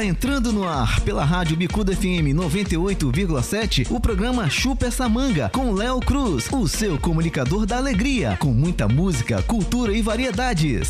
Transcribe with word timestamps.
Está 0.00 0.08
entrando 0.08 0.50
no 0.50 0.66
ar 0.66 0.98
pela 1.02 1.22
Rádio 1.22 1.54
Bicuda 1.58 1.94
FM 1.94 2.32
98,7 2.32 3.86
o 3.90 4.00
programa 4.00 4.48
Chupa 4.48 4.86
essa 4.86 5.06
manga 5.10 5.50
com 5.50 5.74
Léo 5.74 6.00
Cruz, 6.00 6.48
o 6.50 6.66
seu 6.66 6.98
comunicador 6.98 7.66
da 7.66 7.76
alegria, 7.76 8.34
com 8.40 8.48
muita 8.48 8.88
música, 8.88 9.42
cultura 9.42 9.92
e 9.92 10.00
variedades. 10.00 10.88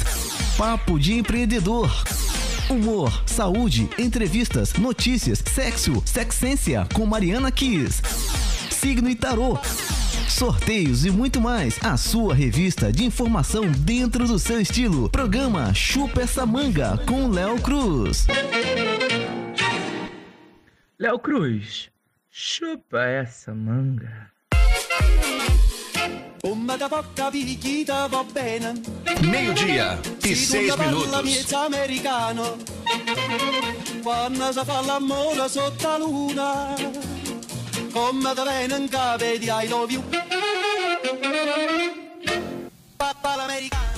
Papo 0.57 0.97
de 0.97 1.15
empreendedor. 1.15 1.91
Humor, 2.69 3.25
saúde, 3.27 3.91
entrevistas, 3.99 4.75
notícias, 4.75 5.43
sexo, 5.45 6.01
sexência 6.07 6.87
com 6.95 7.05
Mariana 7.05 7.51
Kiss. 7.51 8.01
Signo 8.71 9.11
e 9.11 9.17
tarô 9.17 9.59
sorteios 10.29 11.05
e 11.05 11.11
muito 11.11 11.41
mais. 11.41 11.77
A 11.83 11.97
sua 11.97 12.35
revista 12.35 12.93
de 12.93 13.05
informação 13.05 13.67
dentro 13.67 14.27
do 14.27 14.39
seu 14.39 14.61
estilo. 14.61 15.11
Programa 15.11 15.75
Chupa 15.75 16.23
essa 16.23 16.47
manga 16.47 16.97
com 17.07 17.29
Léo 17.29 17.61
Cruz. 17.61 18.27
Léo 21.01 21.19
Cruz, 21.19 21.89
chupa 22.29 23.07
essa 23.07 23.55
manga. 23.55 24.31
Meio-dia 29.23 29.99
e 30.23 30.37
seis 30.37 30.77
minutos. 30.77 31.47
Quando 34.03 34.53
si 34.53 34.61
fa 34.63 34.81
l'amore 34.83 35.49
sotto 35.49 35.89
la 35.89 35.97
luna, 35.97 36.75
come 37.93 38.35
te 38.35 38.43
viene 38.43 38.77
in 38.77 38.89
capo 38.91 39.25
di 39.25 39.47
I 39.47 39.69
love 39.69 39.93
you. 39.95 40.03
Papà 42.99 43.37
l'americano. 43.37 43.90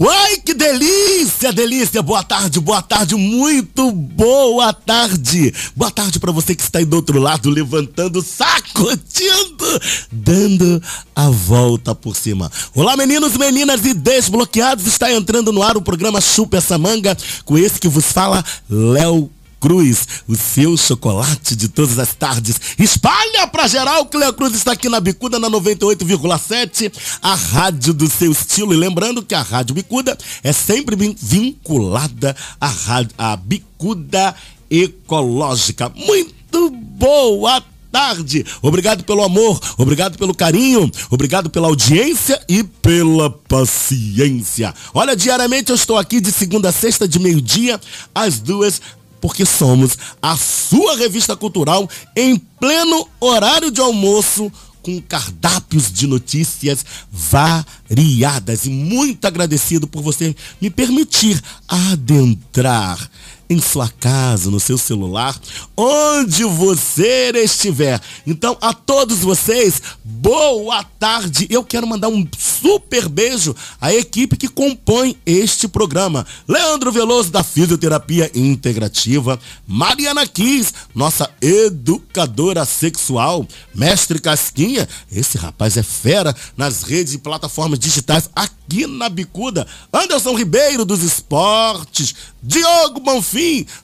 Ai, 0.00 0.36
que 0.36 0.54
delícia, 0.54 1.52
delícia. 1.52 2.00
Boa 2.00 2.22
tarde, 2.22 2.60
boa 2.60 2.80
tarde, 2.80 3.16
muito 3.16 3.90
boa 3.90 4.72
tarde. 4.72 5.52
Boa 5.74 5.90
tarde 5.90 6.20
para 6.20 6.30
você 6.30 6.54
que 6.54 6.62
está 6.62 6.78
aí 6.78 6.84
do 6.84 6.94
outro 6.94 7.18
lado, 7.18 7.50
levantando, 7.50 8.22
sacudindo, 8.22 9.80
dando 10.12 10.80
a 11.16 11.28
volta 11.30 11.96
por 11.96 12.14
cima. 12.14 12.50
Olá, 12.76 12.96
meninos, 12.96 13.36
meninas 13.36 13.84
e 13.84 13.92
desbloqueados. 13.92 14.86
Está 14.86 15.12
entrando 15.12 15.52
no 15.52 15.64
ar 15.64 15.76
o 15.76 15.82
programa 15.82 16.20
Chupa 16.20 16.58
essa 16.58 16.78
manga 16.78 17.16
com 17.44 17.58
esse 17.58 17.80
que 17.80 17.88
vos 17.88 18.12
fala, 18.12 18.44
Léo 18.70 19.28
Cruz, 19.60 20.06
o 20.28 20.36
seu 20.36 20.76
chocolate 20.76 21.54
de 21.56 21.68
todas 21.68 21.98
as 21.98 22.14
tardes. 22.14 22.60
Espalha 22.78 23.46
pra 23.46 23.66
geral 23.66 24.08
Léo 24.14 24.32
Cruz 24.32 24.54
está 24.54 24.72
aqui 24.72 24.88
na 24.88 25.00
Bicuda 25.00 25.38
na 25.38 25.48
98,7, 25.50 26.92
a 27.22 27.34
rádio 27.34 27.92
do 27.92 28.08
seu 28.08 28.30
estilo. 28.32 28.72
E 28.72 28.76
lembrando 28.76 29.22
que 29.22 29.34
a 29.34 29.42
Rádio 29.42 29.74
Bicuda 29.74 30.16
é 30.42 30.52
sempre 30.52 30.96
vin- 30.96 31.16
vinculada 31.20 32.36
à, 32.60 32.66
rádio, 32.68 33.10
à 33.18 33.36
Bicuda 33.36 34.34
Ecológica. 34.70 35.90
Muito 35.94 36.70
boa 36.70 37.62
tarde. 37.90 38.44
Obrigado 38.60 39.02
pelo 39.04 39.22
amor, 39.24 39.58
obrigado 39.78 40.18
pelo 40.18 40.34
carinho, 40.34 40.90
obrigado 41.10 41.48
pela 41.48 41.68
audiência 41.68 42.38
e 42.48 42.62
pela 42.62 43.30
paciência. 43.30 44.74
Olha, 44.92 45.16
diariamente 45.16 45.70
eu 45.70 45.74
estou 45.76 45.96
aqui 45.96 46.20
de 46.20 46.30
segunda 46.30 46.68
a 46.68 46.72
sexta, 46.72 47.08
de 47.08 47.18
meio-dia 47.18 47.80
às 48.14 48.38
duas 48.40 48.80
porque 49.20 49.44
somos 49.44 49.96
a 50.20 50.36
sua 50.36 50.96
revista 50.96 51.36
cultural 51.36 51.88
em 52.14 52.36
pleno 52.36 53.08
horário 53.20 53.70
de 53.70 53.80
almoço 53.80 54.50
com 54.82 55.00
cardápios 55.02 55.92
de 55.92 56.06
notícias 56.06 56.84
variadas. 57.10 58.64
E 58.64 58.70
muito 58.70 59.26
agradecido 59.26 59.86
por 59.86 60.02
você 60.02 60.34
me 60.60 60.70
permitir 60.70 61.42
adentrar 61.68 63.10
em 63.50 63.60
sua 63.60 63.88
casa, 63.88 64.50
no 64.50 64.60
seu 64.60 64.76
celular, 64.76 65.38
onde 65.76 66.44
você 66.44 67.30
estiver. 67.34 68.00
Então, 68.26 68.56
a 68.60 68.74
todos 68.74 69.18
vocês, 69.18 69.80
boa 70.04 70.84
tarde. 70.84 71.46
Eu 71.48 71.64
quero 71.64 71.86
mandar 71.86 72.08
um 72.08 72.26
super 72.36 73.08
beijo 73.08 73.54
à 73.80 73.92
equipe 73.92 74.36
que 74.36 74.48
compõe 74.48 75.16
este 75.24 75.66
programa. 75.66 76.26
Leandro 76.46 76.92
Veloso, 76.92 77.30
da 77.30 77.42
Fisioterapia 77.42 78.30
Integrativa. 78.34 79.38
Mariana 79.66 80.26
Kiss, 80.26 80.72
nossa 80.94 81.30
educadora 81.40 82.64
sexual. 82.64 83.46
Mestre 83.74 84.20
Casquinha, 84.20 84.88
esse 85.10 85.38
rapaz 85.38 85.76
é 85.76 85.82
fera 85.82 86.34
nas 86.56 86.82
redes 86.82 87.14
e 87.14 87.18
plataformas 87.18 87.78
digitais 87.78 88.28
aqui 88.34 88.86
na 88.86 89.08
Bicuda. 89.08 89.66
Anderson 89.92 90.34
Ribeiro, 90.36 90.84
dos 90.84 91.02
esportes. 91.02 92.14
Diogo 92.42 93.00
Bonfim, 93.00 93.37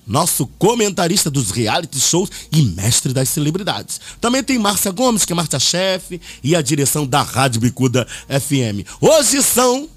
nosso 0.07 0.47
comentarista 0.59 1.31
dos 1.31 1.51
reality 1.51 2.01
shows 2.01 2.31
e 2.53 2.63
mestre 2.63 3.13
das 3.13 3.29
celebridades. 3.29 4.01
Também 4.21 4.43
tem 4.43 4.59
Márcia 4.59 4.91
Gomes, 4.91 5.25
que 5.25 5.33
é 5.33 5.37
Márcia-chefe, 5.37 6.21
e 6.43 6.55
a 6.55 6.63
direção 6.63 7.07
da 7.07 7.23
Rádio 7.23 7.61
Bicuda 7.61 8.07
FM. 8.29 8.87
Hoje 9.01 9.43
são 9.43 9.89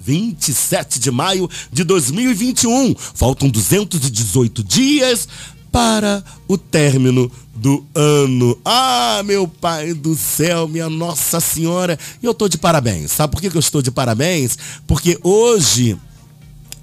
27 0.00 1.00
de 1.00 1.10
maio 1.10 1.48
de 1.72 1.82
2021. 1.82 2.94
Faltam 3.14 3.48
218 3.48 4.62
dias 4.62 5.28
para 5.72 6.24
o 6.48 6.56
término 6.56 7.30
do 7.54 7.84
ano. 7.94 8.58
Ah, 8.64 9.22
meu 9.24 9.48
pai 9.48 9.92
do 9.92 10.14
céu, 10.14 10.68
minha 10.68 10.88
Nossa 10.88 11.40
Senhora. 11.40 11.98
E 12.22 12.26
eu 12.26 12.32
tô 12.32 12.48
de 12.48 12.56
parabéns. 12.56 13.12
Sabe 13.12 13.32
por 13.32 13.40
que 13.40 13.54
eu 13.54 13.60
estou 13.60 13.82
de 13.82 13.90
parabéns? 13.90 14.56
Porque 14.86 15.18
hoje 15.22 15.96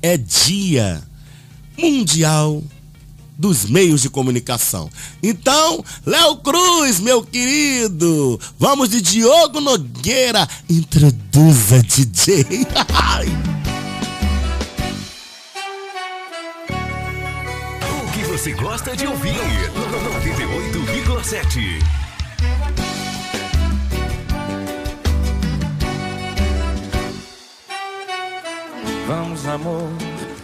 é 0.02 0.18
dia 0.18 1.02
mundial 1.78 2.64
dos 3.38 3.66
meios 3.66 4.02
de 4.02 4.10
comunicação. 4.10 4.90
Então, 5.22 5.86
Léo 6.06 6.38
Cruz, 6.38 7.00
meu 7.00 7.22
querido, 7.24 8.40
vamos 8.60 8.90
de 8.90 9.02
Diogo 9.02 9.60
Nogueira, 9.60 10.48
introduza 10.70 11.82
DJ. 11.84 12.46
O 18.08 18.12
que 18.12 18.24
você 18.26 18.54
gosta 18.54 18.96
de 18.96 19.08
ouvir? 19.08 19.34
98,7. 19.34 21.82
Vamos, 29.06 29.46
amor, 29.46 29.90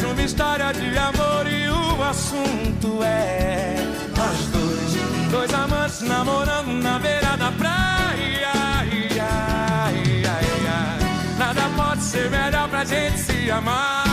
Ideias, 0.00 0.02
uma 0.02 0.22
história 0.22 0.72
de 0.72 0.98
amor 0.98 1.46
e 1.46 1.68
o 1.68 2.02
assunto 2.02 3.02
é 3.02 3.76
nós 4.16 4.46
dois. 4.46 5.30
Dois 5.30 5.54
amantes 5.54 6.00
namorando 6.02 6.72
na 6.82 6.98
beira 6.98 7.36
da 7.36 7.52
praia. 7.52 8.50
Ia, 8.86 9.92
ia, 9.92 10.36
ia. 10.62 11.36
Nada 11.38 11.62
pode 11.76 12.02
ser 12.02 12.30
melhor 12.30 12.68
pra 12.68 12.84
gente 12.84 13.18
se 13.18 13.50
amar. 13.50 14.09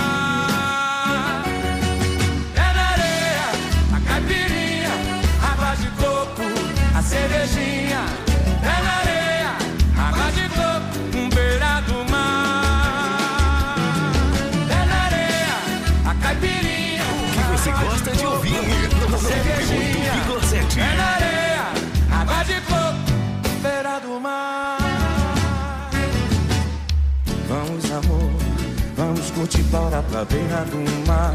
Vamos 29.27 29.31
curtir 29.31 29.63
Paula 29.71 30.03
pra 30.09 30.23
beira 30.23 30.63
do 30.65 31.07
mar. 31.07 31.33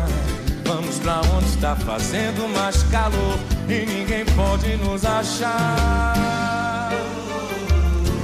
Vamos 0.65 0.99
pra 1.01 1.21
onde 1.37 1.47
está 1.47 1.77
fazendo 1.77 2.49
mais 2.55 2.83
calor 2.85 3.39
e 3.69 3.85
ninguém 3.85 4.25
pode 4.35 4.77
nos 4.77 5.05
achar. 5.05 6.91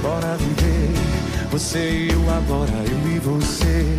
Bora 0.01 0.37
viver, 0.37 0.93
você 1.51 1.91
e 1.91 2.11
eu 2.11 2.21
agora, 2.31 2.71
eu 2.71 3.15
e 3.15 3.19
você. 3.19 3.95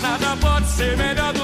Nada 0.00 0.36
pode 0.40 0.68
ser 0.68 0.96
melhor 0.96 1.35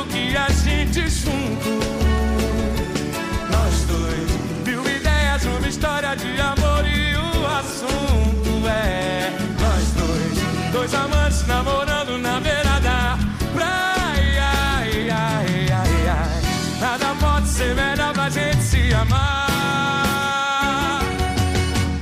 Amantes 10.91 11.47
namorando 11.47 12.19
na 12.19 12.41
beira 12.41 12.81
da 12.81 13.17
praia. 13.55 14.51
Ai, 14.79 15.11
ai, 15.11 15.71
ai, 15.71 16.09
ai. 16.09 16.43
Nada 16.81 17.15
pode 17.21 17.47
ser 17.49 17.73
melhor 17.75 18.13
pra 18.13 18.29
gente 18.29 18.61
se 18.63 18.93
amar. 18.93 21.03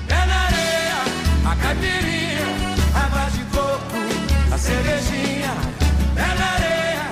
É 0.08 0.26
na 0.26 0.40
areia, 0.46 0.96
a 1.44 1.54
caipirinha, 1.56 2.46
água 2.94 3.30
de 3.30 3.44
coco, 3.54 3.98
a 4.52 4.58
cervejinha. 4.58 5.54
É 6.16 6.34
na 6.38 6.46
areia, 6.54 7.10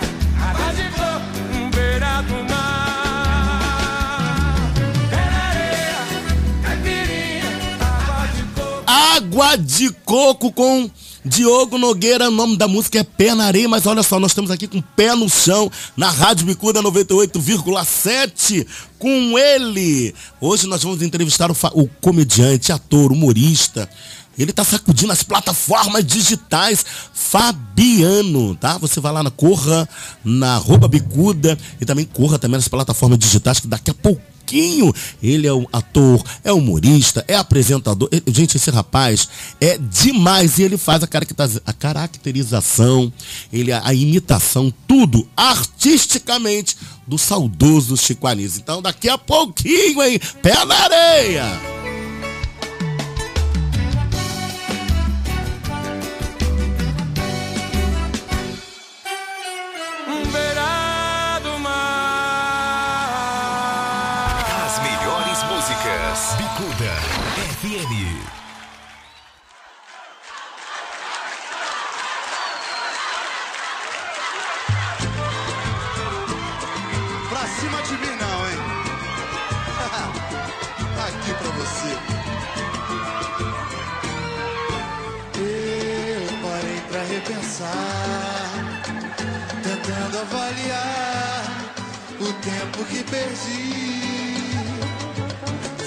água 0.50 0.72
de 0.74 0.88
coco, 0.90 1.38
um 1.54 1.70
beira 1.70 2.22
do 2.22 2.42
mar. 2.50 4.56
É 5.12 5.30
na 5.30 5.42
areia, 5.50 6.00
caipirinha, 6.64 7.50
água 7.80 8.26
de. 8.34 8.42
Água 9.16 9.50
de 9.56 9.90
coco 10.04 10.50
com 10.52 10.90
Diogo 11.28 11.76
Nogueira, 11.76 12.28
o 12.28 12.30
nome 12.30 12.56
da 12.56 12.66
música 12.66 12.98
é 12.98 13.04
Pé 13.04 13.34
na 13.34 13.44
Areia, 13.44 13.68
mas 13.68 13.86
olha 13.86 14.02
só, 14.02 14.18
nós 14.18 14.30
estamos 14.30 14.50
aqui 14.50 14.66
com 14.66 14.80
pé 14.80 15.14
no 15.14 15.28
chão, 15.28 15.70
na 15.94 16.10
Rádio 16.10 16.46
Bicuda 16.46 16.82
98,7, 16.82 18.66
com 18.98 19.38
ele. 19.38 20.14
Hoje 20.40 20.66
nós 20.66 20.82
vamos 20.82 21.02
entrevistar 21.02 21.50
o, 21.50 21.56
o 21.74 21.86
comediante, 22.00 22.72
ator, 22.72 23.12
humorista. 23.12 23.88
Ele 24.38 24.52
tá 24.52 24.64
sacudindo 24.64 25.12
as 25.12 25.22
plataformas 25.22 26.04
digitais. 26.04 26.84
Fabiano, 27.12 28.54
tá? 28.54 28.78
Você 28.78 28.98
vai 28.98 29.12
lá 29.12 29.22
na 29.22 29.30
Corra, 29.30 29.86
na 30.24 30.54
arroba 30.54 30.88
Bicuda 30.88 31.58
e 31.78 31.84
também 31.84 32.06
corra 32.06 32.38
também 32.38 32.56
nas 32.56 32.68
plataformas 32.68 33.18
digitais 33.18 33.60
que 33.60 33.66
daqui 33.66 33.90
a 33.90 33.94
pouquinho 34.48 34.94
ele 35.22 35.46
é 35.46 35.52
um 35.52 35.66
ator, 35.72 36.24
é 36.42 36.52
humorista, 36.52 37.24
é 37.28 37.34
apresentador. 37.34 38.08
Gente, 38.26 38.56
esse 38.56 38.70
rapaz 38.70 39.28
é 39.60 39.76
demais 39.78 40.58
e 40.58 40.62
ele 40.62 40.78
faz 40.78 41.02
a, 41.02 41.06
caracteriza- 41.06 41.62
a 41.66 41.72
caracterização, 41.72 43.12
ele 43.52 43.70
a 43.72 43.92
imitação, 43.92 44.72
tudo 44.86 45.28
artisticamente 45.36 46.76
do 47.06 47.18
saudoso 47.18 47.96
Chico 47.96 48.26
Anísio. 48.26 48.60
Então, 48.60 48.80
daqui 48.80 49.08
a 49.08 49.18
pouquinho, 49.18 50.02
hein? 50.02 50.18
Pé 50.42 50.64
na 50.64 50.74
areia! 50.74 51.77
Que 92.90 93.04
perdi. 93.04 93.68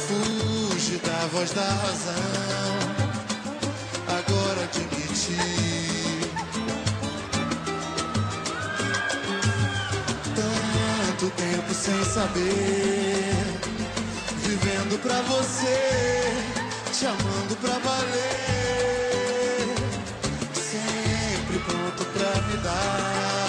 Fugi 0.08 0.98
da 0.98 1.28
voz 1.34 1.52
da 1.52 1.62
razão, 1.62 2.80
agora 4.08 4.64
admiti. 4.64 5.72
tanto 11.22 11.30
tempo 11.36 11.74
sem 11.74 12.04
saber, 12.04 13.46
vivendo 14.44 15.00
pra 15.02 15.22
você, 15.22 16.34
te 16.92 17.06
amando 17.06 17.56
pra 17.58 17.78
valer, 17.78 19.76
sempre 20.54 21.60
pronto 21.60 22.06
pra 22.06 22.42
me 22.42 22.58
dar, 22.64 23.41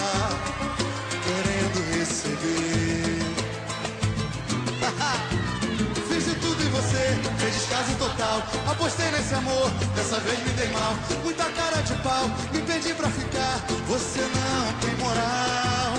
descaso 7.82 7.94
total. 7.96 8.43
Apostei 8.70 9.11
nesse 9.11 9.34
amor, 9.34 9.70
dessa 9.94 10.20
vez 10.20 10.38
me 10.38 10.50
dei 10.50 10.69
mal. 10.69 10.94
Muita 11.25 11.44
cara 11.44 11.82
de 11.82 11.94
pau, 11.94 12.31
me 12.52 12.61
pedi 12.62 12.94
pra 12.94 13.08
ficar. 13.08 13.58
Você 13.88 14.20
não 14.20 14.73
tem 14.81 14.96
moral. 14.96 15.93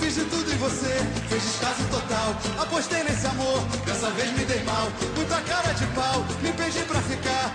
Fiz 0.00 0.14
de 0.14 0.24
tudo 0.24 0.52
em 0.52 0.56
você, 0.56 1.06
fez 1.28 1.42
descaso 1.42 1.84
total. 1.90 2.36
Apostei 2.58 3.02
nesse 3.04 3.26
amor, 3.26 3.60
dessa 3.86 4.10
vez 4.10 4.30
me 4.32 4.44
dei 4.44 4.62
mal. 4.64 4.88
Muita 5.16 5.40
cara 5.42 5.72
de 5.72 5.86
pau, 5.88 6.24
me 6.42 6.52
pedi 6.52 6.80
pra 6.80 7.00
ficar. 7.02 7.49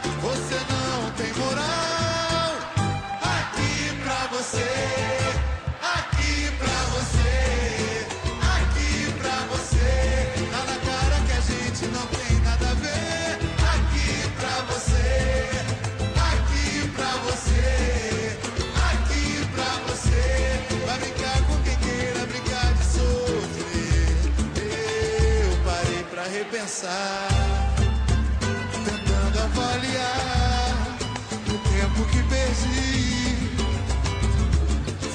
Que 32.15 32.23
perdi. 32.23 33.35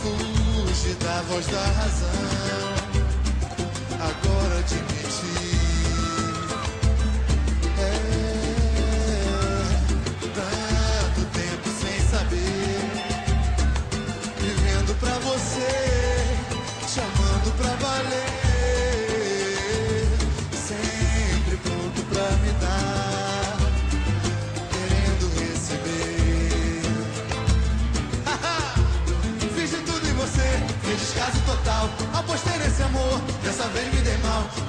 Fugi 0.00 0.94
da 0.94 1.22
voz 1.28 1.46
da 1.46 1.64
razão. 1.78 2.08
Agora 4.00 4.58
admiti. 4.58 4.99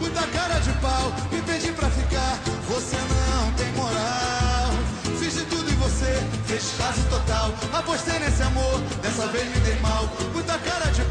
Muita 0.02 0.26
cara 0.28 0.60
de 0.60 0.72
pau, 0.82 1.14
me 1.32 1.40
pedi 1.44 1.72
pra 1.74 1.88
ficar. 1.92 2.40
Você 2.68 2.98
não 2.98 3.52
tem 3.54 3.72
moral. 3.74 4.72
Fiz 5.20 5.34
de 5.36 5.46
tudo 5.46 5.70
em 5.70 5.76
você, 5.76 6.12
fiz 6.48 6.64
descaso 6.64 7.04
total. 7.08 7.54
Apostei 7.72 8.18
nesse 8.18 8.42
amor, 8.42 8.82
dessa 9.04 9.28
vez 9.28 9.46
me 9.46 9.60
dei 9.60 9.80
mal. 9.80 10.10
Muita 10.34 10.58
cara 10.58 10.92
de 10.92 11.04
pau, 11.06 11.11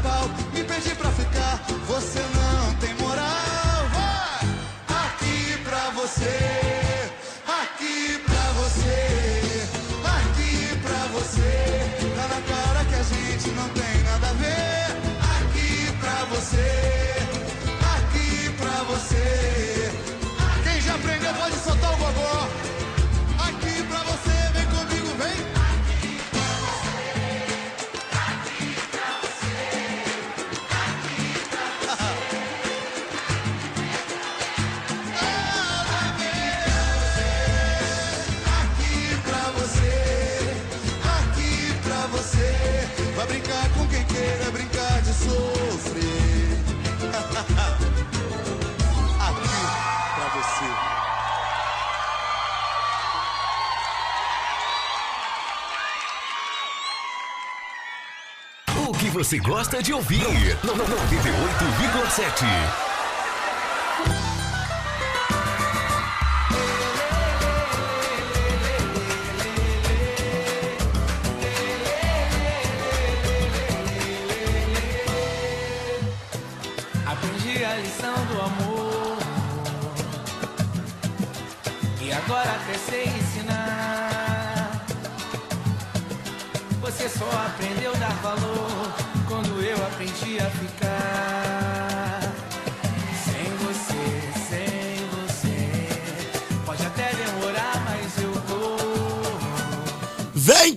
você 59.31 59.39
gosta 59.39 59.81
de 59.81 59.93
ouvir? 59.93 60.25
98,7. 60.61 62.43
Aprendi 77.05 77.63
a 77.63 77.75
lição 77.75 78.13
do 78.25 78.41
amor. 78.41 79.17
E 82.01 82.11
agora 82.11 82.51
até 82.51 82.73
sei 82.73 83.05
ensinar. 83.05 84.85
Você 86.81 87.07
só 87.07 87.29
aprendeu 87.47 87.93
a 87.93 87.97
dar 87.97 88.13
valor 88.15 89.00
eu 89.63 89.77
aprendi 89.85 90.39
a 90.39 90.49
ficar. 90.49 91.80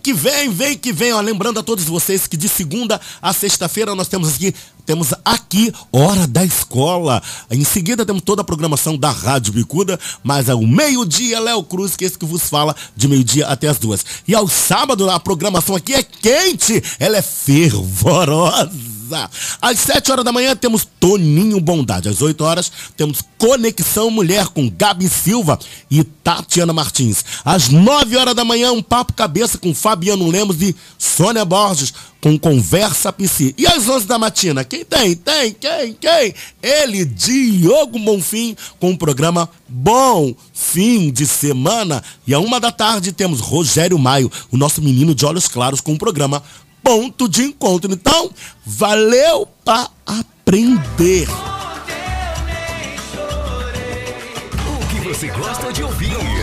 Que 0.05 0.13
vem, 0.13 0.51
vem 0.51 0.77
que 0.77 0.93
vem. 0.93 1.15
Ó, 1.15 1.21
lembrando 1.23 1.59
a 1.59 1.63
todos 1.63 1.87
vocês 1.87 2.27
que 2.27 2.37
de 2.37 2.47
segunda 2.47 3.01
a 3.23 3.33
sexta-feira 3.33 3.95
nós 3.95 4.07
temos 4.07 4.35
aqui, 4.35 4.55
temos 4.85 5.15
aqui 5.25 5.73
Hora 5.91 6.27
da 6.27 6.45
Escola. 6.45 7.23
Em 7.51 7.65
seguida 7.65 8.05
temos 8.05 8.23
toda 8.23 8.43
a 8.43 8.45
programação 8.45 8.99
da 8.99 9.11
Rádio 9.11 9.55
Bicuda, 9.55 9.99
mas 10.23 10.51
ao 10.51 10.61
meio-dia, 10.61 11.41
Léo 11.41 11.63
Cruz, 11.63 11.97
que 11.97 12.05
é 12.05 12.07
esse 12.07 12.19
que 12.19 12.27
vos 12.27 12.43
fala, 12.43 12.77
de 12.95 13.09
meio-dia 13.09 13.47
até 13.47 13.67
as 13.67 13.79
duas. 13.79 14.05
E 14.29 14.35
ao 14.35 14.47
sábado, 14.47 15.09
a 15.09 15.19
programação 15.19 15.75
aqui 15.75 15.95
é 15.95 16.03
quente, 16.03 16.83
ela 17.01 17.17
é 17.17 17.23
fervorosa. 17.23 18.94
Às 19.61 19.79
7 19.81 20.13
horas 20.13 20.25
da 20.25 20.33
manhã 20.33 20.55
temos 20.57 20.87
Toninho 20.99 21.61
Bondade. 21.61 22.09
Às 22.09 22.21
8 22.23 22.45
horas 22.45 22.73
temos 22.97 23.21
Conexão 23.39 24.11
Mulher 24.11 24.49
com 24.49 24.71
Gabi 24.71 25.09
Silva 25.09 25.59
e 25.91 26.03
Tatiana 26.03 26.73
Martins. 26.73 27.25
Às 27.45 27.69
9 27.69 28.17
horas 28.17 28.35
da 28.35 28.45
manhã, 28.45 28.73
um 28.73 28.83
papo 28.83 29.13
cabeça 29.13 29.59
com 29.59 29.75
Fabiano 29.75 30.29
Lemos 30.29 30.61
e 30.63 30.75
Sônia 30.99 31.45
Borges 31.45 31.93
com 32.25 32.39
Conversa 32.39 33.13
PC. 33.13 33.55
E 33.59 33.67
às 33.67 33.87
11 33.87 34.07
da 34.07 34.19
matina, 34.19 34.65
quem 34.65 34.83
tem? 34.83 35.15
Tem, 35.15 35.53
quem? 35.53 35.93
Quem? 35.93 36.35
Ele, 36.63 37.05
Diogo 37.05 37.99
Bonfim, 37.99 38.57
com 38.81 38.93
o 38.93 38.97
programa 38.97 39.47
Bom 39.69 40.35
Fim 40.55 41.11
de 41.11 41.27
Semana. 41.27 42.03
E 42.27 42.33
à 42.33 42.39
uma 42.39 42.59
da 42.59 42.73
tarde 42.73 43.13
temos 43.13 43.41
Rogério 43.41 43.99
Maio, 43.99 44.33
o 44.51 44.57
nosso 44.57 44.81
menino 44.81 45.15
de 45.15 45.27
olhos 45.27 45.47
claros, 45.47 45.83
com 45.83 45.93
o 45.93 45.99
programa 45.99 46.43
Ponto 46.85 47.29
de 47.29 47.45
Encontro. 47.45 47.91
Então, 47.93 48.31
valeu 48.65 49.49
pra 49.65 49.89
aprender. 50.05 51.27
O 54.69 54.87
que 54.89 55.01
você 55.01 55.29
gosta 55.29 55.73
de 55.73 55.83
ouvir? 55.83 56.34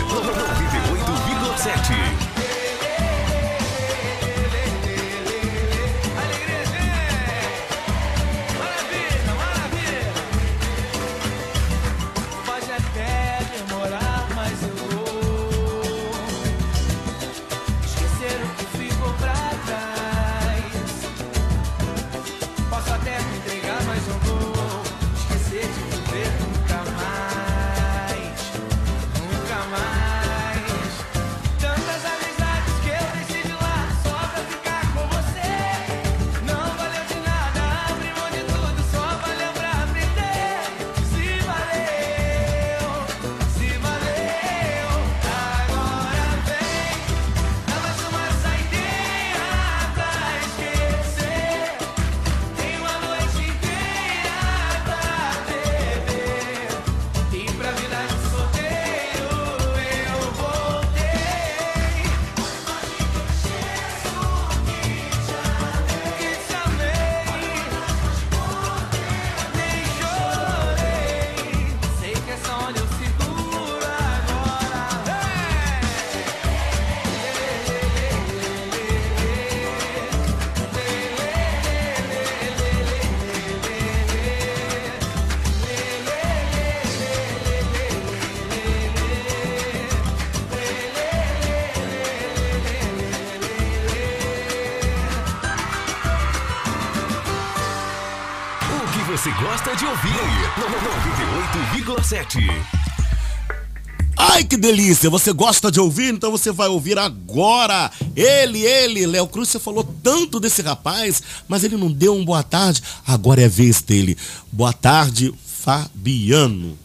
Que 104.52 104.56
delícia! 104.58 105.08
Você 105.08 105.32
gosta 105.32 105.72
de 105.72 105.80
ouvir? 105.80 106.12
Então 106.12 106.30
você 106.30 106.52
vai 106.52 106.68
ouvir 106.68 106.98
agora. 106.98 107.90
Ele, 108.14 108.60
ele, 108.60 109.06
Léo 109.06 109.26
Cruz, 109.26 109.48
você 109.48 109.58
falou 109.58 109.82
tanto 110.02 110.38
desse 110.38 110.60
rapaz, 110.60 111.22
mas 111.48 111.64
ele 111.64 111.74
não 111.74 111.90
deu 111.90 112.14
um 112.14 112.22
boa 112.22 112.42
tarde. 112.42 112.82
Agora 113.06 113.40
é 113.40 113.46
a 113.46 113.48
vez 113.48 113.80
dele. 113.80 114.14
Boa 114.52 114.74
tarde, 114.74 115.32
Fabiano. 115.46 116.76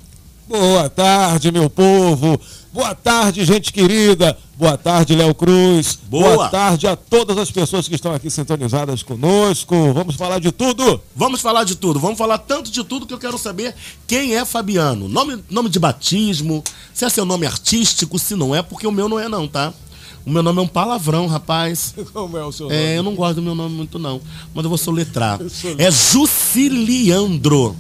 Boa 0.48 0.90
tarde, 0.90 1.52
meu 1.52 1.70
povo. 1.70 2.40
Boa 2.72 2.96
tarde, 2.96 3.44
gente 3.44 3.74
querida. 3.74 4.38
Boa 4.56 4.78
tarde, 4.78 5.14
Léo 5.14 5.36
Cruz. 5.36 6.00
Boa. 6.10 6.48
tarde 6.48 6.88
a 6.88 6.96
todas 6.96 7.38
as 7.38 7.52
pessoas 7.52 7.88
que 7.88 7.96
estão 7.96 8.14
aqui 8.14 8.30
sintonizadas 8.30 9.04
conosco. 9.04 9.94
Vamos 9.94 10.16
falar 10.16 10.40
de 10.40 10.52
tudo. 10.52 11.02
Vamos 11.16 11.42
falar 11.42 11.64
de 11.64 11.76
tudo. 11.76 12.00
Vamos 12.00 12.18
falar 12.18 12.38
tanto 12.38 12.72
de 12.72 12.84
tudo 12.84 13.06
que 13.06 13.14
eu 13.14 13.20
quero 13.20 13.38
saber 13.38 13.76
quem 14.08 14.36
é 14.36 14.46
Fabiano. 14.46 15.08
Nome, 15.08 15.44
nome 15.50 15.70
de 15.70 15.80
batismo, 15.80 16.64
se 16.98 17.06
é 17.06 17.10
seu 17.12 17.26
nome 17.26 17.46
artístico, 17.46 18.18
se 18.18 18.36
não 18.36 18.56
é, 18.56 18.64
porque 18.64 18.88
o 18.88 18.92
meu 18.92 19.08
não 19.08 19.20
é 19.20 19.30
não, 19.30 19.48
tá? 19.48 19.72
O 20.26 20.32
meu 20.32 20.42
nome 20.42 20.58
é 20.58 20.64
um 20.64 20.68
palavrão, 20.68 21.28
rapaz. 21.28 21.94
Como 22.12 22.36
é 22.36 22.44
o 22.44 22.52
seu 22.52 22.68
nome? 22.68 22.76
É, 22.76 22.98
eu 22.98 23.04
não 23.04 23.14
gosto 23.14 23.36
do 23.36 23.44
meu 23.44 23.54
nome 23.54 23.76
muito 23.76 24.00
não, 24.00 24.20
mas 24.52 24.64
eu 24.64 24.70
vou 24.70 24.80
soletrar. 24.80 25.38
Soletra. 25.48 25.86
É 25.86 25.92
Juciliandro. 25.92 27.76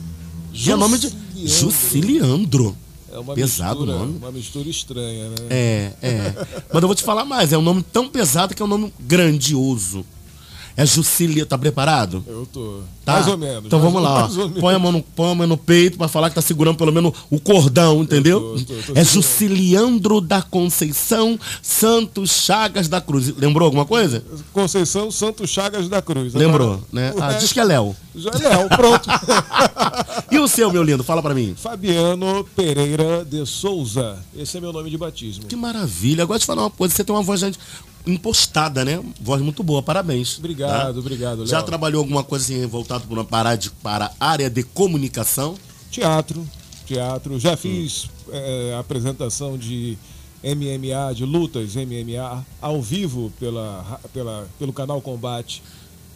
E 0.54 0.72
é 0.72 0.76
nome 0.76 1.00
de 1.00 1.12
Juciliandro. 1.48 2.78
É 3.12 3.18
uma 3.18 3.34
Pesado 3.34 3.80
mistura, 3.80 3.98
nome. 3.98 4.18
Uma 4.20 4.32
mistura 4.32 4.70
estranha, 4.70 5.30
né? 5.30 5.36
É, 5.50 5.94
é. 6.00 6.34
Mas 6.72 6.84
eu 6.84 6.88
vou 6.88 6.94
te 6.94 7.02
falar 7.02 7.26
mais, 7.26 7.52
é 7.52 7.58
um 7.58 7.64
nome 7.64 7.82
tão 7.82 8.08
pesado 8.08 8.54
que 8.54 8.62
é 8.62 8.66
um 8.66 8.68
nome 8.68 8.94
grandioso. 9.00 10.06
É 10.78 10.86
Jucilia, 10.86 11.44
tá 11.44 11.58
preparado? 11.58 12.24
Eu 12.28 12.46
tô. 12.46 12.82
Tá? 13.04 13.14
Mais 13.14 13.28
ou 13.28 13.36
menos. 13.36 13.66
Então 13.66 13.80
vamos 13.80 14.00
lá, 14.00 14.26
ó. 14.26 14.50
Põe 14.60 14.76
a, 14.76 14.80
mão 14.80 14.92
no, 14.92 15.02
põe 15.02 15.32
a 15.32 15.34
mão 15.36 15.48
no 15.48 15.58
peito 15.58 15.98
pra 15.98 16.08
falar 16.08 16.30
que 16.30 16.36
tá 16.36 16.42
segurando 16.42 16.78
pelo 16.78 16.92
menos 16.92 17.14
o 17.32 17.40
cordão, 17.40 18.04
entendeu? 18.04 18.56
tô, 18.68 18.74
tô, 18.76 18.94
tô 18.94 19.00
é. 19.00 19.04
Juciliandro 19.04 20.22
da 20.22 20.42
Conceição 20.44 21.40
Santos 21.64 22.30
Chagas 22.30 22.88
da 22.88 23.02
Cruz. 23.02 23.34
Lembrou 23.36 23.66
alguma 23.66 23.86
coisa? 23.86 24.24
Conceição 24.54 25.10
Santos 25.10 25.50
Chagas 25.50 25.90
da 25.90 26.00
Cruz. 26.00 26.36
Lembrou, 26.36 26.74
Agora, 26.74 26.82
né? 26.92 27.14
Ah, 27.20 27.28
resto- 27.30 27.40
diz 27.42 27.54
que 27.54 27.60
é 27.60 27.64
Léo. 27.64 27.96
Já 28.16 28.30
é 28.30 28.38
Léo, 28.38 28.70
pronto. 28.70 29.10
E 30.30 30.38
o 30.40 30.48
seu, 30.48 30.72
meu 30.72 30.84
lindo? 30.84 31.04
Fala 31.04 31.22
pra 31.22 31.34
mim. 31.34 31.56
Fabiano 31.58 32.46
Pereira 32.56 33.24
de 33.24 33.46
Souza. 33.46 34.18
Esse 34.38 34.58
é 34.58 34.62
meu 34.62 34.74
nome 34.74 34.90
de 34.90 34.98
batismo. 34.98 35.46
Que 35.46 35.56
maravilha. 35.56 36.24
Agora 36.24 36.38
te 36.40 36.46
falar 36.46 36.64
uma 36.64 36.70
coisa, 36.70 36.94
você 36.94 37.04
tem 37.04 37.16
uma 37.16 37.24
voz 37.24 37.40
gente, 37.40 37.58
impostada, 38.08 38.84
né? 38.86 39.02
Voz 39.22 39.42
muito 39.42 39.64
boa, 39.64 39.82
parabéns. 39.84 40.38
Obrigado, 40.40 40.94
tá? 40.94 41.00
obrigado, 41.00 41.38
Léo. 41.40 41.48
Já 41.48 41.62
trabalhou 41.62 42.00
alguma 42.02 42.24
coisa 42.24 42.46
assim 42.46 42.66
voltado 42.66 43.06
para, 43.06 43.14
uma 43.14 43.26
parada 43.26 43.58
de- 43.58 43.70
para 43.70 44.12
a 44.20 44.30
área 44.30 44.50
de 44.50 44.64
comunicação? 44.64 45.56
Teatro, 45.92 46.48
teatro. 46.86 47.36
Hum. 47.36 47.40
Já 47.40 47.56
fiz 47.58 48.10
eh, 48.32 48.76
apresentação 48.80 49.58
de 49.58 49.98
MMA, 50.44 51.14
de 51.16 51.26
lutas 51.26 51.76
MMA, 51.76 52.46
ao 52.62 52.82
vivo 52.82 53.32
pela, 53.40 54.00
pela, 54.14 54.48
pelo 54.60 54.72
canal 54.74 55.02
Combate. 55.02 55.64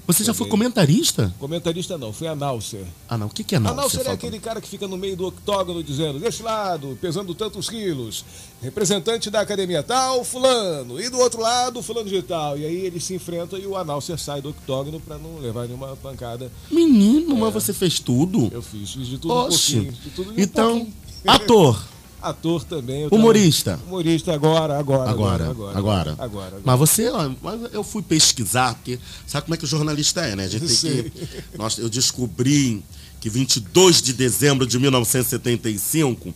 Você 0.07 0.23
já 0.23 0.33
foi 0.33 0.47
comentarista? 0.47 1.33
Comentarista 1.39 1.97
não, 1.97 2.11
foi 2.11 2.27
announcer. 2.27 2.83
Ah, 3.07 3.17
não. 3.17 3.27
O 3.27 3.29
que, 3.29 3.43
que 3.43 3.55
é? 3.55 3.57
Announcer 3.57 4.03
Você 4.03 4.09
é 4.09 4.11
aquele 4.11 4.39
cara 4.39 4.59
que 4.59 4.67
fica 4.67 4.87
no 4.87 4.97
meio 4.97 5.15
do 5.15 5.27
octógono 5.27 5.83
dizendo, 5.83 6.19
desse 6.19 6.41
lado, 6.43 6.97
pesando 6.99 7.33
tantos 7.35 7.69
quilos, 7.69 8.25
representante 8.61 9.29
da 9.29 9.41
academia 9.41 9.83
tal, 9.83 10.23
fulano, 10.23 10.99
e 10.99 11.09
do 11.09 11.19
outro 11.19 11.41
lado, 11.41 11.81
fulano 11.81 12.09
de 12.09 12.21
tal. 12.21 12.57
E 12.57 12.65
aí 12.65 12.85
eles 12.85 13.03
se 13.03 13.13
enfrentam 13.13 13.57
e 13.59 13.65
o 13.65 13.77
announcer 13.77 14.17
sai 14.17 14.41
do 14.41 14.49
octógono 14.49 14.99
pra 14.99 15.17
não 15.17 15.37
levar 15.39 15.65
nenhuma 15.65 15.95
pancada. 15.95 16.51
Menino, 16.69 17.35
mas 17.37 17.53
você 17.53 17.71
fez 17.73 17.99
tudo? 17.99 18.49
Eu 18.51 18.61
fiz, 18.61 18.91
fiz 18.93 19.07
de 19.07 19.17
tudo 19.17 19.33
Oxe. 19.33 19.79
um 19.79 19.83
pouquinho. 19.83 20.03
De 20.03 20.09
tudo 20.09 20.33
e 20.33 20.41
um 20.41 20.43
então, 20.43 20.71
pouquinho. 20.77 20.93
ator, 21.27 21.85
Ator 22.21 22.63
também. 22.63 23.07
humorista. 23.11 23.71
tava- 23.71 23.83
Humorista 23.85 24.33
agora, 24.33 24.77
agora. 24.77 25.09
Agora, 25.09 25.49
agora. 25.49 25.77
agora. 25.77 26.11
agora, 26.11 26.47
agora. 26.47 26.61
Mas 26.63 26.79
você, 26.79 27.09
ó, 27.09 27.29
mas 27.41 27.73
eu 27.73 27.83
fui 27.83 28.01
pesquisar, 28.01 28.75
porque 28.75 28.99
sabe 29.25 29.45
como 29.45 29.55
é 29.55 29.57
que 29.57 29.63
o 29.65 29.67
jornalista 29.67 30.21
é, 30.21 30.35
né? 30.35 30.45
A 30.45 30.47
gente 30.49 30.65
tem 30.67 30.75
Sei. 30.75 31.03
que. 31.09 31.57
Nós, 31.57 31.77
eu 31.77 31.89
descobri 31.89 32.83
que 33.19 33.29
22 33.29 34.01
de 34.01 34.13
dezembro 34.13 34.65
de 34.65 34.77
1975, 34.79 36.33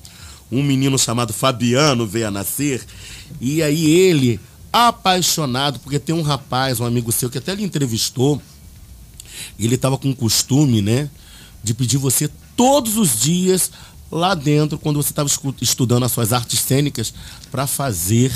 um 0.52 0.62
menino 0.62 0.98
chamado 0.98 1.34
Fabiano 1.34 2.06
veio 2.06 2.28
a 2.28 2.32
nascer. 2.32 2.84
E 3.42 3.62
aí 3.64 3.86
ele, 3.90 4.40
apaixonado, 4.72 5.80
porque 5.80 5.98
tem 6.00 6.14
um 6.14 6.22
rapaz, 6.22 6.80
um 6.80 6.86
amigo 6.86 7.12
seu, 7.12 7.30
que 7.30 7.38
até 7.38 7.54
lhe 7.56 7.64
entrevistou, 7.64 8.42
e 9.58 9.66
ele 9.66 9.76
estava 9.76 9.98
com 9.98 10.10
o 10.12 10.16
costume, 10.16 10.82
né, 10.82 11.10
de 11.64 11.74
pedir 11.74 11.98
você 11.98 12.30
todos 12.56 12.96
os 12.98 13.20
dias 13.20 13.72
lá 14.12 14.34
dentro, 14.36 14.78
quando 14.78 15.02
você 15.02 15.10
estava 15.10 15.30
estudando 15.62 16.04
as 16.04 16.12
suas 16.12 16.32
artes 16.34 16.60
cênicas, 16.60 17.14
para 17.52 17.66
fazer 17.68 18.32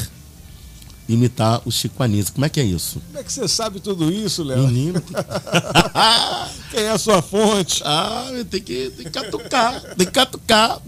imitar 1.07 1.61
o 1.65 1.71
Chico 1.71 2.03
Anísio. 2.03 2.33
Como 2.33 2.45
é 2.45 2.49
que 2.49 2.59
é 2.59 2.63
isso? 2.63 3.01
Como 3.07 3.17
é 3.19 3.23
que 3.23 3.33
você 3.33 3.47
sabe 3.47 3.79
tudo 3.79 4.11
isso, 4.11 4.43
Léo? 4.43 4.67
Menino. 4.67 5.01
Quem 6.71 6.81
é 6.83 6.91
a 6.91 6.97
sua 6.99 7.21
fonte? 7.21 7.81
ah, 7.85 8.27
tem 8.49 8.61
que, 8.61 8.91
tem 8.91 9.05
que 9.05 9.09
catucar, 9.11 9.81
tem 9.95 10.05
que 10.05 10.11
catucar. 10.11 10.79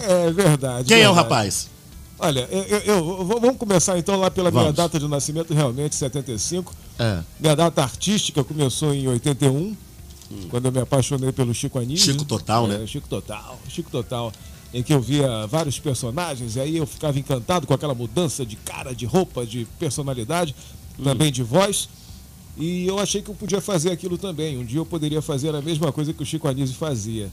É 0.00 0.30
verdade. 0.32 0.88
Quem 0.88 0.98
é 1.02 1.08
o 1.08 1.14
verdade. 1.14 1.16
rapaz? 1.16 1.68
Olha, 2.20 2.48
eu, 2.50 2.62
eu- 2.64 2.80
eu- 2.80 3.24
vamos 3.26 3.56
começar 3.58 3.96
então 3.98 4.16
lá 4.18 4.30
pela 4.30 4.50
minha 4.50 4.62
Vamos. 4.64 4.76
data 4.76 4.98
de 4.98 5.06
nascimento, 5.06 5.54
realmente, 5.54 5.94
75. 5.94 6.74
É. 6.98 7.20
Minha 7.38 7.54
data 7.54 7.82
artística 7.82 8.42
começou 8.42 8.92
em 8.92 9.06
81, 9.06 9.76
quando 10.50 10.66
eu 10.66 10.72
me 10.72 10.80
apaixonei 10.80 11.32
pelo 11.32 11.54
Chico 11.54 11.78
Anísio. 11.78 12.12
Chico 12.12 12.24
Total, 12.24 12.64
É, 12.70 12.78
né? 12.78 12.86
Chico 12.86 13.08
Total, 13.08 13.58
Chico 13.68 13.90
Total. 13.90 14.32
Em 14.72 14.82
que 14.82 14.92
eu 14.92 15.00
via 15.00 15.46
vários 15.46 15.78
personagens, 15.78 16.56
e 16.56 16.60
aí 16.60 16.76
eu 16.76 16.86
ficava 16.86 17.18
encantado 17.18 17.66
com 17.66 17.72
aquela 17.72 17.94
mudança 17.94 18.44
de 18.44 18.54
cara, 18.56 18.94
de 18.94 19.06
roupa, 19.06 19.46
de 19.46 19.66
personalidade, 19.78 20.54
Hum. 20.98 21.04
também 21.04 21.32
de 21.32 21.42
voz. 21.42 21.88
E 22.56 22.86
eu 22.86 22.98
achei 22.98 23.22
que 23.22 23.30
eu 23.30 23.34
podia 23.34 23.60
fazer 23.60 23.90
aquilo 23.90 24.18
também. 24.18 24.58
Um 24.58 24.64
dia 24.64 24.78
eu 24.80 24.84
poderia 24.84 25.22
fazer 25.22 25.54
a 25.54 25.62
mesma 25.62 25.90
coisa 25.92 26.12
que 26.12 26.22
o 26.22 26.26
Chico 26.26 26.48
Anísio 26.48 26.74
fazia. 26.76 27.30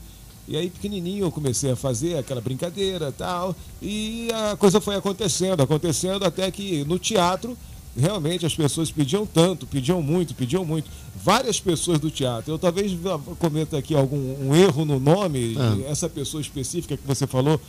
E 0.48 0.56
aí, 0.56 0.70
pequenininho, 0.70 1.25
eu 1.25 1.32
comecei 1.32 1.72
a 1.72 1.75
fazer 1.75 2.18
aquela 2.20 2.40
brincadeira 2.40 3.12
tal. 3.12 3.56
E 3.82 4.30
a 4.32 4.56
coisa 4.56 4.80
foi 4.80 4.96
acontecendo, 4.96 5.62
acontecendo, 5.62 6.24
até 6.24 6.50
que 6.52 6.86
no 6.86 7.00
teatro, 7.00 7.58
realmente 7.98 8.46
as 8.46 8.56
pessoas 8.56 8.92
pediam 8.92 9.25
tanto, 9.25 9.66
pediam 9.66 10.02
muito, 10.02 10.34
pediam 10.34 10.66
muito. 10.66 10.90
Várias 11.24 11.60
pessoas 11.60 12.00
do 12.00 12.12
teatro. 12.12 12.54
Eu 12.54 12.60
talvez 12.60 12.92
cometa 13.40 13.78
aqui 13.78 13.96
algum 13.96 14.18
um 14.48 14.55
erro 14.55 14.84
no 14.86 15.00
nome, 15.00 15.55
Ah. 15.58 15.77
essa 15.90 16.10
pessoa 16.10 16.42
específica 16.42 16.98
que 16.98 17.08
você 17.08 17.25
falou 17.25 17.60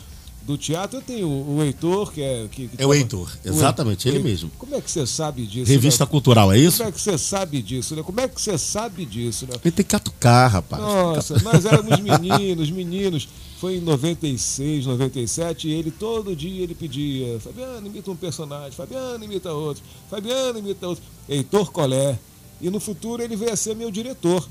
do 0.46 0.56
teatro. 0.56 0.98
Eu 0.98 1.02
tenho 1.02 1.28
o 1.28 1.62
Heitor, 1.62 2.12
que 2.12 2.22
é. 2.22 2.46
Que, 2.50 2.68
que 2.68 2.82
É 2.82 2.86
o 2.86 2.94
Heitor, 2.94 3.30
exatamente, 3.44 4.08
ele 4.08 4.18
Heitor. 4.18 4.30
mesmo. 4.30 4.50
Como 4.56 4.74
é 4.74 4.80
que 4.80 4.90
você 4.90 5.06
sabe 5.06 5.44
disso? 5.44 5.70
Revista 5.70 6.04
né? 6.04 6.10
Cultural, 6.10 6.52
é 6.52 6.58
isso? 6.58 6.78
Como 6.78 6.88
é 6.88 6.92
que 6.92 7.00
você 7.00 7.18
sabe 7.18 7.60
disso, 7.60 7.96
né? 7.96 8.02
Como 8.02 8.20
é 8.20 8.28
que 8.28 8.40
você 8.40 8.56
sabe 8.56 9.04
disso, 9.04 9.46
né? 9.46 9.54
Ele 9.62 9.72
tem 9.72 9.84
que 9.84 9.90
catucar, 9.90 10.50
rapaz. 10.50 10.80
Nossa, 10.80 11.42
nós 11.42 11.64
éramos 11.64 11.98
meninos, 12.00 12.70
meninos. 12.70 13.28
Foi 13.58 13.76
em 13.76 13.80
96, 13.80 14.84
97, 14.84 15.66
e 15.66 15.72
ele 15.72 15.90
todo 15.90 16.36
dia 16.36 16.62
ele 16.62 16.74
pedia, 16.74 17.40
Fabiano 17.40 17.86
imita 17.86 18.10
um 18.10 18.16
personagem, 18.16 18.72
Fabiano 18.72 19.24
imita 19.24 19.50
outro, 19.50 19.82
Fabiano 20.10 20.58
imita 20.58 20.86
outro, 20.86 21.02
Heitor 21.26 21.72
Colé. 21.72 22.18
E 22.60 22.68
no 22.68 22.78
futuro 22.78 23.22
ele 23.22 23.34
veio 23.34 23.52
a 23.52 23.56
ser 23.56 23.74
meu 23.74 23.90
diretor. 23.90 24.46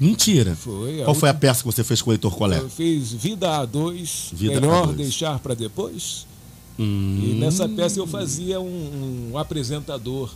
Mentira. 0.00 0.54
Foi. 0.56 0.98
Qual 1.04 1.14
foi 1.14 1.28
a 1.28 1.34
peça 1.34 1.60
que 1.62 1.66
você 1.66 1.84
fez 1.84 2.02
com 2.02 2.10
o 2.10 2.12
Heitor 2.14 2.34
Colé? 2.36 2.58
Eu 2.58 2.68
fiz 2.68 3.12
Vida 3.12 3.48
A2, 3.66 4.32
Vida 4.34 4.60
Melhor 4.60 4.88
A2. 4.88 4.94
Deixar 4.96 5.38
para 5.38 5.54
Depois. 5.54 6.26
Hum, 6.78 7.20
E 7.22 7.34
nessa 7.34 7.68
peça 7.68 8.00
eu 8.00 8.06
fazia 8.06 8.60
um, 8.60 9.30
um 9.32 9.38
apresentador. 9.38 10.30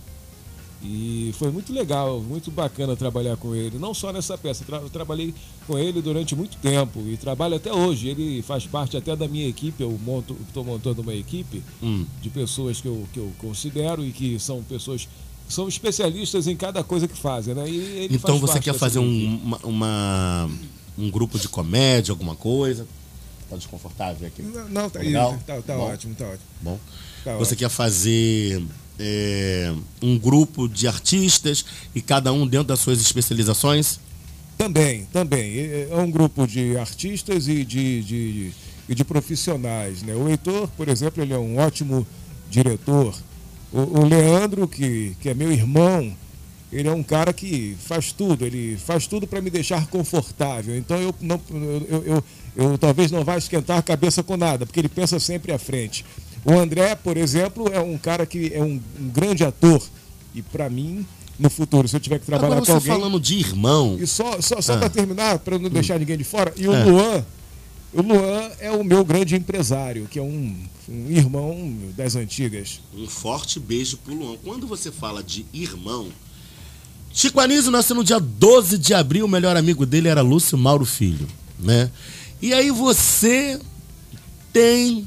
E 0.81 1.35
foi 1.37 1.51
muito 1.51 1.73
legal, 1.73 2.21
muito 2.21 2.53
bacana 2.53 2.95
trabalhar 2.95 3.37
com 3.37 3.53
ele. 3.53 3.79
Não 3.81 3.93
só 3.93 4.13
nessa 4.13 4.39
peça, 4.39 4.65
tra- 4.65 4.79
eu 4.79 4.89
trabalhei 4.89 5.35
com 5.67 5.77
ele 5.77 6.01
durante 6.01 6.37
muito 6.37 6.57
tempo 6.59 7.01
e 7.09 7.17
trabalho 7.17 7.57
até 7.57 7.73
hoje. 7.73 8.07
Ele 8.09 8.43
faz 8.43 8.65
parte 8.65 8.97
até 8.97 9.17
da 9.17 9.27
minha 9.27 9.49
equipe. 9.49 9.83
Eu 9.83 9.99
monto, 10.05 10.37
estou 10.47 10.63
montando 10.63 11.03
uma 11.03 11.13
equipe 11.15 11.65
Hum. 11.83 12.07
de 12.23 12.31
pessoas 12.31 12.81
que 12.81 12.87
eu, 12.87 13.09
que 13.13 13.19
eu 13.19 13.33
considero 13.39 14.05
e 14.05 14.13
que 14.13 14.39
são 14.39 14.63
pessoas 14.63 15.09
são 15.49 15.69
especialistas 15.69 16.47
em 16.47 16.57
cada 16.57 16.83
coisa 16.85 17.09
que 17.09 17.17
fazem, 17.19 17.55
né? 17.55 17.69
E 17.69 17.77
ele 17.77 18.15
Então 18.17 18.39
faz 18.39 18.53
você 18.53 18.61
quer 18.61 18.75
fazer 18.75 18.99
um, 18.99 19.41
uma, 19.43 19.59
uma- 19.65 20.51
um 20.97 21.11
grupo 21.11 21.39
de 21.39 21.49
comédia, 21.49 22.13
alguma 22.13 22.35
coisa? 22.35 22.87
Tá 23.49 23.57
desconfortável 23.57 24.27
aqui? 24.27 24.43
Não, 24.43 24.69
não, 24.69 24.91
tá, 24.91 24.99
Legal? 25.01 25.39
tá, 25.47 25.61
tá 25.63 25.75
Bom. 25.75 25.83
ótimo, 25.85 26.15
tá 26.15 26.27
ótimo. 26.27 26.41
Bom. 26.61 26.79
Tá 27.25 27.33
Você 27.37 27.55
ótimo. 27.55 27.59
quer 27.59 27.69
fazer 27.71 28.63
é, 28.99 29.73
um 30.03 30.19
grupo 30.19 30.69
de 30.69 30.87
artistas 30.87 31.65
e 31.95 32.01
cada 32.03 32.33
um 32.33 32.47
dentro 32.47 32.69
das 32.69 32.81
suas 32.81 33.01
especializações? 33.01 33.99
Também, 34.59 35.07
também. 35.13 35.57
É 35.57 35.89
é 35.91 35.97
um 35.97 36.11
grupo 36.11 36.47
de 36.47 36.77
artistas 36.77 37.47
e 37.49 37.65
de, 37.65 38.03
de, 38.03 38.51
e 38.89 38.95
de 38.95 39.05
profissionais. 39.05 40.03
Né? 40.03 40.15
O 40.15 40.29
Heitor, 40.29 40.69
por 40.77 40.89
exemplo, 40.89 41.23
ele 41.23 41.33
é 41.33 41.39
um 41.39 41.59
ótimo 41.59 42.07
diretor. 42.51 43.15
O, 43.73 44.01
o 44.01 44.05
Leandro, 44.09 44.67
que, 44.67 45.15
que 45.21 45.29
é 45.29 45.35
meu 45.35 45.53
irmão, 45.53 46.13
ele 46.73 46.89
é 46.89 46.93
um 46.93 47.03
cara 47.03 47.33
que 47.33 47.77
faz 47.85 48.13
tudo, 48.13 48.45
ele 48.45 48.77
faz 48.77 49.07
tudo 49.07 49.27
para 49.27 49.41
me 49.41 49.51
deixar 49.51 49.87
confortável. 49.89 50.77
Então 50.77 50.97
eu, 50.99 51.15
não, 51.21 51.41
eu, 51.51 52.03
eu, 52.07 52.25
eu, 52.57 52.79
talvez 52.79 53.11
não 53.11 53.25
vá 53.25 53.37
esquentar 53.37 53.79
a 53.79 53.83
cabeça 53.83 54.23
com 54.23 54.37
nada, 54.37 54.65
porque 54.67 54.81
ele 54.81 54.89
pensa 54.89 55.19
sempre 55.21 55.53
à 55.53 55.59
frente. 55.59 56.05
O 56.45 56.53
André, 56.53 56.95
por 56.95 57.17
exemplo, 57.17 57.69
é 57.73 57.81
um 57.81 57.99
cara 57.99 58.25
que 58.25 58.53
é 58.55 58.63
um, 58.63 58.81
um 59.01 59.09
grande 59.09 59.45
ator. 59.45 59.83
E 60.35 60.41
para 60.43 60.71
mim, 60.71 61.05
no 61.39 61.51
futuro, 61.51 61.89
se 61.89 61.97
eu 61.97 62.01
tiver 62.01 62.19
que 62.21 62.27
trabalhar 62.27 62.53
Agora 62.57 62.67
com 62.67 62.73
alguém. 62.73 62.93
falando 62.93 63.21
de 63.21 63.35
irmão, 63.39 63.97
E 64.01 64.07
só, 64.07 64.41
só, 64.41 64.61
só 64.61 64.75
Ah. 64.75 64.79
para 64.79 64.89
terminar, 64.89 65.39
para 65.41 65.59
não 65.59 65.69
deixar 65.69 65.99
ninguém 65.99 66.17
de 66.17 66.25
fora, 66.25 66.53
e 66.57 66.67
o 66.69 66.73
É. 66.73 66.85
Luan, 66.85 67.25
o 67.93 68.03
Luan 68.03 68.51
é 68.61 68.71
o 68.71 68.85
meu 68.85 69.05
grande 69.05 69.35
empresário, 69.35 70.07
que 70.11 70.19
é 70.19 70.23
um, 70.23 70.57
um 70.89 71.11
irmão 71.11 71.73
das 71.97 72.17
antigas. 72.17 72.81
um 72.95 73.07
forte 73.07 73.59
beijo 73.59 73.97
pro 73.99 74.15
Luan. 74.15 74.37
Quando 74.45 74.67
você 74.67 74.93
fala 74.93 75.23
de 75.23 75.47
irmão, 75.53 76.09
Chico 77.13 77.41
Anísio 77.41 77.71
nasceu 77.71 77.97
no 77.97 78.05
dia 78.05 78.21
12 78.21 78.79
de 78.79 78.95
abril, 78.95 79.25
o 79.25 79.29
melhor 79.29 79.57
amigo 79.57 79.87
dele 79.87 80.09
era 80.09 80.21
Lúcio 80.21 80.59
Mauro 80.59 80.85
Filho, 80.85 81.27
né? 81.59 81.91
E 82.41 82.53
aí 82.53 82.71
você 82.71 83.59
tem 84.53 85.07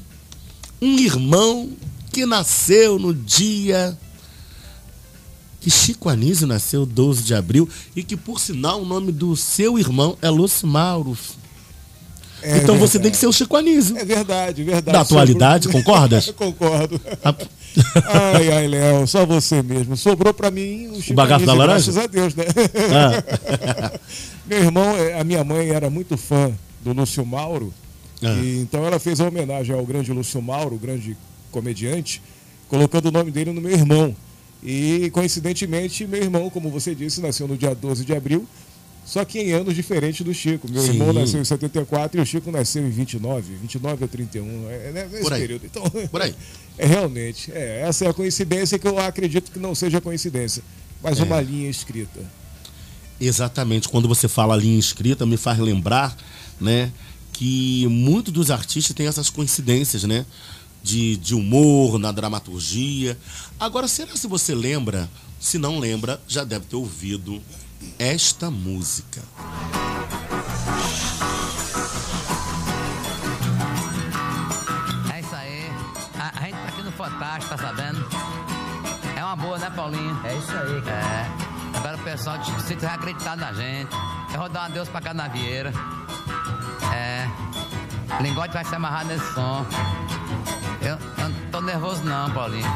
um 0.80 0.98
irmão 0.98 1.70
que 2.12 2.26
nasceu 2.26 2.98
no 2.98 3.14
dia 3.14 3.96
que 5.60 5.70
Chico 5.70 6.08
Anísio 6.08 6.46
nasceu 6.46 6.84
12 6.84 7.22
de 7.22 7.34
abril 7.34 7.68
e 7.94 8.02
que 8.02 8.16
por 8.16 8.40
sinal 8.40 8.82
o 8.82 8.84
nome 8.84 9.12
do 9.12 9.36
seu 9.36 9.78
irmão 9.78 10.18
é 10.20 10.28
Lúcio 10.28 10.66
Mauro. 10.66 11.16
É 12.42 12.58
então 12.58 12.76
você 12.76 12.98
tem 12.98 13.10
que 13.10 13.16
ser 13.16 13.26
o 13.26 13.32
Chico 13.32 13.56
Anísio. 13.56 13.96
É 13.96 14.04
verdade, 14.04 14.64
verdade. 14.64 14.92
Da 14.92 15.00
atualidade, 15.02 15.68
concordas? 15.68 16.30
Concordo. 16.36 17.00
A- 17.24 17.34
Ai, 18.34 18.52
ai, 18.52 18.68
Léo, 18.68 19.06
só 19.06 19.24
você 19.24 19.62
mesmo. 19.62 19.96
Sobrou 19.96 20.34
para 20.34 20.50
mim 20.50 20.88
o, 20.88 21.00
Chico 21.00 21.14
bagaço 21.14 21.46
da 21.46 21.52
Anísio, 21.52 21.66
laranja? 21.66 21.92
Graças 21.92 22.04
a 22.04 22.06
Deus, 22.06 22.34
né? 22.34 22.44
Ah. 22.92 23.92
Meu 24.46 24.58
irmão, 24.58 24.96
eh, 24.96 25.18
a 25.18 25.24
minha 25.24 25.42
mãe 25.42 25.70
era 25.70 25.88
muito 25.88 26.16
fã 26.18 26.52
do 26.84 26.92
Lúcio 26.92 27.24
Mauro. 27.24 27.72
Ah. 28.22 28.34
E, 28.42 28.60
então 28.60 28.84
ela 28.84 28.98
fez 28.98 29.20
a 29.20 29.28
homenagem 29.28 29.74
ao 29.74 29.86
grande 29.86 30.12
Lúcio 30.12 30.42
Mauro, 30.42 30.74
o 30.74 30.78
grande 30.78 31.16
comediante, 31.50 32.20
colocando 32.68 33.06
o 33.06 33.12
nome 33.12 33.30
dele 33.30 33.52
no 33.52 33.60
meu 33.60 33.72
irmão. 33.72 34.14
E 34.62 35.10
coincidentemente, 35.12 36.06
meu 36.06 36.22
irmão, 36.22 36.50
como 36.50 36.70
você 36.70 36.94
disse, 36.94 37.20
nasceu 37.20 37.48
no 37.48 37.56
dia 37.56 37.74
12 37.74 38.04
de 38.04 38.14
abril, 38.14 38.46
só 39.04 39.24
que 39.24 39.38
em 39.40 39.52
anos 39.52 39.74
diferentes 39.74 40.24
do 40.24 40.32
Chico. 40.32 40.68
Meu 40.70 40.80
Sim. 40.82 40.90
irmão 40.90 41.12
nasceu 41.12 41.40
em 41.40 41.44
74 41.44 42.18
e 42.18 42.22
o 42.22 42.26
Chico 42.26 42.50
nasceu 42.50 42.86
em 42.86 42.90
29, 42.90 43.54
29 43.60 44.04
a 44.04 44.08
31, 44.08 44.70
é, 44.70 44.74
é 44.74 45.08
nesse 45.10 45.32
aí. 45.32 45.40
período. 45.40 45.66
Então, 45.66 45.82
Por 46.10 46.22
aí. 46.22 46.34
é 46.78 46.86
realmente, 46.86 47.50
é, 47.52 47.82
essa 47.82 48.04
é 48.04 48.08
a 48.08 48.14
coincidência 48.14 48.78
que 48.78 48.86
eu 48.86 48.98
acredito 48.98 49.50
que 49.50 49.58
não 49.58 49.74
seja 49.74 50.00
coincidência, 50.00 50.62
mas 51.02 51.18
É. 51.18 51.24
uma 51.24 51.40
linha 51.40 51.68
escrita. 51.68 52.20
Exatamente. 53.20 53.88
Quando 53.88 54.08
você 54.08 54.28
fala 54.28 54.56
linha 54.56 54.78
escrita, 54.78 55.26
me 55.26 55.36
faz 55.36 55.58
lembrar, 55.58 56.16
né, 56.60 56.90
que 57.32 57.86
muitos 57.88 58.32
dos 58.32 58.50
artistas 58.50 58.94
têm 58.94 59.06
essas 59.06 59.30
coincidências, 59.30 60.04
né? 60.04 60.24
De, 60.82 61.16
de 61.16 61.32
humor, 61.32 61.96
na 61.96 62.10
dramaturgia. 62.10 63.16
Agora, 63.58 63.86
será 63.86 64.16
se 64.16 64.26
você 64.26 64.52
lembra 64.52 65.08
se 65.42 65.58
não 65.58 65.80
lembra, 65.80 66.20
já 66.28 66.44
deve 66.44 66.66
ter 66.66 66.76
ouvido 66.76 67.42
esta 67.98 68.50
música. 68.50 69.22
É 75.12 75.20
isso 75.20 75.34
aí. 75.34 75.70
A, 76.18 76.32
a 76.38 76.42
gente 76.42 76.56
tá 76.56 76.68
aqui 76.68 76.82
no 76.82 76.92
Fantástico, 76.92 77.48
tá 77.48 77.58
sabendo? 77.58 78.06
É 79.16 79.24
uma 79.24 79.36
boa, 79.36 79.58
né, 79.58 79.70
Paulinho? 79.70 80.20
É 80.24 80.36
isso 80.36 80.52
aí, 80.52 80.82
cara. 80.82 80.98
É. 80.98 81.52
Agora 81.78 81.96
o 81.96 82.00
pessoal 82.00 82.38
de 82.38 82.46
Chico 82.66 82.80
vai 82.80 82.94
acreditar 82.94 83.36
na 83.36 83.52
gente. 83.52 83.94
Eu 84.32 84.40
vou 84.40 84.48
dar 84.48 84.62
um 84.62 84.64
adeus 84.64 84.88
pra 84.88 85.00
Canavieira. 85.00 85.72
É. 86.94 87.28
Lingote 88.20 88.52
vai 88.52 88.64
se 88.64 88.74
amarrar 88.74 89.04
nesse 89.06 89.24
som. 89.32 89.64
Eu, 90.80 90.98
eu 91.22 91.28
não 91.28 91.50
tô 91.50 91.60
nervoso 91.60 92.02
não, 92.04 92.30
Paulinho. 92.30 92.68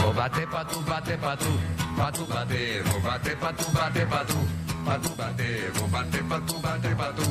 Vou 0.00 0.12
bater 0.14 0.46
pra 0.46 0.64
tu, 0.64 0.80
bater 0.80 1.18
pra 1.18 1.36
tu, 1.36 1.60
pra 1.96 2.12
tu 2.12 2.24
bater, 2.26 2.82
vou 2.84 3.00
bater 3.00 3.36
pra 3.36 3.52
tu, 3.52 3.70
bater 3.70 4.06
pra 4.06 4.24
tu, 4.24 4.48
pra 4.84 4.98
tu 4.98 5.08
bater, 5.10 5.72
vou 5.74 5.88
bater 5.88 6.24
pra 6.24 6.40
tu, 6.40 6.58
bater 6.58 6.96
pra 6.96 7.12
tu, 7.12 7.22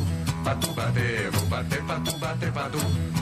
pra 0.44 0.56
tu 0.56 0.74
bater, 0.74 1.32
vou 1.32 1.46
bater 1.48 1.84
pra 1.84 1.96
tu, 2.00 2.18
bater 2.18 2.52
pra 2.52 2.70
tu, 2.70 2.80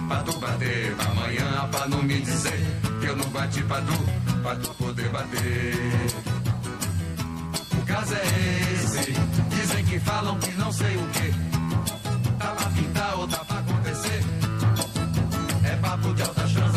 pra 0.08 0.24
tu 0.24 0.40
bater, 0.40 0.96
amanhã 1.10 1.70
pra 1.72 1.88
não 1.88 2.04
me 2.04 2.22
dizer 2.22 2.60
que 3.00 3.06
eu 3.08 3.16
não 3.16 3.30
bati 3.30 3.64
pra 3.64 3.82
tu, 3.82 4.42
pra 4.42 4.56
tu 4.56 4.74
poder 4.76 5.10
bater. 5.10 5.76
O 7.78 7.86
caso 7.86 8.14
é 8.16 8.74
esse, 8.74 9.14
dizem 9.50 9.86
que 9.86 10.00
falam 10.00 10.40
que 10.40 10.52
não 10.52 10.72
sei 10.72 10.96
o 10.96 11.08
que, 11.10 11.34
tá 12.40 12.48
pra 12.48 12.70
pintar 12.70 13.18
ou 13.18 13.28
tá 13.28 13.44
pra 13.46 13.60
acontecer, 13.60 14.24
é 15.64 15.76
papo 15.78 16.14
de 16.14 16.22
altas 16.22 16.52
transações. 16.54 16.69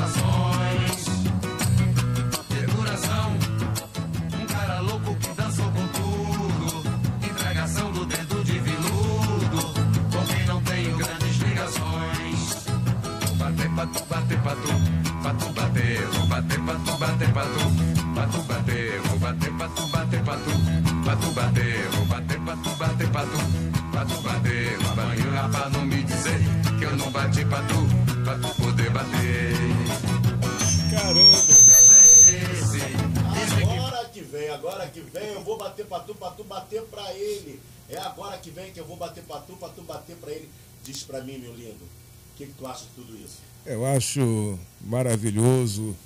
Agora 38.12 38.38
que 38.38 38.50
vem 38.50 38.70
que 38.72 38.78
eu 38.78 38.84
vou 38.84 38.96
bater 38.96 39.22
pra 39.24 39.38
tu, 39.38 39.54
pra 39.54 39.68
tu 39.68 39.82
bater 39.82 40.16
pra 40.16 40.30
ele. 40.30 40.48
Diz 40.84 41.02
pra 41.02 41.22
mim, 41.22 41.38
meu 41.38 41.54
lindo, 41.54 41.84
o 41.84 42.36
que, 42.36 42.46
que 42.46 42.52
tu 42.52 42.66
acha 42.66 42.84
de 42.84 42.90
tudo 42.94 43.16
isso? 43.16 43.38
Eu 43.64 43.86
acho 43.86 44.58
maravilhoso. 44.84 45.96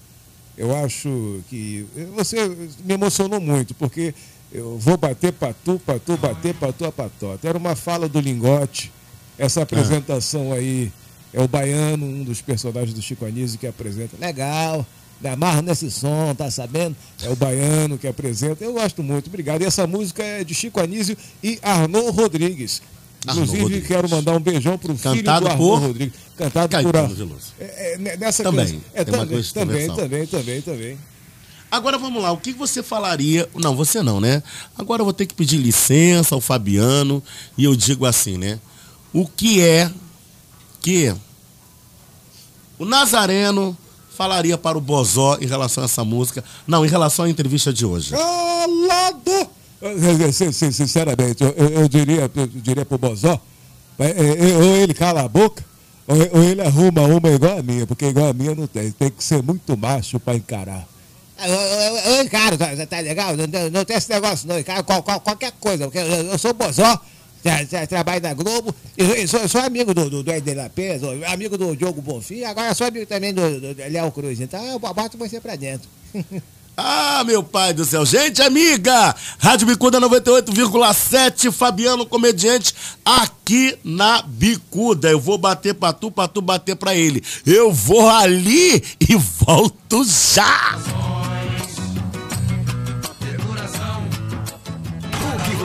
Eu 0.57 0.75
acho 0.75 1.42
que. 1.49 1.87
Você 2.14 2.49
me 2.85 2.95
emocionou 2.95 3.40
muito, 3.40 3.75
porque 3.75 4.14
eu 4.53 4.79
vou 4.79 4.97
bater 4.97 5.33
pra 5.33 5.53
tu, 5.53 5.79
pra 5.85 5.99
tu, 5.99 6.16
bater 6.16 6.55
pra 6.55 6.73
tu, 6.73 6.85
a 6.85 6.92
patota. 6.92 7.49
Era 7.49 7.59
uma 7.59 7.75
fala 7.75 8.09
do 8.09 8.21
Lingote. 8.21 8.92
Essa 9.38 9.62
apresentação 9.62 10.53
aí 10.53 10.90
é 11.33 11.42
o 11.42 11.49
Baiano, 11.49 12.07
um 12.07 12.25
dos 12.25 12.40
personagens 12.40 12.95
do 12.95 13.03
Chico 13.03 13.27
Anísio 13.27 13.59
que 13.59 13.66
apresenta. 13.66 14.16
Legal, 14.19 14.87
me 15.20 15.29
amarro 15.29 15.62
nesse 15.62 15.90
som, 15.90 16.35
tá 16.35 16.50
sabendo? 16.50 16.94
É 17.22 17.29
o 17.31 17.37
Baiano 17.37 17.96
que 17.98 18.07
apresenta. 18.07 18.64
Eu 18.64 18.72
gosto 18.74 19.02
muito, 19.02 19.29
obrigado. 19.29 19.62
E 19.62 19.64
essa 19.64 19.87
música 19.87 20.22
é 20.22 20.44
de 20.44 20.55
Chico 20.55 20.81
Anísio 20.81 21.16
e 21.42 21.59
Arnaud 21.62 22.11
Rodrigues. 22.11 22.83
Inclusive, 23.29 23.62
Rodrigues. 23.62 23.88
quero 23.88 24.09
mandar 24.09 24.37
um 24.37 24.40
beijão 24.40 24.79
pro 24.79 24.96
filho 24.96 25.16
Cantado 25.16 25.46
do 25.46 25.50
Arnaud 25.50 25.70
por 25.81 25.87
Rodrigues. 25.88 26.14
Cantado 26.37 26.68
por 26.68 26.92
Caetano 26.92 27.14
Veloso. 27.14 27.52
é, 27.59 27.94
é, 27.94 27.98
ne- 27.98 28.16
nessa 28.18 28.42
Também, 28.44 28.66
canção- 28.66 28.81
É, 28.94 29.05
tem 29.05 29.14
uma 29.14 29.20
também, 29.20 29.35
coisa 29.35 29.52
também, 29.55 29.87
também, 29.88 30.26
também, 30.26 30.62
também. 30.62 30.98
Agora 31.68 31.98
vamos 31.98 32.22
lá, 32.22 32.31
o 32.31 32.37
que 32.38 32.52
você 32.52 32.81
falaria? 32.83 33.48
Não, 33.57 33.74
você 33.74 34.00
não, 34.00 34.20
né? 34.20 34.40
Agora 34.79 35.00
eu 35.00 35.05
vou 35.05 35.12
ter 35.12 35.26
que 35.26 35.35
pedir 35.35 35.57
licença 35.57 36.35
ao 36.37 36.40
Fabiano 36.40 37.20
e 37.59 37.64
eu 37.64 37.74
digo 37.74 38.07
assim, 38.07 38.38
né? 38.38 38.61
O 39.12 39.26
que 39.26 39.61
é 39.61 39.90
que 40.81 41.12
o 42.79 42.85
Nazareno 42.85 43.76
falaria 44.16 44.57
para 44.57 44.76
o 44.79 44.81
Bozó 44.81 45.37
em 45.40 45.46
relação 45.46 45.83
a 45.83 45.87
essa 45.87 46.05
música? 46.05 46.42
Não, 46.66 46.85
em 46.85 46.88
relação 46.88 47.24
à 47.26 47.29
entrevista 47.31 47.72
de 47.72 47.85
hoje. 47.85 48.11
Calado! 48.12 49.50
Eh, 49.83 50.33
sin- 50.33 50.72
Sinceramente, 50.72 51.44
eu, 51.44 51.50
eu- 51.57 51.68
eu 51.83 51.88
diria, 51.88 52.31
eu 52.35 52.46
diria 52.46 52.85
pro 52.85 52.96
Bozó, 52.98 53.38
eh, 53.98 54.14
eh, 54.16 54.57
ou 54.57 54.76
ele 54.76 54.94
cala 54.94 55.22
a 55.22 55.29
boca, 55.29 55.62
ou, 56.09 56.42
ele 56.42 56.62
arruma 56.62 57.02
uma 57.02 57.29
igual 57.31 57.59
a 57.59 57.62
minha, 57.62 57.87
porque 57.87 58.07
igual 58.07 58.29
a 58.29 58.33
minha 58.33 58.55
não 58.55 58.66
tem. 58.66 58.90
Tem 58.90 59.11
que 59.11 59.22
ser 59.22 59.42
muito 59.42 59.76
macho 59.76 60.18
para 60.18 60.35
encarar. 60.35 60.87
Oi, 62.18 62.29
cara, 62.31 62.57
tá, 62.57 62.87
tá 62.87 63.00
legal? 63.00 63.37
Não, 63.37 63.46
não- 63.46 63.70
não 63.70 63.85
tem 63.85 63.96
esse 63.98 64.09
negócio 64.11 64.48
não, 64.48 64.62
cara, 64.62 64.83
qual- 64.83 65.02
qual- 65.02 65.20
qualquer 65.20 65.52
coisa, 65.61 65.85
porque 65.85 65.98
eu, 65.98 66.05
eu 66.07 66.38
sou 66.38 66.55
Bozó, 66.55 66.98
trabalho 67.88 68.22
na 68.22 68.35
Globo, 68.35 68.75
eu 68.96 69.29
sou, 69.29 69.49
sou 69.49 69.61
amigo 69.61 69.94
do, 69.94 70.11
do, 70.11 70.22
do 70.22 70.31
amigo 71.27 71.57
do 71.57 71.77
Diogo 71.77 72.03
Bonfim, 72.03 72.42
agora 72.42 72.75
sou 72.75 72.87
amigo 72.87 73.07
também 73.07 73.33
do, 73.33 73.61
do, 73.61 73.75
do 73.75 73.83
Léo 73.88 74.11
Cruz, 74.11 74.40
então 74.40 74.62
eu 74.64 74.79
boto 74.79 75.16
você 75.16 75.40
pra 75.40 75.57
dentro. 75.57 75.88
Ah, 76.77 77.25
meu 77.25 77.42
pai 77.42 77.72
do 77.72 77.87
céu. 77.87 78.05
Gente, 78.05 78.42
amiga! 78.42 79.16
Rádio 79.38 79.66
Bicuda 79.66 79.99
98,7, 79.99 81.51
Fabiano 81.51 82.05
Comediante, 82.05 82.75
aqui 83.03 83.79
na 83.83 84.20
Bicuda. 84.20 85.09
Eu 85.09 85.18
vou 85.18 85.38
bater 85.38 85.72
pra 85.72 85.94
tu, 85.94 86.11
pra 86.11 86.29
tu 86.29 86.42
bater 86.42 86.77
pra 86.77 86.94
ele. 86.94 87.25
Eu 87.46 87.72
vou 87.72 88.11
ali 88.11 88.85
e 89.01 89.16
volto 89.16 90.05
já! 90.05 91.15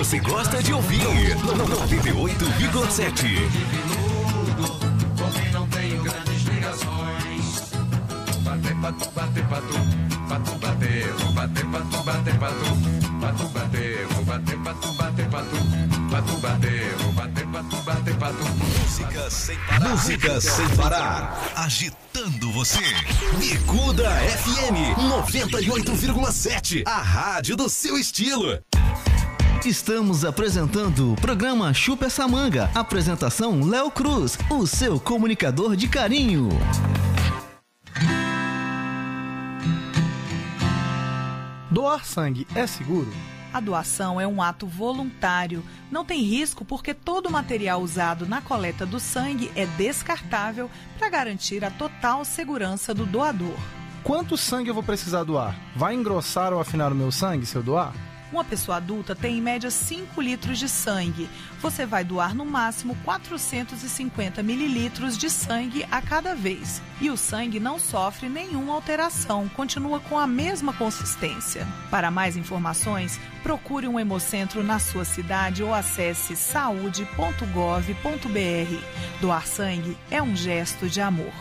Você 0.03 0.19
gosta 0.19 0.63
de 0.63 0.73
ouvir? 0.73 0.97
98,7. 0.97 3.27
Com 5.15 5.29
quem 5.31 5.51
não 5.51 5.67
tenho 5.67 6.01
grandes 6.01 6.41
ligações. 6.41 7.69
Bater 8.39 8.73
vou 8.73 9.11
bater 9.11 9.45
pra 9.45 9.61
tu, 9.61 9.61
bater 9.61 9.61
pra 9.61 9.61
tu, 9.61 9.69
pra 10.25 10.39
tu 10.39 10.57
bater, 10.57 11.15
vou 14.07 14.25
bater 14.25 14.57
pra 14.57 14.73
tu, 14.73 14.83
bater 14.93 15.29
pra 15.29 15.43
tu, 15.43 16.09
pra 16.09 16.21
tu 16.23 16.37
bater, 16.37 16.95
vou 16.97 17.11
bater 17.13 17.45
pra 17.45 17.61
tu, 17.63 17.75
bater 17.83 18.15
pra 18.15 18.29
tu. 18.29 18.43
Música 18.79 19.29
sem 19.29 19.55
parar. 19.57 19.89
Música 19.89 20.41
sem 20.41 20.67
parar. 20.69 21.39
Agitando 21.55 22.51
você. 22.53 22.79
Bicuda 23.37 24.09
FM 24.09 24.95
98,7. 24.97 26.81
A 26.87 27.03
rádio 27.03 27.55
do 27.55 27.69
seu 27.69 27.99
estilo. 27.99 28.59
Estamos 29.65 30.25
apresentando 30.25 31.13
o 31.13 31.15
programa 31.15 31.71
Chupa 31.71 32.07
essa 32.07 32.27
manga. 32.27 32.71
Apresentação 32.73 33.63
Léo 33.63 33.91
Cruz, 33.91 34.35
o 34.49 34.65
seu 34.65 34.99
comunicador 34.99 35.75
de 35.75 35.87
carinho. 35.87 36.49
Doar 41.69 42.03
sangue 42.03 42.47
é 42.55 42.65
seguro? 42.65 43.13
A 43.53 43.59
doação 43.59 44.19
é 44.19 44.25
um 44.25 44.41
ato 44.41 44.65
voluntário. 44.65 45.63
Não 45.91 46.03
tem 46.03 46.23
risco 46.23 46.65
porque 46.65 46.95
todo 46.95 47.27
o 47.27 47.31
material 47.31 47.83
usado 47.83 48.25
na 48.25 48.41
coleta 48.41 48.83
do 48.83 48.99
sangue 48.99 49.51
é 49.55 49.67
descartável 49.67 50.71
para 50.97 51.07
garantir 51.07 51.63
a 51.63 51.69
total 51.69 52.25
segurança 52.25 52.95
do 52.95 53.05
doador. 53.05 53.55
Quanto 54.03 54.35
sangue 54.35 54.71
eu 54.71 54.73
vou 54.73 54.81
precisar 54.81 55.23
doar? 55.23 55.55
Vai 55.75 55.93
engrossar 55.93 56.51
ou 56.51 56.59
afinar 56.59 56.91
o 56.91 56.95
meu 56.95 57.11
sangue 57.11 57.45
se 57.45 57.55
eu 57.55 57.61
doar? 57.61 57.93
Uma 58.31 58.45
pessoa 58.45 58.77
adulta 58.77 59.13
tem 59.13 59.37
em 59.37 59.41
média 59.41 59.69
5 59.69 60.21
litros 60.21 60.57
de 60.57 60.69
sangue. 60.69 61.29
Você 61.59 61.85
vai 61.85 62.03
doar 62.03 62.33
no 62.33 62.45
máximo 62.45 62.95
450 63.03 64.41
mililitros 64.41 65.17
de 65.17 65.29
sangue 65.29 65.85
a 65.91 66.01
cada 66.01 66.33
vez. 66.33 66.81
E 67.01 67.09
o 67.09 67.17
sangue 67.17 67.59
não 67.59 67.77
sofre 67.77 68.29
nenhuma 68.29 68.73
alteração, 68.73 69.49
continua 69.49 69.99
com 69.99 70.17
a 70.17 70.25
mesma 70.25 70.71
consistência. 70.71 71.67
Para 71.89 72.09
mais 72.09 72.37
informações, 72.37 73.19
procure 73.43 73.85
um 73.87 73.99
hemocentro 73.99 74.63
na 74.63 74.79
sua 74.79 75.03
cidade 75.03 75.61
ou 75.61 75.73
acesse 75.73 76.35
saude.gov.br. 76.35 77.11
Doar 79.19 79.45
sangue 79.45 79.97
é 80.09 80.21
um 80.21 80.35
gesto 80.35 80.87
de 80.87 81.01
amor. 81.01 81.33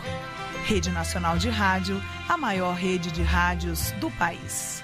Rede 0.65 0.89
Nacional 0.91 1.37
de 1.37 1.49
Rádio, 1.49 2.01
a 2.27 2.37
maior 2.37 2.75
rede 2.75 3.11
de 3.11 3.23
rádios 3.23 3.91
do 3.93 4.11
país. 4.11 4.83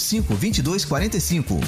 2245 0.00 1.60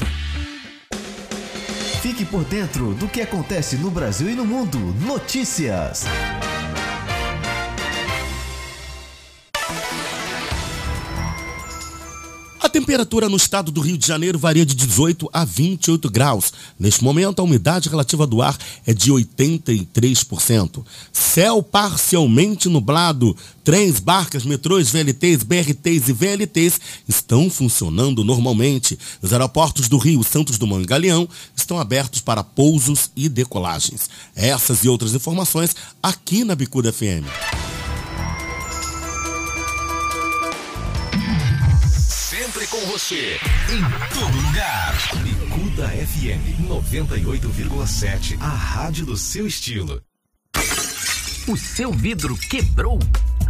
Fique 2.03 2.25
por 2.25 2.45
dentro 2.45 2.95
do 2.95 3.07
que 3.07 3.21
acontece 3.21 3.77
no 3.77 3.89
Brasil 3.89 4.29
e 4.29 4.35
no 4.35 4.45
mundo. 4.45 4.77
Notícias. 5.07 6.05
Temperatura 12.83 13.29
no 13.29 13.37
estado 13.37 13.71
do 13.71 13.81
Rio 13.81 13.97
de 13.97 14.05
Janeiro 14.05 14.37
varia 14.37 14.67
de 14.67 14.75
18 14.75 15.31
a 15.33 15.45
28 15.45 16.11
graus. 16.11 16.53
Neste 16.77 17.05
momento, 17.05 17.39
a 17.39 17.45
umidade 17.45 17.89
relativa 17.89 18.27
do 18.27 18.43
ar 18.43 18.59
é 18.85 18.93
de 18.93 19.13
83%. 19.13 20.85
Céu 21.13 21.63
parcialmente 21.63 22.69
nublado. 22.69 23.37
Trens, 23.63 24.01
barcas, 24.01 24.45
metrôs, 24.45 24.91
VLTs, 24.91 25.45
BRTs 25.45 26.09
e 26.09 26.13
VLTs 26.13 26.81
estão 27.07 27.49
funcionando 27.49 28.25
normalmente. 28.25 28.99
Os 29.23 29.33
aeroportos 29.33 29.89
do 29.89 29.97
Rio 29.97 30.25
Santos 30.25 30.59
Dumont 30.59 30.83
e 30.83 30.87
Galeão 30.87 31.29
estão 31.57 31.79
abertos 31.79 32.21
para 32.21 32.43
pousos 32.43 33.11
e 33.15 33.29
decolagens. 33.29 34.11
Essas 34.35 34.83
e 34.83 34.89
outras 34.89 35.15
informações 35.15 35.77
aqui 36.03 36.43
na 36.43 36.57
Bicuda 36.57 36.93
FM. 36.93 37.72
Sempre 42.53 42.67
com 42.67 42.81
você, 42.87 43.41
em 43.71 43.81
todo 44.13 44.37
lugar. 44.37 44.95
Bicuda 45.23 45.89
FM 45.89 46.69
98,7. 46.69 48.37
A 48.43 48.49
rádio 48.49 49.07
do 49.07 49.17
seu 49.17 49.47
estilo. 49.47 50.03
O 51.49 51.57
seu 51.57 51.91
vidro 51.93 52.37
quebrou? 52.37 52.99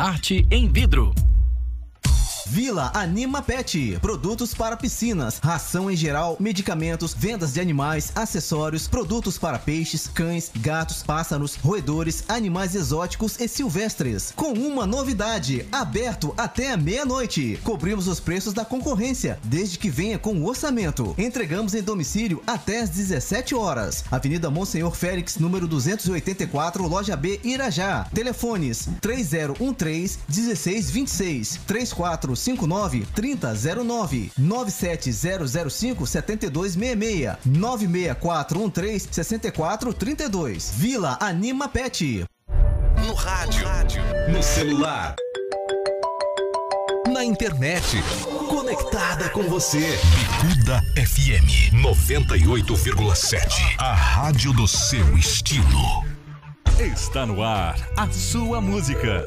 Arte 0.00 0.46
em 0.50 0.66
vidro. 0.66 1.12
Vila 2.50 2.90
Anima 2.94 3.40
Pet. 3.40 3.96
Produtos 4.02 4.52
para 4.52 4.76
piscinas, 4.76 5.38
ração 5.40 5.88
em 5.88 5.94
geral, 5.94 6.36
medicamentos, 6.40 7.14
vendas 7.16 7.52
de 7.52 7.60
animais, 7.60 8.10
acessórios, 8.12 8.88
produtos 8.88 9.38
para 9.38 9.56
peixes, 9.56 10.08
cães, 10.08 10.50
gatos, 10.56 11.00
pássaros, 11.00 11.54
roedores, 11.54 12.24
animais 12.26 12.74
exóticos 12.74 13.38
e 13.38 13.46
silvestres. 13.46 14.32
Com 14.34 14.52
uma 14.54 14.84
novidade: 14.84 15.64
aberto 15.70 16.34
até 16.36 16.76
meia-noite. 16.76 17.56
Cobrimos 17.62 18.08
os 18.08 18.18
preços 18.18 18.52
da 18.52 18.64
concorrência, 18.64 19.38
desde 19.44 19.78
que 19.78 19.88
venha 19.88 20.18
com 20.18 20.34
o 20.34 20.48
orçamento. 20.48 21.14
Entregamos 21.16 21.72
em 21.74 21.82
domicílio 21.82 22.42
até 22.48 22.80
às 22.80 22.90
17 22.90 23.54
horas. 23.54 24.02
Avenida 24.10 24.50
Monsenhor 24.50 24.92
Félix, 24.96 25.38
número 25.38 25.68
284, 25.68 26.84
loja 26.88 27.16
B, 27.16 27.38
Irajá. 27.44 28.08
Telefones 28.12 28.88
3013 29.00 30.18
1626 30.28 31.60
34 31.64 32.39
59 32.40 33.06
3009 33.14 34.32
97005 34.36 36.06
7266 36.06 37.36
96413 37.44 39.08
6432 39.12 40.72
Vila 40.76 41.18
Anima 41.20 41.68
Pet. 41.68 42.24
No 43.04 43.14
rádio, 43.14 43.66
no 44.32 44.42
celular, 44.42 45.14
na 47.12 47.24
internet, 47.24 47.96
conectada 48.48 49.28
com 49.30 49.42
você. 49.44 49.98
Bicuda 50.40 50.80
FM 50.96 51.74
98,7. 51.82 53.76
A 53.78 53.94
rádio 53.94 54.52
do 54.52 54.66
seu 54.68 55.16
estilo. 55.16 56.04
Está 56.78 57.26
no 57.26 57.42
ar 57.42 57.76
a 57.96 58.10
sua 58.10 58.60
música. 58.60 59.24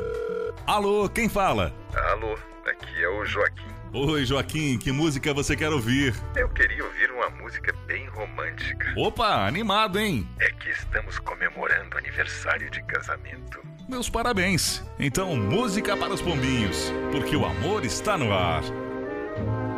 Alô, 0.66 1.10
quem 1.10 1.28
fala? 1.28 1.74
Alô, 2.12 2.38
aqui 2.70 3.04
é 3.04 3.10
o 3.10 3.26
Joaquim. 3.26 3.74
Oi, 3.94 4.26
Joaquim, 4.26 4.78
que 4.78 4.92
música 4.92 5.34
você 5.34 5.56
quer 5.56 5.70
ouvir? 5.70 6.16
Eu 6.36 6.50
queria 6.50 6.84
ouvir 6.84 7.12
uma 7.12 7.30
música 7.30 7.74
bem 7.86 8.08
romântica. 8.08 8.92
Opa, 8.98 9.46
animado, 9.46 10.00
hein? 10.00 10.28
É 10.40 10.50
que 10.52 10.70
estamos 10.70 11.20
comemorando 11.20 11.98
aniversário 11.98 12.70
de 12.72 12.82
casamento. 12.84 13.62
Meus 13.88 14.10
parabéns. 14.10 14.84
Então, 14.98 15.36
música 15.36 15.96
para 15.96 16.14
os 16.14 16.22
pombinhos, 16.22 16.92
porque 17.12 17.36
o 17.36 17.46
amor 17.46 17.86
está 17.86 18.18
no 18.18 18.34
ar. 18.34 18.64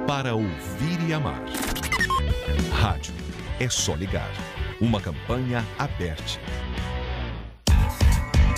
Para 0.07 0.33
ouvir 0.33 1.01
e 1.07 1.13
amar. 1.13 1.41
Rádio. 2.79 3.13
É 3.59 3.67
só 3.67 3.95
ligar. 3.95 4.29
Uma 4.79 5.01
campanha 5.01 5.65
aberta. 5.77 6.39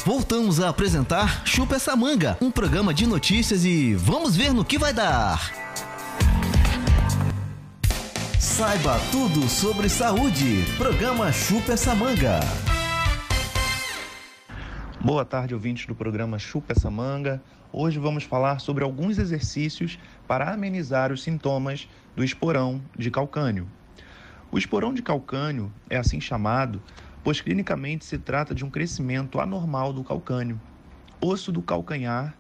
Voltamos 0.08 0.62
a 0.62 0.70
apresentar 0.70 1.46
Chupa 1.46 1.76
essa 1.76 1.94
manga, 1.94 2.38
um 2.40 2.50
programa 2.50 2.94
de 2.94 3.06
notícias 3.06 3.66
e 3.66 3.94
vamos 3.94 4.38
ver 4.38 4.54
no 4.54 4.64
que 4.64 4.78
vai 4.78 4.94
dar. 4.94 5.52
Saiba 8.40 8.98
tudo 9.12 9.50
sobre 9.50 9.90
saúde. 9.90 10.64
Programa 10.78 11.30
Chupa 11.34 11.74
essa 11.74 11.94
manga. 11.94 12.40
Boa 15.02 15.26
tarde, 15.26 15.54
ouvintes 15.54 15.86
do 15.86 15.94
programa 15.94 16.40
Chupa 16.40 16.72
essa 16.72 16.90
manga. 16.90 17.44
Hoje 17.74 18.00
vamos 18.00 18.24
falar 18.24 18.62
sobre 18.62 18.86
alguns 18.86 19.18
exercícios 19.18 20.00
para 20.26 20.54
amenizar 20.54 21.12
os 21.12 21.22
sintomas 21.22 21.86
do 22.16 22.24
esporão 22.24 22.82
de 22.98 23.12
calcânio. 23.12 23.68
O 24.50 24.58
esporão 24.58 24.94
de 24.94 25.02
calcânio 25.02 25.70
é 25.90 25.98
assim 25.98 26.22
chamado 26.22 26.82
pois 27.28 27.42
clinicamente 27.42 28.06
se 28.06 28.18
trata 28.18 28.56
de 28.56 28.64
um 28.64 28.70
crescimento 28.70 29.42
anormal 29.42 29.92
do 29.92 30.02
calcânio, 30.02 30.58
osso 31.20 31.52
do 31.52 31.62
calcanhar, 31.62 32.34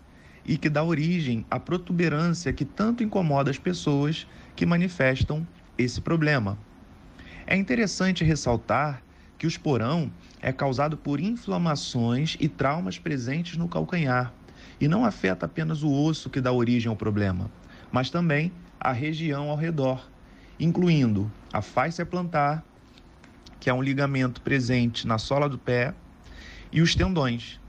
e 0.46 0.58
que 0.58 0.70
dá 0.70 0.82
origem 0.82 1.46
à 1.52 1.60
protuberância 1.60 2.54
que 2.54 2.64
tanto 2.64 3.04
incomoda 3.04 3.52
as 3.52 3.58
pessoas 3.58 4.26
que 4.56 4.66
manifestam 4.66 5.46
esse 5.78 6.00
problema. 6.00 6.58
É 7.46 7.58
interessante 7.58 8.24
ressaltar 8.24 9.02
que 9.38 9.46
o 9.46 9.50
esporão 9.50 10.10
é 10.42 10.54
causado 10.54 10.96
por 10.96 11.20
inflamações 11.20 12.38
e 12.40 12.48
traumas 12.48 12.98
presentes 12.98 13.58
no 13.58 13.68
calcanhar 13.68 14.32
e 14.80 14.88
não 14.88 15.04
afeta 15.04 15.48
apenas 15.48 15.84
o 15.84 15.92
osso 15.92 16.30
que 16.30 16.40
dá 16.40 16.54
origem 16.54 16.90
ao 16.90 16.96
problema, 16.96 17.52
mas 17.92 18.10
também 18.10 18.54
a 18.80 18.94
região 18.94 19.50
ao 19.50 19.58
redor, 19.58 20.10
incluindo 20.58 21.30
a 21.52 21.62
fáscia 21.62 22.06
plantar, 22.06 22.64
que 23.60 23.70
é 23.70 23.74
um 23.74 23.82
ligamento 23.82 24.42
presente 24.42 25.08
na 25.08 25.18
sola 25.18 25.50
do 25.50 25.58
pé, 25.58 25.94
e 26.72 26.82
os 26.82 26.96
tendões. 26.96 27.60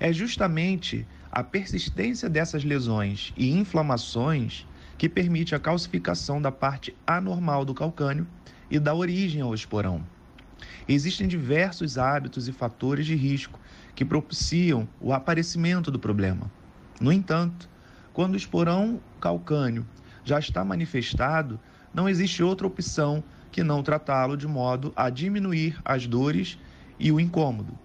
É 0.00 0.12
justamente 0.12 1.06
a 1.30 1.42
persistência 1.42 2.28
dessas 2.28 2.64
lesões 2.64 3.32
e 3.36 3.50
inflamações 3.52 4.66
que 4.98 5.08
permite 5.08 5.54
a 5.54 5.60
calcificação 5.60 6.40
da 6.40 6.52
parte 6.52 6.94
anormal 7.06 7.64
do 7.64 7.74
calcânio 7.74 8.26
e 8.70 8.78
dá 8.78 8.94
origem 8.94 9.40
ao 9.40 9.54
esporão. 9.54 10.04
Existem 10.88 11.26
diversos 11.26 11.98
hábitos 11.98 12.48
e 12.48 12.52
fatores 12.52 13.06
de 13.06 13.14
risco 13.14 13.58
que 13.94 14.04
propiciam 14.04 14.88
o 15.00 15.12
aparecimento 15.12 15.90
do 15.90 15.98
problema. 15.98 16.50
No 17.00 17.12
entanto, 17.12 17.68
quando 18.12 18.34
o 18.34 18.36
esporão 18.36 19.00
calcânio 19.20 19.86
já 20.24 20.38
está 20.38 20.64
manifestado, 20.64 21.58
não 21.94 22.08
existe 22.08 22.42
outra 22.42 22.66
opção 22.66 23.22
que 23.52 23.62
não 23.62 23.82
tratá-lo 23.82 24.36
de 24.36 24.48
modo 24.48 24.92
a 24.96 25.10
diminuir 25.10 25.78
as 25.84 26.06
dores 26.06 26.58
e 26.98 27.12
o 27.12 27.20
incômodo. 27.20 27.78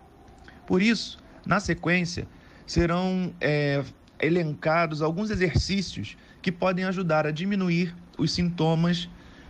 Por 0.65 0.81
isso, 0.81 1.19
na 1.45 1.59
sequência, 1.59 2.25
serão 2.65 3.33
é, 3.39 3.83
elencados 4.19 5.01
alguns 5.01 5.29
exercícios 5.29 6.17
que 6.41 6.51
podem 6.51 6.85
ajudar 6.85 7.27
a 7.27 7.31
diminuir 7.31 7.93
os 8.17 8.31
sintomas 8.31 9.09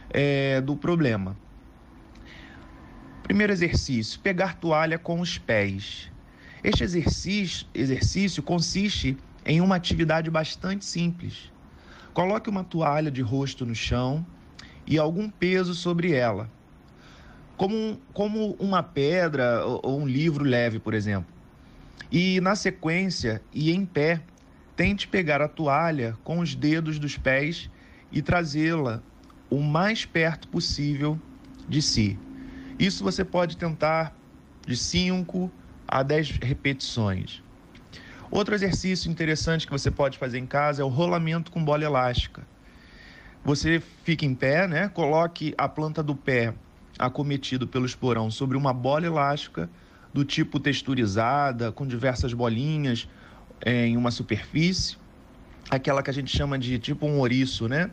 é, 0.10 0.60
do 0.60 0.76
problema. 0.76 1.38
Primeiro 3.24 3.54
exercício: 3.54 4.20
pegar 4.20 4.56
toalha 4.56 4.98
com 4.98 5.20
os 5.20 5.38
pés. 5.38 6.12
Este 6.64 6.84
exercício, 6.84 7.68
exercício 7.74 8.42
consiste 8.42 9.16
em 9.46 9.62
uma 9.62 9.76
atividade 9.76 10.30
bastante 10.32 10.84
simples. 10.84 11.52
Coloque 12.14 12.50
uma 12.50 12.64
toalha 12.64 13.12
de 13.12 13.22
rosto 13.22 13.64
no 13.66 13.76
chão 13.76 14.26
e 14.88 14.98
algum 14.98 15.30
peso 15.30 15.76
sobre 15.76 16.14
ela, 16.14 16.50
como, 17.58 18.00
como 18.14 18.56
uma 18.60 18.82
pedra 18.82 19.66
ou 19.66 20.00
um 20.00 20.08
livro 20.08 20.44
leve, 20.44 20.80
por 20.80 20.94
exemplo. 20.94 21.30
E 22.12 22.40
na 22.40 22.56
sequência, 22.56 23.42
e 23.52 23.72
em 23.72 23.86
pé, 23.86 24.22
tente 24.76 25.08
pegar 25.08 25.42
a 25.42 25.48
toalha 25.48 26.18
com 26.24 26.40
os 26.40 26.56
dedos 26.56 27.00
dos 27.00 27.18
pés 27.18 27.70
e 28.12 28.22
trazê-la 28.22 29.02
o 29.50 29.62
mais 29.62 30.06
perto 30.06 30.48
possível 30.48 31.20
de 31.68 31.82
si. 31.82 32.18
Isso 32.80 33.04
você 33.04 33.26
pode 33.26 33.58
tentar 33.58 34.16
de 34.66 34.78
5 34.78 35.52
a 35.88 36.04
10 36.04 36.40
repetições. 36.42 37.42
Outro 38.30 38.54
exercício 38.54 39.10
interessante 39.10 39.66
que 39.66 39.72
você 39.72 39.90
pode 39.90 40.18
fazer 40.18 40.38
em 40.38 40.46
casa 40.46 40.82
é 40.82 40.86
o 40.86 40.90
rolamento 40.90 41.52
com 41.52 41.64
bola 41.64 41.84
elástica. 41.84 42.46
Você 43.48 43.82
fica 44.04 44.26
em 44.26 44.36
pé, 44.36 44.68
né? 44.68 44.90
Coloque 44.90 45.56
a 45.58 45.70
planta 45.70 46.04
do 46.04 46.14
pé 46.14 46.54
acometido 47.00 47.66
pelo 47.66 47.86
esporão 47.86 48.30
sobre 48.30 48.58
uma 48.58 48.74
bola 48.74 49.06
elástica 49.06 49.70
do 50.14 50.26
tipo 50.26 50.60
texturizada, 50.60 51.72
com 51.72 51.88
diversas 51.88 52.34
bolinhas 52.34 53.08
é, 53.62 53.86
em 53.86 53.96
uma 53.96 54.12
superfície, 54.12 54.98
aquela 55.70 56.04
que 56.04 56.10
a 56.10 56.14
gente 56.14 56.30
chama 56.30 56.60
de 56.60 56.78
tipo 56.78 57.08
um 57.08 57.20
ouriço, 57.20 57.70
né? 57.70 57.90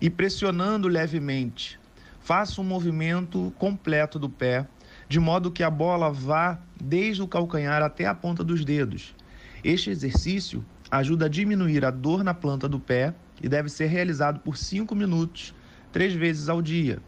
E 0.00 0.08
pressionando 0.08 0.86
levemente, 0.86 1.80
faça 2.20 2.60
um 2.60 2.64
movimento 2.64 3.52
completo 3.58 4.20
do 4.20 4.30
pé, 4.30 4.68
de 5.08 5.18
modo 5.18 5.50
que 5.50 5.64
a 5.64 5.70
bola 5.70 6.12
vá 6.12 6.60
desde 6.80 7.22
o 7.22 7.26
calcanhar 7.26 7.82
até 7.82 8.06
a 8.06 8.14
ponta 8.14 8.44
dos 8.44 8.64
dedos. 8.64 9.16
Este 9.64 9.90
exercício 9.90 10.64
ajuda 10.88 11.26
a 11.26 11.28
diminuir 11.28 11.84
a 11.84 11.90
dor 11.90 12.22
na 12.22 12.32
planta 12.34 12.68
do 12.68 12.78
pé 12.78 13.12
e 13.42 13.48
deve 13.48 13.68
ser 13.68 13.86
realizado 13.86 14.40
por 14.40 14.56
5 14.56 14.94
minutos, 14.94 15.54
três 15.90 16.12
vezes 16.14 16.48
ao 16.48 16.62
dia. 16.62 16.98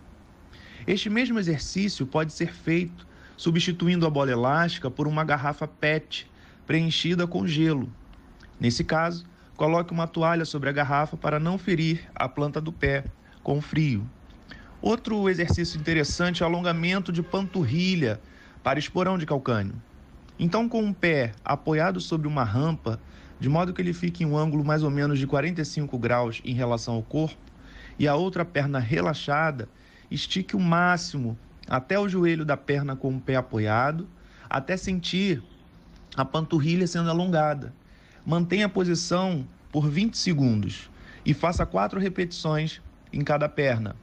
Este 0.86 1.08
mesmo 1.08 1.38
exercício 1.38 2.06
pode 2.06 2.32
ser 2.32 2.52
feito 2.52 3.06
substituindo 3.36 4.06
a 4.06 4.10
bola 4.10 4.30
elástica 4.30 4.90
por 4.90 5.06
uma 5.06 5.24
garrafa 5.24 5.66
PET 5.66 6.30
preenchida 6.66 7.26
com 7.26 7.46
gelo. 7.46 7.90
Nesse 8.60 8.84
caso, 8.84 9.24
coloque 9.56 9.92
uma 9.92 10.06
toalha 10.06 10.44
sobre 10.44 10.68
a 10.68 10.72
garrafa 10.72 11.16
para 11.16 11.38
não 11.38 11.58
ferir 11.58 12.08
a 12.14 12.28
planta 12.28 12.60
do 12.60 12.72
pé 12.72 13.04
com 13.42 13.60
frio. 13.60 14.08
Outro 14.80 15.28
exercício 15.28 15.80
interessante 15.80 16.42
é 16.42 16.46
o 16.46 16.48
alongamento 16.48 17.10
de 17.10 17.22
panturrilha 17.22 18.20
para 18.62 18.78
esporão 18.78 19.16
de 19.16 19.26
calcânio. 19.26 19.74
Então, 20.38 20.68
com 20.68 20.88
o 20.88 20.94
pé 20.94 21.32
apoiado 21.44 22.00
sobre 22.00 22.26
uma 22.26 22.44
rampa, 22.44 23.00
de 23.44 23.48
modo 23.50 23.74
que 23.74 23.82
ele 23.82 23.92
fique 23.92 24.24
em 24.24 24.26
um 24.26 24.38
ângulo 24.38 24.64
mais 24.64 24.82
ou 24.82 24.90
menos 24.90 25.18
de 25.18 25.26
45 25.26 25.98
graus 25.98 26.40
em 26.46 26.54
relação 26.54 26.94
ao 26.94 27.02
corpo, 27.02 27.36
e 27.98 28.08
a 28.08 28.14
outra 28.14 28.42
perna 28.42 28.78
relaxada, 28.78 29.68
estique 30.10 30.56
o 30.56 30.58
máximo 30.58 31.38
até 31.68 31.98
o 31.98 32.08
joelho 32.08 32.42
da 32.42 32.56
perna 32.56 32.96
com 32.96 33.14
o 33.14 33.20
pé 33.20 33.36
apoiado, 33.36 34.08
até 34.48 34.78
sentir 34.78 35.42
a 36.16 36.24
panturrilha 36.24 36.86
sendo 36.86 37.10
alongada. 37.10 37.74
Mantenha 38.24 38.64
a 38.64 38.68
posição 38.70 39.46
por 39.70 39.90
20 39.90 40.16
segundos 40.16 40.90
e 41.22 41.34
faça 41.34 41.66
quatro 41.66 42.00
repetições 42.00 42.80
em 43.12 43.20
cada 43.20 43.46
perna. 43.46 43.94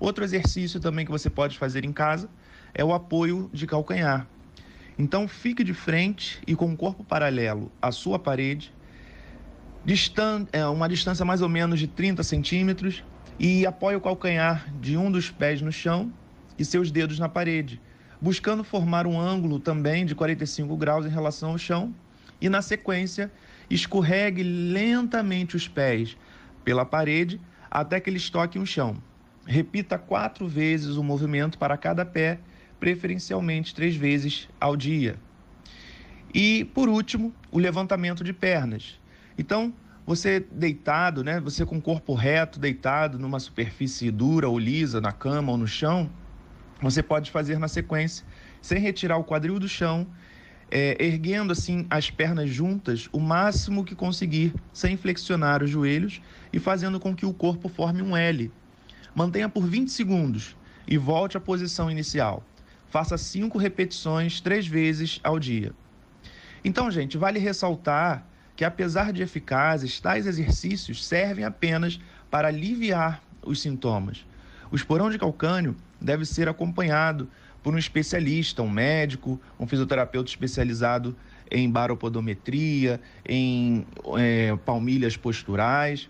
Outro 0.00 0.24
exercício 0.24 0.80
também 0.80 1.04
que 1.04 1.12
você 1.12 1.28
pode 1.28 1.58
fazer 1.58 1.84
em 1.84 1.92
casa 1.92 2.30
é 2.72 2.82
o 2.82 2.94
apoio 2.94 3.50
de 3.52 3.66
calcanhar. 3.66 4.26
Então 4.98 5.28
fique 5.28 5.62
de 5.62 5.74
frente 5.74 6.40
e 6.46 6.54
com 6.54 6.72
o 6.72 6.76
corpo 6.76 7.04
paralelo 7.04 7.70
à 7.82 7.92
sua 7.92 8.18
parede, 8.18 8.72
distan 9.84 10.46
é, 10.52 10.64
uma 10.66 10.88
distância 10.88 11.24
mais 11.24 11.42
ou 11.42 11.48
menos 11.48 11.78
de 11.78 11.86
30 11.86 12.22
centímetros, 12.22 13.04
e 13.38 13.66
apoie 13.66 13.94
o 13.94 14.00
calcanhar 14.00 14.66
de 14.80 14.96
um 14.96 15.10
dos 15.10 15.30
pés 15.30 15.60
no 15.60 15.70
chão 15.70 16.10
e 16.58 16.64
seus 16.64 16.90
dedos 16.90 17.18
na 17.18 17.28
parede, 17.28 17.80
buscando 18.18 18.64
formar 18.64 19.06
um 19.06 19.20
ângulo 19.20 19.60
também 19.60 20.06
de 20.06 20.14
45 20.14 20.74
graus 20.76 21.04
em 21.04 21.10
relação 21.10 21.50
ao 21.50 21.58
chão, 21.58 21.94
e 22.40 22.48
na 22.48 22.62
sequência 22.62 23.30
escorregue 23.68 24.42
lentamente 24.42 25.54
os 25.56 25.68
pés 25.68 26.16
pela 26.64 26.86
parede 26.86 27.38
até 27.70 28.00
que 28.00 28.08
eles 28.08 28.30
toquem 28.30 28.60
o 28.60 28.66
chão. 28.66 28.96
Repita 29.46 29.98
quatro 29.98 30.48
vezes 30.48 30.96
o 30.96 31.04
movimento 31.04 31.58
para 31.58 31.76
cada 31.76 32.04
pé 32.04 32.38
preferencialmente 32.78 33.74
três 33.74 33.96
vezes 33.96 34.48
ao 34.60 34.76
dia. 34.76 35.16
E, 36.34 36.64
por 36.74 36.88
último, 36.88 37.34
o 37.50 37.58
levantamento 37.58 38.22
de 38.22 38.32
pernas. 38.32 39.00
Então, 39.38 39.72
você 40.06 40.38
deitado, 40.38 41.24
né, 41.24 41.40
você 41.40 41.64
com 41.66 41.78
o 41.78 41.82
corpo 41.82 42.14
reto, 42.14 42.60
deitado 42.60 43.18
numa 43.18 43.40
superfície 43.40 44.10
dura 44.10 44.48
ou 44.48 44.58
lisa, 44.58 45.00
na 45.00 45.12
cama 45.12 45.52
ou 45.52 45.58
no 45.58 45.66
chão, 45.66 46.10
você 46.80 47.02
pode 47.02 47.30
fazer 47.30 47.58
na 47.58 47.68
sequência, 47.68 48.24
sem 48.60 48.78
retirar 48.78 49.16
o 49.16 49.24
quadril 49.24 49.58
do 49.58 49.68
chão, 49.68 50.06
é, 50.70 50.96
erguendo 51.04 51.52
assim 51.52 51.86
as 51.88 52.10
pernas 52.10 52.50
juntas 52.50 53.08
o 53.12 53.20
máximo 53.20 53.84
que 53.84 53.94
conseguir, 53.94 54.54
sem 54.72 54.96
flexionar 54.96 55.62
os 55.62 55.70
joelhos 55.70 56.20
e 56.52 56.58
fazendo 56.58 57.00
com 57.00 57.14
que 57.14 57.24
o 57.24 57.32
corpo 57.32 57.68
forme 57.68 58.02
um 58.02 58.16
L. 58.16 58.50
Mantenha 59.14 59.48
por 59.48 59.64
20 59.64 59.90
segundos 59.90 60.56
e 60.86 60.98
volte 60.98 61.36
à 61.36 61.40
posição 61.40 61.90
inicial. 61.90 62.44
Faça 62.88 63.18
cinco 63.18 63.58
repetições 63.58 64.40
três 64.40 64.66
vezes 64.66 65.20
ao 65.22 65.38
dia. 65.38 65.72
Então, 66.64 66.90
gente, 66.90 67.16
vale 67.16 67.38
ressaltar 67.38 68.26
que, 68.56 68.64
apesar 68.64 69.12
de 69.12 69.22
eficazes, 69.22 70.00
tais 70.00 70.26
exercícios 70.26 71.04
servem 71.04 71.44
apenas 71.44 72.00
para 72.30 72.48
aliviar 72.48 73.22
os 73.42 73.60
sintomas. 73.60 74.26
O 74.70 74.76
esporão 74.76 75.10
de 75.10 75.18
calcânio 75.18 75.76
deve 76.00 76.24
ser 76.24 76.48
acompanhado 76.48 77.30
por 77.62 77.74
um 77.74 77.78
especialista, 77.78 78.62
um 78.62 78.70
médico, 78.70 79.40
um 79.58 79.66
fisioterapeuta 79.66 80.30
especializado 80.30 81.16
em 81.50 81.70
baropodometria, 81.70 83.00
em 83.28 83.86
é, 84.18 84.56
palmilhas 84.64 85.16
posturais, 85.16 86.08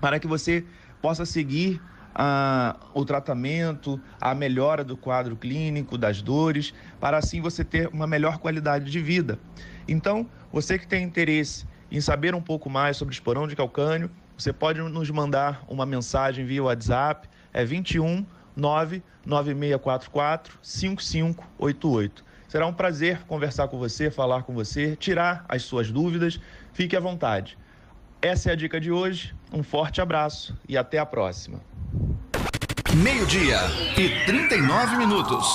para 0.00 0.18
que 0.18 0.26
você 0.26 0.64
possa 1.00 1.24
seguir 1.24 1.80
a, 2.20 2.74
o 2.92 3.04
tratamento, 3.04 4.00
a 4.20 4.34
melhora 4.34 4.82
do 4.82 4.96
quadro 4.96 5.36
clínico, 5.36 5.96
das 5.96 6.20
dores, 6.20 6.74
para 6.98 7.16
assim 7.16 7.40
você 7.40 7.62
ter 7.62 7.86
uma 7.88 8.08
melhor 8.08 8.38
qualidade 8.38 8.90
de 8.90 9.00
vida. 9.00 9.38
Então, 9.86 10.28
você 10.52 10.76
que 10.76 10.86
tem 10.86 11.04
interesse 11.04 11.64
em 11.90 12.00
saber 12.00 12.34
um 12.34 12.42
pouco 12.42 12.68
mais 12.68 12.96
sobre 12.96 13.14
esporão 13.14 13.46
de 13.46 13.54
calcânio, 13.54 14.10
você 14.36 14.52
pode 14.52 14.80
nos 14.80 15.08
mandar 15.10 15.64
uma 15.68 15.86
mensagem 15.86 16.44
via 16.44 16.62
WhatsApp, 16.62 17.28
é 17.52 17.64
21 17.64 18.26
99644 18.56 20.58
5588. 20.60 22.24
Será 22.48 22.66
um 22.66 22.72
prazer 22.72 23.24
conversar 23.26 23.68
com 23.68 23.78
você, 23.78 24.10
falar 24.10 24.42
com 24.42 24.54
você, 24.54 24.96
tirar 24.96 25.44
as 25.48 25.62
suas 25.62 25.92
dúvidas. 25.92 26.40
Fique 26.72 26.96
à 26.96 27.00
vontade. 27.00 27.56
Essa 28.20 28.50
é 28.50 28.52
a 28.52 28.56
dica 28.56 28.80
de 28.80 28.90
hoje. 28.90 29.32
Um 29.52 29.62
forte 29.62 30.00
abraço 30.00 30.56
e 30.68 30.76
até 30.76 30.98
a 30.98 31.06
próxima. 31.06 31.60
Meio-dia 32.96 33.58
e 33.96 34.24
39 34.26 34.96
minutos. 34.96 35.46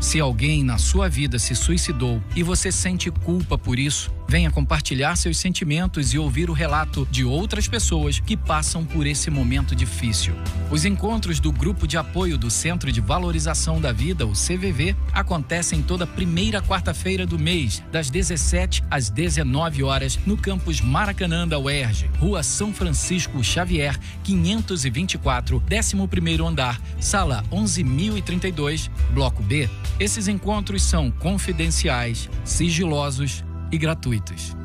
Se 0.00 0.18
alguém 0.18 0.64
na 0.64 0.78
sua 0.78 1.08
vida 1.08 1.38
se 1.38 1.54
suicidou 1.54 2.22
e 2.34 2.42
você 2.42 2.72
sente 2.72 3.10
culpa 3.10 3.58
por 3.58 3.78
isso, 3.78 4.10
Venha 4.30 4.48
compartilhar 4.48 5.16
seus 5.16 5.38
sentimentos 5.38 6.14
e 6.14 6.18
ouvir 6.18 6.50
o 6.50 6.52
relato 6.52 7.04
de 7.10 7.24
outras 7.24 7.66
pessoas 7.66 8.20
que 8.20 8.36
passam 8.36 8.84
por 8.84 9.04
esse 9.04 9.28
momento 9.28 9.74
difícil. 9.74 10.32
Os 10.70 10.84
encontros 10.84 11.40
do 11.40 11.50
Grupo 11.50 11.84
de 11.84 11.96
Apoio 11.96 12.38
do 12.38 12.48
Centro 12.48 12.92
de 12.92 13.00
Valorização 13.00 13.80
da 13.80 13.90
Vida, 13.90 14.24
o 14.24 14.30
CVV, 14.30 14.94
acontecem 15.12 15.82
toda 15.82 16.06
primeira 16.06 16.62
quarta-feira 16.62 17.26
do 17.26 17.40
mês, 17.40 17.82
das 17.90 18.08
17 18.08 18.84
às 18.88 19.10
19 19.10 19.82
horas, 19.82 20.16
no 20.24 20.36
campus 20.36 20.80
Maracanã 20.80 21.48
da 21.48 21.58
UERJ, 21.58 22.08
Rua 22.20 22.44
São 22.44 22.72
Francisco 22.72 23.42
Xavier, 23.42 23.98
524, 24.22 25.60
11º 25.68 26.46
andar, 26.46 26.80
sala 27.00 27.42
11032, 27.50 28.88
bloco 29.12 29.42
B. 29.42 29.68
Esses 29.98 30.28
encontros 30.28 30.84
são 30.84 31.10
confidenciais, 31.10 32.30
sigilosos 32.44 33.42
e 33.72 33.78
gratuitos. 33.78 34.56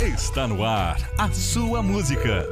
Está 0.00 0.46
no 0.46 0.64
ar 0.64 0.96
a 1.18 1.30
sua 1.30 1.82
música. 1.82 2.46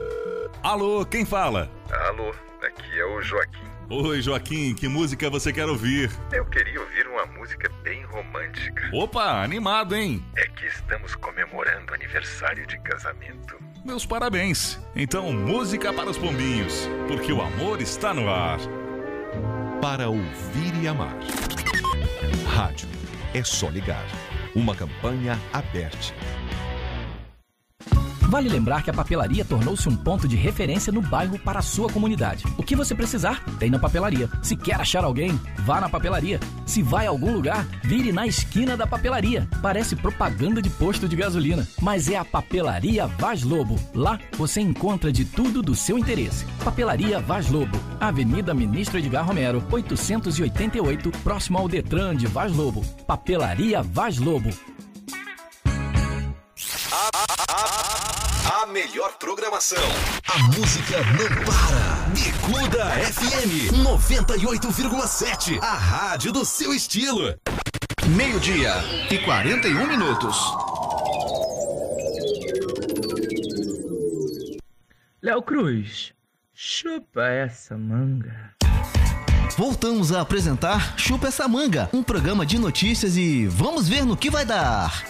Alô, 0.62 1.04
quem 1.04 1.24
fala? 1.24 1.70
Alô, 2.08 2.30
aqui 2.62 2.98
é 2.98 3.04
o 3.04 3.20
Joaquim. 3.20 3.72
Oi, 3.90 4.22
Joaquim, 4.22 4.74
que 4.74 4.88
música 4.88 5.28
você 5.28 5.52
quer 5.52 5.68
ouvir? 5.68 6.10
Eu 6.32 6.46
queria 6.46 6.80
ouvir 6.80 7.06
uma 7.08 7.26
música 7.26 7.70
bem 7.82 8.02
romântica. 8.04 8.88
Opa, 8.94 9.42
animado, 9.42 9.94
hein? 9.94 10.24
É 10.36 10.46
que 10.46 10.66
estamos 10.66 11.14
comemorando 11.16 11.92
aniversário 11.92 12.66
de 12.66 12.78
casamento. 12.78 13.58
Meus 13.84 14.06
parabéns. 14.06 14.80
Então, 14.96 15.32
música 15.32 15.92
para 15.92 16.08
os 16.08 16.16
pombinhos, 16.16 16.88
porque 17.08 17.32
o 17.32 17.42
amor 17.42 17.82
está 17.82 18.14
no 18.14 18.30
ar. 18.30 18.60
Para 19.80 20.08
ouvir 20.08 20.74
e 20.80 20.88
amar. 20.88 21.16
Rádio. 22.46 22.88
É 23.34 23.42
só 23.42 23.70
ligar. 23.70 24.04
Uma 24.54 24.74
campanha 24.74 25.38
aberta. 25.54 26.14
Vale 28.32 28.48
lembrar 28.48 28.82
que 28.82 28.88
a 28.88 28.94
papelaria 28.94 29.44
tornou-se 29.44 29.86
um 29.86 29.94
ponto 29.94 30.26
de 30.26 30.36
referência 30.36 30.90
no 30.90 31.02
bairro 31.02 31.38
para 31.38 31.58
a 31.58 31.62
sua 31.62 31.90
comunidade. 31.90 32.44
O 32.56 32.62
que 32.62 32.74
você 32.74 32.94
precisar, 32.94 33.44
tem 33.58 33.68
na 33.68 33.78
papelaria. 33.78 34.26
Se 34.42 34.56
quer 34.56 34.80
achar 34.80 35.04
alguém, 35.04 35.38
vá 35.58 35.82
na 35.82 35.88
papelaria. 35.90 36.40
Se 36.64 36.82
vai 36.82 37.06
a 37.06 37.10
algum 37.10 37.30
lugar, 37.30 37.66
vire 37.84 38.10
na 38.10 38.26
esquina 38.26 38.74
da 38.74 38.86
papelaria. 38.86 39.46
Parece 39.60 39.94
propaganda 39.94 40.62
de 40.62 40.70
posto 40.70 41.06
de 41.06 41.14
gasolina, 41.14 41.68
mas 41.78 42.08
é 42.08 42.16
a 42.16 42.24
Papelaria 42.24 43.06
Vaz 43.06 43.42
Lobo. 43.42 43.78
Lá 43.94 44.18
você 44.38 44.62
encontra 44.62 45.12
de 45.12 45.26
tudo 45.26 45.60
do 45.60 45.74
seu 45.74 45.98
interesse. 45.98 46.46
Papelaria 46.64 47.20
Vaz 47.20 47.50
Lobo, 47.50 47.78
Avenida 48.00 48.54
Ministro 48.54 48.98
Edgar 48.98 49.26
Romero, 49.26 49.62
888, 49.70 51.10
próximo 51.22 51.58
ao 51.58 51.68
Detran 51.68 52.16
de 52.16 52.26
Vaz 52.26 52.50
Lobo. 52.50 52.82
Papelaria 53.06 53.82
Vaz 53.82 54.16
Lobo. 54.16 54.48
A 58.44 58.66
melhor 58.66 59.16
programação. 59.18 59.82
A 60.28 60.38
música 60.56 60.98
não 61.12 61.44
para. 61.44 62.10
Bicuda 62.12 62.84
FM 62.86 63.72
98,7. 63.84 65.60
A 65.62 65.74
rádio 65.74 66.32
do 66.32 66.44
seu 66.44 66.74
estilo. 66.74 67.34
Meio-dia 68.08 68.74
e 69.10 69.18
41 69.18 69.86
minutos. 69.86 70.36
Léo 75.22 75.42
Cruz, 75.42 76.12
chupa 76.52 77.28
essa 77.28 77.78
manga. 77.78 78.52
Voltamos 79.56 80.12
a 80.12 80.22
apresentar 80.22 80.98
Chupa 80.98 81.28
essa 81.28 81.46
manga, 81.46 81.88
um 81.92 82.02
programa 82.02 82.44
de 82.44 82.58
notícias 82.58 83.16
e 83.16 83.46
vamos 83.46 83.88
ver 83.88 84.04
no 84.04 84.16
que 84.16 84.30
vai 84.30 84.44
dar. 84.44 85.04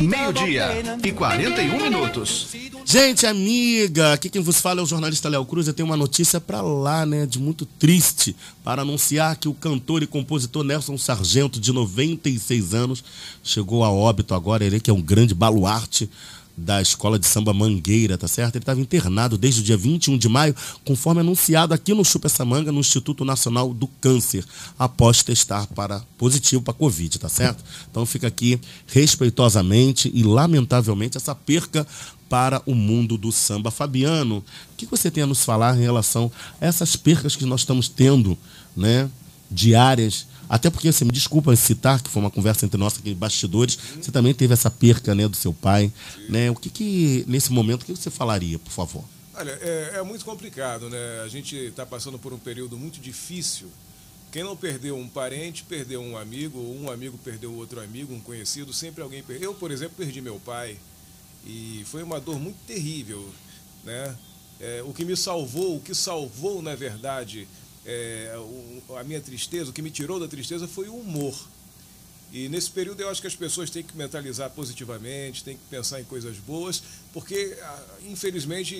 Meio-dia 0.00 0.68
e 1.04 1.12
41 1.12 1.82
minutos. 1.82 2.48
Gente, 2.84 3.26
amiga, 3.26 4.14
aqui 4.14 4.30
quem 4.30 4.40
vos 4.40 4.60
fala 4.60 4.80
é 4.80 4.82
o 4.82 4.86
jornalista 4.86 5.28
Léo 5.28 5.44
Cruz. 5.44 5.68
Eu 5.68 5.74
tenho 5.74 5.86
uma 5.86 5.96
notícia 5.96 6.40
pra 6.40 6.62
lá, 6.62 7.04
né, 7.04 7.26
de 7.26 7.38
muito 7.38 7.66
triste, 7.66 8.34
para 8.64 8.80
anunciar 8.82 9.36
que 9.36 9.46
o 9.46 9.52
cantor 9.52 10.02
e 10.02 10.06
compositor 10.06 10.64
Nelson 10.64 10.96
Sargento, 10.96 11.60
de 11.60 11.70
96 11.70 12.72
anos, 12.72 13.04
chegou 13.44 13.84
a 13.84 13.90
óbito 13.90 14.34
agora. 14.34 14.64
Ele 14.64 14.80
que 14.80 14.90
é 14.90 14.94
um 14.94 15.02
grande 15.02 15.34
baluarte 15.34 16.08
da 16.58 16.82
escola 16.82 17.18
de 17.18 17.26
samba 17.26 17.52
Mangueira, 17.52 18.18
tá 18.18 18.26
certo? 18.26 18.56
Ele 18.56 18.62
estava 18.62 18.80
internado 18.80 19.38
desde 19.38 19.60
o 19.60 19.64
dia 19.64 19.76
21 19.76 20.18
de 20.18 20.28
maio, 20.28 20.54
conforme 20.84 21.20
anunciado 21.20 21.72
aqui 21.72 21.94
no 21.94 22.04
Chupa 22.04 22.26
essa 22.26 22.44
Manga, 22.44 22.72
no 22.72 22.80
Instituto 22.80 23.24
Nacional 23.24 23.72
do 23.72 23.86
Câncer, 23.86 24.44
após 24.78 25.22
testar 25.22 25.66
para 25.68 26.00
positivo 26.16 26.62
para 26.62 26.74
Covid, 26.74 27.18
tá 27.18 27.28
certo? 27.28 27.64
Então 27.90 28.04
fica 28.04 28.26
aqui 28.26 28.60
respeitosamente 28.86 30.10
e 30.12 30.22
lamentavelmente 30.22 31.16
essa 31.16 31.34
perca 31.34 31.86
para 32.28 32.60
o 32.66 32.74
mundo 32.74 33.16
do 33.16 33.32
samba. 33.32 33.70
Fabiano, 33.70 34.38
o 34.38 34.76
que 34.76 34.86
você 34.86 35.10
tem 35.10 35.22
a 35.22 35.26
nos 35.26 35.44
falar 35.44 35.76
em 35.76 35.80
relação 35.80 36.30
a 36.60 36.66
essas 36.66 36.96
percas 36.96 37.36
que 37.36 37.46
nós 37.46 37.60
estamos 37.60 37.88
tendo, 37.88 38.36
né, 38.76 39.08
diárias 39.50 40.26
até 40.48 40.70
porque, 40.70 40.90
você 40.90 41.04
me 41.04 41.12
desculpa 41.12 41.54
citar, 41.56 42.02
que 42.02 42.10
foi 42.10 42.22
uma 42.22 42.30
conversa 42.30 42.64
entre 42.64 42.78
nós 42.78 42.96
aqui, 42.98 43.14
bastidores, 43.14 43.78
você 44.00 44.10
também 44.10 44.32
teve 44.32 44.54
essa 44.54 44.70
perca 44.70 45.14
né, 45.14 45.28
do 45.28 45.36
seu 45.36 45.52
pai. 45.52 45.92
Né? 46.28 46.50
O 46.50 46.54
que, 46.54 46.70
que, 46.70 47.24
nesse 47.28 47.52
momento, 47.52 47.82
o 47.82 47.84
que 47.84 47.92
você 47.92 48.10
falaria, 48.10 48.58
por 48.58 48.70
favor? 48.70 49.04
Olha, 49.34 49.52
é, 49.62 49.92
é 49.98 50.02
muito 50.02 50.24
complicado, 50.24 50.90
né? 50.90 51.22
A 51.24 51.28
gente 51.28 51.54
está 51.54 51.86
passando 51.86 52.18
por 52.18 52.32
um 52.32 52.38
período 52.38 52.76
muito 52.76 52.98
difícil. 53.00 53.68
Quem 54.32 54.42
não 54.42 54.56
perdeu 54.56 54.96
um 54.96 55.08
parente, 55.08 55.62
perdeu 55.62 56.02
um 56.02 56.18
amigo, 56.18 56.58
ou 56.58 56.76
um 56.76 56.90
amigo 56.90 57.16
perdeu 57.18 57.54
outro 57.54 57.80
amigo, 57.80 58.12
um 58.12 58.20
conhecido, 58.20 58.72
sempre 58.72 59.00
alguém 59.00 59.22
perdeu. 59.22 59.52
Eu, 59.52 59.54
por 59.54 59.70
exemplo, 59.70 59.94
perdi 59.96 60.20
meu 60.20 60.40
pai 60.40 60.76
e 61.46 61.84
foi 61.86 62.02
uma 62.02 62.20
dor 62.20 62.38
muito 62.40 62.58
terrível, 62.66 63.26
né? 63.84 64.16
É, 64.60 64.82
o 64.84 64.92
que 64.92 65.04
me 65.04 65.16
salvou, 65.16 65.76
o 65.76 65.80
que 65.80 65.94
salvou, 65.94 66.60
na 66.60 66.74
verdade, 66.74 67.46
é, 67.88 68.36
o, 68.36 68.96
a 68.96 69.02
minha 69.02 69.20
tristeza, 69.20 69.70
o 69.70 69.72
que 69.72 69.80
me 69.80 69.90
tirou 69.90 70.20
da 70.20 70.28
tristeza 70.28 70.68
foi 70.68 70.88
o 70.88 70.94
humor. 70.94 71.34
E 72.30 72.46
nesse 72.50 72.68
período 72.68 73.00
eu 73.00 73.08
acho 73.08 73.22
que 73.22 73.26
as 73.26 73.34
pessoas 73.34 73.70
têm 73.70 73.82
que 73.82 73.96
mentalizar 73.96 74.50
positivamente, 74.50 75.42
têm 75.42 75.56
que 75.56 75.62
pensar 75.70 75.98
em 75.98 76.04
coisas 76.04 76.36
boas, 76.36 76.82
porque 77.14 77.56
ah, 77.62 77.82
infelizmente 78.06 78.76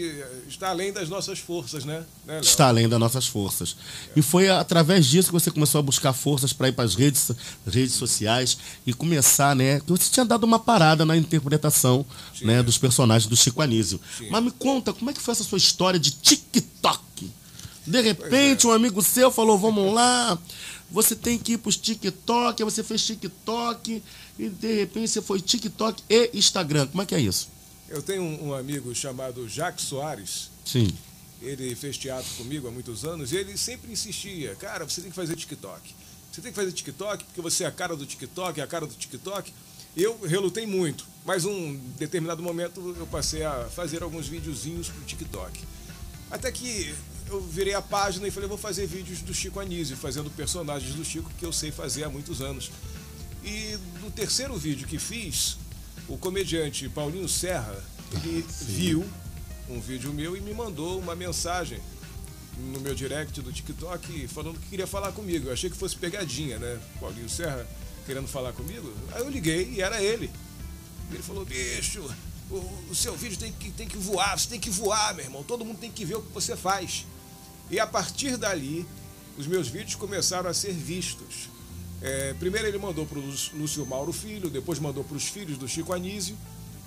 está 0.46 0.68
além 0.68 0.92
das 0.92 1.08
nossas 1.08 1.38
forças, 1.38 1.86
né? 1.86 2.04
né? 2.26 2.40
Está 2.40 2.68
além 2.68 2.86
das 2.86 3.00
nossas 3.00 3.26
forças. 3.26 3.74
E 4.14 4.20
foi 4.20 4.50
através 4.50 5.06
disso 5.06 5.28
que 5.28 5.32
você 5.32 5.50
começou 5.50 5.78
a 5.78 5.82
buscar 5.82 6.12
forças 6.12 6.52
para 6.52 6.68
ir 6.68 6.72
para 6.72 6.84
as 6.84 6.94
redes, 6.94 7.30
redes 7.66 7.94
sociais 7.94 8.58
e 8.86 8.92
começar, 8.92 9.56
né? 9.56 9.80
Você 9.86 10.10
tinha 10.10 10.26
dado 10.26 10.44
uma 10.44 10.58
parada 10.58 11.06
na 11.06 11.16
interpretação 11.16 12.04
né, 12.42 12.62
dos 12.62 12.76
personagens 12.76 13.26
do 13.26 13.36
Chico 13.36 13.62
Anísio. 13.62 13.98
Mas 14.30 14.44
me 14.44 14.50
conta, 14.50 14.92
como 14.92 15.10
é 15.10 15.14
que 15.14 15.22
foi 15.22 15.32
essa 15.32 15.44
sua 15.44 15.56
história 15.56 15.98
de 15.98 16.10
TikTok? 16.10 17.37
De 17.88 18.00
repente, 18.02 18.66
um 18.66 18.72
amigo 18.72 19.02
seu 19.02 19.30
falou: 19.30 19.58
vamos 19.58 19.92
lá, 19.92 20.38
você 20.90 21.14
tem 21.14 21.38
que 21.38 21.52
ir 21.52 21.58
para 21.58 21.70
os 21.70 21.76
TikTok. 21.76 22.62
Aí 22.62 22.64
você 22.70 22.82
fez 22.82 23.04
TikTok 23.04 24.02
e 24.38 24.48
de 24.48 24.74
repente 24.74 25.08
você 25.08 25.22
foi 25.22 25.40
TikTok 25.40 26.02
e 26.08 26.30
Instagram. 26.34 26.86
Como 26.88 27.02
é 27.02 27.06
que 27.06 27.14
é 27.14 27.20
isso? 27.20 27.48
Eu 27.88 28.02
tenho 28.02 28.22
um, 28.22 28.52
amigo 28.52 28.94
chamado 28.94 29.48
Jacques 29.48 29.86
Soares. 29.86 30.50
Sim. 30.64 30.92
Ele 31.40 31.74
fez 31.74 31.96
teatro 31.96 32.30
comigo 32.36 32.68
há 32.68 32.70
muitos 32.70 33.04
anos 33.04 33.32
e 33.32 33.36
ele 33.36 33.56
sempre 33.56 33.90
insistia: 33.90 34.54
cara, 34.56 34.84
você 34.84 35.00
tem 35.00 35.10
que 35.10 35.16
fazer 35.16 35.34
TikTok. 35.34 35.94
Você 36.30 36.42
tem 36.42 36.52
que 36.52 36.56
fazer 36.56 36.72
TikTok 36.72 37.24
porque 37.24 37.40
você 37.40 37.64
é 37.64 37.66
a 37.66 37.70
cara 37.70 37.96
do 37.96 38.04
TikTok, 38.04 38.60
é 38.60 38.62
a 38.62 38.66
cara 38.66 38.86
do 38.86 38.94
TikTok. 38.94 39.52
Eu 39.96 40.20
relutei 40.20 40.66
muito, 40.66 41.06
mas 41.24 41.44
um 41.44 41.74
determinado 41.98 42.42
momento 42.42 42.94
eu 42.98 43.06
passei 43.06 43.42
a 43.42 43.64
fazer 43.74 44.02
alguns 44.02 44.28
videozinhos 44.28 44.88
para 44.88 45.00
o 45.00 45.04
TikTok. 45.04 45.60
Até 46.30 46.52
que 46.52 46.94
eu 47.30 47.40
virei 47.40 47.74
a 47.74 47.82
página 47.82 48.26
e 48.26 48.30
falei, 48.30 48.48
vou 48.48 48.58
fazer 48.58 48.86
vídeos 48.86 49.20
do 49.20 49.34
Chico 49.34 49.60
Anísio, 49.60 49.96
fazendo 49.96 50.30
personagens 50.30 50.94
do 50.94 51.04
Chico 51.04 51.30
que 51.38 51.44
eu 51.44 51.52
sei 51.52 51.70
fazer 51.70 52.04
há 52.04 52.08
muitos 52.08 52.40
anos. 52.40 52.70
E 53.44 53.78
no 54.02 54.10
terceiro 54.10 54.56
vídeo 54.56 54.86
que 54.86 54.98
fiz, 54.98 55.58
o 56.08 56.16
comediante 56.16 56.88
Paulinho 56.88 57.28
Serra, 57.28 57.82
ele 58.12 58.44
viu 58.62 59.04
um 59.68 59.80
vídeo 59.80 60.12
meu 60.12 60.36
e 60.36 60.40
me 60.40 60.54
mandou 60.54 60.98
uma 60.98 61.14
mensagem 61.14 61.78
no 62.72 62.80
meu 62.80 62.94
direct 62.94 63.40
do 63.40 63.52
TikTok 63.52 64.26
falando 64.28 64.58
que 64.58 64.68
queria 64.68 64.86
falar 64.86 65.12
comigo. 65.12 65.48
Eu 65.48 65.52
achei 65.52 65.70
que 65.70 65.76
fosse 65.76 65.96
pegadinha, 65.96 66.58
né? 66.58 66.80
Paulinho 66.98 67.28
Serra 67.28 67.66
querendo 68.06 68.26
falar 68.26 68.52
comigo. 68.52 68.92
Aí 69.12 69.20
eu 69.20 69.28
liguei 69.28 69.70
e 69.74 69.80
era 69.82 70.02
ele. 70.02 70.30
Ele 71.10 71.22
falou, 71.22 71.44
bicho, 71.44 72.02
o, 72.50 72.90
o 72.90 72.94
seu 72.94 73.14
vídeo 73.16 73.38
tem 73.38 73.52
que, 73.52 73.70
tem 73.70 73.86
que 73.86 73.98
voar, 73.98 74.38
você 74.38 74.48
tem 74.48 74.58
que 74.58 74.70
voar, 74.70 75.14
meu 75.14 75.24
irmão. 75.24 75.42
Todo 75.42 75.64
mundo 75.64 75.78
tem 75.78 75.90
que 75.90 76.04
ver 76.04 76.16
o 76.16 76.22
que 76.22 76.32
você 76.32 76.56
faz. 76.56 77.04
E 77.70 77.78
a 77.78 77.86
partir 77.86 78.36
dali, 78.36 78.86
os 79.36 79.46
meus 79.46 79.68
vídeos 79.68 79.94
começaram 79.94 80.48
a 80.48 80.54
ser 80.54 80.72
vistos. 80.72 81.48
É, 82.00 82.34
primeiro 82.34 82.66
ele 82.66 82.78
mandou 82.78 83.04
para 83.04 83.18
o 83.18 83.34
Lúcio 83.54 83.84
Mauro 83.84 84.12
Filho, 84.12 84.48
depois 84.48 84.78
mandou 84.78 85.02
para 85.04 85.16
os 85.16 85.24
filhos 85.24 85.58
do 85.58 85.68
Chico 85.68 85.92
Anísio. 85.92 86.36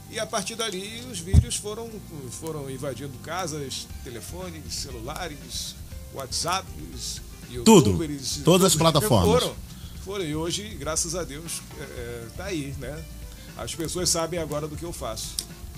E 0.10 0.20
a 0.20 0.26
partir 0.26 0.56
dali 0.56 1.02
os 1.12 1.20
vídeos 1.20 1.56
foram, 1.56 1.90
foram 2.32 2.70
invadindo 2.70 3.18
casas, 3.20 3.88
telefones, 4.04 4.74
celulares, 4.74 5.76
WhatsApps, 6.14 7.22
Tudo. 7.64 7.92
YouTubers. 7.92 8.42
Todas 8.44 8.68
as 8.68 8.76
plataformas. 8.78 9.44
Foram, 9.44 9.56
foram. 10.04 10.26
E 10.26 10.36
hoje, 10.36 10.68
graças 10.80 11.16
a 11.16 11.24
Deus, 11.24 11.62
é, 11.80 12.28
tá 12.36 12.46
aí, 12.46 12.74
né? 12.80 13.04
As 13.58 13.74
pessoas 13.76 14.10
sabem 14.10 14.40
agora 14.40 14.68
do 14.68 14.76
que 14.76 14.84
eu 14.84 14.92
faço. 14.94 15.36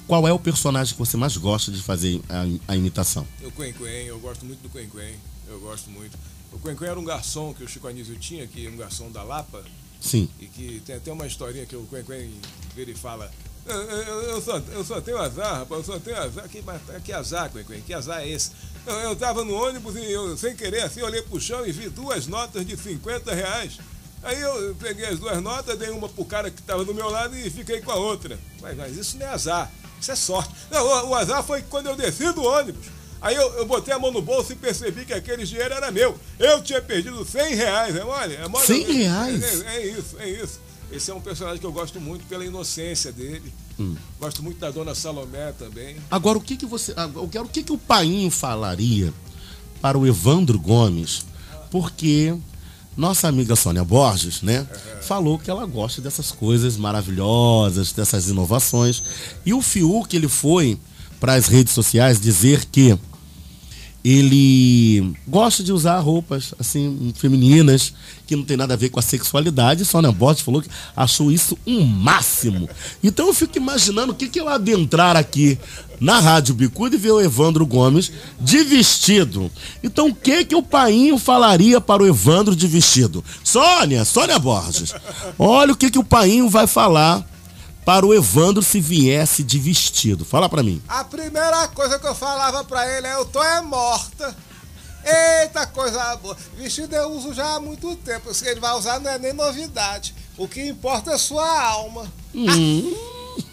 Qual 0.08 0.28
é 0.28 0.34
o 0.34 0.40
personagem 0.40 0.94
que 0.94 1.00
você 1.00 1.16
mais 1.18 1.38
gosta 1.38 1.72
de 1.72 1.82
fazer 1.82 2.22
a, 2.30 2.74
a 2.74 2.76
imitação? 2.76 3.26
O 3.42 3.52
Quen 3.52 3.74
Quen, 3.74 4.06
eu 4.06 4.20
gosto 4.20 4.46
muito 4.46 4.62
do 4.62 4.70
Quen 4.70 4.90
Quen, 4.90 5.16
eu 5.48 5.60
gosto 5.60 5.90
muito. 5.90 6.18
O 6.52 6.60
Quen 6.60 6.76
Quen 6.76 6.88
era 6.88 7.00
um 7.00 7.06
garçom 7.06 7.54
que 7.54 7.64
o 7.64 7.68
Chico 7.68 7.88
Anísio 7.88 8.18
tinha, 8.18 8.46
que 8.46 8.66
é 8.66 8.70
um 8.70 8.78
garçom 8.78 9.10
da 9.12 9.24
Lapa. 9.24 9.64
Sim. 10.00 10.28
E 10.40 10.48
que 10.48 10.82
tem 10.86 10.96
até 10.96 11.12
uma 11.12 11.26
historinha 11.26 11.66
que 11.66 11.76
o 11.76 11.86
Quen 11.88 12.04
Quen 12.04 12.32
vira 12.76 12.92
e 12.92 12.96
fala 12.96 13.32
eu, 13.66 13.76
eu, 13.76 14.22
eu, 14.24 14.42
só, 14.42 14.58
eu 14.58 14.84
só 14.84 15.00
tenho 15.00 15.18
azar, 15.18 15.60
rapaz, 15.60 15.88
eu 15.88 15.94
só 15.94 16.00
tenho 16.00 16.18
azar. 16.18 16.50
Que, 16.50 16.62
que 17.04 17.14
azar, 17.14 17.50
Quen 17.50 17.82
que 17.82 17.94
azar 17.94 18.22
é 18.22 18.28
esse? 18.28 18.52
Eu, 18.86 18.96
eu 18.96 19.16
tava 19.16 19.46
no 19.46 19.54
ônibus 19.54 19.96
e 19.96 20.12
eu, 20.12 20.38
sem 20.38 20.56
querer, 20.56 20.82
assim, 20.82 21.02
olhei 21.02 21.22
pro 21.22 21.40
chão 21.40 21.66
e 21.66 21.72
vi 21.72 21.88
duas 21.90 22.28
notas 22.28 22.66
de 22.66 22.76
50 22.76 23.34
reais. 23.34 23.80
Aí 24.22 24.40
eu 24.40 24.76
peguei 24.76 25.06
as 25.06 25.20
duas 25.20 25.42
notas, 25.42 25.78
dei 25.78 25.90
uma 25.90 26.10
pro 26.10 26.26
cara 26.26 26.50
que 26.52 26.60
estava 26.60 26.84
do 26.84 26.94
meu 26.94 27.10
lado 27.10 27.38
e 27.38 27.50
fiquei 27.50 27.82
com 27.82 27.92
a 27.92 27.96
outra. 27.96 28.38
Mas, 28.62 28.76
mas 28.76 28.98
isso 28.98 29.18
não 29.18 29.26
é 29.26 29.30
azar, 29.30 29.72
isso 30.04 30.12
é 30.12 30.16
sorte. 30.16 30.54
Não, 30.70 31.10
o, 31.10 31.16
azar 31.16 31.42
foi 31.44 31.62
quando 31.62 31.88
eu 31.88 31.96
desci 31.96 32.32
do 32.34 32.44
ônibus. 32.44 32.88
Aí 33.22 33.36
eu, 33.36 33.54
eu 33.54 33.66
botei 33.66 33.94
a 33.94 34.00
mão 34.00 34.12
no 34.12 34.22
bolso 34.22 34.52
e 34.52 34.56
percebi 34.56 35.06
que 35.06 35.14
aquele 35.14 35.46
dinheiro 35.46 35.74
era 35.74 35.90
meu. 35.92 36.20
Eu 36.38 36.62
tinha 36.62 36.82
perdido 36.82 37.24
100 37.24 37.56
reais, 37.56 37.96
é 37.96 38.04
mole? 38.04 38.36
É 38.36 38.48
mole? 38.50 38.66
100 38.66 38.92
reais? 38.92 39.62
É, 39.64 39.78
é 39.78 39.88
isso, 39.88 40.20
é 40.20 40.30
isso. 40.30 40.60
Esse 40.92 41.10
é 41.10 41.14
um 41.14 41.22
personagem 41.22 41.60
que 41.60 41.66
eu 41.66 41.72
gosto 41.72 42.02
muito 42.02 42.26
pela 42.26 42.46
inocência 42.46 43.14
dele. 43.14 43.54
Hum. 43.80 43.96
Gosto 44.20 44.44
muito 44.44 44.60
da 44.60 44.70
dona 44.70 44.94
Salomé 44.94 45.54
também. 45.54 45.96
Agora, 46.12 46.38
o 46.38 46.42
que 46.42 46.58
que 46.58 46.66
você. 46.66 46.94
Eu 47.16 47.28
quero 47.30 47.46
o 47.46 47.50
que 47.50 47.64
que 47.64 47.72
o 47.72 47.78
Painho 47.78 48.30
falaria 48.30 49.14
para 49.82 49.98
o 49.98 50.06
Evandro 50.06 50.60
Gomes? 50.60 51.26
Porque 51.72 52.36
nossa 52.96 53.28
amiga 53.28 53.56
Sônia 53.56 53.84
Borges, 53.84 54.42
né, 54.42 54.68
falou 55.02 55.40
que 55.40 55.50
ela 55.50 55.66
gosta 55.66 56.02
dessas 56.02 56.32
coisas 56.32 56.78
maravilhosas, 56.78 57.92
dessas 57.92 58.28
inovações. 58.28 59.04
E 59.46 59.54
o 59.54 59.62
Fiuk, 59.62 60.16
ele 60.16 60.28
foi 60.28 60.78
para 61.20 61.34
as 61.34 61.48
redes 61.48 61.74
sociais 61.74 62.20
dizer 62.20 62.66
que 62.66 62.98
ele 64.04 65.16
gosta 65.26 65.64
de 65.64 65.72
usar 65.72 65.98
roupas 66.00 66.54
assim 66.60 67.14
femininas 67.16 67.94
que 68.28 68.36
não 68.36 68.44
tem 68.44 68.58
nada 68.58 68.74
a 68.74 68.78
ver 68.78 68.90
com 68.90 69.00
a 69.00 69.04
sexualidade. 69.04 69.86
Sônia 69.86 70.12
Borges 70.12 70.42
falou 70.42 70.62
que 70.62 70.70
achou 70.96 71.32
isso 71.32 71.58
um 71.66 71.84
máximo. 71.86 72.70
Então 73.02 73.28
eu 73.28 73.34
fico 73.34 73.58
imaginando 73.58 74.12
o 74.12 74.16
que, 74.16 74.28
que 74.28 74.40
eu 74.40 74.50
adentrar 74.50 75.16
aqui 75.16 75.58
na 76.02 76.20
Rádio 76.20 76.54
Bicuda 76.54 76.96
e 76.96 77.00
ver 77.00 77.12
o 77.12 77.22
Evandro 77.22 77.66
Gomes 77.66 78.12
de 78.40 78.64
vestido. 78.64 79.50
Então 79.82 80.10
o 80.10 80.16
que 80.16 80.44
que 80.44 80.56
o 80.56 80.62
painho 80.64 81.18
falaria 81.18 81.80
para 81.80 82.04
o 82.04 82.08
Evandro 82.08 82.56
de 82.56 82.68
vestido? 82.68 83.24
Sônia, 83.42 84.04
Sônia 84.04 84.38
Borges, 84.38 84.94
olha 85.40 85.72
o 85.72 85.78
que 85.78 85.90
que 85.90 86.00
o 86.00 86.04
painho 86.04 86.50
vai 86.50 86.68
falar 86.68 87.26
para 87.86 88.06
o 88.06 88.14
Evandro 88.14 88.62
se 88.64 88.80
viesse 88.80 89.44
de 89.44 89.60
vestido. 89.60 90.24
Fala 90.26 90.48
para 90.50 90.64
mim. 90.64 90.82
A 90.88 91.04
primeira 91.04 91.68
coisa 91.70 92.00
que 92.00 92.08
eu 92.08 92.16
falava 92.16 92.64
pra 92.64 92.88
ele 92.98 93.08
é: 93.08 93.14
eu 93.16 93.26
tô 93.26 93.44
é 93.44 93.62
morta. 93.62 94.36
Eita 95.06 95.68
coisa 95.68 96.16
boa. 96.18 96.38
Vestido 96.58 96.96
eu 96.96 97.12
uso 97.12 97.34
já 97.34 97.56
há 97.56 97.60
muito 97.60 97.94
tempo. 97.98 98.34
Se 98.34 98.48
ele 98.48 98.60
vai 98.62 98.74
usar 98.78 99.00
não 99.00 99.12
é 99.12 99.20
nem 99.20 99.34
novidade. 99.34 100.16
O 100.38 100.48
que 100.48 100.66
importa 100.68 101.12
é 101.12 101.18
sua 101.18 101.46
alma. 101.70 102.06
Hum. 102.34 102.96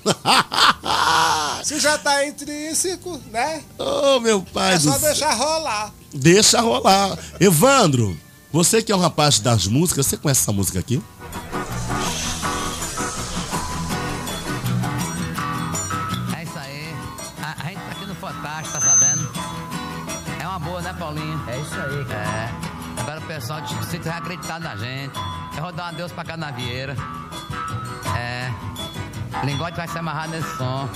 Se 1.65 1.79
já 1.81 1.99
tá 1.99 2.25
intrínseco, 2.27 3.21
né? 3.31 3.63
Oh, 3.79 4.21
meu 4.21 4.43
pai 4.43 4.75
É 4.75 4.79
do 4.79 4.85
só 4.85 4.93
céu. 4.99 5.01
deixar 5.09 5.35
rolar. 5.35 5.93
Deixa 6.15 6.61
rolar. 6.61 7.19
Evandro, 7.39 8.17
você 8.53 8.83
que 8.83 8.93
é 8.93 8.97
um 8.97 9.01
rapaz 9.01 9.41
das 9.41 9.67
músicas, 9.67 10.07
você 10.07 10.17
conhece 10.17 10.41
essa 10.43 10.53
música 10.53 10.79
aqui? 10.79 11.03
Distrito 24.01 24.05
vai 24.05 24.19
acreditar 24.19 24.61
na 24.61 24.77
gente. 24.77 25.13
Eu 25.57 25.63
vou 25.63 25.73
dar 25.73 25.85
um 25.85 25.89
adeus 25.89 26.13
pra 26.13 26.25
Canavieira. 26.25 26.97
É. 28.17 28.51
Lingote 29.45 29.77
vai 29.77 29.87
se 29.87 29.99
amarrar 29.99 30.29
nesse 30.29 30.57
som. 30.57 30.89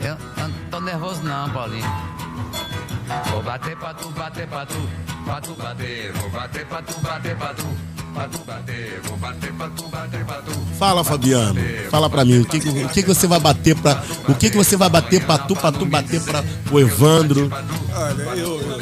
Eu, 0.00 0.16
eu 0.42 0.48
não 0.48 0.70
tô 0.70 0.80
nervoso 0.80 1.22
não, 1.22 1.48
Paulinho. 1.50 1.90
Vou 3.30 3.42
bater 3.42 3.76
pra 3.76 3.94
tu, 3.94 4.10
bater 4.10 4.46
pra 4.46 4.66
tu, 4.66 4.88
pra 5.24 5.40
tu 5.40 5.54
bater, 5.54 6.12
vou 6.12 6.30
bater 6.30 6.66
pra 6.66 6.82
tu, 6.82 7.00
bater 7.00 7.36
pra 7.36 7.54
tu, 7.54 7.78
Fala, 10.78 11.04
Fabiano. 11.04 11.60
Fala 11.90 12.10
pra 12.10 12.24
mim, 12.24 12.40
o 12.40 12.44
que, 12.44 12.58
o 12.58 12.88
que, 12.88 13.02
você 13.02 13.26
vai 13.26 13.40
bater 13.40 13.74
pra. 13.76 14.02
O 14.28 14.34
que, 14.34 14.50
você 14.50 14.76
vai 14.76 14.88
bater 14.88 15.24
pra 15.24 15.38
tu, 15.38 15.54
pra 15.54 15.72
tu 15.72 15.86
bater 15.86 16.20
pra 16.22 16.44
o 16.70 16.80
Evandro? 16.80 17.50
Olha, 17.94 18.22
eu. 18.38 18.60
eu... 18.60 18.76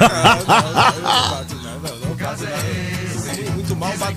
Ah, 0.00 0.44
não, 0.46 0.94
eu 0.94 1.02
não 1.02 1.30
bato, 1.30 1.54
não. 1.56 1.76
Muito 3.54 3.76
mal 3.76 3.96
bato. 3.98 4.16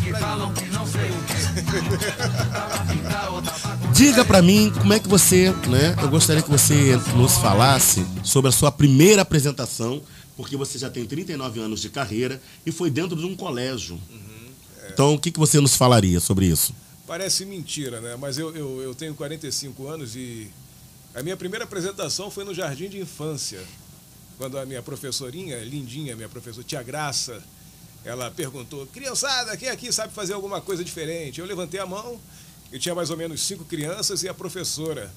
Diga 3.94 4.24
pra 4.24 4.42
mim 4.42 4.72
como 4.78 4.94
é 4.94 5.00
que 5.00 5.08
você, 5.08 5.54
né? 5.68 5.96
Eu 6.02 6.10
gostaria 6.10 6.42
que 6.42 6.50
você 6.50 7.00
nos 7.16 7.38
falasse 7.38 8.06
sobre 8.24 8.50
a 8.50 8.52
sua 8.52 8.72
primeira 8.72 9.22
apresentação, 9.22 10.02
porque 10.38 10.56
você 10.56 10.78
já 10.78 10.90
tem 10.90 11.06
39 11.06 11.60
anos 11.60 11.82
de 11.82 11.90
carreira 11.90 12.42
e 12.66 12.72
foi 12.72 12.90
dentro 12.90 13.18
de 13.18 13.26
um 13.26 13.36
colégio. 13.36 14.00
Então, 14.92 15.14
o 15.14 15.20
que, 15.20 15.32
que 15.32 15.40
você 15.40 15.60
nos 15.60 15.76
falaria 15.76 16.20
sobre 16.20 16.46
isso? 16.46 16.74
Parece 17.08 17.46
mentira, 17.46 18.00
né? 18.02 18.16
Mas 18.16 18.38
eu, 18.38 18.56
eu, 18.56 18.82
eu 18.82 18.96
tenho 18.96 19.16
45 19.16 19.88
anos 19.88 20.16
e 20.16 20.52
a 21.14 21.24
minha 21.24 21.36
primeira 21.36 21.66
apresentação 21.66 22.30
foi 22.30 22.44
no 22.44 22.54
Jardim 22.54 22.88
de 22.88 23.00
Infância. 23.00 23.60
Quando 24.38 24.58
a 24.58 24.66
minha 24.66 24.82
professorinha, 24.82 25.58
lindinha, 25.64 26.16
minha 26.16 26.30
professora 26.30 26.64
Tia 26.64 26.84
Graça, 26.84 27.44
ela 28.06 28.30
perguntou: 28.32 28.86
criançada, 28.88 29.58
quem 29.58 29.70
aqui 29.70 29.92
sabe 29.92 30.14
fazer 30.14 30.34
alguma 30.34 30.62
coisa 30.62 30.84
diferente? 30.84 31.40
Eu 31.40 31.46
levantei 31.46 31.80
a 31.80 31.86
mão, 31.86 32.20
eu 32.72 32.80
tinha 32.80 32.94
mais 32.94 33.10
ou 33.10 33.18
menos 33.18 33.42
cinco 33.42 33.66
crianças 33.66 34.24
e 34.24 34.30
a 34.30 34.34
professora. 34.34 35.12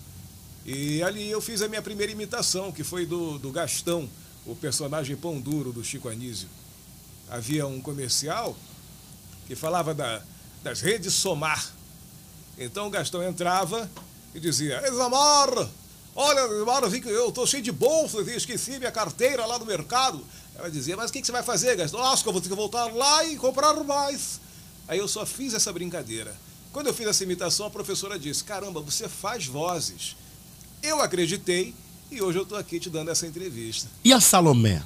E 0.64 1.02
ali 1.02 1.28
eu 1.28 1.40
fiz 1.40 1.60
a 1.60 1.68
minha 1.68 1.82
primeira 1.82 2.12
imitação, 2.12 2.72
que 2.72 2.82
foi 2.82 3.04
do, 3.04 3.38
do 3.38 3.50
Gastão, 3.50 4.08
o 4.46 4.54
personagem 4.54 5.16
pão 5.16 5.40
duro 5.40 5.72
do 5.72 5.84
Chico 5.84 6.08
Anísio. 6.08 6.48
Havia 7.28 7.66
um 7.66 7.80
comercial 7.80 8.56
que 9.46 9.54
falava 9.54 9.94
da, 9.94 10.22
das 10.62 10.80
redes 10.80 11.14
Somar. 11.14 11.64
Então 12.58 12.86
o 12.86 12.90
Gastão 12.90 13.22
entrava 13.22 13.90
e 14.34 14.40
dizia: 14.40 14.82
Isamar, 14.86 15.68
olha, 16.14 16.40
Isamar, 16.54 16.88
vi 16.88 17.00
que 17.00 17.08
eu 17.08 17.28
estou 17.28 17.46
cheio 17.46 17.62
de 17.62 17.72
bolsas 17.72 18.26
e 18.28 18.36
esqueci 18.36 18.78
minha 18.78 18.92
carteira 18.92 19.44
lá 19.46 19.58
no 19.58 19.66
mercado. 19.66 20.24
Ela 20.56 20.70
dizia: 20.70 20.96
Mas 20.96 21.10
o 21.10 21.12
que, 21.12 21.20
que 21.20 21.26
você 21.26 21.32
vai 21.32 21.42
fazer, 21.42 21.76
Gastão? 21.76 22.02
"Ah, 22.02 22.12
Acho 22.12 22.22
que 22.22 22.28
eu 22.28 22.32
vou 22.32 22.42
ter 22.42 22.48
que 22.48 22.54
voltar 22.54 22.92
lá 22.94 23.24
e 23.24 23.36
comprar 23.36 23.74
mais. 23.84 24.40
Aí 24.86 24.98
eu 24.98 25.08
só 25.08 25.24
fiz 25.24 25.54
essa 25.54 25.72
brincadeira. 25.72 26.34
Quando 26.72 26.86
eu 26.86 26.94
fiz 26.94 27.06
essa 27.06 27.22
imitação, 27.24 27.66
a 27.66 27.70
professora 27.70 28.18
disse: 28.18 28.44
Caramba, 28.44 28.80
você 28.80 29.08
faz 29.08 29.46
vozes. 29.46 30.16
Eu 30.82 31.00
acreditei 31.00 31.74
e 32.10 32.20
hoje 32.20 32.38
eu 32.38 32.42
estou 32.42 32.58
aqui 32.58 32.78
te 32.80 32.90
dando 32.90 33.10
essa 33.10 33.26
entrevista. 33.26 33.88
E 34.04 34.12
a 34.12 34.20
Salomé? 34.20 34.82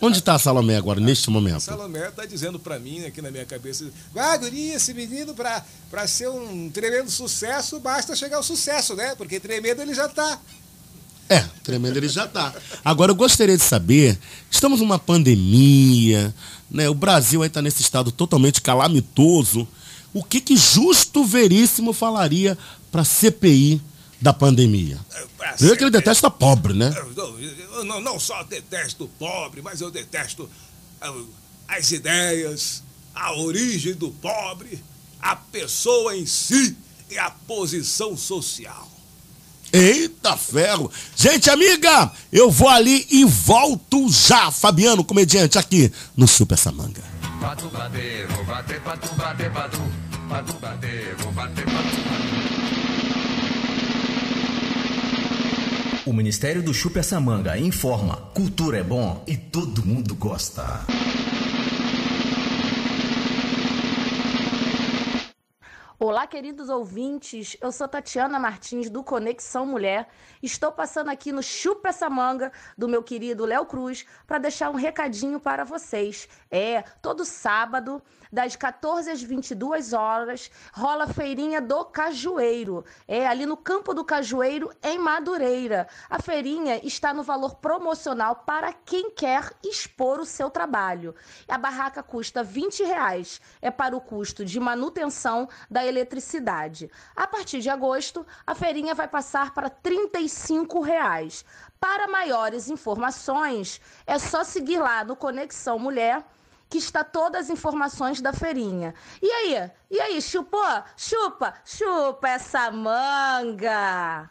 Onde 0.00 0.18
está 0.18 0.34
a 0.34 0.38
Salomé 0.38 0.76
agora, 0.76 1.00
neste 1.00 1.30
momento? 1.30 1.60
Salomé 1.60 2.08
está 2.08 2.26
dizendo 2.26 2.58
para 2.58 2.78
mim, 2.78 3.04
aqui 3.06 3.22
na 3.22 3.30
minha 3.30 3.46
cabeça, 3.46 3.90
ah, 4.14 4.38
esse 4.52 4.92
menino, 4.92 5.34
para 5.34 6.06
ser 6.06 6.28
um 6.28 6.70
tremendo 6.70 7.10
sucesso, 7.10 7.80
basta 7.80 8.14
chegar 8.14 8.36
ao 8.36 8.42
sucesso, 8.42 8.94
né? 8.94 9.14
Porque 9.14 9.40
tremendo 9.40 9.80
ele 9.80 9.94
já 9.94 10.08
tá. 10.08 10.38
É, 11.28 11.40
tremendo 11.62 11.96
ele 11.96 12.08
já 12.08 12.28
tá. 12.28 12.54
Agora 12.84 13.10
eu 13.10 13.16
gostaria 13.16 13.56
de 13.56 13.62
saber, 13.62 14.18
estamos 14.50 14.80
numa 14.80 14.98
pandemia, 14.98 16.34
né? 16.70 16.88
O 16.88 16.94
Brasil 16.94 17.42
aí 17.42 17.48
tá 17.48 17.62
nesse 17.62 17.80
estado 17.80 18.12
totalmente 18.12 18.60
calamitoso. 18.60 19.66
O 20.12 20.22
que 20.22 20.40
que 20.40 20.56
Justo 20.56 21.24
Veríssimo 21.24 21.92
falaria 21.92 22.56
para 22.92 23.02
CPI 23.02 23.80
da 24.20 24.32
pandemia? 24.32 24.98
Primeiro 25.56 25.76
que 25.76 25.84
ele 25.84 25.90
detesta 25.90 26.30
pobre, 26.30 26.72
né? 26.72 26.92
Eu, 27.16 27.40
eu 27.78 27.84
não, 27.84 28.00
não 28.00 28.18
só 28.18 28.42
detesto 28.42 29.04
o 29.04 29.08
pobre, 29.08 29.62
mas 29.62 29.80
eu 29.80 29.90
detesto 29.90 30.48
as 31.68 31.90
ideias, 31.92 32.82
a 33.14 33.34
origem 33.34 33.94
do 33.94 34.10
pobre, 34.10 34.82
a 35.20 35.36
pessoa 35.36 36.16
em 36.16 36.26
si 36.26 36.76
e 37.10 37.18
a 37.18 37.30
posição 37.30 38.16
social. 38.16 38.90
Eita 39.72 40.36
ferro! 40.36 40.90
Gente, 41.14 41.50
amiga, 41.50 42.10
eu 42.32 42.50
vou 42.50 42.68
ali 42.68 43.06
e 43.10 43.24
volto 43.24 44.08
já. 44.10 44.50
Fabiano, 44.50 45.04
comediante, 45.04 45.58
aqui 45.58 45.92
no 46.16 46.26
Super 46.26 46.56
Samanga. 46.56 47.02
Pra 47.40 47.56
tu 47.56 47.68
bater, 47.68 48.26
vou 48.28 48.44
bater, 48.44 48.80
vou 51.18 51.32
bater, 51.32 51.66
O 56.06 56.12
Ministério 56.12 56.62
do 56.62 56.72
Chupa 56.72 57.00
essa 57.00 57.18
manga 57.18 57.58
informa: 57.58 58.30
cultura 58.32 58.78
é 58.78 58.84
bom 58.84 59.24
e 59.26 59.36
todo 59.36 59.84
mundo 59.84 60.14
gosta. 60.14 60.62
Olá, 65.98 66.24
queridos 66.26 66.68
ouvintes. 66.68 67.56
Eu 67.60 67.72
sou 67.72 67.88
Tatiana 67.88 68.38
Martins 68.38 68.88
do 68.88 69.02
Conexão 69.02 69.66
Mulher. 69.66 70.06
Estou 70.40 70.70
passando 70.70 71.08
aqui 71.10 71.32
no 71.32 71.42
Chupa 71.42 71.88
essa 71.88 72.08
manga 72.08 72.52
do 72.78 72.86
meu 72.86 73.02
querido 73.02 73.44
Léo 73.44 73.66
Cruz 73.66 74.06
para 74.28 74.38
deixar 74.38 74.70
um 74.70 74.76
recadinho 74.76 75.40
para 75.40 75.64
vocês. 75.64 76.28
É, 76.48 76.82
todo 77.02 77.24
sábado, 77.24 78.00
das 78.36 78.54
14 78.54 79.10
às 79.10 79.22
22 79.22 79.94
horas, 79.94 80.50
rola 80.74 81.04
a 81.04 81.08
feirinha 81.08 81.58
do 81.58 81.86
Cajueiro. 81.86 82.84
É 83.08 83.26
ali 83.26 83.46
no 83.46 83.56
Campo 83.56 83.94
do 83.94 84.04
Cajueiro, 84.04 84.70
em 84.82 84.98
Madureira. 84.98 85.88
A 86.10 86.20
feirinha 86.20 86.78
está 86.84 87.14
no 87.14 87.22
valor 87.22 87.54
promocional 87.54 88.36
para 88.44 88.74
quem 88.74 89.10
quer 89.10 89.54
expor 89.64 90.20
o 90.20 90.26
seu 90.26 90.50
trabalho. 90.50 91.14
A 91.48 91.56
barraca 91.56 92.02
custa 92.02 92.42
20 92.42 92.82
reais. 92.84 93.40
É 93.62 93.70
para 93.70 93.96
o 93.96 94.02
custo 94.02 94.44
de 94.44 94.60
manutenção 94.60 95.48
da 95.70 95.86
eletricidade. 95.86 96.90
A 97.16 97.26
partir 97.26 97.60
de 97.60 97.70
agosto, 97.70 98.26
a 98.46 98.54
feirinha 98.54 98.94
vai 98.94 99.08
passar 99.08 99.54
para 99.54 99.70
35 99.70 100.82
reais. 100.82 101.42
Para 101.80 102.06
maiores 102.06 102.68
informações, 102.68 103.80
é 104.06 104.18
só 104.18 104.44
seguir 104.44 104.78
lá 104.78 105.02
no 105.04 105.16
Conexão 105.16 105.78
Mulher 105.78 106.22
que 106.68 106.78
está 106.78 107.04
todas 107.04 107.44
as 107.44 107.50
informações 107.50 108.20
da 108.20 108.32
feirinha. 108.32 108.94
E 109.22 109.30
aí? 109.30 109.70
E 109.90 110.00
aí, 110.00 110.20
chupou? 110.20 110.60
Chupa, 110.96 111.54
chupa 111.64 112.28
essa 112.28 112.70
manga! 112.70 114.30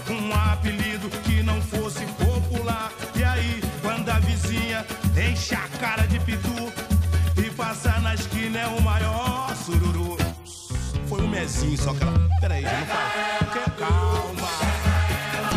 Enche 5.44 5.54
a 5.54 5.68
cara 5.78 6.06
de 6.06 6.18
pitu 6.20 6.72
e 7.36 7.50
passa 7.50 8.00
na 8.00 8.14
esquina 8.14 8.60
é 8.60 8.66
o 8.66 8.80
maior 8.80 9.54
sururu. 9.56 10.16
Foi 11.06 11.20
um 11.20 11.28
mezinho, 11.28 11.76
só 11.76 11.92
que 11.92 12.02
ela. 12.02 12.30
Peraí, 12.40 12.62
já 12.62 12.80
não 12.80 12.86
fala. 12.86 13.52
Que- 13.52 13.70
Calma. 13.78 14.48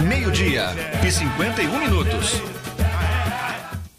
Meio-dia 0.05 0.71
e 1.07 1.09
51 1.09 1.79
minutos. 1.79 2.31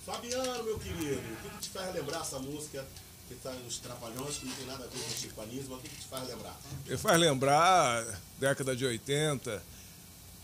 Fabiano, 0.04 0.62
meu 0.64 0.78
querido, 0.78 1.14
o 1.16 1.36
que, 1.42 1.48
que 1.56 1.58
te 1.62 1.70
faz 1.70 1.94
lembrar 1.94 2.20
essa 2.20 2.38
música 2.38 2.84
que 3.26 3.34
tá 3.36 3.50
nos 3.52 3.78
Trapalhões, 3.78 4.36
que 4.36 4.46
não 4.46 4.54
tem 4.56 4.66
nada 4.66 4.84
a 4.84 4.88
ver 4.88 4.92
com 5.34 5.40
o 5.40 5.44
mas 5.46 5.78
o 5.78 5.80
que, 5.80 5.88
que 5.88 5.96
te 6.02 6.08
faz 6.08 6.28
lembrar? 6.28 6.56
Me 6.86 6.96
faz 6.98 7.18
lembrar, 7.18 8.04
década 8.38 8.76
de 8.76 8.84
80, 8.84 9.62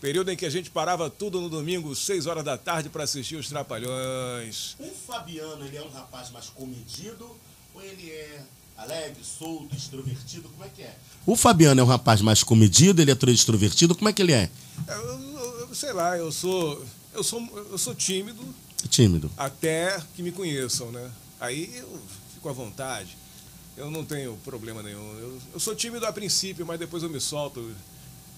período 0.01 0.31
em 0.31 0.35
que 0.35 0.45
a 0.45 0.49
gente 0.49 0.69
parava 0.69 1.09
tudo 1.09 1.39
no 1.41 1.49
domingo, 1.49 1.95
6 1.95 2.25
horas 2.27 2.43
da 2.43 2.57
tarde, 2.57 2.89
para 2.89 3.03
assistir 3.03 3.35
os 3.35 3.47
Trapalhões. 3.47 4.75
O 4.79 4.91
Fabiano, 5.07 5.65
ele 5.65 5.77
é 5.77 5.81
um 5.81 5.89
rapaz 5.89 6.29
mais 6.31 6.49
comedido 6.49 7.29
ou 7.73 7.81
ele 7.81 8.09
é 8.11 8.41
alegre, 8.77 9.23
solto, 9.23 9.75
extrovertido? 9.75 10.49
Como 10.49 10.63
é 10.65 10.69
que 10.69 10.81
é? 10.83 10.95
O 11.25 11.35
Fabiano 11.35 11.79
é 11.81 11.83
um 11.83 11.87
rapaz 11.87 12.21
mais 12.21 12.43
comedido, 12.43 13.01
ele 13.01 13.11
é 13.11 13.17
extrovertido, 13.31 13.95
como 13.95 14.09
é 14.09 14.13
que 14.13 14.21
ele 14.21 14.33
é? 14.33 14.49
Eu, 14.87 14.95
eu- 14.95 15.59
eu 15.69 15.75
sei 15.75 15.93
lá, 15.93 16.17
eu 16.17 16.31
sou, 16.31 16.85
eu 17.13 17.23
sou, 17.23 17.41
eu 17.71 17.77
sou 17.77 17.95
tímido 17.95 18.41
Tímido. 18.89 19.31
até 19.37 19.99
que 20.15 20.21
me 20.21 20.31
conheçam, 20.31 20.91
né? 20.91 21.09
Aí 21.39 21.71
eu 21.77 21.99
fico 22.33 22.47
à 22.49 22.53
vontade. 22.53 23.17
Eu 23.75 23.89
não 23.91 24.05
tenho 24.05 24.37
problema 24.43 24.81
nenhum. 24.83 25.17
Eu, 25.19 25.41
eu 25.53 25.59
sou 25.59 25.75
tímido 25.75 26.05
a 26.05 26.13
princípio, 26.13 26.65
mas 26.65 26.79
depois 26.79 27.03
eu 27.03 27.09
me 27.09 27.19
solto 27.19 27.73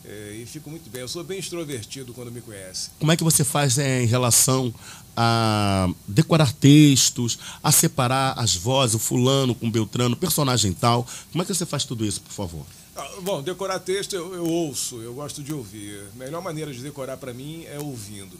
é, 0.07 0.31
e 0.41 0.45
fico 0.45 0.69
muito 0.69 0.89
bem. 0.89 1.01
Eu 1.01 1.07
sou 1.07 1.23
bem 1.23 1.37
extrovertido 1.37 2.13
quando 2.13 2.31
me 2.31 2.39
conhece. 2.39 2.91
Como 2.97 3.11
é 3.11 3.17
que 3.17 3.23
você 3.23 3.43
faz 3.43 3.77
é, 3.77 4.01
em 4.01 4.05
relação 4.05 4.73
a 5.15 5.89
decorar 6.07 6.53
textos, 6.53 7.37
a 7.61 7.71
separar 7.71 8.39
as 8.39 8.55
vozes, 8.55 8.95
o 8.95 8.99
fulano 8.99 9.53
com 9.53 9.67
o 9.67 9.71
Beltrano, 9.71 10.15
personagem 10.15 10.71
tal? 10.71 11.05
Como 11.31 11.41
é 11.41 11.45
que 11.45 11.53
você 11.53 11.65
faz 11.65 11.83
tudo 11.83 12.05
isso, 12.05 12.21
por 12.21 12.31
favor? 12.31 12.65
Ah, 12.95 13.07
Bom, 13.21 13.41
decorar 13.41 13.79
texto 13.79 14.15
eu, 14.15 14.33
eu 14.33 14.45
ouço, 14.45 15.01
eu 15.01 15.13
gosto 15.13 15.43
de 15.43 15.53
ouvir. 15.53 16.01
A 16.15 16.17
melhor 16.17 16.41
maneira 16.41 16.73
de 16.73 16.81
decorar 16.81 17.17
para 17.17 17.33
mim 17.33 17.65
é 17.65 17.77
ouvindo. 17.77 18.37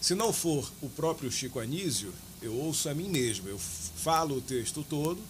Se 0.00 0.14
não 0.14 0.32
for 0.32 0.68
o 0.82 0.88
próprio 0.88 1.30
Chico 1.30 1.60
Anísio, 1.60 2.12
eu 2.42 2.52
ouço 2.54 2.88
a 2.88 2.94
mim 2.94 3.08
mesmo. 3.08 3.48
Eu 3.48 3.58
falo 3.58 4.38
o 4.38 4.40
texto 4.40 4.84
todo, 4.88 5.20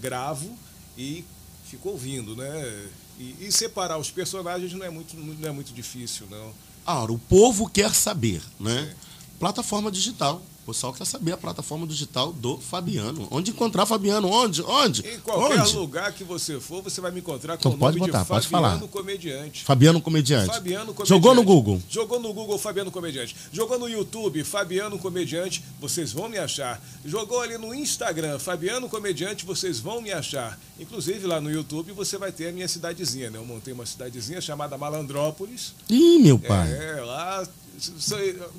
gravo 0.00 0.50
e 0.96 1.22
fico 1.66 1.90
ouvindo, 1.90 2.34
né? 2.34 2.88
E, 3.18 3.36
e 3.40 3.52
separar 3.52 3.98
os 3.98 4.10
personagens 4.10 4.72
não 4.72 4.84
é 4.84 4.90
muito, 4.90 5.16
não 5.16 5.48
é 5.48 5.52
muito 5.52 5.72
difícil, 5.72 6.26
não. 6.30 6.52
Ora, 6.86 7.12
o 7.12 7.18
povo 7.18 7.68
quer 7.68 7.94
saber, 7.94 8.42
né? 8.58 8.94
Plataforma 9.38 9.90
digital. 9.90 10.42
O 10.64 10.72
pessoal 10.72 10.94
quer 10.94 11.04
saber 11.04 11.32
a 11.32 11.36
plataforma 11.36 11.86
digital 11.86 12.32
do 12.32 12.56
Fabiano. 12.56 13.28
Onde 13.30 13.50
encontrar 13.50 13.84
Fabiano? 13.84 14.28
Onde? 14.30 14.62
Onde? 14.62 15.06
Em 15.06 15.20
qualquer 15.20 15.60
Onde? 15.60 15.76
lugar 15.76 16.10
que 16.14 16.24
você 16.24 16.58
for, 16.58 16.82
você 16.82 17.02
vai 17.02 17.10
me 17.10 17.20
encontrar 17.20 17.58
com 17.58 17.60
Então 17.60 17.72
o 17.72 17.76
pode 17.78 17.98
nome 17.98 18.10
botar, 18.10 18.22
de 18.22 18.28
pode 18.28 18.48
Fabiano 18.48 18.78
falar. 18.78 18.88
Comediante. 18.88 19.62
Fabiano 19.62 20.00
Comediante. 20.00 20.46
Fabiano 20.46 20.94
Comediante. 20.94 21.08
Jogou 21.10 21.34
no 21.34 21.42
Google. 21.42 21.82
Jogou 21.90 22.18
no 22.18 22.32
Google 22.32 22.56
Fabiano 22.58 22.90
Comediante. 22.90 23.36
Jogou 23.52 23.78
no 23.78 23.86
YouTube 23.90 24.42
Fabiano 24.42 24.98
Comediante, 24.98 25.62
vocês 25.78 26.12
vão 26.12 26.30
me 26.30 26.38
achar. 26.38 26.82
Jogou 27.04 27.42
ali 27.42 27.58
no 27.58 27.74
Instagram 27.74 28.38
Fabiano 28.38 28.88
Comediante, 28.88 29.44
vocês 29.44 29.80
vão 29.80 30.00
me 30.00 30.12
achar. 30.12 30.58
Inclusive 30.80 31.26
lá 31.26 31.42
no 31.42 31.50
YouTube 31.50 31.92
você 31.92 32.16
vai 32.16 32.32
ter 32.32 32.48
a 32.48 32.52
minha 32.52 32.66
cidadezinha, 32.66 33.28
né? 33.28 33.38
Eu 33.38 33.44
montei 33.44 33.74
uma 33.74 33.84
cidadezinha 33.84 34.40
chamada 34.40 34.78
Malandrópolis. 34.78 35.74
Ih, 35.90 36.20
meu 36.20 36.38
pai. 36.38 36.72
É, 36.72 37.02
lá. 37.02 37.46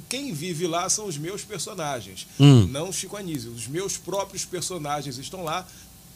Quem 0.10 0.34
vive 0.34 0.68
lá 0.68 0.90
são 0.90 1.06
os 1.06 1.18
meus 1.18 1.44
personagens, 1.44 2.28
Hum. 2.40 2.68
não 2.68 2.92
Chico 2.92 3.16
Anísio. 3.18 3.52
Os 3.52 3.68
meus 3.68 3.98
próprios 3.98 4.46
personagens 4.46 5.18
estão 5.18 5.44
lá. 5.44 5.66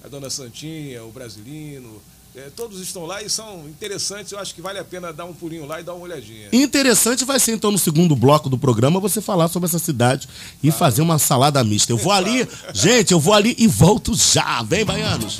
A 0.04 0.08
Dona 0.08 0.30
Santinha, 0.30 1.04
o 1.04 1.12
Brasilino, 1.12 2.02
é, 2.36 2.50
todos 2.56 2.80
estão 2.80 3.06
lá 3.06 3.22
e 3.22 3.30
são 3.30 3.68
interessantes. 3.68 4.32
Eu 4.32 4.40
acho 4.40 4.54
que 4.56 4.62
vale 4.62 4.80
a 4.80 4.84
pena 4.84 5.12
dar 5.12 5.26
um 5.26 5.34
pulinho 5.34 5.66
lá 5.66 5.82
e 5.82 5.84
dar 5.84 5.94
uma 5.94 6.04
olhadinha. 6.04 6.48
Interessante 6.54 7.26
vai 7.26 7.40
ser 7.40 7.54
então 7.54 7.72
no 7.72 7.78
segundo 7.78 8.16
bloco 8.16 8.50
do 8.50 8.58
programa 8.58 9.00
você 9.00 9.20
falar 9.20 9.48
sobre 9.50 9.68
essa 9.68 9.80
cidade 9.80 10.30
e 10.64 10.72
fazer 10.72 11.02
uma 11.02 11.20
salada 11.20 11.62
mista. 11.64 11.92
Eu 11.92 11.98
vou 11.98 12.14
ali, 12.14 12.48
gente, 12.74 13.12
eu 13.12 13.20
vou 13.20 13.34
ali 13.34 13.56
e 13.58 13.68
volto 13.68 14.14
já. 14.16 14.62
Vem, 14.64 14.86
baianos. 14.86 15.40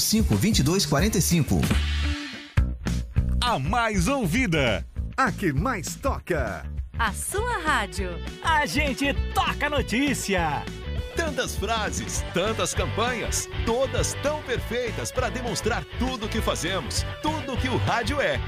2245. 0.00 1.60
A 3.40 3.58
mais 3.58 4.08
ouvida. 4.08 4.86
A 5.16 5.30
que 5.30 5.52
mais 5.52 5.94
toca. 5.96 6.64
A 6.98 7.12
sua 7.12 7.58
rádio. 7.58 8.10
A 8.42 8.64
gente 8.66 9.12
toca 9.34 9.68
notícia. 9.68 10.64
Tantas 11.16 11.56
frases, 11.56 12.24
tantas 12.32 12.74
campanhas, 12.74 13.48
todas 13.66 14.14
tão 14.22 14.42
perfeitas 14.42 15.10
para 15.10 15.28
demonstrar 15.28 15.84
tudo 15.98 16.26
o 16.26 16.28
que 16.28 16.40
fazemos, 16.40 17.04
tudo 17.22 17.52
o 17.52 17.56
que 17.56 17.68
o 17.68 17.76
rádio 17.76 18.20
é. 18.20 18.40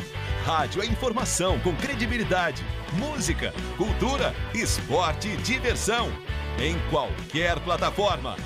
Rádio 0.45 0.83
é 0.83 0.87
informação 0.87 1.59
com 1.61 1.75
credibilidade, 1.77 2.65
música, 2.95 3.53
cultura, 3.77 4.35
esporte 4.55 5.29
e 5.29 5.37
diversão. 5.37 6.09
Em 6.59 6.79
qualquer 6.91 7.59
plataforma. 7.61 8.37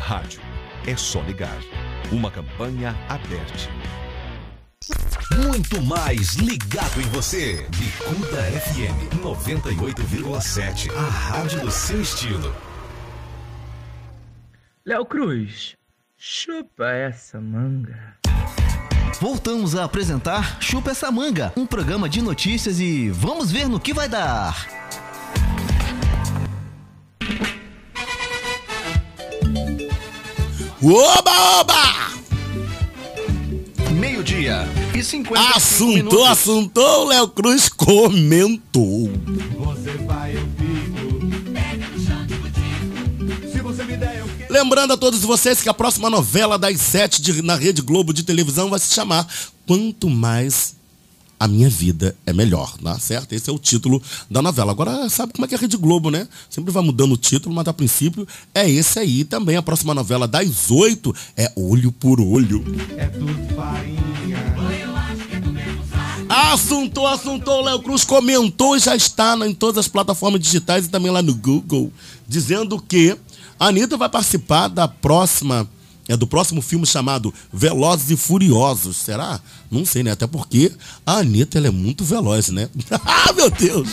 Rádio 0.00 0.40
é 0.86 0.96
só 0.96 1.20
ligar. 1.22 1.58
Uma 2.10 2.30
campanha 2.30 2.96
aberta. 3.08 3.68
Muito 5.46 5.82
mais 5.82 6.34
ligado 6.34 7.00
em 7.00 7.08
você. 7.10 7.66
Bicuda 7.76 8.42
FM 8.60 9.22
98,7. 9.22 10.90
A 10.96 11.02
rádio 11.02 11.60
do 11.60 11.70
seu 11.70 12.00
estilo. 12.00 12.54
Léo 14.86 15.04
Cruz, 15.04 15.76
chupa 16.16 16.90
essa 16.90 17.40
manga. 17.40 18.16
Voltamos 19.20 19.74
a 19.74 19.84
apresentar 19.84 20.62
Chupa 20.62 20.92
essa 20.92 21.10
manga, 21.10 21.52
um 21.56 21.66
programa 21.66 22.08
de 22.08 22.22
notícias 22.22 22.78
e 22.78 23.10
vamos 23.10 23.50
ver 23.50 23.68
no 23.68 23.80
que 23.80 23.92
vai 23.92 24.08
dar. 24.08 24.87
Oba, 30.82 31.60
oba! 31.60 32.08
Meio-dia 33.98 34.68
e 34.94 35.02
50 35.02 35.56
Assuntou, 35.56 36.24
assuntou, 36.26 37.04
Léo 37.06 37.28
Cruz 37.28 37.68
comentou. 37.68 39.10
Você 39.58 39.90
vai, 40.06 40.36
eu 40.36 40.46
fico. 40.56 41.52
Pega 41.52 41.88
no 41.88 42.00
chão, 42.00 43.50
Se 43.52 43.60
você 43.60 43.84
me 43.84 43.96
der, 43.96 44.18
eu. 44.18 44.28
Lembrando 44.48 44.92
a 44.92 44.96
todos 44.96 45.20
vocês 45.22 45.60
que 45.60 45.68
a 45.68 45.74
próxima 45.74 46.08
novela 46.08 46.56
das 46.58 46.80
sete 46.80 47.20
de- 47.20 47.42
na 47.42 47.56
Rede 47.56 47.82
Globo 47.82 48.12
de 48.12 48.22
televisão 48.22 48.70
vai 48.70 48.78
se 48.78 48.94
chamar 48.94 49.26
Quanto 49.66 50.08
Mais 50.08 50.74
a 51.38 51.46
Minha 51.48 51.68
Vida 51.68 52.16
é 52.26 52.32
Melhor, 52.32 52.76
tá 52.78 52.98
certo? 52.98 53.32
Esse 53.32 53.50
é 53.50 53.52
o 53.52 53.58
título 53.58 54.02
da 54.30 54.42
novela. 54.42 54.72
Agora, 54.72 55.08
sabe 55.08 55.32
como 55.32 55.44
é 55.44 55.48
que 55.48 55.54
é 55.54 55.58
a 55.58 55.60
Rede 55.60 55.76
Globo, 55.76 56.10
né? 56.10 56.26
Sempre 56.48 56.72
vai 56.72 56.82
mudando 56.82 57.12
o 57.12 57.16
título, 57.16 57.54
mas 57.54 57.66
a 57.68 57.72
princípio 57.72 58.26
é 58.54 58.68
esse 58.68 58.98
aí 58.98 59.24
também. 59.24 59.56
A 59.56 59.62
próxima 59.62 59.94
novela 59.94 60.26
das 60.26 60.70
oito 60.70 61.14
é 61.36 61.50
Olho 61.56 61.92
por 61.92 62.20
Olho. 62.20 62.64
É 62.96 63.06
tudo 63.06 63.54
farinha. 63.54 64.08
Assuntou, 66.28 67.06
assuntou, 67.06 67.62
Léo 67.62 67.80
Cruz 67.80 68.04
comentou 68.04 68.76
e 68.76 68.78
já 68.78 68.94
está 68.94 69.34
em 69.46 69.54
todas 69.54 69.78
as 69.78 69.88
plataformas 69.88 70.40
digitais 70.40 70.84
e 70.84 70.88
também 70.88 71.10
lá 71.10 71.22
no 71.22 71.34
Google, 71.34 71.90
dizendo 72.28 72.78
que 72.80 73.16
a 73.58 73.68
Anitta 73.68 73.96
vai 73.96 74.10
participar 74.10 74.68
da 74.68 74.86
próxima, 74.86 75.68
é 76.08 76.16
do 76.16 76.26
próximo 76.26 76.62
filme 76.62 76.86
chamado 76.86 77.32
Velozes 77.52 78.10
e 78.10 78.16
Furiosos. 78.16 78.96
Será? 78.96 79.40
Não 79.70 79.84
sei, 79.84 80.02
né? 80.02 80.12
Até 80.12 80.26
porque 80.26 80.72
a 81.06 81.18
Anitta 81.18 81.58
ela 81.58 81.68
é 81.68 81.70
muito 81.70 82.04
veloz, 82.04 82.48
né? 82.48 82.68
ah, 83.04 83.32
meu 83.34 83.50
Deus! 83.50 83.88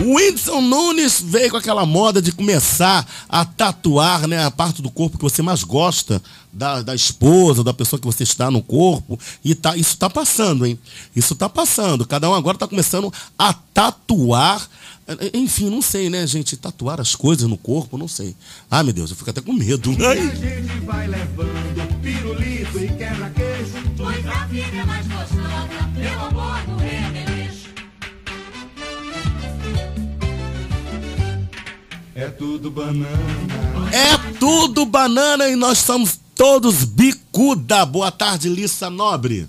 O 0.00 0.14
Whindersson 0.14 0.60
Nunes 0.60 1.20
veio 1.20 1.50
com 1.50 1.56
aquela 1.56 1.84
moda 1.84 2.22
de 2.22 2.30
começar 2.30 3.04
a 3.28 3.44
tatuar 3.44 4.28
né, 4.28 4.44
a 4.44 4.50
parte 4.50 4.80
do 4.80 4.88
corpo 4.88 5.18
que 5.18 5.24
você 5.24 5.42
mais 5.42 5.64
gosta 5.64 6.22
da, 6.52 6.82
da 6.82 6.94
esposa, 6.94 7.64
da 7.64 7.74
pessoa 7.74 7.98
que 7.98 8.06
você 8.06 8.22
está 8.22 8.48
no 8.48 8.62
corpo. 8.62 9.18
E 9.44 9.56
tá, 9.56 9.76
isso 9.76 9.94
está 9.94 10.08
passando, 10.08 10.64
hein? 10.64 10.78
Isso 11.16 11.34
está 11.34 11.48
passando. 11.48 12.06
Cada 12.06 12.30
um 12.30 12.34
agora 12.34 12.54
está 12.54 12.68
começando 12.68 13.12
a 13.36 13.52
tatuar. 13.52 14.68
Eh, 15.08 15.30
Enfim, 15.34 15.70
não 15.70 15.80
sei, 15.80 16.10
né, 16.10 16.26
gente? 16.26 16.56
Tatuar 16.56 17.00
as 17.00 17.16
coisas 17.16 17.48
no 17.48 17.56
corpo, 17.56 17.96
não 17.96 18.06
sei. 18.08 18.36
Ai, 18.70 18.82
meu 18.82 18.92
Deus, 18.92 19.10
eu 19.10 19.16
fico 19.16 19.30
até 19.30 19.40
com 19.40 19.52
medo. 19.54 19.90
E 19.98 20.04
a 20.04 20.10
Ai. 20.10 20.36
gente 20.36 20.80
vai 20.84 21.06
levando 21.06 22.00
pirulito 22.02 22.78
e 22.78 22.88
quebra-queixo. 22.88 23.72
Pois 23.96 24.26
a 24.26 24.46
vida 24.46 24.76
é 24.76 24.84
mais 24.84 25.06
gostosa, 25.06 25.88
meu 25.96 26.20
amor 26.26 26.60
do 26.66 26.76
remeleixo. 26.76 27.68
É 32.14 32.28
tudo 32.28 32.70
banana. 32.70 33.08
É 33.92 34.38
tudo 34.38 34.84
banana 34.84 35.48
e 35.48 35.56
nós 35.56 35.78
somos 35.78 36.18
todos 36.34 36.84
bicuda. 36.84 37.86
Boa 37.86 38.10
tarde, 38.10 38.48
Lissa 38.48 38.90
Nobre. 38.90 39.48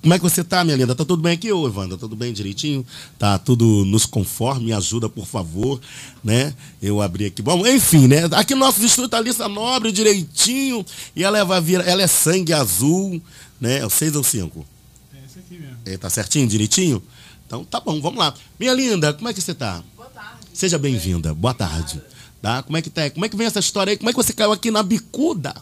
Como 0.00 0.14
é 0.14 0.18
que 0.18 0.22
você 0.22 0.42
tá, 0.42 0.64
minha 0.64 0.76
linda? 0.76 0.94
Tá 0.94 1.04
tudo 1.04 1.22
bem 1.22 1.34
aqui, 1.34 1.52
ô 1.52 1.66
Evandra? 1.66 1.98
Tudo 1.98 2.16
bem 2.16 2.32
direitinho? 2.32 2.86
Tá 3.18 3.38
tudo 3.38 3.84
nos 3.84 4.06
conforme? 4.06 4.66
Me 4.66 4.72
ajuda, 4.72 5.10
por 5.10 5.26
favor, 5.26 5.78
né? 6.24 6.54
Eu 6.80 7.02
abri 7.02 7.26
aqui. 7.26 7.42
Bom, 7.42 7.66
enfim, 7.66 8.06
né? 8.06 8.22
Aqui 8.32 8.54
no 8.54 8.60
nosso 8.60 8.82
estúdio 8.82 9.10
tá 9.10 9.20
Lissa 9.20 9.46
Nobre 9.46 9.92
direitinho 9.92 10.84
e 11.14 11.22
ela 11.22 11.44
vai 11.44 11.60
vir, 11.60 11.86
ela 11.86 12.00
é 12.00 12.06
sangue 12.06 12.54
azul, 12.54 13.20
né? 13.60 13.80
É 13.80 13.86
o 13.86 13.90
6 13.90 14.16
ou 14.16 14.24
5? 14.24 14.66
É 15.12 15.18
esse 15.26 15.38
aqui 15.38 15.58
mesmo. 15.58 15.76
É, 15.84 15.98
tá 15.98 16.08
certinho, 16.08 16.48
direitinho? 16.48 17.02
Então 17.46 17.62
tá 17.62 17.78
bom, 17.78 18.00
vamos 18.00 18.18
lá. 18.18 18.32
Minha 18.58 18.72
linda, 18.72 19.12
como 19.12 19.28
é 19.28 19.34
que 19.34 19.40
você 19.42 19.52
tá? 19.52 19.82
Boa 19.94 20.08
tarde. 20.08 20.46
Seja 20.54 20.78
bem-vinda. 20.78 21.34
Boa 21.34 21.52
tarde. 21.52 22.00
Tá? 22.40 22.62
Como 22.62 22.74
é 22.74 22.80
que 22.80 22.88
tá? 22.88 23.10
Como 23.10 23.26
é 23.26 23.28
que 23.28 23.36
vem 23.36 23.46
essa 23.46 23.60
história 23.60 23.90
aí? 23.90 23.98
Como 23.98 24.08
é 24.08 24.12
que 24.14 24.16
você 24.16 24.32
caiu 24.32 24.50
aqui 24.50 24.70
na 24.70 24.82
bicuda? 24.82 25.54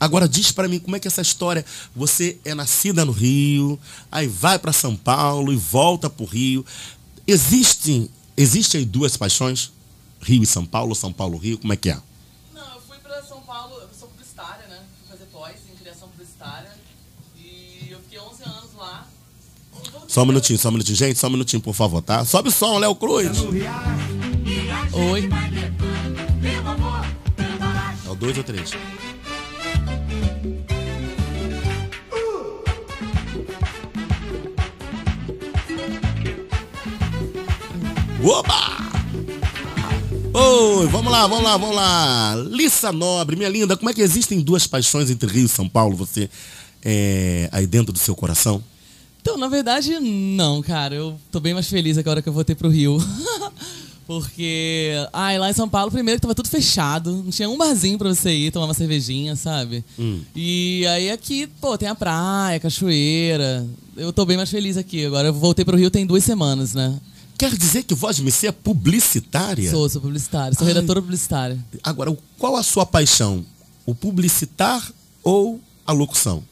Agora 0.00 0.26
diz 0.26 0.50
pra 0.50 0.66
mim 0.66 0.78
como 0.78 0.96
é 0.96 0.98
que 0.98 1.06
é 1.06 1.10
essa 1.10 1.20
história. 1.20 1.62
Você 1.94 2.38
é 2.42 2.54
nascida 2.54 3.04
no 3.04 3.12
Rio, 3.12 3.78
aí 4.10 4.26
vai 4.26 4.58
pra 4.58 4.72
São 4.72 4.96
Paulo 4.96 5.52
e 5.52 5.56
volta 5.56 6.08
pro 6.08 6.24
Rio. 6.24 6.64
Existem, 7.26 8.08
existem 8.34 8.78
aí 8.78 8.84
duas 8.86 9.14
paixões? 9.18 9.70
Rio 10.22 10.42
e 10.42 10.46
São 10.46 10.64
Paulo, 10.64 10.94
São 10.94 11.12
Paulo 11.12 11.36
Rio, 11.36 11.58
como 11.58 11.74
é 11.74 11.76
que 11.76 11.90
é? 11.90 11.98
Não, 12.54 12.74
eu 12.74 12.80
fui 12.88 12.96
pra 12.98 13.22
São 13.22 13.42
Paulo, 13.42 13.74
eu 13.74 13.88
sou 13.98 14.08
publicitária, 14.08 14.66
né? 14.68 14.78
Fui 15.06 15.18
fazer 15.18 15.30
pós 15.30 15.56
em 15.70 15.76
criação 15.76 16.08
publicitária. 16.08 16.70
E 17.36 17.88
eu 17.90 18.00
fiquei 18.00 18.18
11 18.18 18.42
anos 18.44 18.70
lá. 18.78 19.06
Só 20.08 20.22
um 20.22 20.26
minutinho, 20.26 20.58
só 20.58 20.68
um 20.68 20.72
minutinho. 20.72 20.96
Gente, 20.96 21.18
só 21.18 21.26
um 21.26 21.30
minutinho, 21.30 21.62
por 21.62 21.74
favor, 21.74 22.02
tá? 22.02 22.24
Sobe 22.24 22.48
o 22.48 22.52
som, 22.52 22.78
Léo 22.78 22.94
Cruz. 22.94 23.38
Oi. 24.92 25.28
É 28.06 28.10
o 28.10 28.14
dois 28.14 28.36
ou 28.36 28.44
três? 28.44 28.70
Oba! 38.22 38.76
Oi, 40.32 40.86
vamos 40.88 41.10
lá, 41.10 41.26
vamos 41.26 41.44
lá, 41.44 41.56
vamos 41.56 41.74
lá. 41.74 42.34
Lissa 42.50 42.92
Nobre, 42.92 43.34
minha 43.34 43.48
linda, 43.48 43.76
como 43.78 43.88
é 43.88 43.94
que 43.94 44.02
existem 44.02 44.40
duas 44.40 44.66
paixões 44.66 45.10
entre 45.10 45.30
Rio 45.30 45.46
e 45.46 45.48
São 45.48 45.66
Paulo, 45.66 45.96
você 45.96 46.28
é, 46.84 47.48
aí 47.50 47.66
dentro 47.66 47.92
do 47.92 47.98
seu 47.98 48.14
coração? 48.14 48.62
Então, 49.22 49.38
na 49.38 49.48
verdade, 49.48 49.98
não, 50.00 50.60
cara. 50.60 50.94
Eu 50.94 51.18
tô 51.32 51.40
bem 51.40 51.54
mais 51.54 51.68
feliz 51.68 51.96
agora 51.96 52.20
que 52.20 52.28
eu 52.28 52.32
voltei 52.32 52.54
pro 52.54 52.68
Rio. 52.68 52.98
Porque, 54.06 54.92
ai, 55.12 55.38
lá 55.38 55.48
em 55.48 55.54
São 55.54 55.68
Paulo, 55.68 55.90
primeiro 55.90 56.18
que 56.18 56.22
tava 56.22 56.34
tudo 56.34 56.48
fechado. 56.48 57.22
Não 57.22 57.30
tinha 57.30 57.48
um 57.48 57.56
barzinho 57.56 57.96
pra 57.96 58.08
você 58.08 58.30
ir 58.32 58.50
tomar 58.50 58.66
uma 58.66 58.74
cervejinha, 58.74 59.36
sabe? 59.36 59.84
Hum. 59.98 60.20
E 60.34 60.86
aí 60.88 61.10
aqui, 61.10 61.46
pô, 61.60 61.78
tem 61.78 61.88
a 61.88 61.94
praia, 61.94 62.60
cachoeira. 62.60 63.66
Eu 63.96 64.12
tô 64.12 64.26
bem 64.26 64.36
mais 64.36 64.50
feliz 64.50 64.76
aqui. 64.76 65.06
Agora 65.06 65.28
eu 65.28 65.32
voltei 65.32 65.64
pro 65.64 65.76
Rio 65.76 65.90
tem 65.90 66.04
duas 66.04 66.24
semanas, 66.24 66.74
né? 66.74 66.98
Quer 67.40 67.56
dizer 67.56 67.84
que 67.84 67.94
Voz 67.94 68.18
MC 68.18 68.48
é 68.48 68.52
publicitária? 68.52 69.70
Sou, 69.70 69.88
sou 69.88 70.02
publicitária. 70.02 70.52
Sou 70.52 70.66
Ai. 70.66 70.74
redatora 70.74 71.00
publicitária. 71.00 71.58
Agora, 71.82 72.14
qual 72.38 72.54
a 72.54 72.62
sua 72.62 72.84
paixão? 72.84 73.46
O 73.86 73.94
publicitar 73.94 74.86
ou 75.22 75.58
a 75.86 75.92
locução? 75.92 76.44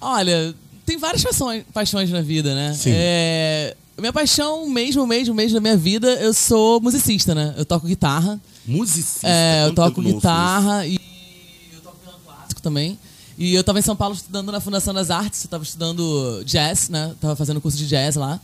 Olha, 0.00 0.54
tem 0.86 0.96
várias 0.96 1.24
paixões, 1.24 1.64
paixões 1.74 2.10
na 2.10 2.22
vida, 2.22 2.54
né? 2.54 2.72
Sim. 2.74 2.92
É, 2.94 3.76
minha 3.98 4.12
paixão, 4.12 4.68
mesmo, 4.68 5.04
mesmo, 5.04 5.34
mesmo 5.34 5.54
da 5.54 5.60
minha 5.60 5.76
vida, 5.76 6.06
eu 6.20 6.32
sou 6.32 6.80
musicista, 6.80 7.34
né? 7.34 7.52
Eu 7.56 7.64
toco 7.64 7.88
guitarra. 7.88 8.40
Musicista? 8.64 9.26
É, 9.26 9.66
eu 9.66 9.74
toco 9.74 10.00
guitarra 10.00 10.86
e 10.86 10.94
eu 11.72 11.80
toco 11.80 11.96
violão 12.04 12.20
clássico 12.24 12.62
também. 12.62 12.96
E 13.36 13.52
eu 13.52 13.64
tava 13.64 13.80
em 13.80 13.82
São 13.82 13.96
Paulo 13.96 14.14
estudando 14.14 14.52
na 14.52 14.60
Fundação 14.60 14.94
das 14.94 15.10
Artes, 15.10 15.42
eu 15.42 15.50
tava 15.50 15.64
estudando 15.64 16.44
jazz, 16.44 16.88
né? 16.88 17.16
Tava 17.20 17.34
fazendo 17.34 17.60
curso 17.60 17.76
de 17.76 17.88
jazz 17.88 18.14
lá. 18.14 18.40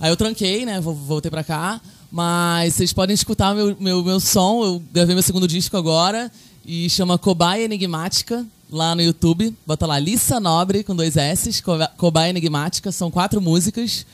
Aí 0.00 0.10
eu 0.10 0.16
tranquei, 0.16 0.64
né? 0.64 0.80
Vo- 0.80 0.94
Voltei 0.94 1.30
pra 1.30 1.44
cá. 1.44 1.80
Mas 2.10 2.74
vocês 2.74 2.92
podem 2.92 3.14
escutar 3.14 3.54
meu, 3.54 3.76
meu, 3.78 4.02
meu 4.02 4.18
som. 4.18 4.64
Eu 4.64 4.82
gravei 4.92 5.14
meu 5.14 5.22
segundo 5.22 5.46
disco 5.46 5.76
agora. 5.76 6.30
E 6.64 6.88
chama 6.90 7.16
Cobaia 7.18 7.64
Enigmática, 7.64 8.44
lá 8.70 8.94
no 8.94 9.02
YouTube. 9.02 9.54
Bota 9.66 9.86
lá, 9.86 9.98
Lissa 9.98 10.40
Nobre, 10.40 10.82
com 10.82 10.94
dois 10.96 11.16
S. 11.16 11.62
Coba- 11.62 11.90
Cobaia 11.96 12.30
Enigmática. 12.30 12.90
São 12.90 13.10
quatro 13.10 13.40
músicas. 13.40 14.04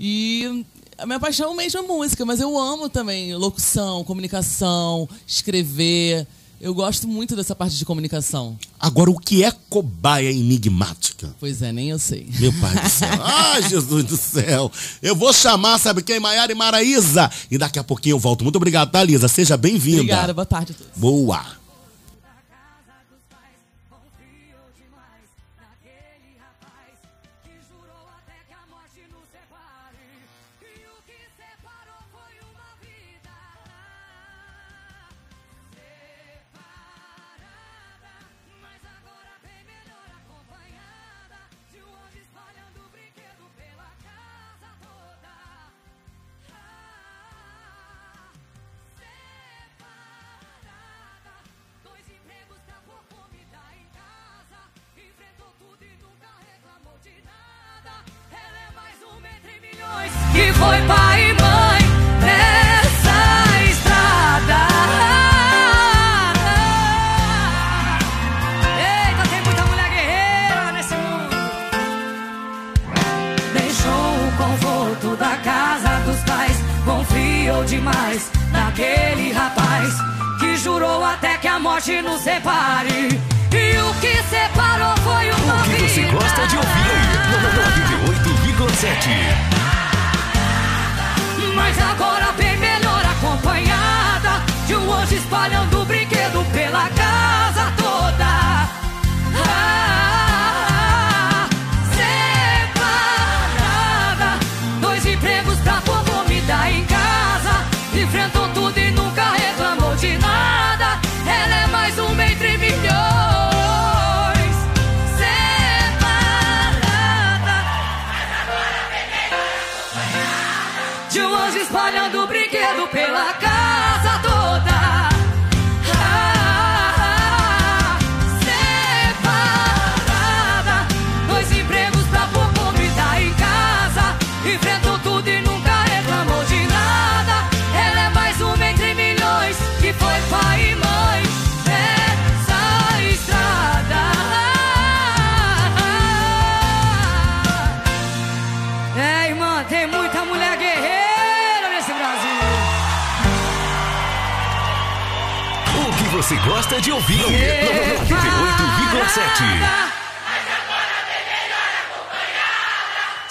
E 0.00 0.64
a 0.96 1.04
minha 1.06 1.20
paixão 1.20 1.54
mesmo 1.54 1.80
é 1.80 1.82
música, 1.82 2.24
mas 2.24 2.40
eu 2.40 2.58
amo 2.58 2.88
também 2.88 3.34
locução, 3.34 4.04
comunicação, 4.04 5.08
escrever. 5.26 6.26
Eu 6.64 6.72
gosto 6.72 7.06
muito 7.06 7.36
dessa 7.36 7.54
parte 7.54 7.76
de 7.76 7.84
comunicação. 7.84 8.58
Agora, 8.80 9.10
o 9.10 9.18
que 9.18 9.44
é 9.44 9.52
cobaia 9.68 10.32
enigmática? 10.32 11.36
Pois 11.38 11.60
é, 11.60 11.70
nem 11.70 11.90
eu 11.90 11.98
sei. 11.98 12.26
Meu 12.40 12.50
pai 12.54 12.74
do 12.74 12.88
céu. 12.88 13.22
Ai, 13.22 13.62
Jesus 13.68 14.04
do 14.06 14.16
céu. 14.16 14.72
Eu 15.02 15.14
vou 15.14 15.30
chamar, 15.34 15.78
sabe 15.78 16.02
quem? 16.02 16.18
Maiara 16.18 16.50
e 16.50 16.54
Maraísa. 16.54 17.30
E 17.50 17.58
daqui 17.58 17.78
a 17.78 17.84
pouquinho 17.84 18.14
eu 18.14 18.18
volto. 18.18 18.44
Muito 18.44 18.56
obrigado, 18.56 18.90
tá, 18.90 19.04
Lisa? 19.04 19.28
Seja 19.28 19.58
bem-vinda. 19.58 20.00
Obrigada, 20.00 20.32
boa 20.32 20.46
tarde 20.46 20.72
a 20.72 20.74
todos. 20.74 20.92
Boa. 20.96 21.44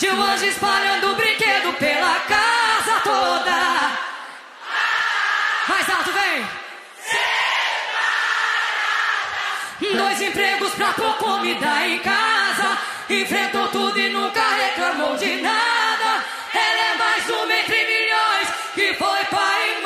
De 0.03 0.09
um 0.09 0.21
anjo 0.21 0.45
espalhando 0.45 1.15
brinquedo 1.15 1.71
pela 1.79 2.15
casa 2.27 2.99
toda. 3.05 3.55
Mais 5.65 5.89
alto, 5.89 6.11
vem. 6.11 6.45
Dois 9.95 10.21
empregos 10.21 10.73
pra 10.73 10.87
pôr 10.87 11.13
comida 11.13 11.87
em 11.87 11.99
casa. 11.99 12.77
Enfrentou 13.09 13.69
tudo 13.69 13.97
e 13.97 14.09
nunca 14.09 14.41
reclamou 14.41 15.15
de 15.15 15.41
nada. 15.41 16.25
Ela 16.53 16.83
é 16.91 16.97
mais 16.97 17.29
uma 17.29 17.53
entre 17.53 17.85
milhões 17.85 18.49
que 18.75 18.93
foi 18.95 19.23
pai 19.31 19.82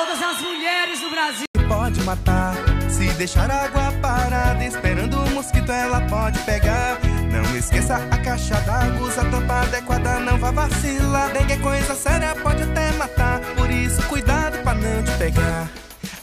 todas 0.00 0.22
as 0.22 0.40
mulheres 0.40 1.00
do 1.00 1.10
Brasil. 1.10 1.46
Pode 1.68 2.02
matar, 2.04 2.54
se 2.88 3.06
deixar 3.14 3.50
água 3.50 3.92
parada, 4.00 4.64
esperando 4.64 5.18
o 5.18 5.30
mosquito 5.30 5.70
ela 5.70 6.00
pode 6.02 6.38
pegar. 6.40 6.98
Não 7.30 7.56
esqueça 7.56 7.96
a 7.96 8.18
caixa 8.18 8.58
d'água, 8.62 9.06
usa 9.06 9.20
a 9.20 9.24
tampa 9.26 9.60
adequada, 9.60 10.20
não 10.20 10.38
vá 10.38 10.50
vacilar. 10.50 11.30
Dengue 11.32 11.52
é 11.52 11.56
coisa 11.58 11.94
séria, 11.94 12.34
pode 12.36 12.62
até 12.62 12.92
matar, 12.92 13.40
por 13.56 13.70
isso 13.70 14.02
cuidado 14.08 14.62
pra 14.62 14.74
não 14.74 15.02
te 15.04 15.12
pegar. 15.18 15.68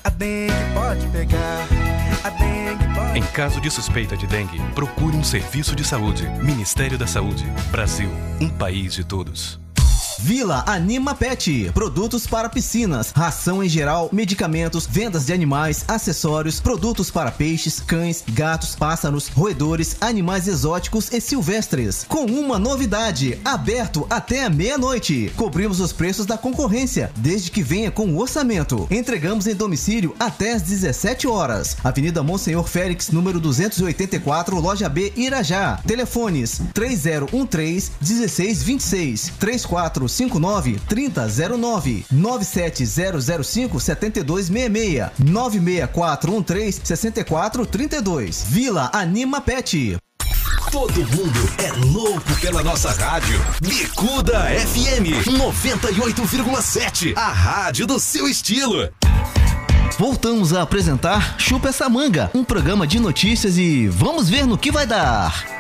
A 0.04 0.10
dengue 0.10 0.54
pode 0.74 1.08
pegar, 1.08 1.68
a 2.24 2.30
dengue 2.30 2.96
pode 2.96 3.20
Em 3.20 3.24
caso 3.32 3.62
de 3.62 3.70
suspeita 3.70 4.18
de 4.18 4.26
dengue, 4.26 4.60
procure 4.74 5.16
um 5.16 5.24
serviço 5.24 5.76
de 5.76 5.84
saúde. 5.84 6.28
Ministério 6.42 6.98
da 6.98 7.06
Saúde. 7.06 7.46
Brasil. 7.70 8.10
Um 8.42 8.50
país 8.50 8.94
de 8.94 9.04
todos. 9.04 9.67
Vila 10.20 10.64
Anima 10.66 11.14
Pet. 11.14 11.72
Produtos 11.74 12.26
para 12.26 12.50
piscinas, 12.50 13.12
ração 13.16 13.64
em 13.64 13.70
geral, 13.70 14.10
medicamentos, 14.12 14.88
vendas 14.90 15.26
de 15.26 15.34
animais, 15.34 15.86
acessórios, 15.88 16.60
produtos 16.60 17.12
para 17.12 17.32
peixes, 17.32 17.80
cães, 17.80 18.24
gatos, 18.28 18.76
pássaros, 18.76 19.28
roedores, 19.28 19.96
animais 20.02 20.48
exóticos 20.48 21.12
e 21.12 21.22
silvestres. 21.22 22.06
Com 22.08 22.26
uma 22.26 22.58
novidade: 22.58 23.40
aberto 23.46 24.08
até 24.10 24.44
a 24.44 24.50
meia-noite. 24.50 25.32
Cobrimos 25.36 25.80
os 25.80 25.94
preços 25.94 26.26
da 26.26 26.38
concorrência, 26.38 27.12
desde 27.18 27.52
que 27.52 27.62
venha 27.62 27.92
com 27.92 28.08
o 28.08 28.20
orçamento. 28.20 28.88
Entregamos 28.90 29.48
em 29.48 29.56
domicílio 29.56 30.16
até 30.20 30.54
às 30.54 30.62
17 30.64 31.28
horas. 31.28 31.78
Avenida 31.84 32.24
Monsenhor 32.24 32.68
Félix, 32.68 33.10
número 33.12 33.40
284, 33.40 34.60
loja 34.60 34.90
B, 34.90 35.14
Irajá. 35.16 35.80
Telefones 35.86 36.62
3013 36.74 37.92
1626 38.02 39.34
3459 40.08 40.80
3009 40.88 42.06
97005 42.12 43.80
7266 43.80 45.12
96413 45.20 46.82
6432 46.84 48.46
Vila 48.50 48.90
Anima 48.94 49.42
Pet. 49.42 49.98
Todo 50.72 51.00
mundo 51.00 51.40
é 51.58 51.72
louco 51.94 52.36
pela 52.42 52.62
nossa 52.62 52.92
rádio. 52.92 53.40
Bicuda 53.62 54.40
FM 54.50 55.26
98,7. 55.26 57.16
A 57.16 57.32
rádio 57.32 57.88
do 57.88 58.00
seu 58.00 58.28
estilo. 58.28 58.90
Voltamos 59.98 60.54
a 60.54 60.62
apresentar 60.62 61.40
Chupa 61.40 61.70
essa 61.70 61.90
manga, 61.90 62.30
um 62.34 62.44
programa 62.44 62.86
de 62.86 63.00
notícias 63.00 63.58
e 63.58 63.88
vamos 63.88 64.30
ver 64.30 64.46
no 64.46 64.58
que 64.58 64.72
vai 64.72 64.86
dar. 64.86 65.58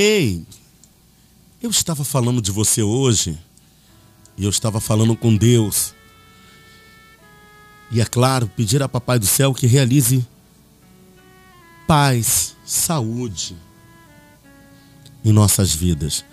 Ei, 0.00 0.46
eu 1.60 1.70
estava 1.70 2.04
falando 2.04 2.40
de 2.40 2.52
você 2.52 2.84
hoje 2.84 3.36
e 4.36 4.44
eu 4.44 4.50
estava 4.50 4.80
falando 4.80 5.16
com 5.16 5.36
Deus. 5.36 5.92
E 7.90 8.00
é 8.00 8.04
claro, 8.04 8.46
pedir 8.46 8.80
a 8.80 8.88
Papai 8.88 9.18
do 9.18 9.26
Céu 9.26 9.52
que 9.52 9.66
realize 9.66 10.24
paz, 11.84 12.54
saúde 12.64 13.56
em 15.24 15.32
nossas 15.32 15.74
vidas. 15.74 16.24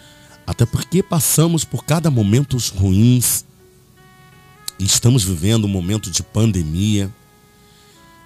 Até 0.46 0.64
porque 0.64 1.02
passamos 1.02 1.66
por 1.66 1.84
cada 1.84 2.12
momentos 2.12 2.70
ruins 2.70 3.46
e 4.78 4.86
estamos 4.86 5.24
vivendo 5.24 5.66
um 5.66 5.70
momento 5.70 6.12
de 6.12 6.22
pandemia. 6.22 7.12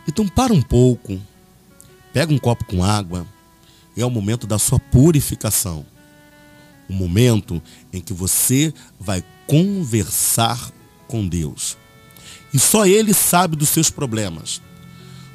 Então 0.06 0.28
para 0.28 0.52
um 0.52 0.62
pouco, 0.62 1.18
pega 2.12 2.34
um 2.34 2.38
copo 2.38 2.66
com 2.66 2.84
água, 2.84 3.26
é 4.02 4.06
o 4.06 4.10
momento 4.10 4.46
da 4.48 4.58
sua 4.60 4.80
purificação. 4.80 5.86
O 6.90 6.94
momento 6.94 7.62
em 7.94 8.02
que 8.02 8.14
você 8.14 8.74
vai 9.00 9.24
conversar 9.46 10.72
com 11.08 11.28
Deus. 11.28 11.78
E 12.54 12.60
só 12.60 12.86
Ele 12.86 13.14
sabe 13.14 13.56
dos 13.56 13.70
seus 13.70 13.90
problemas. 13.90 14.62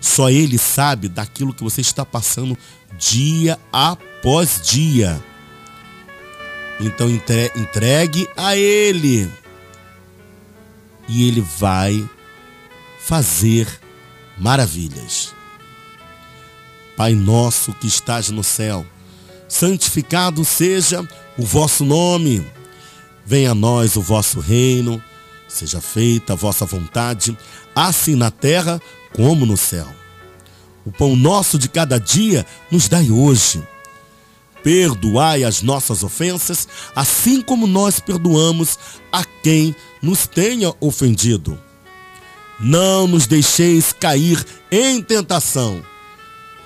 Só 0.00 0.30
Ele 0.30 0.58
sabe 0.58 1.08
daquilo 1.08 1.54
que 1.54 1.62
você 1.62 1.80
está 1.80 2.04
passando 2.04 2.56
dia 2.98 3.58
após 3.72 4.60
dia. 4.62 5.22
Então 6.80 7.08
entre- 7.08 7.52
entregue 7.56 8.28
a 8.36 8.56
Ele. 8.56 9.30
E 11.08 11.28
Ele 11.28 11.40
vai 11.40 12.08
fazer 13.00 13.68
maravilhas. 14.38 15.33
Pai 16.96 17.14
nosso 17.14 17.72
que 17.74 17.86
estás 17.86 18.30
no 18.30 18.44
céu, 18.44 18.86
santificado 19.48 20.44
seja 20.44 21.06
o 21.36 21.42
vosso 21.42 21.84
nome. 21.84 22.46
Venha 23.26 23.50
a 23.50 23.54
nós 23.54 23.96
o 23.96 24.02
vosso 24.02 24.38
reino, 24.38 25.02
seja 25.48 25.80
feita 25.80 26.34
a 26.34 26.36
vossa 26.36 26.64
vontade, 26.64 27.36
assim 27.74 28.14
na 28.14 28.30
terra 28.30 28.80
como 29.12 29.44
no 29.44 29.56
céu. 29.56 29.88
O 30.84 30.92
pão 30.92 31.16
nosso 31.16 31.58
de 31.58 31.68
cada 31.68 31.98
dia 31.98 32.46
nos 32.70 32.88
dai 32.88 33.10
hoje. 33.10 33.62
Perdoai 34.62 35.44
as 35.44 35.62
nossas 35.62 36.02
ofensas, 36.02 36.68
assim 36.94 37.42
como 37.42 37.66
nós 37.66 37.98
perdoamos 37.98 38.78
a 39.10 39.24
quem 39.42 39.74
nos 40.00 40.26
tenha 40.26 40.72
ofendido. 40.80 41.58
Não 42.60 43.06
nos 43.06 43.26
deixeis 43.26 43.92
cair 43.92 44.44
em 44.70 45.02
tentação, 45.02 45.82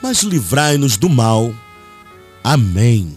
mas 0.03 0.23
livrai-nos 0.23 0.97
do 0.97 1.09
mal. 1.09 1.55
Amém. 2.43 3.17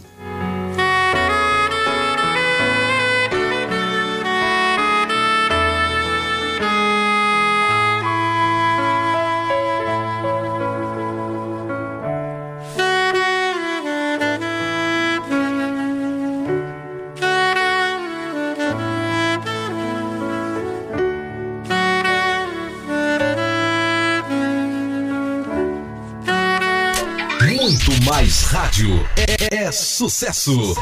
É 30.02 30.08
sucesso. 30.08 30.74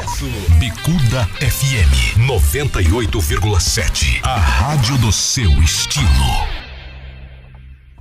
Bicuda 0.57 1.25
FM 1.39 2.17
98,7. 2.27 4.19
A 4.23 4.35
rádio 4.35 4.97
do 4.97 5.11
seu 5.11 5.51
estilo. 5.61 6.07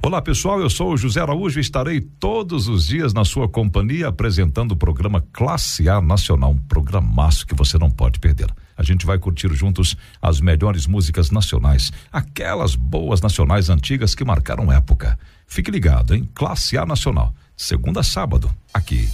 Olá 0.02 0.22
pessoal, 0.22 0.62
eu 0.62 0.70
sou 0.70 0.94
o 0.94 0.96
José 0.96 1.20
Araújo 1.20 1.58
e 1.58 1.60
estarei 1.60 2.00
todos 2.00 2.68
os 2.68 2.86
dias 2.86 3.12
na 3.12 3.22
sua 3.22 3.46
companhia 3.46 4.08
apresentando 4.08 4.72
o 4.72 4.76
programa 4.76 5.22
Classe 5.30 5.90
A 5.90 6.00
Nacional, 6.00 6.52
um 6.52 6.58
programaço 6.58 7.46
que 7.46 7.54
você 7.54 7.76
não 7.76 7.90
pode 7.90 8.18
perder. 8.18 8.50
A 8.74 8.82
gente 8.82 9.04
vai 9.04 9.18
curtir 9.18 9.52
juntos 9.52 9.94
as 10.22 10.40
melhores 10.40 10.86
músicas 10.86 11.30
nacionais, 11.30 11.92
aquelas 12.10 12.74
boas 12.74 13.20
nacionais 13.20 13.68
antigas 13.68 14.14
que 14.14 14.24
marcaram 14.24 14.72
época. 14.72 15.18
Fique 15.46 15.70
ligado, 15.70 16.14
hein? 16.14 16.26
Classe 16.34 16.78
A 16.78 16.86
Nacional, 16.86 17.34
segunda 17.54 18.00
a 18.00 18.04
sábado, 18.04 18.50
aqui. 18.72 19.06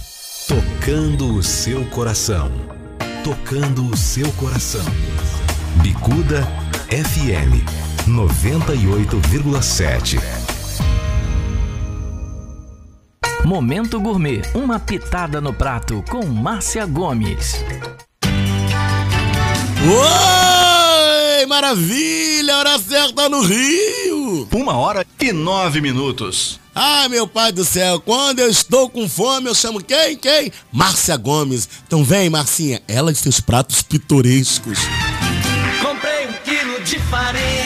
Tocando 0.47 1.35
o 1.35 1.43
seu 1.43 1.83
coração. 1.87 2.49
Tocando 3.21 3.85
o 3.91 3.97
seu 3.97 4.31
coração. 4.31 4.85
Bicuda 5.83 6.47
FM 6.87 7.67
98,7. 8.07 10.17
Momento 13.43 13.99
Gourmet, 13.99 14.41
uma 14.55 14.79
pitada 14.79 15.41
no 15.41 15.53
prato 15.53 16.01
com 16.09 16.25
Márcia 16.25 16.85
Gomes. 16.85 17.61
Oi, 19.83 21.45
maravilha! 21.45 22.55
Hora 22.55 22.79
certa 22.79 23.27
no 23.27 23.41
Rio! 23.41 24.47
Uma 24.53 24.77
hora 24.77 25.05
e 25.19 25.33
nove 25.33 25.81
minutos. 25.81 26.57
Ah, 26.79 27.09
meu 27.09 27.27
pai 27.27 27.51
do 27.51 27.65
céu, 27.65 27.99
quando 27.99 28.37
eu 28.37 28.47
estou 28.47 28.87
com 28.87 29.09
fome, 29.09 29.49
eu 29.49 29.55
chamo 29.55 29.83
quem? 29.83 30.15
Quem? 30.15 30.51
Márcia 30.71 31.17
Gomes. 31.17 31.67
Então 31.87 32.03
vem, 32.03 32.29
Marcinha, 32.29 32.83
ela 32.87 33.11
e 33.11 33.15
seus 33.15 33.39
pratos 33.39 33.81
pitorescos. 33.81 34.77
Comprei 35.81 36.27
um 36.27 36.33
quilo 36.45 36.79
de 36.83 36.99
farinha 36.99 37.56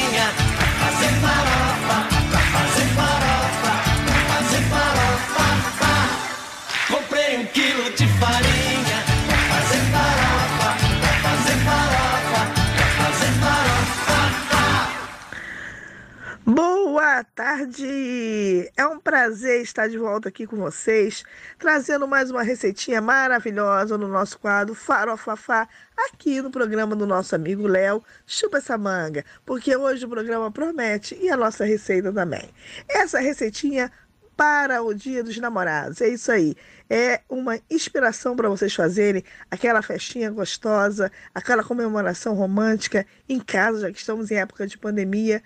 Boa 17.12 17.26
tarde! 17.26 18.72
É 18.78 18.88
um 18.88 18.98
prazer 18.98 19.62
estar 19.62 19.90
de 19.90 19.98
volta 19.98 20.30
aqui 20.30 20.48
com 20.48 20.56
vocês, 20.56 21.26
trazendo 21.60 22.08
mais 22.08 22.32
uma 22.32 22.42
receitinha 22.42 23.02
maravilhosa 23.02 23.98
no 23.98 24.08
nosso 24.08 24.40
quadro 24.40 24.74
Farofafá, 24.74 25.68
aqui 26.08 26.42
no 26.42 26.50
programa 26.50 26.96
do 26.96 27.06
nosso 27.06 27.36
amigo 27.36 27.68
Léo. 27.68 28.02
Chupa 28.26 28.60
essa 28.60 28.78
manga, 28.78 29.26
porque 29.46 29.76
hoje 29.76 30.06
o 30.06 30.10
programa 30.10 30.50
promete 30.50 31.18
e 31.22 31.30
a 31.30 31.36
nossa 31.36 31.66
receita 31.66 32.14
também. 32.14 32.50
Essa 32.88 33.20
receitinha 33.20 33.92
para 34.38 34.82
o 34.82 34.94
Dia 34.94 35.22
dos 35.22 35.38
Namorados, 35.38 36.00
é 36.00 36.08
isso 36.08 36.32
aí. 36.32 36.56
É 36.90 37.20
uma 37.28 37.60
inspiração 37.70 38.38
para 38.38 38.48
vocês 38.48 38.74
fazerem 38.74 39.22
aquela 39.52 39.82
festinha 39.82 40.32
gostosa, 40.32 41.12
aquela 41.36 41.62
comemoração 41.62 42.36
romântica 42.36 43.06
em 43.28 43.42
casa, 43.42 43.82
já 43.82 43.92
que 43.92 44.00
estamos 44.00 44.32
em 44.32 44.36
época 44.38 44.66
de 44.66 44.78
pandemia 44.78 45.44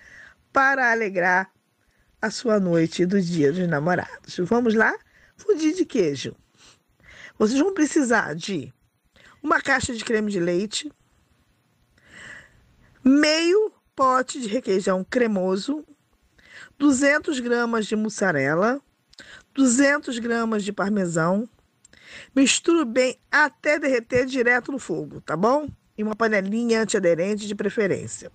para 0.53 0.91
alegrar 0.91 1.54
a 2.25 2.31
sua 2.31 2.59
noite 2.59 3.05
do 3.05 3.21
Dia 3.21 3.51
dos 3.51 3.67
Namorados. 3.67 4.35
Vamos 4.39 4.73
lá? 4.73 4.91
Fundir 5.37 5.75
de 5.75 5.85
queijo. 5.85 6.35
Vocês 7.37 7.59
vão 7.59 7.71
precisar 7.71 8.33
de 8.33 8.73
uma 9.43 9.61
caixa 9.61 9.93
de 9.93 10.03
creme 10.03 10.31
de 10.31 10.39
leite, 10.39 10.91
meio 13.03 13.71
pote 13.95 14.41
de 14.41 14.47
requeijão 14.47 15.03
cremoso, 15.07 15.85
200 16.79 17.39
gramas 17.41 17.85
de 17.85 17.95
mussarela, 17.95 18.81
200 19.53 20.17
gramas 20.17 20.63
de 20.63 20.73
parmesão. 20.73 21.47
Misture 22.35 22.85
bem 22.85 23.19
até 23.31 23.77
derreter 23.77 24.25
direto 24.25 24.71
no 24.71 24.79
fogo, 24.79 25.21
tá 25.21 25.37
bom? 25.37 25.69
Em 25.95 26.01
uma 26.01 26.15
panelinha 26.15 26.81
antiaderente 26.81 27.45
de 27.45 27.53
preferência. 27.53 28.31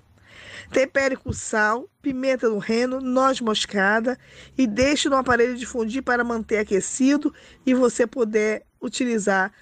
Tempere 0.71 1.17
com 1.17 1.33
sal, 1.33 1.89
pimenta 2.01 2.49
do 2.49 2.59
reino, 2.59 3.01
noz 3.01 3.41
moscada 3.41 4.17
e 4.57 4.67
deixe 4.67 5.09
no 5.09 5.17
aparelho 5.17 5.57
de 5.57 5.67
fundir 5.67 6.03
para 6.03 6.23
manter 6.23 6.59
aquecido 6.59 7.35
e 7.67 7.75
você 7.75 8.07
poder 8.07 8.65
utilizar 8.81 9.53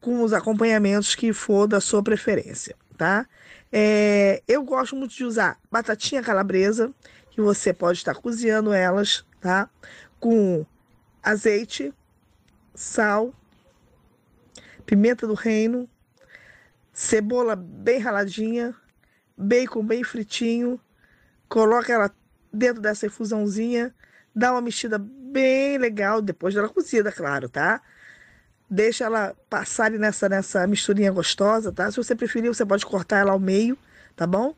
com 0.00 0.22
os 0.22 0.32
acompanhamentos 0.32 1.14
que 1.14 1.32
for 1.32 1.66
da 1.66 1.80
sua 1.80 2.02
preferência, 2.02 2.76
tá? 2.96 3.26
É, 3.70 4.42
eu 4.46 4.62
gosto 4.62 4.96
muito 4.96 5.14
de 5.14 5.24
usar 5.24 5.58
batatinha 5.70 6.22
calabresa, 6.22 6.94
que 7.30 7.40
você 7.40 7.72
pode 7.72 7.98
estar 7.98 8.14
cozinhando 8.14 8.72
elas, 8.72 9.24
tá? 9.40 9.68
Com 10.18 10.64
azeite, 11.22 11.92
sal, 12.74 13.34
pimenta 14.86 15.26
do 15.26 15.34
reino, 15.34 15.88
cebola 16.92 17.56
bem 17.56 17.98
raladinha, 17.98 18.74
bacon 19.36 19.84
bem 19.84 20.04
fritinho, 20.04 20.80
coloca 21.48 21.92
ela 21.92 22.10
dentro 22.52 22.80
dessa 22.80 23.06
infusãozinha, 23.06 23.94
dá 24.34 24.52
uma 24.52 24.60
mexida 24.60 24.98
bem 24.98 25.78
legal, 25.78 26.22
depois 26.22 26.54
dela 26.54 26.68
cozida, 26.68 27.10
claro, 27.10 27.48
tá? 27.48 27.80
Deixa 28.70 29.04
ela 29.04 29.34
passar 29.48 29.90
nessa, 29.90 30.28
nessa 30.28 30.66
misturinha 30.66 31.10
gostosa, 31.10 31.72
tá? 31.72 31.90
Se 31.90 31.96
você 31.96 32.14
preferir, 32.14 32.52
você 32.52 32.64
pode 32.64 32.86
cortar 32.86 33.18
ela 33.18 33.32
ao 33.32 33.38
meio, 33.38 33.76
tá 34.16 34.26
bom? 34.26 34.54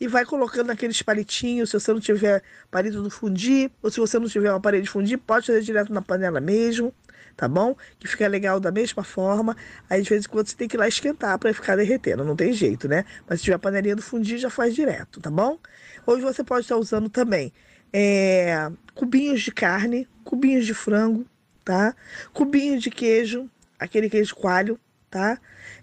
E 0.00 0.08
vai 0.08 0.24
colocando 0.24 0.68
naqueles 0.68 1.02
palitinhos, 1.02 1.70
se 1.70 1.78
você 1.78 1.92
não 1.92 2.00
tiver 2.00 2.42
palito 2.70 3.02
do 3.02 3.10
fundir, 3.10 3.70
ou 3.82 3.90
se 3.90 4.00
você 4.00 4.18
não 4.18 4.28
tiver 4.28 4.52
um 4.52 4.56
aparelho 4.56 4.82
de 4.82 4.90
fundir, 4.90 5.18
pode 5.18 5.46
fazer 5.46 5.60
direto 5.60 5.92
na 5.92 6.00
panela 6.00 6.40
mesmo, 6.40 6.94
tá 7.36 7.48
bom? 7.48 7.76
Que 7.98 8.08
fica 8.08 8.26
legal 8.28 8.60
da 8.60 8.70
mesma 8.70 9.02
forma. 9.02 9.56
Aí 9.88 10.02
de 10.02 10.08
vez 10.08 10.24
em 10.24 10.28
quando 10.28 10.48
você 10.48 10.56
tem 10.56 10.68
que 10.68 10.76
ir 10.76 10.78
lá 10.78 10.88
esquentar 10.88 11.38
para 11.38 11.52
ficar 11.54 11.76
derretendo, 11.76 12.24
não 12.24 12.36
tem 12.36 12.52
jeito, 12.52 12.88
né? 12.88 13.04
Mas 13.28 13.40
se 13.40 13.44
tiver 13.44 13.56
a 13.56 13.58
panelinha 13.58 13.96
do 13.96 14.02
fundir, 14.02 14.38
já 14.38 14.50
faz 14.50 14.74
direto, 14.74 15.20
tá 15.20 15.30
bom? 15.30 15.58
Hoje 16.06 16.22
você 16.22 16.42
pode 16.42 16.62
estar 16.62 16.76
usando 16.76 17.08
também 17.08 17.52
é, 17.92 18.70
cubinhos 18.94 19.42
de 19.42 19.52
carne, 19.52 20.08
cubinhos 20.24 20.66
de 20.66 20.74
frango, 20.74 21.26
tá? 21.64 21.94
Cubinhos 22.32 22.82
de 22.82 22.90
queijo, 22.90 23.48
aquele 23.78 24.08
queijo 24.08 24.34
coalho, 24.34 24.78
tá? 25.10 25.38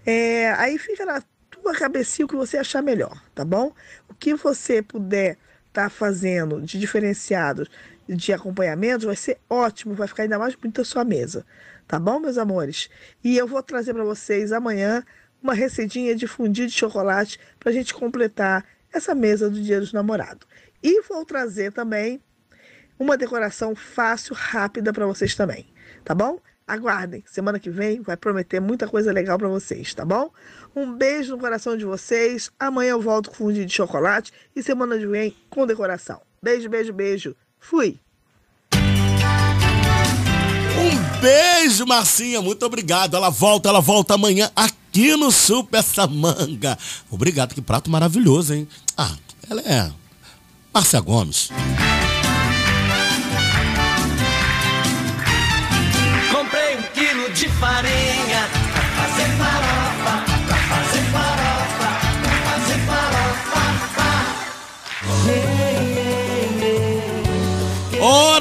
É, 0.06 0.52
aí 0.52 0.78
fica 0.78 1.06
na 1.06 1.22
tua 1.50 1.74
cabecinha 1.74 2.26
o 2.26 2.30
que 2.30 2.36
você 2.36 2.58
achar 2.58 2.82
melhor, 2.82 3.22
tá 3.36 3.44
bom? 3.44 3.72
O 4.10 4.14
que 4.14 4.34
você 4.34 4.82
puder 4.82 5.38
estar 5.68 5.84
tá 5.84 5.90
fazendo 5.90 6.62
de 6.62 6.80
diferenciados 6.80 7.70
de 8.08 8.34
acompanhamento 8.34 9.06
vai 9.06 9.16
ser 9.16 9.40
ótimo, 9.50 9.94
vai 9.94 10.08
ficar 10.08 10.24
ainda 10.24 10.40
mais 10.40 10.56
bonita 10.56 10.82
a 10.82 10.86
sua 10.86 11.04
mesa, 11.04 11.46
tá 11.88 12.00
bom, 12.00 12.20
meus 12.20 12.38
amores? 12.38 12.90
E 13.24 13.38
eu 13.38 13.48
vou 13.48 13.62
trazer 13.62 13.94
para 13.94 14.04
vocês 14.04 14.52
amanhã 14.52 15.04
uma 15.42 15.54
receitinha 15.54 16.16
de 16.16 16.28
fundir 16.28 16.68
de 16.68 16.74
chocolate 16.74 17.40
para 17.60 17.70
a 17.70 17.74
gente 17.74 17.94
completar 17.94 18.66
essa 18.92 19.14
mesa 19.14 19.50
do 19.50 19.62
Dia 19.62 19.80
dos 19.80 19.94
Namorados. 19.94 20.48
E 20.82 21.02
vou 21.02 21.26
trazer 21.26 21.72
também 21.72 22.22
uma 23.00 23.18
decoração 23.18 23.76
fácil, 23.76 24.36
rápida 24.36 24.92
para 24.92 25.06
vocês 25.06 25.36
também, 25.36 25.68
tá 26.04 26.16
bom? 26.16 26.40
Aguardem, 26.68 27.24
semana 27.26 27.60
que 27.60 27.70
vem 27.70 28.02
vai 28.02 28.18
prometer 28.18 28.60
muita 28.60 28.90
coisa 28.90 29.14
legal 29.14 29.38
para 29.38 29.48
vocês, 29.48 29.94
tá 29.94 30.04
bom? 30.04 30.30
Um 30.76 30.94
beijo 30.94 31.32
no 31.32 31.40
coração 31.40 31.78
de 31.78 31.86
vocês. 31.86 32.52
Amanhã 32.60 32.92
eu 32.92 33.02
volto 33.02 33.30
com 33.30 33.38
fundido 33.38 33.66
de 33.66 33.74
chocolate 33.74 34.34
e 34.54 34.62
semana 34.62 34.98
que 34.98 35.08
vem 35.08 35.34
com 35.50 35.66
decoração. 35.66 36.22
Beijo, 36.44 36.70
beijo, 36.70 36.92
beijo. 36.92 37.36
Fui. 37.60 37.98
Um 40.78 41.20
beijo, 41.20 41.86
Marcinha. 41.86 42.42
Muito 42.42 42.66
obrigado. 42.66 43.16
Ela 43.16 43.30
volta, 43.30 43.70
ela 43.70 43.82
volta 43.82 44.14
amanhã 44.14 44.52
aqui 44.56 45.16
no 45.16 45.32
Super 45.32 45.84
Samanga. 45.84 46.78
Obrigado, 47.10 47.54
que 47.54 47.62
prato 47.62 47.90
maravilhoso, 47.90 48.54
hein? 48.54 48.68
Ah, 48.98 49.16
ela 49.50 49.62
é 49.62 49.92
Márcia 50.74 51.00
Gomes. 51.00 51.50
Comprei 56.32 56.78
um 56.78 56.84
quilo 56.94 57.34
de 57.34 57.50
farinha 57.50 58.17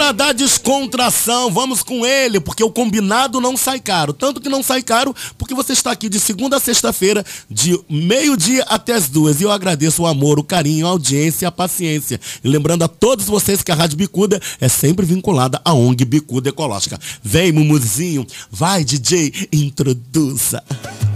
Hora 0.07 0.13
da 0.13 0.33
descontração, 0.33 1.51
vamos 1.51 1.83
com 1.83 2.07
ele, 2.07 2.39
porque 2.39 2.63
o 2.63 2.71
combinado 2.71 3.41
não 3.41 3.57
sai 3.57 3.81
caro. 3.81 4.13
Tanto 4.13 4.41
que 4.41 4.49
não 4.49 4.63
sai 4.63 4.81
caro, 4.81 5.13
porque 5.37 5.53
você 5.53 5.73
está 5.73 5.91
aqui 5.91 6.09
de 6.09 6.21
segunda 6.21 6.59
a 6.59 6.61
sexta-feira, 6.61 7.27
de 7.51 7.77
meio-dia 7.91 8.65
até 8.69 8.93
as 8.93 9.09
duas. 9.09 9.41
E 9.41 9.43
eu 9.43 9.51
agradeço 9.51 10.03
o 10.03 10.07
amor, 10.07 10.39
o 10.39 10.45
carinho, 10.45 10.87
a 10.87 10.91
audiência 10.91 11.45
e 11.45 11.49
a 11.49 11.51
paciência. 11.51 12.21
E 12.45 12.47
lembrando 12.47 12.85
a 12.85 12.89
todos 12.89 13.27
vocês 13.27 13.65
que 13.65 13.73
a 13.73 13.75
Rádio 13.75 13.97
Bicuda 13.97 14.41
é 14.61 14.69
sempre 14.69 15.05
vinculada 15.05 15.61
à 15.65 15.75
ONG 15.75 16.05
Bicuda 16.05 16.51
Ecológica. 16.51 17.01
Vem, 17.21 17.51
Mumuzinho, 17.51 18.25
vai, 18.49 18.85
DJ, 18.85 19.49
introduza. 19.53 20.63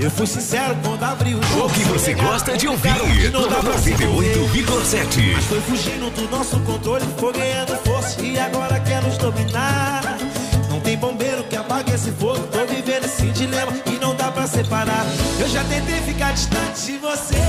Eu 0.01 0.11
fui 0.11 0.27
sincero 0.27 0.77
quando 0.83 1.05
abri 1.05 1.37
o 1.37 1.43
jogo. 1.45 1.67
O 1.67 1.71
que 1.71 1.85
você 1.85 2.15
gosta 2.15 2.57
de 2.57 2.67
ouvir? 2.67 3.31
Não 3.31 3.49
dá 3.49 3.61
pra 3.61 3.79
se 3.79 3.91
98,7. 3.91 5.33
Mas 5.35 5.45
foi 5.45 5.61
fugindo 5.61 6.11
do 6.11 6.29
nosso 6.29 6.59
controle, 6.61 7.05
foi 7.19 7.33
ganhando 7.35 7.77
força 7.85 8.21
e 8.21 8.39
agora 8.39 8.80
bombeiro 11.01 11.43
que 11.45 11.57
apague 11.57 11.93
esse 11.93 12.13
fogo, 12.13 12.47
tô 12.49 12.67
vivendo 12.67 13.07
esse 13.07 13.31
dilema 13.31 13.73
e 13.87 13.99
não 13.99 14.15
dá 14.15 14.31
pra 14.31 14.47
separar. 14.47 15.07
Eu 15.41 15.49
já 15.49 15.65
tentei 15.65 16.03
ficar 16.03 16.33
distante 16.33 16.85
de 16.85 16.99
você, 16.99 17.41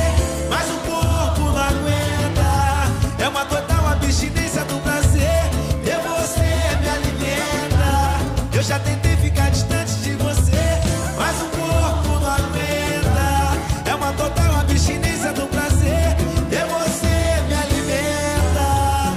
mas 0.50 0.70
o 0.70 0.78
corpo 0.90 1.42
não 1.42 1.58
aguenta. 1.58 2.88
É 3.20 3.28
uma 3.28 3.44
total 3.46 3.90
abstinência 3.90 4.64
do 4.64 4.80
prazer, 4.82 5.44
e 5.84 5.92
você 6.08 6.78
me 6.82 6.88
alimenta. 6.90 8.22
Eu 8.54 8.64
já 8.64 8.80
tentei 8.80 9.18
ficar 9.18 9.52
distante 9.52 9.92
de 9.96 10.14
você, 10.14 10.80
mas 11.18 11.42
o 11.42 11.50
corpo 11.50 12.22
não 12.22 12.32
aguenta. 12.32 13.52
É 13.86 13.94
uma 13.94 14.14
total 14.14 14.62
abstinência 14.62 15.34
do 15.34 15.46
prazer, 15.48 16.16
e 16.50 16.56
você 16.74 17.42
me 17.48 17.54
alimenta. 17.54 19.12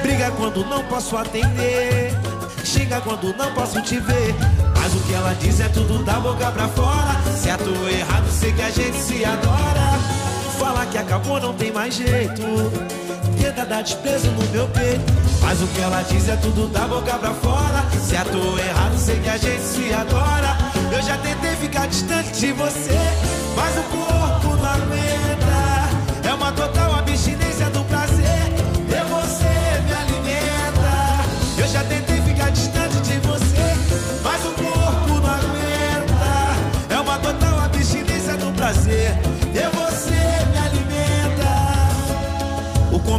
Briga 0.00 0.30
quando 0.36 0.64
não 0.64 0.84
posso 0.84 1.16
atender. 1.16 2.16
Xinga 2.80 3.00
quando 3.02 3.36
não 3.36 3.52
posso 3.52 3.82
te 3.82 3.98
ver. 3.98 4.34
Mas 4.74 4.94
o 4.94 5.00
que 5.00 5.12
ela 5.12 5.34
diz 5.34 5.60
é 5.60 5.68
tudo 5.68 6.02
da 6.02 6.14
boca 6.14 6.50
pra 6.50 6.66
fora. 6.68 7.20
Se 7.36 7.50
atuou 7.50 7.88
errado, 7.90 8.26
sei 8.30 8.52
que 8.52 8.62
a 8.62 8.70
gente 8.70 8.96
se 8.96 9.22
adora. 9.22 9.98
Fala 10.58 10.86
que 10.86 10.96
acabou, 10.96 11.38
não 11.38 11.52
tem 11.52 11.70
mais 11.70 11.94
jeito. 11.94 12.42
Tenta 13.38 13.66
dar 13.66 13.82
desprezo 13.82 14.30
no 14.30 14.50
meu 14.50 14.66
peito. 14.68 15.12
Mas 15.42 15.60
o 15.60 15.66
que 15.66 15.80
ela 15.80 16.02
diz 16.02 16.26
é 16.26 16.36
tudo 16.36 16.68
da 16.68 16.88
boca 16.88 17.18
pra 17.18 17.34
fora. 17.34 17.84
Se 18.02 18.16
atuou 18.16 18.58
errado, 18.58 18.98
sei 18.98 19.20
que 19.20 19.28
a 19.28 19.36
gente 19.36 19.62
se 19.62 19.92
adora. 19.92 20.56
Eu 20.90 21.02
já 21.02 21.18
tentei 21.18 21.56
ficar 21.56 21.86
distante 21.86 22.32
de 22.32 22.52
você. 22.52 22.98
Mas 23.56 23.76
o 23.76 23.82
corpo 23.82 24.56
não 24.56 24.70
aguenta. 24.70 26.28
É 26.28 26.32
uma 26.32 26.50
total 26.52 26.89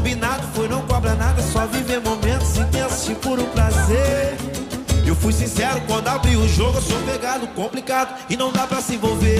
combinado 0.01 0.41
foi 0.55 0.67
não 0.67 0.81
cobra 0.87 1.13
nada, 1.13 1.43
só 1.43 1.67
viver 1.67 2.01
momentos 2.01 2.57
intensos 2.57 3.05
de 3.05 3.13
puro 3.13 3.43
prazer. 3.45 4.35
Eu 5.05 5.15
fui 5.15 5.31
sincero 5.31 5.79
quando 5.85 6.07
abri 6.07 6.35
o 6.35 6.47
jogo, 6.47 6.79
eu 6.79 6.81
sou 6.81 6.99
pegado, 7.03 7.45
complicado 7.49 8.15
e 8.27 8.35
não 8.35 8.51
dá 8.51 8.65
pra 8.65 8.81
se 8.81 8.95
envolver. 8.95 9.39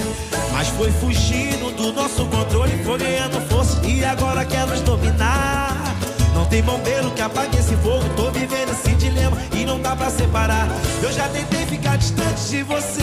Mas 0.52 0.68
foi 0.68 0.92
fugindo 0.92 1.74
do 1.74 1.92
nosso 1.92 2.24
controle, 2.26 2.72
foi 2.84 2.98
ganhando 2.98 3.40
força 3.48 3.84
e 3.84 4.04
agora 4.04 4.44
quer 4.44 4.64
nos 4.68 4.80
dominar. 4.82 5.76
Não 6.32 6.46
tem 6.46 6.62
bombeiro 6.62 7.10
que 7.10 7.20
apague 7.20 7.58
esse 7.58 7.74
fogo, 7.78 8.08
tô 8.14 8.30
vivendo 8.30 8.70
esse 8.70 8.94
dilema 8.94 9.36
e 9.56 9.64
não 9.64 9.80
dá 9.80 9.96
pra 9.96 10.10
separar. 10.10 10.68
Eu 11.02 11.12
já 11.12 11.28
tentei 11.28 11.66
ficar 11.66 11.98
distante 11.98 12.40
de 12.48 12.62
você, 12.62 13.02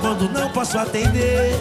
quando 0.00 0.28
não 0.30 0.48
posso 0.50 0.78
atender. 0.78 1.58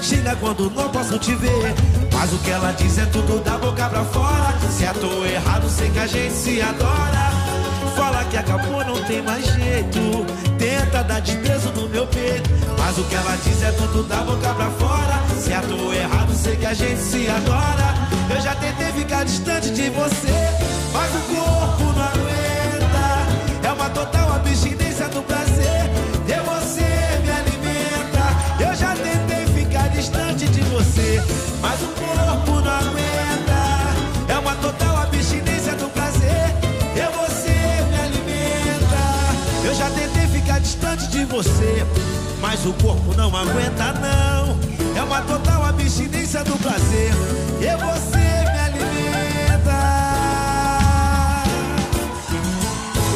Xinga 0.00 0.36
quando 0.36 0.70
não 0.70 0.88
posso 0.90 1.18
te 1.18 1.34
ver. 1.34 1.74
Mas 2.12 2.32
o 2.32 2.38
que 2.38 2.50
ela 2.50 2.72
diz 2.72 2.98
é 2.98 3.06
tudo 3.06 3.42
da 3.42 3.58
boca 3.58 3.88
pra 3.88 4.04
fora. 4.04 4.54
Se 4.70 4.86
atuou 4.86 5.26
errado, 5.26 5.68
sei 5.68 5.90
que 5.90 5.98
a 5.98 6.06
gente 6.06 6.34
se 6.34 6.60
adora. 6.60 7.32
Fala 7.96 8.24
que 8.24 8.36
acabou, 8.36 8.84
não 8.84 9.02
tem 9.04 9.22
mais 9.22 9.44
jeito. 9.46 10.26
Tenta 10.58 11.02
dar 11.04 11.20
desprezo 11.20 11.70
no 11.70 11.88
meu 11.88 12.06
peito. 12.06 12.50
Mas 12.78 12.98
o 12.98 13.04
que 13.04 13.14
ela 13.14 13.36
diz 13.44 13.62
é 13.62 13.72
tudo 13.72 14.02
da 14.04 14.16
boca 14.16 14.54
pra 14.54 14.70
fora. 14.70 15.22
Se 15.40 15.52
atuou 15.52 15.94
errado, 15.94 16.34
sei 16.34 16.56
que 16.56 16.66
a 16.66 16.74
gente 16.74 17.00
se 17.00 17.28
adora. 17.28 17.94
Eu 18.30 18.40
já 18.40 18.54
tentei 18.56 18.92
ficar 18.92 19.24
distante 19.24 19.70
de 19.70 19.90
você. 19.90 20.32
Mas 20.92 21.10
o 21.14 21.20
corpo 21.34 21.84
não 21.96 22.04
aguenta. 22.04 23.68
É 23.68 23.72
uma 23.72 23.88
total 23.90 24.23
você, 30.94 31.20
mas 31.60 31.82
o 31.82 31.88
corpo 31.88 32.60
não 32.60 32.72
aguenta. 32.72 33.94
É 34.28 34.38
uma 34.38 34.54
total 34.56 34.96
abstinência 35.02 35.74
do 35.74 35.88
prazer. 35.88 36.54
E 36.94 37.00
você 37.18 37.50
me 37.90 37.98
alimenta. 38.00 39.02
Eu 39.64 39.74
já 39.74 39.90
tentei 39.90 40.26
ficar 40.28 40.60
distante 40.60 41.08
de 41.08 41.24
você, 41.24 41.84
mas 42.40 42.64
o 42.64 42.72
corpo 42.74 43.12
não 43.16 43.34
aguenta 43.36 43.92
não. 43.94 44.56
É 44.96 45.02
uma 45.02 45.20
total 45.22 45.64
abstinência 45.66 46.44
do 46.44 46.56
prazer. 46.58 47.12
E 47.60 47.76
você 47.76 48.44
me 48.52 48.60
alimenta. 48.60 49.74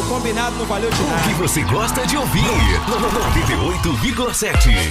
O 0.01 0.03
combinado 0.09 0.57
não 0.57 0.67
valeu 0.67 0.91
de 0.91 1.01
O 1.01 1.07
nada. 1.07 1.23
que 1.23 1.35
você 1.35 1.63
gosta 1.63 2.05
de 2.07 2.17
ouvir? 2.17 2.43
98,7. 2.43 4.91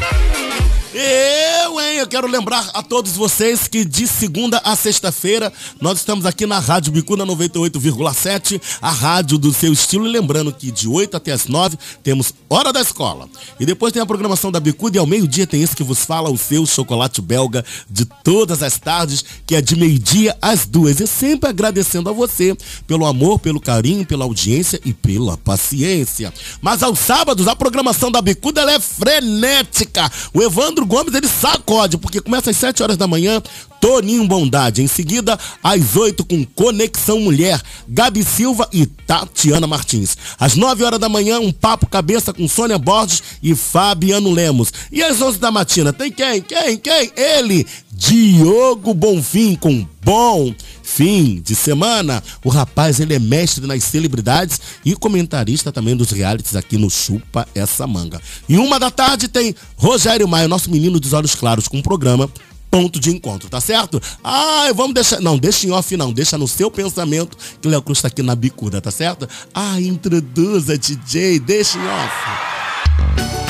Eu, 0.99 1.79
hein? 1.79 1.97
Eu 1.99 2.07
quero 2.07 2.25
lembrar 2.25 2.71
a 2.73 2.81
todos 2.81 3.11
vocês 3.11 3.67
que 3.67 3.85
de 3.85 4.07
segunda 4.07 4.59
a 4.63 4.75
sexta-feira 4.75 5.53
nós 5.79 5.99
estamos 5.99 6.25
aqui 6.25 6.47
na 6.47 6.57
Rádio 6.57 6.91
Bicuda 6.91 7.23
98,7, 7.23 8.59
a 8.81 8.89
rádio 8.89 9.37
do 9.37 9.53
seu 9.53 9.71
estilo. 9.71 10.07
E 10.07 10.09
lembrando 10.09 10.51
que 10.51 10.71
de 10.71 10.87
8 10.87 11.15
até 11.15 11.31
as 11.31 11.45
9 11.45 11.77
temos 12.01 12.33
Hora 12.49 12.73
da 12.73 12.81
Escola. 12.81 13.29
E 13.59 13.65
depois 13.65 13.93
tem 13.93 14.01
a 14.01 14.07
programação 14.07 14.51
da 14.51 14.59
Bicuda 14.59 14.97
e 14.97 14.99
ao 14.99 15.05
meio-dia 15.05 15.45
tem 15.45 15.61
esse 15.61 15.75
que 15.75 15.83
vos 15.83 16.03
fala, 16.03 16.31
o 16.31 16.37
seu 16.37 16.65
chocolate 16.65 17.21
belga 17.21 17.63
de 17.87 18.03
todas 18.23 18.63
as 18.63 18.79
tardes, 18.79 19.23
que 19.45 19.55
é 19.55 19.61
de 19.61 19.75
meio-dia 19.75 20.35
às 20.41 20.65
duas. 20.65 20.99
E 20.99 21.05
sempre 21.05 21.47
agradecendo 21.47 22.09
a 22.09 22.13
você 22.13 22.57
pelo 22.87 23.05
amor, 23.05 23.37
pelo 23.37 23.59
carinho, 23.59 24.03
pela 24.03 24.25
audiência 24.25 24.81
e 24.83 24.95
pela 24.95 25.37
paciência. 25.37 26.33
Mas 26.59 26.81
aos 26.81 26.97
sábados 26.97 27.47
a 27.47 27.55
programação 27.55 28.09
da 28.09 28.19
Bicuda 28.19 28.61
é 28.61 28.79
frenética. 28.79 30.11
O 30.33 30.41
Evandro 30.41 30.86
Gomes 30.87 31.13
ele 31.13 31.27
sacode, 31.27 31.97
porque 31.97 32.21
começa 32.21 32.49
às 32.49 32.57
7 32.57 32.81
horas 32.81 32.97
da 32.97 33.05
manhã, 33.05 33.41
Toninho 33.79 34.25
Bondade. 34.27 34.81
Em 34.81 34.87
seguida, 34.87 35.37
às 35.61 35.95
8 35.95 36.25
com 36.25 36.45
Conexão 36.45 37.19
Mulher, 37.19 37.61
Gabi 37.87 38.23
Silva 38.23 38.67
e 38.71 38.85
Tatiana 38.85 39.67
Martins. 39.67 40.17
Às 40.39 40.55
9 40.55 40.83
horas 40.83 40.99
da 40.99 41.09
manhã, 41.09 41.39
um 41.39 41.51
papo 41.51 41.87
cabeça 41.87 42.33
com 42.33 42.47
Sônia 42.47 42.77
Borges 42.77 43.21
e 43.43 43.53
Fabiano 43.53 44.31
Lemos. 44.31 44.71
E 44.91 45.03
às 45.03 45.21
11 45.21 45.37
da 45.37 45.51
matina, 45.51 45.93
tem 45.93 46.11
quem? 46.11 46.41
Quem? 46.41 46.77
Quem? 46.77 47.11
Ele, 47.15 47.67
Diogo 47.91 48.93
Bonfim, 48.93 49.55
com 49.55 49.85
Bom 50.03 50.55
Fim 50.87 51.41
de 51.43 51.53
Semana. 51.53 52.23
O 52.43 52.49
rapaz, 52.49 53.01
ele 53.01 53.13
é 53.13 53.19
mestre 53.19 53.67
nas 53.67 53.83
celebridades 53.83 54.59
e 54.85 54.95
comentarista 54.95 55.69
também 55.69 55.97
dos 55.97 56.11
realities 56.11 56.55
aqui 56.55 56.77
no 56.77 56.89
Chupa 56.89 57.45
Essa 57.53 57.85
Manga. 57.85 58.21
E 58.47 58.57
uma 58.57 58.79
da 58.79 58.89
tarde 58.89 59.27
tem 59.27 59.53
Rogério 59.75 60.27
Maia, 60.27 60.47
nosso 60.47 60.71
menino 60.71 60.97
dos 60.97 61.11
olhos 61.11 61.35
claros, 61.35 61.67
com 61.67 61.79
o 61.79 61.83
programa 61.83 62.29
ponto 62.71 62.99
de 62.99 63.09
encontro, 63.09 63.49
tá 63.49 63.59
certo? 63.59 64.01
Ah, 64.23 64.71
vamos 64.73 64.93
deixar. 64.93 65.19
Não, 65.19 65.37
deixa 65.37 65.67
em 65.67 65.71
off, 65.71 65.95
não. 65.97 66.13
Deixa 66.13 66.37
no 66.37 66.47
seu 66.47 66.71
pensamento 66.71 67.37
que 67.61 67.67
o 67.67 67.71
Léo 67.71 67.81
Cruz 67.81 68.01
tá 68.01 68.07
aqui 68.07 68.23
na 68.23 68.33
bicuda, 68.33 68.79
tá 68.79 68.89
certo? 68.89 69.27
Ah, 69.53 69.79
introduza, 69.81 70.77
DJ, 70.77 71.37
deixa 71.39 71.77
em 71.77 71.85
off. 71.85 72.15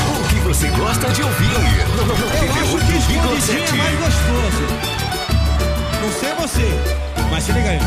O 0.09 0.27
que 0.27 0.39
você 0.41 0.67
gosta 0.69 1.07
de 1.13 1.21
ouvir? 1.21 1.45
Eu 1.45 2.13
acho 2.51 2.85
que 2.85 2.97
escondidinho 2.97 3.63
é 3.63 3.71
mais 3.73 3.99
gostoso. 3.99 4.97
Não 6.01 6.19
sei 6.19 6.33
você, 6.35 7.06
mas 7.29 7.43
se 7.43 7.51
liga 7.51 7.69
aí. 7.69 7.79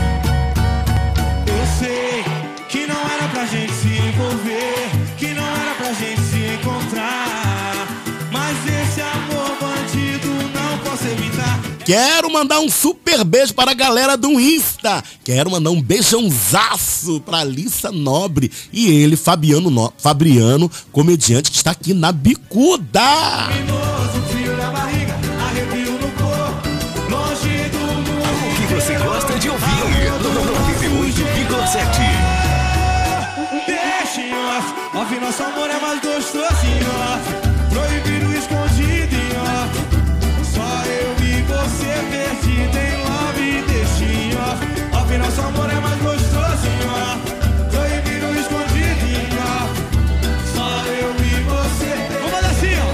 Eu 1.47 1.67
sei 1.79 2.25
que 2.69 2.87
não 2.87 3.01
era 3.01 3.29
pra 3.29 3.47
gente 3.47 3.73
se 3.73 3.89
envolver, 3.89 4.91
que 5.19 5.29
não 5.29 5.47
era 5.47 5.75
pra 5.75 5.93
gente 5.93 6.21
se 6.23 6.55
encontrar. 6.55 7.87
Mas 8.31 8.57
esse 8.67 9.01
amor 9.01 9.57
bandido 9.61 10.29
não 10.55 10.79
posso 10.79 11.05
evitar. 11.07 11.61
Quero 11.85 12.33
mandar 12.33 12.61
um 12.61 12.69
super 12.71 13.25
beijo 13.25 13.53
para 13.55 13.73
a 13.73 13.75
galera 13.75 14.17
do 14.17 14.39
Insta. 14.41 15.03
Quero 15.25 15.51
mandar 15.51 15.71
um 15.71 15.83
beijãozaço 15.83 17.21
para 17.21 17.39
Alissa 17.39 17.91
Nobre 17.91 18.51
e 18.73 18.89
ele, 18.89 19.17
Fabiano, 19.17 19.71
no... 19.71 19.93
Fabriano, 19.99 20.71
comediante 20.93 21.51
que 21.51 21.57
está 21.57 21.73
aqui 21.73 21.93
na 21.93 22.13
bicuda. 22.13 23.01
Criminoso, 23.49 24.30
nosso 35.41 35.53
amor 35.53 35.71
é 35.71 35.81
mais 35.81 36.01
gostoso 36.01 36.67
em 36.67 36.85
off. 36.85 37.25
Proibido, 37.71 38.37
escondido 38.37 39.15
em 39.17 39.33
off. 39.41 39.73
Só 40.45 40.83
eu 40.85 41.17
e 41.25 41.43
você 41.43 41.93
perdido 42.11 42.77
em 42.77 42.97
love. 43.09 43.65
Deixa 43.67 44.05
em 44.05 44.35
off, 44.37 44.61
off, 44.93 45.17
nosso 45.17 45.41
amor 45.41 45.71
é 45.71 45.81
mais 45.81 45.99
gostoso 46.03 46.67
em 46.67 46.81
off. 46.85 47.21
Proibido, 47.71 48.27
escondido 48.39 49.05
em 49.09 49.33
off. 49.41 49.73
Só 50.55 50.69
eu 50.87 51.11
e 51.25 51.43
você. 51.49 51.93
Vamos 52.21 52.45
assim, 52.51 52.77
ó. 52.77 52.91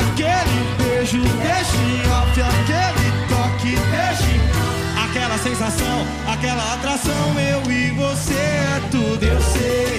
Aquele 0.00 0.58
beijo, 0.78 1.22
deixa 1.42 1.76
em 1.76 2.08
off. 2.10 2.40
Aquele 2.40 3.08
toque, 3.28 3.76
deixa 3.90 4.30
em 4.30 4.44
Aquela 5.04 5.38
sensação, 5.38 6.06
aquela 6.26 6.74
atração, 6.74 7.38
eu 7.38 7.70
e 7.70 7.90
você 7.90 8.34
é 8.34 8.80
tudo. 8.90 9.22
Eu 9.22 9.40
sei 9.42 9.93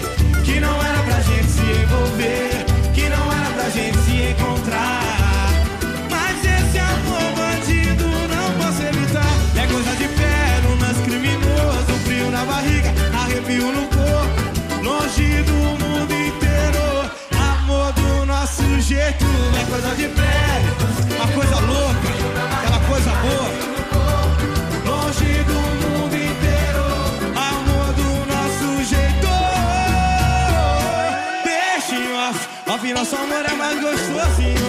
nosso 33.05 33.17
amor 33.17 33.45
é 33.45 33.53
mais 33.53 33.79
gostoso 33.79 34.64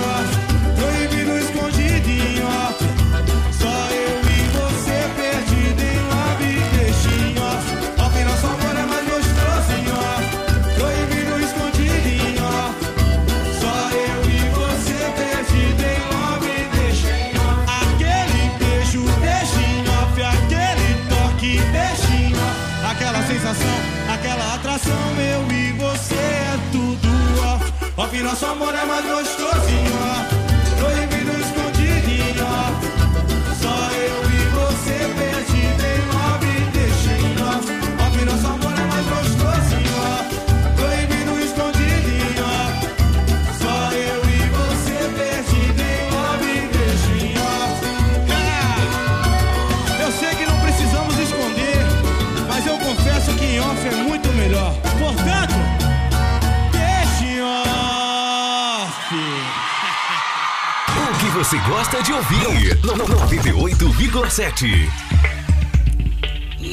Off, 28.16 28.22
nosso 28.22 28.46
amor 28.46 28.74
é 28.74 28.84
mais 28.84 29.04
gostoso 29.04 29.85
você 61.46 61.58
gosta 61.58 62.02
de 62.02 62.12
ouvir? 62.12 62.76
98,7. 62.82 64.66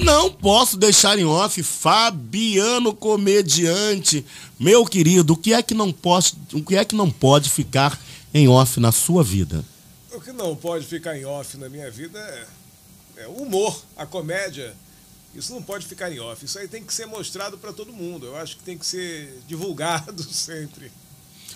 Não 0.04 0.32
posso 0.32 0.78
deixar 0.78 1.20
em 1.20 1.26
off 1.26 1.62
Fabiano 1.62 2.92
comediante. 2.92 4.26
Meu 4.60 4.84
querido, 4.84 5.34
o 5.34 5.38
que 5.38 5.54
é 5.54 5.62
que 5.62 5.76
não 5.76 5.92
pode, 5.94 6.34
o 6.54 6.64
que 6.64 6.76
é 6.76 6.84
que 6.84 6.96
não 6.96 7.12
pode 7.12 7.52
ficar 7.52 8.02
em 8.34 8.48
off 8.48 8.80
na 8.80 8.92
sua 8.92 9.24
vida? 9.24 9.64
O 10.12 10.20
que 10.20 10.32
não 10.32 10.56
pode 10.56 10.88
ficar 10.88 11.16
em 11.16 11.24
off 11.24 11.56
na 11.58 11.70
minha 11.70 11.92
vida 11.92 12.18
é, 12.18 13.26
é 13.26 13.28
o 13.28 13.44
humor, 13.44 13.80
a 13.96 14.08
comédia. 14.08 14.76
Isso 15.36 15.54
não 15.54 15.62
pode 15.62 15.86
ficar 15.86 16.12
em 16.12 16.20
off. 16.20 16.44
Isso 16.44 16.58
aí 16.58 16.68
tem 16.68 16.84
que 16.84 16.96
ser 16.96 17.06
mostrado 17.06 17.60
para 17.60 17.72
todo 17.72 17.94
mundo. 17.94 18.26
Eu 18.26 18.36
acho 18.38 18.58
que 18.58 18.64
tem 18.64 18.76
que 18.76 18.88
ser 18.88 19.40
divulgado 19.48 20.24
sempre. 20.34 20.92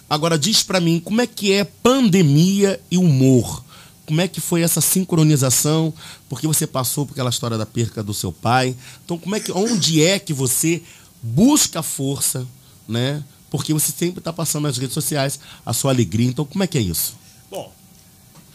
Agora 0.10 0.38
diz 0.40 0.64
pra 0.64 0.80
mim, 0.80 1.00
como 1.00 1.20
é 1.22 1.28
que 1.28 1.52
é 1.52 1.64
pandemia 1.64 2.80
e 2.90 2.98
humor? 2.98 3.64
Como 4.06 4.22
é 4.22 4.28
que 4.28 4.40
foi 4.40 4.62
essa 4.62 4.80
sincronização? 4.80 5.94
Porque 6.30 6.48
você 6.48 6.66
passou 6.66 7.06
por 7.06 7.12
aquela 7.12 7.30
história 7.30 7.58
da 7.58 7.66
perca 7.66 8.02
do 8.02 8.14
seu 8.14 8.32
pai. 8.32 8.74
Então, 9.04 9.18
como 9.18 9.36
é 9.36 9.40
que, 9.42 9.52
onde 9.52 10.02
é 10.02 10.18
que 10.18 10.32
você 10.32 10.82
busca 11.22 11.84
força, 11.84 12.48
né? 12.88 13.22
Porque 13.50 13.74
você 13.74 13.92
sempre 13.92 14.20
está 14.20 14.32
passando 14.32 14.64
nas 14.64 14.78
redes 14.78 14.94
sociais 14.94 15.40
a 15.66 15.74
sua 15.74 15.92
alegria. 15.92 16.28
Então, 16.28 16.46
como 16.46 16.64
é 16.64 16.68
que 16.68 16.78
é 16.78 16.82
isso? 16.82 17.16
Bom, 17.52 17.74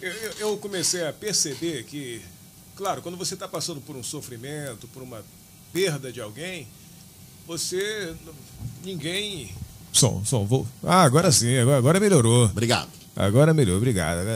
eu- 0.01 0.12
eu 0.39 0.57
comecei 0.57 1.07
a 1.07 1.12
perceber 1.12 1.85
que, 1.85 2.23
claro, 2.74 3.03
quando 3.03 3.19
você 3.19 3.35
está 3.35 3.47
passando 3.47 3.81
por 3.83 3.95
um 3.95 4.03
sofrimento, 4.03 4.89
por 4.89 5.03
uma 5.03 5.23
perda 5.70 6.11
de 6.11 6.20
alguém, 6.20 6.66
você. 7.47 8.15
ninguém. 8.85 9.51
Som, 9.93 10.23
som, 10.24 10.47
vou. 10.47 10.66
Ah, 10.82 11.02
agora 11.02 11.31
sim, 11.31 11.56
agora, 11.59 11.77
agora 11.77 12.01
melhorou. 12.01 12.47
Obrigado. 12.47 12.89
Agora 13.14 13.52
melhorou, 13.52 13.77
obrigado. 13.77 14.27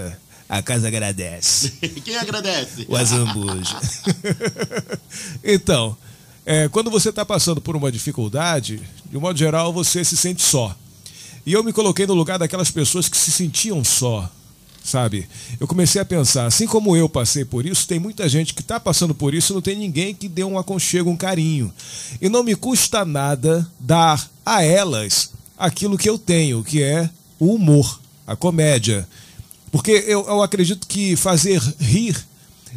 A 0.49 0.63
casa 0.63 0.87
agradece. 0.87 1.71
Quem 2.05 2.15
agradece? 2.17 2.87
O 2.89 2.95
Azambuja. 2.95 3.81
então, 5.43 5.97
é, 6.45 6.69
quando 6.69 6.91
você 6.91 7.09
está 7.09 7.25
passando 7.25 7.61
por 7.61 7.75
uma 7.75 7.91
dificuldade, 7.91 8.81
de 9.11 9.17
um 9.17 9.21
modo 9.21 9.39
geral, 9.39 9.73
você 9.73 10.05
se 10.05 10.17
sente 10.17 10.43
só. 10.43 10.77
E 11.45 11.53
eu 11.53 11.65
me 11.65 11.73
coloquei 11.73 12.07
no 12.07 12.15
lugar 12.15 12.39
daquelas 12.39 12.71
pessoas 12.71 13.09
que 13.09 13.17
se 13.17 13.33
sentiam 13.33 13.83
só, 13.83 14.31
sabe? 14.85 15.27
Eu 15.59 15.67
comecei 15.67 16.01
a 16.01 16.05
pensar, 16.05 16.45
assim 16.45 16.67
como 16.67 16.97
eu 16.97 17.09
passei 17.09 17.45
por 17.45 17.65
isso, 17.65 17.87
tem 17.87 17.99
muita 17.99 18.29
gente 18.29 18.53
que 18.53 18.61
está 18.61 18.79
passando 18.79 19.15
por 19.15 19.33
isso 19.33 19.53
e 19.53 19.55
não 19.55 19.63
tem 19.63 19.77
ninguém 19.77 20.15
que 20.15 20.29
dê 20.29 20.45
um 20.45 20.59
aconchego, 20.59 21.09
um 21.09 21.17
carinho. 21.17 21.73
E 22.21 22.29
não 22.29 22.43
me 22.43 22.55
custa 22.55 23.05
nada 23.05 23.67
dar 23.81 24.29
a 24.45 24.63
elas 24.63 25.36
aquilo 25.57 25.99
que 25.99 26.09
eu 26.09 26.19
tenho, 26.19 26.63
que 26.63 26.83
é 26.83 27.09
o 27.39 27.55
humor, 27.55 28.01
a 28.27 28.37
comédia. 28.37 29.09
Porque 29.71 30.05
eu, 30.07 30.27
eu 30.27 30.43
acredito 30.43 30.87
que 30.87 31.17
fazer 31.17 31.61
rir 31.79 32.17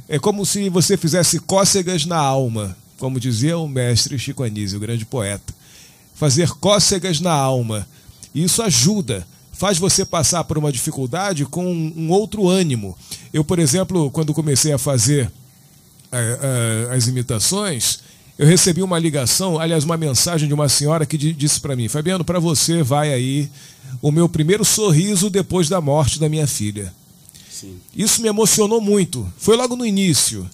é 0.07 0.17
como 0.17 0.45
se 0.45 0.69
você 0.69 0.97
fizesse 0.97 1.39
cócegas 1.39 2.05
na 2.05 2.17
alma, 2.17 2.75
como 2.97 3.19
dizia 3.19 3.57
o 3.57 3.67
mestre 3.67 4.17
Chico 4.17 4.43
Anísio, 4.43 4.77
o 4.77 4.81
grande 4.81 5.05
poeta. 5.05 5.53
Fazer 6.15 6.49
cócegas 6.51 7.19
na 7.19 7.31
alma. 7.31 7.87
Isso 8.33 8.61
ajuda, 8.61 9.25
faz 9.51 9.77
você 9.77 10.05
passar 10.05 10.43
por 10.43 10.57
uma 10.57 10.71
dificuldade 10.71 11.45
com 11.45 11.65
um 11.65 11.93
um 11.95 12.11
outro 12.11 12.47
ânimo. 12.47 12.97
Eu, 13.33 13.43
por 13.43 13.59
exemplo, 13.59 14.11
quando 14.11 14.33
comecei 14.33 14.71
a 14.71 14.77
fazer 14.77 15.31
eh, 16.11 16.39
eh, 16.41 16.95
as 16.95 17.07
imitações, 17.07 17.99
eu 18.39 18.47
recebi 18.47 18.81
uma 18.81 18.97
ligação, 18.97 19.59
aliás, 19.59 19.83
uma 19.83 19.97
mensagem 19.97 20.47
de 20.47 20.53
uma 20.53 20.69
senhora 20.69 21.05
que 21.05 21.17
di- 21.17 21.33
disse 21.33 21.59
para 21.59 21.75
mim: 21.75 21.87
Fabiano, 21.89 22.23
para 22.23 22.39
você 22.39 22.81
vai 22.81 23.13
aí 23.13 23.49
o 24.01 24.11
meu 24.11 24.29
primeiro 24.29 24.63
sorriso 24.63 25.29
depois 25.29 25.67
da 25.67 25.81
morte 25.81 26.19
da 26.19 26.29
minha 26.29 26.47
filha. 26.47 26.93
Isso 27.93 28.21
me 28.21 28.29
emocionou 28.29 28.79
muito. 28.79 29.27
Foi 29.37 29.57
logo 29.57 29.75
no 29.75 29.85
início. 29.85 30.49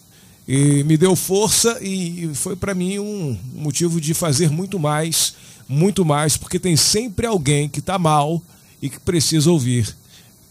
E 0.48 0.84
me 0.84 0.96
deu 0.98 1.16
força 1.16 1.80
e 1.82 2.30
foi 2.34 2.56
para 2.56 2.74
mim 2.76 3.00
um 3.00 3.38
motivo 3.54 4.00
de 4.02 4.14
fazer 4.14 4.50
muito 4.50 4.78
mais, 4.80 5.34
muito 5.68 6.04
mais, 6.06 6.38
porque 6.38 6.60
tem 6.60 6.76
sempre 6.76 7.26
alguém 7.26 7.68
que 7.70 7.80
está 7.80 7.98
mal 7.98 8.42
e 8.82 8.90
que 8.90 9.00
precisa 9.00 9.52
ouvir. 9.52 9.96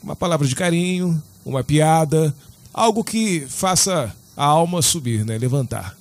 Uma 0.02 0.16
palavra 0.16 0.46
de 0.48 0.54
carinho, 0.54 1.20
uma 1.44 1.62
piada, 1.62 2.34
algo 2.72 3.04
que 3.04 3.44
faça 3.48 4.14
a 4.36 4.44
alma 4.44 4.82
subir, 4.82 5.24
né? 5.24 5.38
levantar. 5.38 5.96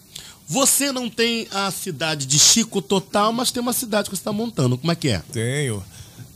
Você 0.47 0.91
não 0.91 1.09
tem 1.09 1.47
a 1.51 1.71
cidade 1.71 2.25
de 2.25 2.37
Chico 2.37 2.81
total, 2.81 3.31
mas 3.33 3.49
tem 3.51 3.61
uma 3.61 3.73
cidade 3.73 4.09
que 4.09 4.15
você 4.15 4.19
está 4.21 4.33
montando. 4.33 4.77
Como 4.77 4.91
é 4.91 4.95
que 4.95 5.07
é? 5.09 5.21
Tenho. 5.31 5.83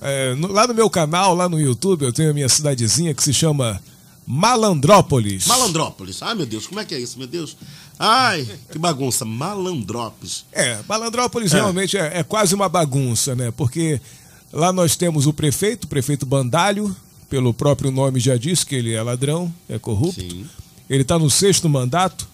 É, 0.02 0.34
no- 0.36 0.52
lá 0.52 0.66
no 0.68 0.74
meu 0.74 0.90
canal, 0.90 1.36
lá 1.36 1.50
no 1.50 1.60
YouTube, 1.60 2.04
eu 2.06 2.14
tenho 2.14 2.32
a 2.32 2.34
minha 2.34 2.48
cidadezinha 2.50 3.14
que 3.14 3.22
se 3.24 3.34
chama 3.34 3.82
Malandrópolis. 4.26 5.46
Malandrópolis. 5.48 6.22
Ai, 6.22 6.36
meu 6.36 6.46
Deus, 6.46 6.68
como 6.68 6.80
é 6.80 6.86
que 6.86 6.94
é 6.96 7.00
isso, 7.00 7.18
meu 7.18 7.28
Deus? 7.28 7.58
Ai, 8.00 8.48
que 8.72 8.78
bagunça. 8.80 9.26
Malandrópolis. 9.26 10.46
É, 10.52 10.80
Malandrópolis 10.88 11.54
É. 11.54 11.58
realmente 11.58 11.98
é, 11.98 12.20
é 12.20 12.24
quase 12.24 12.54
uma 12.56 12.70
bagunça, 12.70 13.36
né? 13.36 13.52
Porque 13.52 14.00
lá 14.54 14.72
nós 14.72 14.96
temos 14.96 15.26
o 15.28 15.34
prefeito, 15.34 15.84
o 15.86 15.88
prefeito 15.88 16.26
Bandalho, 16.26 16.96
pelo 17.30 17.54
próprio 17.54 17.92
nome 17.92 18.20
já 18.20 18.38
diz 18.38 18.64
que 18.64 18.76
ele 18.76 18.94
é 18.94 19.02
ladrão, 19.02 19.54
é 19.68 19.78
corrupto. 19.78 20.22
Ele 20.90 21.02
está 21.02 21.20
no 21.20 21.30
sexto 21.30 21.68
mandato. 21.68 22.28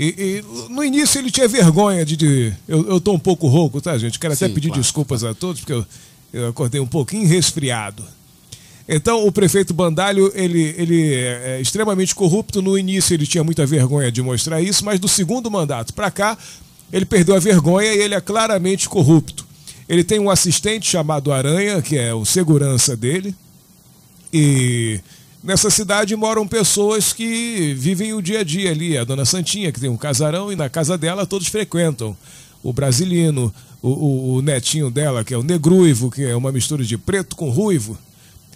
E, 0.00 0.14
e 0.38 0.72
no 0.72 0.84
início 0.84 1.18
ele 1.18 1.28
tinha 1.28 1.48
vergonha 1.48 2.04
de. 2.04 2.16
de- 2.16 2.52
eu, 2.68 2.88
eu 2.88 3.00
tô 3.00 3.12
um 3.12 3.18
pouco 3.18 3.48
rouco, 3.48 3.80
tá, 3.80 3.98
gente? 3.98 4.16
Quero 4.20 4.32
até 4.32 4.46
Sim, 4.46 4.54
pedir 4.54 4.68
claro. 4.68 4.80
desculpas 4.80 5.24
a 5.24 5.34
todos, 5.34 5.60
porque 5.60 5.72
eu, 5.72 5.84
eu 6.32 6.48
acordei 6.50 6.80
um 6.80 6.86
pouquinho 6.86 7.26
resfriado. 7.26 8.04
Então, 8.88 9.26
o 9.26 9.32
prefeito 9.32 9.74
Bandalho, 9.74 10.30
ele, 10.36 10.72
ele 10.78 11.14
é 11.14 11.60
extremamente 11.60 12.14
corrupto. 12.14 12.62
No 12.62 12.78
início, 12.78 13.12
ele 13.12 13.26
tinha 13.26 13.42
muita 13.42 13.66
vergonha 13.66 14.10
de 14.12 14.22
mostrar 14.22 14.62
isso, 14.62 14.84
mas 14.84 15.00
do 15.00 15.08
segundo 15.08 15.50
mandato 15.50 15.92
para 15.92 16.10
cá, 16.12 16.38
ele 16.92 17.04
perdeu 17.04 17.34
a 17.34 17.38
vergonha 17.40 17.92
e 17.92 17.98
ele 17.98 18.14
é 18.14 18.20
claramente 18.20 18.88
corrupto. 18.88 19.44
Ele 19.88 20.04
tem 20.04 20.18
um 20.20 20.30
assistente 20.30 20.88
chamado 20.88 21.32
Aranha, 21.32 21.82
que 21.82 21.98
é 21.98 22.14
o 22.14 22.24
segurança 22.24 22.96
dele. 22.96 23.34
E 24.32 25.00
nessa 25.42 25.70
cidade 25.70 26.14
moram 26.16 26.46
pessoas 26.46 27.12
que 27.12 27.74
vivem 27.74 28.12
o 28.14 28.22
dia 28.22 28.40
a 28.40 28.44
dia 28.44 28.70
ali. 28.70 28.96
A 28.98 29.04
dona 29.04 29.24
Santinha, 29.24 29.72
que 29.72 29.80
tem 29.80 29.88
um 29.90 29.96
casarão, 29.96 30.52
e 30.52 30.56
na 30.56 30.68
casa 30.68 30.96
dela 30.98 31.26
todos 31.26 31.48
frequentam. 31.48 32.16
O 32.62 32.72
brasilino, 32.72 33.54
o, 33.80 33.88
o- 33.88 34.34
o 34.34 34.42
netinho 34.42 34.90
dela, 34.90 35.22
que 35.24 35.32
é 35.32 35.38
o 35.38 35.42
negruivo, 35.42 36.10
que 36.10 36.24
é 36.24 36.34
uma 36.36 36.50
mistura 36.52 36.84
de 36.84 36.98
preto 36.98 37.36
com 37.36 37.50
ruivo. 37.50 37.96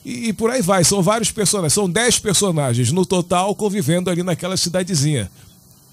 E, 0.05 0.29
e 0.29 0.33
por 0.33 0.51
aí 0.51 0.61
vai. 0.61 0.83
São 0.83 1.01
vários 1.03 1.31
personagens. 1.31 1.73
São 1.73 1.89
dez 1.89 2.19
personagens 2.19 2.91
no 2.91 3.07
total 3.07 3.55
convivendo 3.55 4.11
ali 4.11 4.23
naquela 4.25 4.57
cidadezinha. 4.57 5.31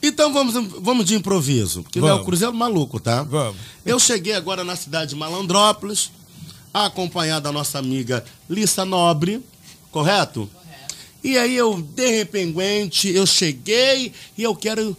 Então 0.01 0.33
vamos, 0.33 0.53
vamos 0.81 1.05
de 1.05 1.13
improviso. 1.13 1.83
Porque 1.83 1.99
o 1.99 2.01
Vamos. 2.01 2.41
É 2.41 2.49
maluco, 2.51 2.99
tá? 2.99 3.21
Vamos. 3.21 3.57
Eu 3.85 3.99
cheguei 3.99 4.33
agora 4.33 4.63
na 4.63 4.75
cidade 4.75 5.09
de 5.11 5.15
Malandrópolis, 5.15 6.09
acompanhado 6.73 7.43
da 7.43 7.51
nossa 7.51 7.77
amiga 7.79 8.23
Lissa 8.49 8.85
Nobre, 8.85 9.41
correto? 9.91 10.49
E 11.23 11.37
aí 11.37 11.55
eu, 11.55 11.81
de 11.81 12.09
repente, 12.17 13.09
eu 13.09 13.25
cheguei 13.25 14.13
e 14.37 14.43
eu 14.43 14.55
quero 14.55 14.95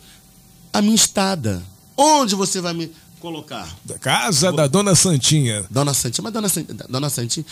a 0.73 0.83
minha 0.83 0.95
estada. 0.95 1.63
Onde 1.97 2.35
você 2.35 2.61
vai 2.61 2.73
me 2.73 2.93
colocar? 3.21 3.69
Da 3.85 3.99
casa 3.99 4.53
da 4.53 4.67
Dona 4.67 4.95
Santinha. 4.95 5.65
Dona 5.71 5.95
Santinha, 5.95 6.23
mas 6.23 6.33
Dona 6.33 6.49
Santinha, 6.49 6.79
Dona 6.89 7.11
Santinha. 7.11 7.47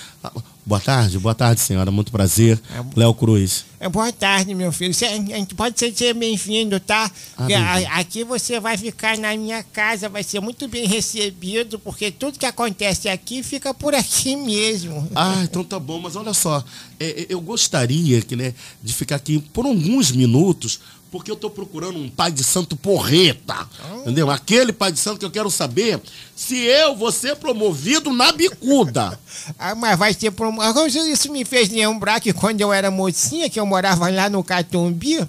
Ah, 0.69 0.79
Boa 0.79 0.81
tarde, 0.81 1.19
boa 1.19 1.35
tarde, 1.35 1.61
senhora. 1.63 1.91
Muito 1.91 2.13
prazer. 2.13 2.61
Léo 2.95 3.15
Cruz. 3.15 3.65
É, 3.81 3.89
Boa 3.89 4.13
tarde, 4.13 4.55
meu 4.55 4.71
filho. 4.73 4.93
Gente 4.93 5.55
pode 5.55 5.79
ser 5.79 6.13
bem-vindo, 6.13 6.79
tá? 6.81 7.11
Porque 7.37 7.55
a- 7.55 7.75
bem-vindo. 7.75 7.93
aqui 7.95 8.25
você 8.25 8.61
vai 8.61 8.77
ficar 8.77 9.17
na 9.17 9.35
minha 9.37 9.63
casa, 9.63 10.09
vai 10.09 10.23
ser 10.23 10.41
muito 10.41 10.67
bem 10.69 10.87
recebido, 10.87 11.79
porque 11.79 12.11
tudo 12.11 12.39
que 12.39 12.45
acontece 12.45 13.09
aqui 13.09 13.43
fica 13.43 13.73
por 13.73 13.95
aqui 13.95 14.35
mesmo. 14.37 15.09
Ah, 15.15 15.41
então 15.45 15.65
tá 15.65 15.79
bom, 15.79 16.01
mas 16.01 16.17
olha 16.17 16.35
só, 16.35 16.63
é, 17.01 17.23
é, 17.23 17.27
eu 17.31 17.41
gostaria 17.41 18.21
que, 18.21 18.37
né, 18.37 18.53
de 18.83 18.93
ficar 18.93 19.17
aqui 19.17 19.39
por 19.53 19.65
alguns 19.65 20.11
minutos, 20.11 20.81
porque 21.11 21.31
eu 21.31 21.37
tô 21.37 21.49
procurando 21.49 21.99
um 21.99 22.09
pai 22.09 22.31
de 22.31 22.45
santo 22.45 22.77
porreta, 22.77 23.67
entendeu? 24.01 24.31
Aquele 24.31 24.73
pai 24.73 24.93
de 24.93 24.99
santo 24.99 25.19
que 25.19 25.25
eu 25.25 25.31
quero 25.31 25.51
saber 25.51 26.01
se 26.37 26.57
eu 26.57 26.95
vou 26.95 27.11
ser 27.11 27.37
promovido 27.37 28.13
na 28.13 28.33
bicuda. 28.33 29.19
Ah, 29.59 29.75
mas 29.75 29.99
vai 29.99 30.13
ser 30.13 30.31
por... 30.31 30.47
Agora, 30.61 30.89
Isso 30.89 31.33
me 31.33 31.45
fez 31.45 31.69
lembrar 31.69 32.21
que 32.21 32.33
quando 32.33 32.61
eu 32.61 32.73
era 32.73 32.91
mocinha, 32.91 33.49
que 33.49 33.59
eu 33.59 33.65
morava 33.65 34.09
lá 34.11 34.29
no 34.29 34.45
Catumbi, 34.45 35.27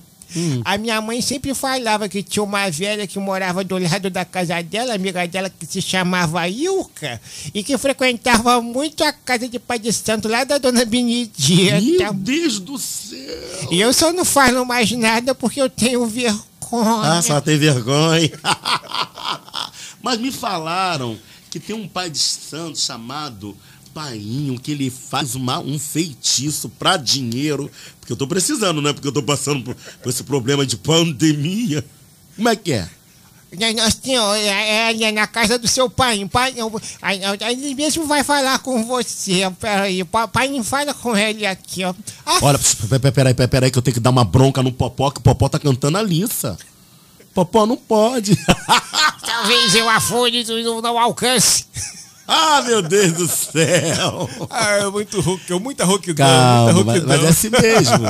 a 0.64 0.77
minha 0.77 1.01
mãe 1.01 1.22
sempre 1.22 1.53
falava 1.53 2.07
que 2.07 2.22
tinha 2.22 2.43
uma 2.43 2.69
velha 2.69 3.07
que 3.07 3.18
morava 3.18 3.64
do 3.64 3.77
lado 3.77 4.10
da 4.10 4.23
casa 4.23 4.61
dela, 4.61 4.93
amiga 4.93 5.27
dela, 5.27 5.49
que 5.49 5.65
se 5.65 5.81
chamava 5.81 6.47
Ilka, 6.47 7.19
e 7.53 7.64
que 7.64 7.77
frequentava 7.77 8.61
muito 8.61 9.03
a 9.03 9.11
casa 9.11 9.47
de 9.47 9.60
pai 9.60 9.80
de 9.80 9.91
santo 9.91 10.27
lá 10.27 10.43
da 10.43 10.57
dona 10.57 10.85
Benedita. 10.85 11.81
Meu 11.81 12.14
Deus 12.14 12.60
do 12.60 12.77
céu! 12.77 13.69
E 13.72 13.81
eu 13.81 13.91
só 13.93 14.14
não 14.14 14.23
falo 14.23 14.65
mais 14.65 14.91
nada 14.91 15.34
porque 15.34 15.61
eu 15.61 15.69
tenho 15.69 16.06
vergonha. 16.06 16.49
Ah, 17.03 17.22
só 17.22 17.41
tem 17.41 17.57
vergonha. 17.57 18.30
Mas 20.01 20.19
me 20.19 20.31
falaram 20.31 21.18
que 21.49 21.60
tem 21.60 21.76
um 21.76 21.88
pai 21.88 22.10
de 22.10 22.19
santo 22.19 22.77
chamado 22.77 23.57
Painho, 23.93 24.59
que 24.59 24.71
ele 24.71 24.89
faz 24.89 25.35
uma, 25.35 25.59
um 25.59 25.77
feitiço 25.79 26.69
pra 26.69 26.97
dinheiro. 26.97 27.69
Porque 27.99 28.13
eu 28.13 28.17
tô 28.17 28.27
precisando, 28.27 28.81
né? 28.81 28.93
Porque 28.93 29.07
eu 29.07 29.11
tô 29.11 29.23
passando 29.23 29.63
por, 29.63 29.75
por 29.75 30.09
esse 30.09 30.23
problema 30.23 30.65
de 30.65 30.77
pandemia. 30.77 31.83
Como 32.35 32.49
é 32.49 32.55
que 32.55 32.73
é? 32.73 32.89
Né, 33.51 33.73
Nós 33.73 33.95
tínhamos, 33.95 34.37
é, 34.37 34.91
é, 34.91 35.03
é 35.03 35.11
na 35.11 35.25
casa 35.25 35.57
do 35.57 35.67
seu 35.67 35.89
pai. 35.89 36.23
pai 36.31 36.53
aí- 37.01 37.21
ele 37.51 37.73
mesmo 37.73 38.05
vai 38.05 38.23
falar 38.23 38.59
com 38.59 38.85
você. 38.85 39.41
Peraí, 39.59 40.03
pai 40.03 40.49
não 40.49 40.63
fala 40.63 40.93
com 40.93 41.17
ele 41.17 41.45
aqui, 41.45 41.83
ó. 41.83 41.93
Ah, 42.25 42.39
Olha, 42.43 42.59
peraí, 43.11 43.33
peraí, 43.33 43.47
peraí, 43.47 43.71
que 43.71 43.77
eu 43.77 43.81
tenho 43.81 43.95
que 43.95 43.99
dar 43.99 44.11
uma 44.11 44.23
bronca 44.23 44.61
no 44.61 44.71
Popó, 44.71 45.09
que 45.09 45.19
o 45.19 45.23
Popó 45.23 45.49
tá 45.49 45.57
cantando 45.57 45.97
a 45.97 46.01
Lissa. 46.03 46.57
Popó 47.33 47.65
não 47.65 47.77
pode. 47.77 48.37
talvez 49.25 49.73
eu 49.75 49.89
afune 49.89 50.43
e 50.43 50.63
não 50.63 50.97
alcance. 50.99 51.65
Ah, 52.31 52.61
meu 52.61 52.81
Deus 52.81 53.14
do 53.14 53.27
céu. 53.27 54.30
Ah, 54.51 54.77
é 54.77 54.89
muito 54.89 55.19
rouco, 55.19 55.60
muita 55.60 55.84
rouquidão, 55.84 56.27
Calma, 56.27 56.73
muita 56.73 56.91
mas, 56.91 57.03
mas 57.03 57.23
é 57.23 57.27
assim 57.27 57.49
mesmo. 57.49 58.06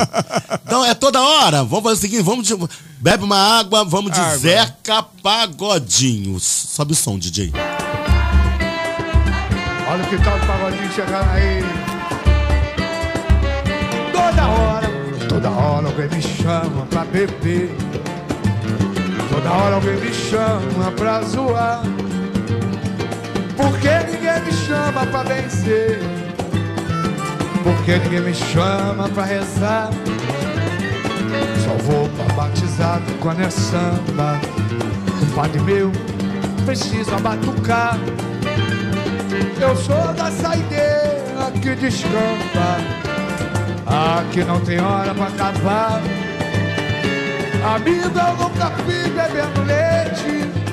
Então 0.65 0.85
é 0.85 0.93
toda 0.93 1.21
hora. 1.21 1.63
Vamos 1.63 1.83
fazer 1.83 1.95
o 1.95 2.01
seguinte, 2.01 2.21
vamos 2.21 2.45
de, 2.45 2.53
bebe 2.99 3.23
uma 3.23 3.59
água, 3.59 3.85
vamos 3.85 4.11
de 4.11 4.19
Água. 4.19 4.37
Zeca 4.37 5.03
Pagodinho. 5.23 6.37
Sobe 6.39 6.91
o 6.91 6.95
som, 6.95 7.17
DJ. 7.17 7.53
Olha 9.89 10.03
que 10.03 10.17
tal 10.23 10.37
o 10.37 10.39
pagodinho 10.45 10.91
chegando 10.91 11.29
aí. 11.31 11.63
Toda 14.11 14.47
hora, 14.47 14.89
toda 15.29 15.49
hora 15.49 15.87
alguém 15.87 16.09
me 16.09 16.21
chama 16.21 16.85
pra 16.89 17.05
beber. 17.05 17.71
Toda 19.31 19.51
hora 19.51 19.75
alguém 19.75 19.95
me 19.95 20.13
chama 20.13 20.91
pra 20.91 21.21
zoar. 21.21 21.81
Porque 23.59 23.89
ninguém 24.09 24.41
me 24.41 24.53
chama 24.53 25.05
pra 25.07 25.23
vencer. 25.23 25.99
Porque 27.61 27.97
ninguém 27.97 28.21
me 28.21 28.33
chama 28.33 29.09
pra 29.09 29.25
rezar. 29.25 29.89
Só 31.65 31.73
vou 31.83 32.07
pra 32.07 32.35
batizado 32.35 33.03
quando 33.19 33.41
é 33.41 33.49
samba. 33.49 34.39
Um 35.21 35.35
padre 35.35 35.59
meu 35.59 35.91
precisa 36.65 37.19
batucar. 37.19 37.99
Eu 39.59 39.75
sou 39.75 40.13
da 40.13 40.31
saideira 40.31 41.51
que 41.61 41.75
descampa. 41.75 42.77
Aqui 43.85 44.41
não 44.45 44.61
tem 44.61 44.79
hora 44.79 45.13
pra 45.13 45.27
acabar. 45.27 46.01
Amigo, 47.75 48.19
eu 48.19 48.37
nunca 48.37 48.71
fui 48.85 49.03
bebendo 49.09 49.63
leite. 49.63 50.68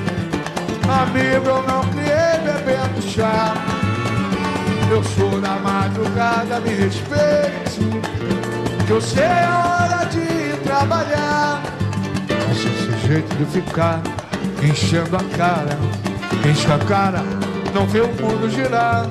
Amigo, 0.89 1.47
eu 1.47 1.63
não 1.63 1.81
criei 1.89 2.39
bebendo 2.43 3.01
chá. 3.01 3.53
Eu 4.89 5.03
sou 5.03 5.41
da 5.41 5.55
madrugada, 5.59 6.61
me 6.61 6.69
respeite. 6.69 7.81
Que 8.85 8.91
eu 8.91 9.01
sei 9.01 9.25
a 9.25 9.81
hora 9.81 10.05
de 10.05 10.57
trabalhar. 10.63 11.61
Mas 12.47 12.57
esse 12.57 13.07
jeito 13.07 13.35
de 13.35 13.45
ficar 13.45 14.01
enchendo 14.63 15.17
a 15.17 15.37
cara, 15.37 15.77
enche 16.49 16.71
a 16.71 16.77
cara, 16.79 17.21
não 17.73 17.85
vê 17.85 17.99
o 17.99 18.07
mundo 18.07 18.49
girar. 18.49 19.05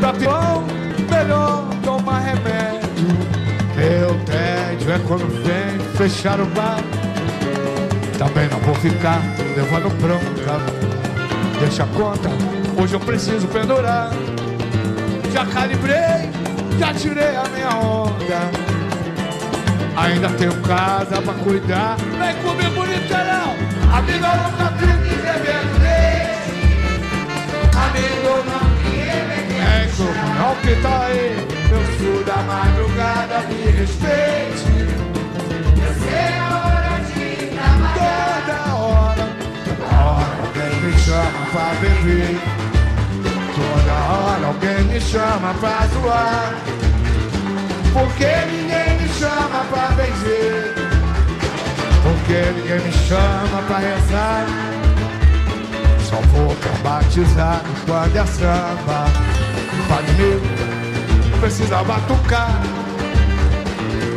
Pra 0.00 0.12
pior, 0.12 0.64
melhor 1.08 1.64
tomar 1.84 2.18
remédio. 2.18 2.90
Meu 3.76 4.18
tédio 4.24 4.92
é 4.92 4.98
quando 5.06 5.28
vem 5.44 5.78
fechar 5.96 6.40
o 6.40 6.46
bar. 6.46 6.80
Também 8.20 8.46
não 8.50 8.58
vou 8.58 8.74
ficar 8.74 9.18
levando 9.56 9.88
bronca. 9.98 10.60
Deixa 11.58 11.84
a 11.84 11.86
conta, 11.86 12.28
hoje 12.78 12.92
eu 12.92 13.00
preciso 13.00 13.48
pendurar. 13.48 14.10
Já 15.32 15.46
calibrei, 15.46 16.28
já 16.78 16.92
tirei 16.92 17.34
a 17.34 17.44
minha 17.48 17.70
onda. 17.78 18.50
Ainda 19.96 20.28
tenho 20.36 20.52
casa 20.60 21.22
pra 21.22 21.32
cuidar. 21.32 21.96
Vem 21.96 22.34
comigo, 22.42 22.84
literal. 22.84 23.56
Amigo, 23.90 24.26
eu 24.26 24.36
nunca 24.36 24.70
fiz 24.76 25.16
bebendo 25.16 25.78
leite. 25.80 26.60
Amigo, 27.74 28.44
não 28.44 29.66
é 29.66 29.86
isso, 29.86 30.04
não 30.38 30.54
que 30.56 30.74
tá 30.82 31.06
aí. 31.06 31.38
Eu 31.72 31.82
sou 31.96 32.22
da 32.24 32.36
madrugada, 32.42 33.46
me 33.48 33.70
respeite. 33.70 35.19
Toda 38.50 38.74
hora, 38.74 39.28
toda 39.64 39.86
hora 39.96 40.34
alguém 40.42 40.80
me 40.80 40.98
chama 40.98 41.46
pra 41.52 41.68
beber. 41.80 42.40
Toda 43.54 43.94
hora 44.12 44.46
alguém 44.46 44.82
me 44.86 45.00
chama 45.00 45.54
pra 45.60 45.86
zoar. 45.86 46.54
Porque 47.92 48.26
ninguém 48.50 49.00
me 49.00 49.08
chama 49.08 49.64
pra 49.70 49.88
benzer. 49.92 50.74
Porque 52.02 52.52
ninguém 52.56 52.80
me 52.80 52.92
chama 52.92 53.62
pra 53.68 53.78
rezar. 53.78 54.46
Só 56.08 56.16
vou 56.32 56.56
pra 56.56 56.72
batizar 56.90 57.62
quando 57.86 58.16
é 58.16 58.26
samba. 58.26 59.06
Padre 59.88 60.42
não 61.30 61.38
precisa 61.38 61.84
batucar. 61.84 62.60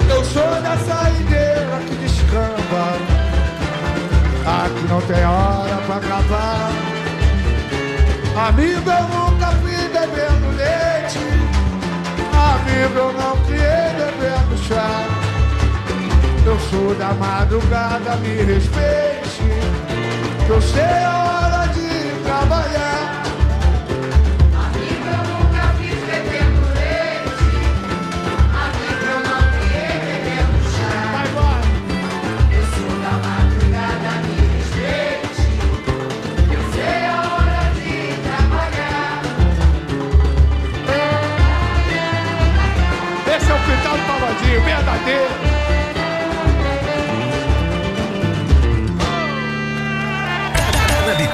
Eu 0.10 0.24
sou 0.26 0.62
da 0.62 0.76
saideira 0.78 1.80
que 1.88 1.96
descamba. 1.98 3.23
Aqui 4.46 4.88
não 4.90 5.02
tem 5.02 5.26
hora 5.26 5.78
pra 5.86 5.96
acabar. 5.96 6.72
Amigo, 8.48 8.90
eu 8.90 9.04
nunca 9.08 9.48
fui 9.62 9.72
bebendo 9.72 10.50
leite. 10.58 11.20
Amigo, 12.34 13.00
eu 13.00 13.14
não 13.14 13.38
criei 13.46 13.94
bebendo 13.96 14.58
chá. 14.68 15.08
Eu 16.46 16.60
sou 16.60 16.94
da 16.96 17.14
madrugada, 17.14 18.18
me 18.18 18.44
respeite. 18.44 19.44
Eu 20.50 20.62
sei 20.62 20.84
a 20.84 21.24
hora 21.24 21.68
de 21.68 22.24
trabalhar. 22.24 22.93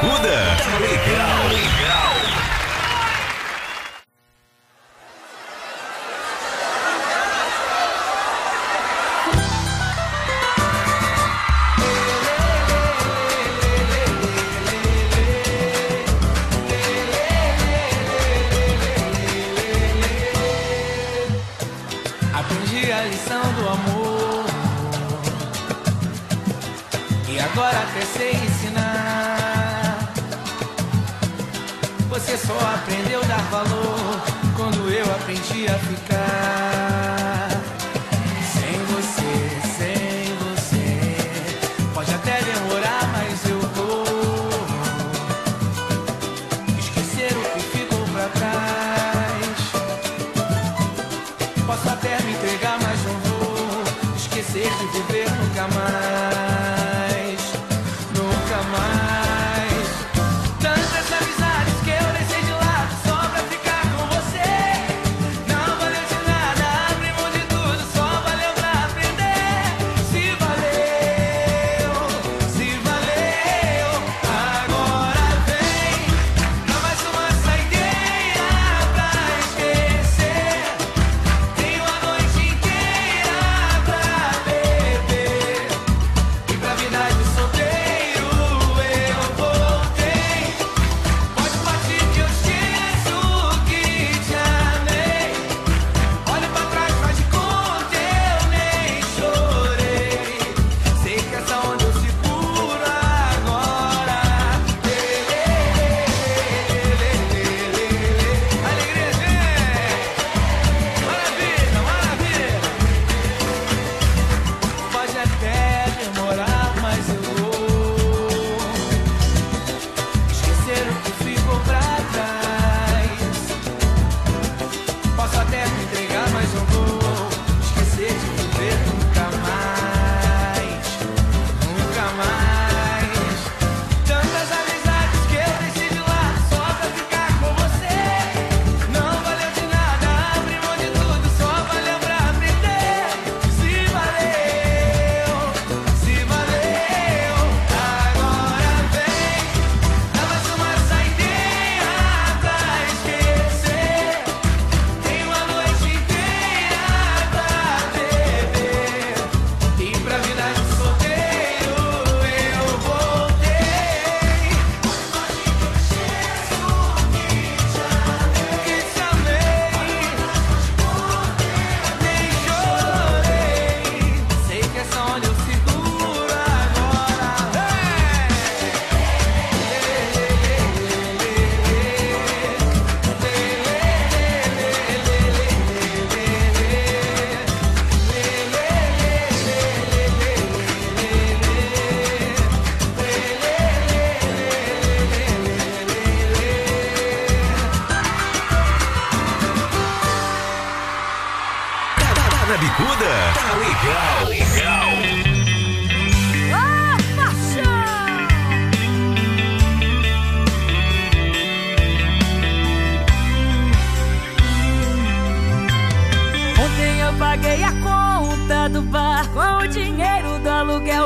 Na 0.01 0.38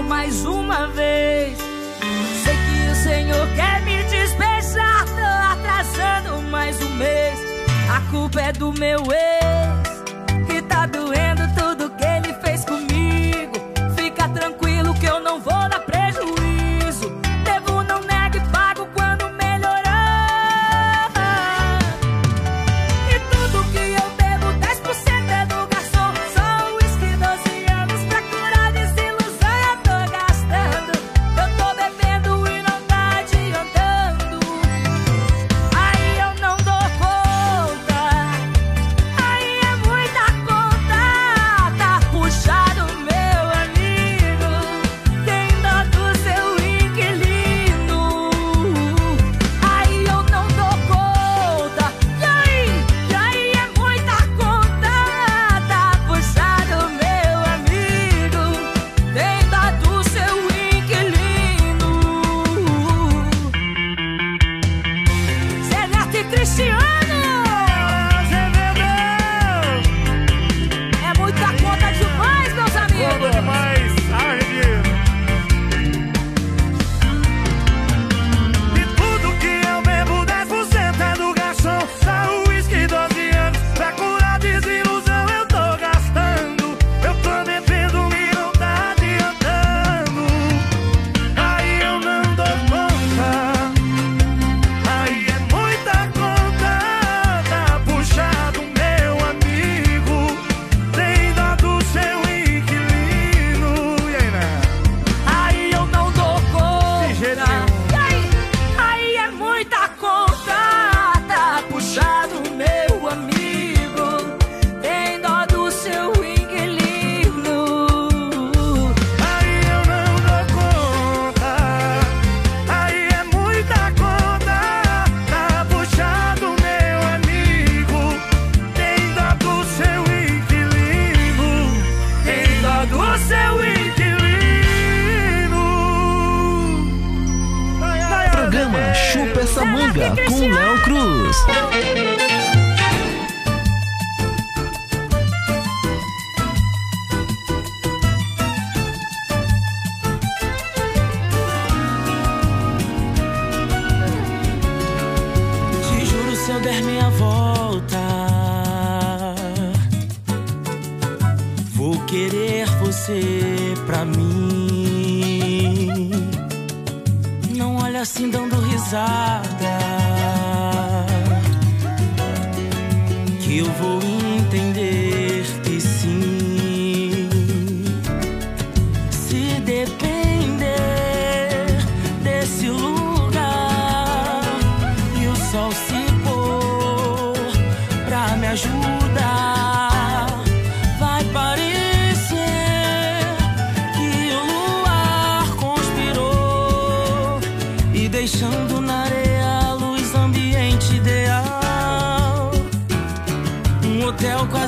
mais 0.03 0.45
uma 0.45 0.87
vez. 0.87 1.57
Sei 2.43 2.55
que 2.55 2.91
o 2.91 2.95
Senhor 2.95 3.47
quer 3.55 3.81
me 3.81 4.03
despejar, 4.03 5.05
tô 5.05 5.59
atrasando 5.59 6.41
mais 6.49 6.81
um 6.81 6.89
mês. 6.95 7.39
A 7.89 8.01
culpa 8.11 8.41
é 8.41 8.51
do 8.51 8.71
meu 8.73 8.99
ex. 9.11 9.42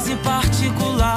em 0.07 0.17
particular. 0.17 1.14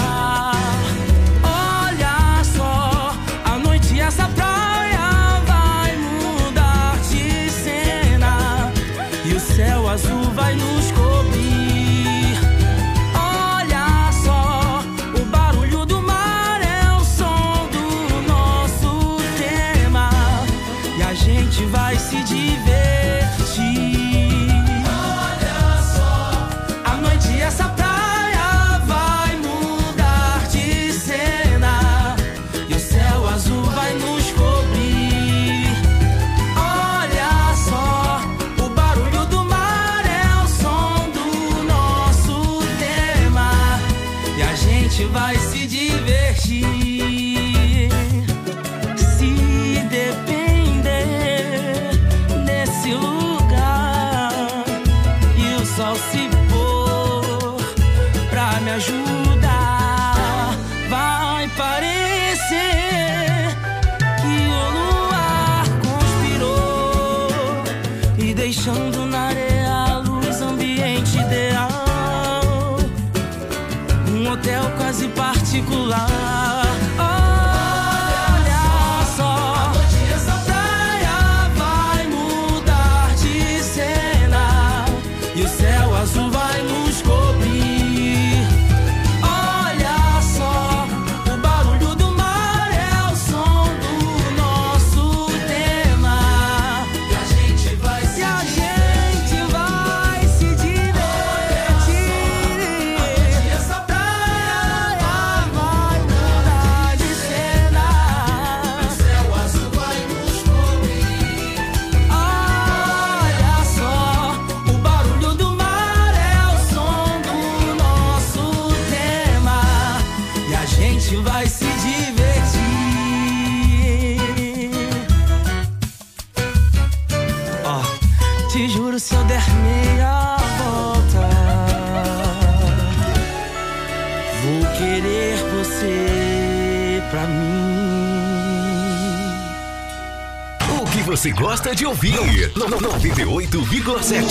Você 141.18 141.32
gosta 141.32 141.74
de 141.74 141.84
ouvir? 141.84 142.52
No- 142.54 142.68
no- 142.68 142.78
98,7. 142.78 144.22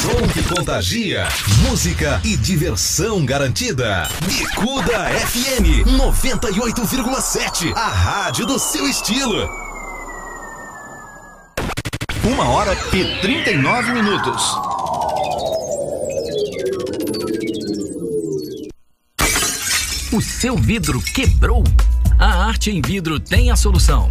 Show 0.00 0.28
que 0.32 0.42
contagia. 0.44 1.28
Música 1.68 2.18
e 2.24 2.38
diversão 2.38 3.26
garantida. 3.26 4.08
Bicuda 4.24 5.10
FM 5.10 5.84
98,7. 5.86 7.70
A 7.76 7.88
rádio 7.88 8.46
do 8.46 8.58
seu 8.58 8.88
estilo. 8.88 9.46
Uma 12.24 12.48
hora 12.48 12.72
e 12.94 13.20
39 13.20 13.92
minutos. 13.92 14.42
O 20.12 20.22
seu 20.22 20.56
vidro 20.56 20.98
quebrou? 21.02 21.62
A 22.18 22.46
Arte 22.46 22.70
em 22.70 22.80
Vidro 22.80 23.20
tem 23.20 23.50
a 23.50 23.56
solução. 23.56 24.10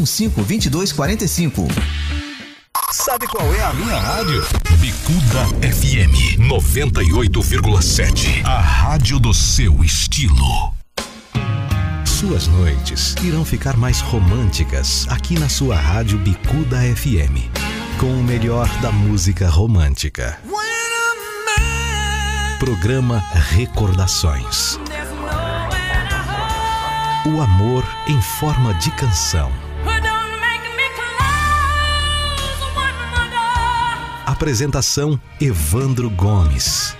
2245. 0.03 1.67
Sabe 2.91 3.27
qual 3.27 3.45
é 3.53 3.61
a 3.61 3.73
minha 3.73 3.97
rádio? 3.97 4.43
Bicuda 4.79 5.45
FM 5.61 6.39
98,7. 6.39 8.43
A 8.45 8.59
rádio 8.59 9.19
do 9.19 9.33
seu 9.33 9.83
estilo. 9.83 10.73
Suas 12.05 12.47
noites 12.47 13.15
irão 13.23 13.43
ficar 13.45 13.77
mais 13.77 14.01
românticas 14.01 15.07
aqui 15.09 15.39
na 15.39 15.49
sua 15.49 15.75
rádio 15.75 16.17
Bicuda 16.19 16.77
FM. 16.95 17.49
Com 17.99 18.11
o 18.11 18.23
melhor 18.23 18.67
da 18.81 18.91
música 18.91 19.47
romântica. 19.47 20.37
Programa 22.59 23.23
Recordações. 23.51 24.77
O 27.25 27.41
amor 27.41 27.83
em 28.07 28.21
forma 28.21 28.73
de 28.75 28.91
canção. 28.91 29.51
Apresentação 34.41 35.21
Evandro 35.39 36.09
Gomes. 36.09 36.95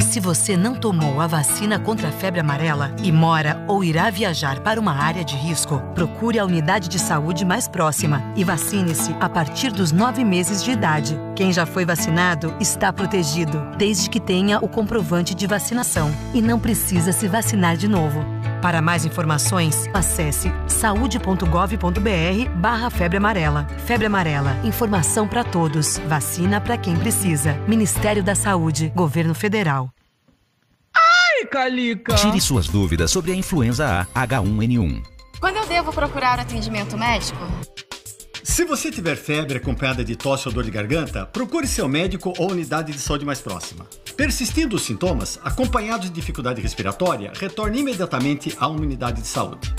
Se 0.00 0.18
você 0.18 0.56
não 0.56 0.74
tomou 0.74 1.20
a 1.20 1.28
vacina 1.28 1.78
contra 1.78 2.08
a 2.08 2.10
febre 2.10 2.40
amarela 2.40 2.90
e 3.04 3.12
mora 3.12 3.64
ou 3.68 3.84
irá 3.84 4.10
viajar 4.10 4.58
para 4.64 4.80
uma 4.80 4.94
área 4.94 5.24
de 5.24 5.36
risco, 5.36 5.78
procure 5.94 6.40
a 6.40 6.44
unidade 6.44 6.88
de 6.88 6.98
saúde 6.98 7.44
mais 7.44 7.68
próxima 7.68 8.20
e 8.34 8.42
vacine-se 8.42 9.14
a 9.20 9.28
partir 9.28 9.70
dos 9.70 9.92
nove 9.92 10.24
meses 10.24 10.64
de 10.64 10.72
idade. 10.72 11.16
Quem 11.36 11.52
já 11.52 11.64
foi 11.64 11.84
vacinado 11.84 12.52
está 12.58 12.92
protegido, 12.92 13.64
desde 13.78 14.10
que 14.10 14.18
tenha 14.18 14.58
o 14.58 14.68
comprovante 14.68 15.36
de 15.36 15.46
vacinação 15.46 16.12
e 16.34 16.42
não 16.42 16.58
precisa 16.58 17.12
se 17.12 17.28
vacinar 17.28 17.76
de 17.76 17.86
novo. 17.86 18.35
Para 18.60 18.80
mais 18.80 19.04
informações, 19.04 19.86
acesse 19.92 20.50
saude.gov.br 20.66 22.50
barra 22.56 22.90
febre 22.90 23.18
amarela. 23.18 23.66
Febre 23.86 24.06
amarela, 24.06 24.56
informação 24.64 25.28
para 25.28 25.44
todos, 25.44 25.98
vacina 26.08 26.60
para 26.60 26.76
quem 26.76 26.96
precisa. 26.96 27.54
Ministério 27.68 28.22
da 28.22 28.34
Saúde, 28.34 28.92
Governo 28.94 29.34
Federal. 29.34 29.90
Ai, 30.94 31.46
Calica! 31.46 32.14
Tire 32.14 32.40
suas 32.40 32.66
dúvidas 32.66 33.10
sobre 33.10 33.32
a 33.32 33.34
influenza 33.34 34.06
A 34.14 34.26
H1N1. 34.26 35.02
Quando 35.38 35.56
eu 35.56 35.66
devo 35.66 35.92
procurar 35.92 36.40
atendimento 36.40 36.96
médico? 36.96 37.38
Se 38.48 38.64
você 38.64 38.92
tiver 38.92 39.16
febre 39.16 39.58
acompanhada 39.58 40.04
de 40.04 40.14
tosse 40.14 40.46
ou 40.46 40.54
dor 40.54 40.62
de 40.62 40.70
garganta, 40.70 41.26
procure 41.26 41.66
seu 41.66 41.88
médico 41.88 42.32
ou 42.38 42.52
unidade 42.52 42.92
de 42.92 42.98
saúde 43.00 43.24
mais 43.24 43.40
próxima. 43.40 43.84
Persistindo 44.16 44.76
os 44.76 44.82
sintomas, 44.82 45.36
acompanhados 45.42 46.08
de 46.08 46.14
dificuldade 46.14 46.62
respiratória, 46.62 47.32
retorne 47.34 47.80
imediatamente 47.80 48.56
a 48.56 48.68
uma 48.68 48.80
unidade 48.80 49.20
de 49.20 49.26
saúde. 49.26 49.74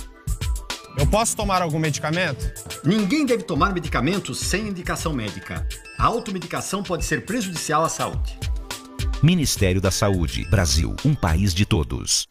Eu 0.98 1.08
posso 1.08 1.34
tomar 1.34 1.62
algum 1.62 1.80
medicamento? 1.80 2.52
Ninguém 2.84 3.26
deve 3.26 3.44
tomar 3.44 3.74
medicamentos 3.74 4.38
sem 4.42 4.68
indicação 4.68 5.14
médica. 5.14 5.66
A 5.98 6.06
automedicação 6.06 6.84
pode 6.84 7.06
ser 7.06 7.26
prejudicial 7.26 7.86
à 7.86 7.90
saúde. 7.90 8.38
Ministério 9.24 9.80
da 9.80 9.92
Saúde. 9.92 10.46
Brasil, 10.50 10.94
um 11.06 11.16
país 11.16 11.54
de 11.54 11.66
todos. 11.66 12.28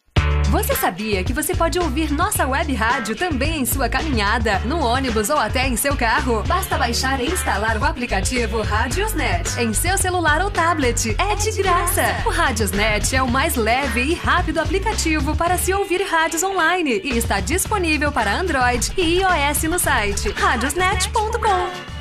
Você 0.49 0.75
sabia 0.75 1.23
que 1.23 1.33
você 1.33 1.53
pode 1.53 1.77
ouvir 1.77 2.11
nossa 2.11 2.47
web 2.47 2.73
rádio 2.73 3.15
também 3.15 3.61
em 3.61 3.65
sua 3.65 3.89
caminhada, 3.89 4.59
no 4.59 4.79
ônibus 4.79 5.29
ou 5.29 5.37
até 5.37 5.67
em 5.67 5.75
seu 5.75 5.95
carro? 5.95 6.41
Basta 6.47 6.77
baixar 6.77 7.19
e 7.19 7.27
instalar 7.27 7.77
o 7.77 7.83
aplicativo 7.83 8.61
Radiosnet 8.61 9.59
em 9.59 9.73
seu 9.73 9.97
celular 9.97 10.41
ou 10.41 10.49
tablet. 10.49 11.15
É 11.19 11.35
de 11.35 11.51
graça. 11.51 12.03
O 12.25 12.29
Radiosnet 12.29 13.15
é 13.15 13.21
o 13.21 13.27
mais 13.27 13.55
leve 13.55 14.01
e 14.01 14.13
rápido 14.13 14.59
aplicativo 14.59 15.35
para 15.35 15.57
se 15.57 15.73
ouvir 15.73 16.01
rádios 16.03 16.43
online 16.43 17.01
e 17.03 17.17
está 17.17 17.39
disponível 17.41 18.11
para 18.11 18.33
Android 18.33 18.91
e 18.97 19.19
iOS 19.19 19.63
no 19.63 19.77
site 19.77 20.29
radiosnet.com. 20.29 21.97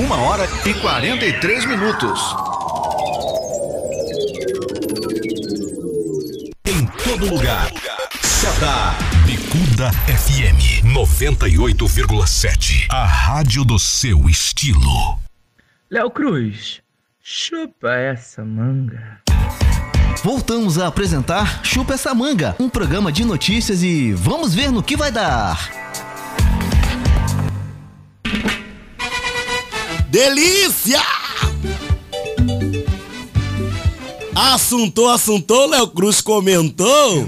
Uma 0.00 0.20
hora 0.20 0.48
e 0.66 0.74
43 0.74 1.64
minutos. 1.66 2.63
Todo 7.14 7.30
lugar. 7.30 7.70
Seta. 8.22 8.92
Bicuda 9.24 9.90
FM 10.08 10.82
98,7. 10.92 12.88
A 12.90 13.04
rádio 13.04 13.64
do 13.64 13.78
seu 13.78 14.28
estilo. 14.28 15.16
Léo 15.88 16.10
Cruz, 16.10 16.82
chupa 17.22 17.94
essa 17.94 18.44
manga. 18.44 19.20
Voltamos 20.24 20.78
a 20.78 20.88
apresentar 20.88 21.64
Chupa 21.64 21.94
essa 21.94 22.12
manga, 22.14 22.56
um 22.58 22.68
programa 22.68 23.12
de 23.12 23.24
notícias 23.24 23.82
e 23.82 24.12
vamos 24.12 24.52
ver 24.52 24.72
no 24.72 24.82
que 24.82 24.96
vai 24.96 25.12
dar. 25.12 25.70
Delícia! 30.08 31.23
Assuntou, 34.34 35.08
assuntou, 35.08 35.68
Léo 35.68 35.86
Cruz 35.88 36.20
comentou. 36.20 37.24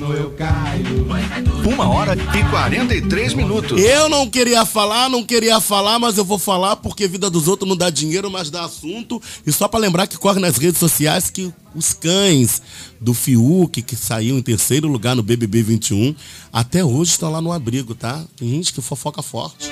Uma 1.65 1.89
hora 1.89 2.15
e 2.15 2.51
43 2.51 3.35
minutos. 3.35 3.81
Eu 3.81 4.09
não 4.09 4.29
queria 4.29 4.65
falar, 4.65 5.09
não 5.09 5.23
queria 5.23 5.61
falar, 5.61 5.99
mas 5.99 6.19
eu 6.19 6.25
vou 6.25 6.39
falar 6.39 6.77
porque 6.77 7.07
vida 7.07 7.31
dos 7.31 7.47
outros 7.47 7.69
não 7.69 7.77
dá 7.77 7.91
dinheiro, 7.91 8.31
mas 8.31 8.51
dá 8.51 8.65
assunto. 8.65 9.23
E 9.47 9.53
só 9.53 9.69
para 9.69 9.81
lembrar 9.81 10.07
que 10.09 10.17
corre 10.17 10.41
nas 10.41 10.57
redes 10.57 10.79
sociais 10.79 11.31
que 11.31 11.53
os 11.75 11.93
cães 11.93 12.61
do 13.01 13.15
Fiuk, 13.15 13.83
que 13.83 13.95
saiu 13.95 14.37
em 14.37 14.43
terceiro 14.43 14.89
lugar 14.89 15.15
no 15.15 15.23
BBB 15.23 15.63
21, 15.63 16.15
até 16.53 16.85
hoje 16.85 17.13
estão 17.13 17.31
lá 17.31 17.41
no 17.41 17.53
abrigo, 17.53 17.95
tá? 17.95 18.25
Tem 18.37 18.49
gente 18.49 18.73
que 18.73 18.81
fofoca 18.81 19.23
forte. 19.23 19.71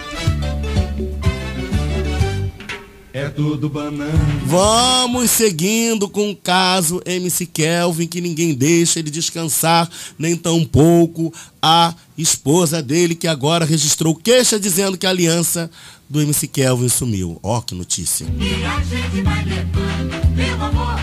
É 3.17 3.29
tudo 3.29 3.69
banana. 3.69 4.13
Vamos 4.45 5.31
seguindo 5.31 6.09
com 6.09 6.33
o 6.33 6.37
caso 6.37 7.01
MC 7.07 7.47
Kelvin, 7.47 8.09
que 8.09 8.21
ninguém 8.21 8.53
deixa 8.53 8.99
ele 8.99 9.09
descansar, 9.09 9.89
nem 10.19 10.35
tampouco 10.35 11.33
a 11.63 11.95
esposa 12.19 12.83
dele, 12.83 13.15
que 13.15 13.29
agora 13.29 13.65
registrou 13.65 14.17
queixa 14.17 14.59
dizendo 14.59 14.99
que 14.99 15.07
a 15.07 15.11
aliança 15.11 15.71
do 16.11 16.21
MC 16.21 16.49
Kelvin 16.49 16.89
sumiu. 16.89 17.39
Ó, 17.41 17.61
que 17.61 17.73
notícia. 17.73 18.27
E 18.37 18.65
a 18.65 18.81
gente 18.81 19.23
vai 19.23 19.45
levando, 19.45 20.35
meu 20.35 20.61
amor, 20.65 21.01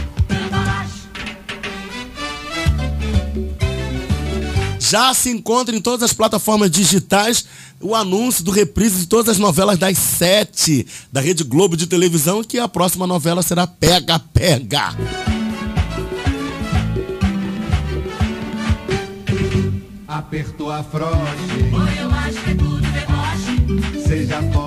Já 4.92 5.14
se 5.14 5.30
encontra 5.30 5.74
em 5.74 5.80
todas 5.80 6.04
as 6.04 6.12
plataformas 6.12 6.70
digitais 6.70 7.46
o 7.80 7.96
anúncio 7.96 8.44
do 8.44 8.52
reprise 8.52 9.00
de 9.00 9.08
todas 9.08 9.30
as 9.30 9.38
novelas 9.38 9.78
das 9.78 9.98
sete 9.98 10.86
da 11.10 11.22
Rede 11.22 11.46
Globo 11.46 11.78
de 11.78 11.88
televisão, 11.88 12.44
que 12.44 12.60
a 12.60 12.68
próxima 12.68 13.08
novela 13.08 13.42
será 13.42 13.66
Pega 13.66 14.20
Pega. 14.20 14.94
Apertou 20.10 20.70
a. 20.70 20.80
Oi, 20.82 22.02
eu 22.02 22.12
acho 22.12 22.44
que 22.44 22.52
é 22.52 22.56
tudo 22.56 22.82
deboche. 22.82 24.06
Seja 24.06 24.44
pobre 24.44 24.61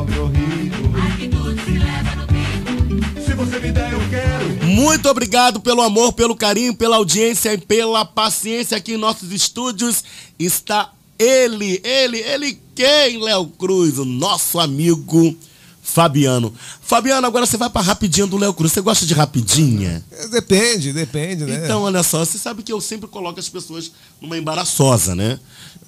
Muito 4.74 5.09
obrigado 5.09 5.60
pelo 5.60 5.82
amor, 5.82 6.12
pelo 6.14 6.34
carinho, 6.34 6.74
pela 6.74 6.96
audiência 6.96 7.55
e 7.55 7.59
pela 7.59 8.05
paciência 8.05 8.76
aqui 8.76 8.94
em 8.94 8.96
nossos 8.96 9.30
estúdios. 9.30 10.02
Está 10.36 10.90
ele, 11.16 11.80
ele, 11.84 12.18
ele 12.18 12.60
quem, 12.74 13.22
Léo 13.22 13.46
Cruz, 13.46 13.98
o 13.98 14.05
nosso 14.05 14.59
amigo 14.59 15.36
Fabiano. 15.80 16.52
Fabiano, 16.82 17.24
agora 17.24 17.46
você 17.46 17.56
vai 17.56 17.70
pra 17.70 17.82
rapidinha 17.82 18.26
do 18.26 18.36
Léo 18.36 18.52
Cruz. 18.52 18.72
Você 18.72 18.80
gosta 18.80 19.06
de 19.06 19.14
rapidinha? 19.14 20.05
É, 20.10 20.26
Depende, 20.26 20.92
depende, 20.92 21.44
né? 21.44 21.62
Então, 21.62 21.82
olha 21.82 22.02
só, 22.02 22.24
você 22.24 22.36
sabe 22.36 22.64
que 22.64 22.72
eu 22.72 22.80
sempre 22.80 23.06
coloco 23.06 23.38
as 23.38 23.48
pessoas 23.48 23.92
numa 24.20 24.36
embaraçosa, 24.36 25.14
né? 25.14 25.38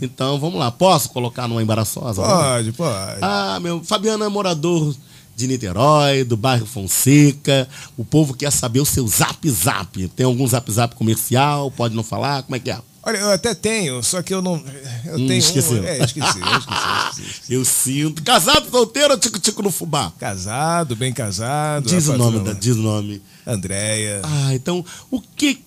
Então, 0.00 0.38
vamos 0.38 0.60
lá. 0.60 0.70
Posso 0.70 1.08
colocar 1.08 1.48
numa 1.48 1.60
embaraçosa? 1.60 2.22
Pode, 2.22 2.70
pode. 2.70 3.18
Ah, 3.20 3.58
meu, 3.60 3.82
Fabiano 3.82 4.22
é 4.22 4.28
morador 4.28 4.94
de 5.36 5.46
Niterói, 5.46 6.24
do 6.24 6.36
bairro 6.36 6.66
Fonseca. 6.66 7.68
O 7.96 8.04
povo 8.04 8.32
quer 8.34 8.50
saber 8.50 8.80
o 8.80 8.86
seu 8.86 9.06
zap 9.06 9.48
zap. 9.50 10.08
Tem 10.08 10.24
algum 10.24 10.46
zap 10.48 10.70
zap 10.72 10.96
comercial? 10.96 11.70
Pode 11.70 11.94
não 11.94 12.02
falar? 12.02 12.42
Como 12.42 12.56
é 12.56 12.58
que 12.58 12.70
é? 12.70 12.78
Olha, 13.02 13.18
eu 13.18 13.30
até 13.30 13.54
tenho, 13.54 14.02
só 14.02 14.20
que 14.20 14.34
eu 14.34 14.42
não. 14.42 14.56
Eu 15.04 15.14
Hum, 15.14 15.26
tenho. 15.28 15.34
esqueceu. 15.34 15.80
Um, 15.80 15.84
é, 15.84 15.98
esqueci, 15.98 16.40
eu 16.40 16.58
esqueci, 16.58 17.22
esqueci. 17.22 17.42
Eu 17.54 17.64
sinto. 17.64 18.22
Casado, 18.24 18.68
solteiro 18.68 19.12
ou 19.12 19.18
tico-tico 19.20 19.62
no 19.62 19.70
fubá? 19.70 20.12
Casado, 20.18 20.96
bem 20.96 21.12
casado. 21.12 21.86
Diz 21.88 22.08
o 22.08 22.16
nome, 22.16 22.40
da, 22.40 22.52
diz 22.52 22.74
o 22.74 22.82
nome. 22.82 23.22
Andréia. 23.46 24.20
Ah, 24.24 24.52
então, 24.54 24.84
o 25.08 25.20
que. 25.20 25.60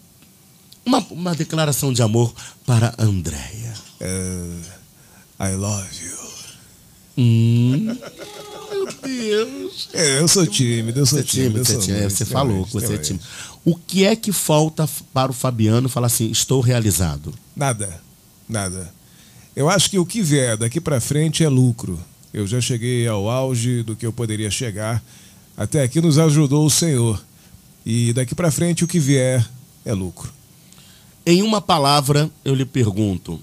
Uma, 0.85 0.97
uma 1.11 1.33
declaração 1.35 1.93
de 1.93 2.01
amor 2.01 2.33
para 2.65 2.93
Andréia. 2.97 3.73
É, 4.01 4.45
I 5.39 5.55
love 5.55 5.87
you. 6.03 6.19
Hum, 7.17 7.97
Deus. 9.01 9.89
É, 9.93 10.19
eu 10.19 10.27
sou 10.27 10.45
tímido, 10.45 10.99
eu 10.99 11.05
sou 11.05 11.19
Você 11.19 11.23
é 11.23 11.27
tímido. 11.27 11.65
você, 11.65 11.75
é 11.75 11.79
tímido, 11.79 12.09
você 12.09 12.25
falou 12.25 12.65
que 12.65 12.73
você 12.73 12.93
é 12.93 12.97
tímido. 12.97 13.25
O 13.65 13.75
que 13.75 14.05
é 14.05 14.15
que 14.15 14.31
falta 14.31 14.87
para 15.13 15.31
o 15.31 15.33
Fabiano 15.33 15.89
falar 15.89 16.07
assim, 16.07 16.29
estou 16.29 16.61
realizado? 16.61 17.33
Nada, 17.55 18.01
nada. 18.47 18.93
Eu 19.55 19.69
acho 19.69 19.89
que 19.89 19.99
o 19.99 20.05
que 20.05 20.21
vier 20.21 20.55
daqui 20.57 20.79
pra 20.79 21.01
frente 21.01 21.43
é 21.43 21.49
lucro. 21.49 21.99
Eu 22.33 22.47
já 22.47 22.61
cheguei 22.61 23.07
ao 23.07 23.29
auge 23.29 23.83
do 23.83 23.95
que 23.95 24.05
eu 24.05 24.13
poderia 24.13 24.49
chegar. 24.49 25.03
Até 25.57 25.83
aqui 25.83 25.99
nos 25.99 26.17
ajudou 26.17 26.65
o 26.65 26.69
Senhor. 26.69 27.21
E 27.85 28.13
daqui 28.13 28.33
pra 28.33 28.51
frente 28.51 28.83
o 28.83 28.87
que 28.87 28.99
vier 28.99 29.45
é 29.83 29.93
lucro. 29.93 30.31
Em 31.25 31.41
uma 31.41 31.59
palavra, 31.59 32.29
eu 32.45 32.55
lhe 32.55 32.65
pergunto: 32.65 33.39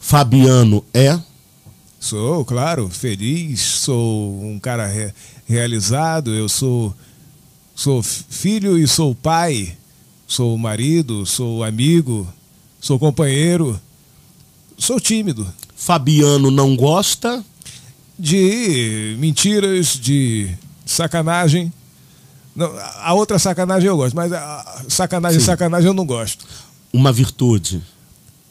Fabiano 0.00 0.84
é? 0.94 1.18
Sou, 2.02 2.44
claro, 2.44 2.88
feliz, 2.88 3.60
sou 3.60 4.42
um 4.44 4.58
cara 4.58 4.88
re- 4.88 5.14
realizado, 5.46 6.34
eu 6.34 6.48
sou 6.48 6.92
sou 7.76 8.02
filho 8.02 8.76
e 8.76 8.88
sou 8.88 9.14
pai, 9.14 9.76
sou 10.26 10.58
marido, 10.58 11.24
sou 11.24 11.62
amigo, 11.62 12.26
sou 12.80 12.98
companheiro, 12.98 13.80
sou 14.76 14.98
tímido. 14.98 15.46
Fabiano 15.76 16.50
não 16.50 16.74
gosta? 16.74 17.44
De 18.18 19.14
mentiras, 19.20 19.96
de 19.96 20.50
sacanagem. 20.84 21.72
Não, 22.54 22.66
a 22.78 23.10
a 23.10 23.14
outra 23.14 23.38
sacanagem 23.38 23.86
eu 23.88 23.96
gosto, 23.96 24.16
mas 24.16 24.32
a 24.32 24.82
sacanagem, 24.88 25.38
Sim. 25.38 25.46
sacanagem 25.46 25.86
eu 25.86 25.94
não 25.94 26.04
gosto. 26.04 26.44
Uma 26.92 27.12
virtude. 27.12 27.80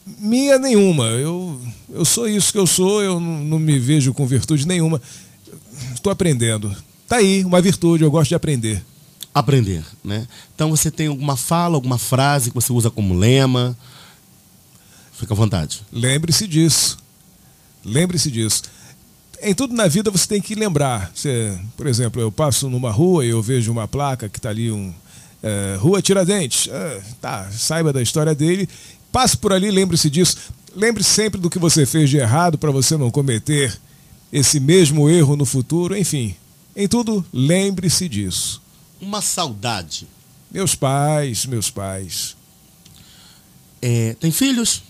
Minha 0.05 0.57
nenhuma. 0.57 1.05
Eu, 1.05 1.59
eu 1.89 2.03
sou 2.05 2.27
isso 2.27 2.51
que 2.51 2.57
eu 2.57 2.67
sou, 2.67 3.01
eu 3.01 3.19
não, 3.19 3.43
não 3.43 3.59
me 3.59 3.77
vejo 3.77 4.13
com 4.13 4.25
virtude 4.25 4.67
nenhuma. 4.67 5.01
Estou 5.93 6.11
aprendendo. 6.11 6.75
Tá 7.07 7.17
aí, 7.17 7.43
uma 7.43 7.61
virtude, 7.61 8.03
eu 8.03 8.11
gosto 8.11 8.29
de 8.29 8.35
aprender. 8.35 8.83
Aprender, 9.33 9.83
né? 10.03 10.27
Então 10.55 10.69
você 10.69 10.89
tem 10.89 11.07
alguma 11.07 11.37
fala, 11.37 11.75
alguma 11.75 11.97
frase 11.97 12.49
que 12.49 12.55
você 12.55 12.73
usa 12.73 12.89
como 12.89 13.13
lema? 13.13 13.77
Fica 15.13 15.33
à 15.33 15.37
vontade. 15.37 15.81
Lembre-se 15.91 16.47
disso. 16.47 16.97
Lembre-se 17.85 18.31
disso. 18.31 18.63
Em 19.41 19.53
tudo 19.53 19.73
na 19.73 19.87
vida 19.87 20.11
você 20.11 20.27
tem 20.27 20.41
que 20.41 20.55
lembrar. 20.55 21.11
Você, 21.13 21.57
por 21.77 21.87
exemplo, 21.87 22.21
eu 22.21 22.31
passo 22.31 22.69
numa 22.69 22.91
rua 22.91 23.25
e 23.25 23.29
eu 23.29 23.41
vejo 23.41 23.71
uma 23.71 23.87
placa 23.87 24.27
que 24.27 24.37
está 24.37 24.49
ali, 24.49 24.71
um, 24.71 24.93
é, 25.41 25.77
Rua 25.79 26.01
Tiradentes. 26.01 26.69
Ah, 26.71 27.01
tá, 27.19 27.51
saiba 27.51 27.91
da 27.91 28.01
história 28.01 28.35
dele. 28.35 28.67
Passe 29.11 29.37
por 29.37 29.51
ali, 29.51 29.69
lembre-se 29.69 30.09
disso. 30.09 30.37
Lembre-se 30.75 31.09
sempre 31.09 31.39
do 31.39 31.49
que 31.49 31.59
você 31.59 31.85
fez 31.85 32.09
de 32.09 32.17
errado 32.17 32.57
para 32.57 32.71
você 32.71 32.95
não 32.95 33.11
cometer 33.11 33.77
esse 34.31 34.59
mesmo 34.59 35.09
erro 35.09 35.35
no 35.35 35.45
futuro. 35.45 35.97
Enfim, 35.97 36.35
em 36.75 36.87
tudo, 36.87 37.25
lembre-se 37.33 38.07
disso. 38.07 38.61
Uma 39.01 39.21
saudade. 39.21 40.07
Meus 40.49 40.75
pais, 40.75 41.45
meus 41.45 41.69
pais. 41.69 42.37
É, 43.81 44.15
tem 44.19 44.31
filhos? 44.31 44.83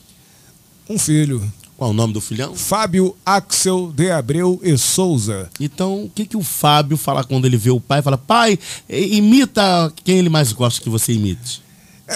Um 0.87 0.99
filho. 0.99 1.51
Qual 1.77 1.89
o 1.89 1.93
nome 1.93 2.13
do 2.13 2.21
filhão? 2.21 2.55
Fábio 2.55 3.15
Axel 3.25 3.91
de 3.91 4.11
Abreu 4.11 4.59
e 4.61 4.77
Souza. 4.77 5.49
Então, 5.59 6.03
o 6.03 6.09
que, 6.09 6.27
que 6.27 6.37
o 6.37 6.43
Fábio 6.43 6.95
fala 6.95 7.23
quando 7.23 7.45
ele 7.45 7.57
vê 7.57 7.71
o 7.71 7.79
pai? 7.79 8.03
Fala, 8.03 8.19
pai, 8.19 8.59
imita 8.87 9.91
quem 10.03 10.19
ele 10.19 10.29
mais 10.29 10.51
gosta 10.51 10.79
que 10.79 10.89
você 10.89 11.13
imite. 11.13 11.63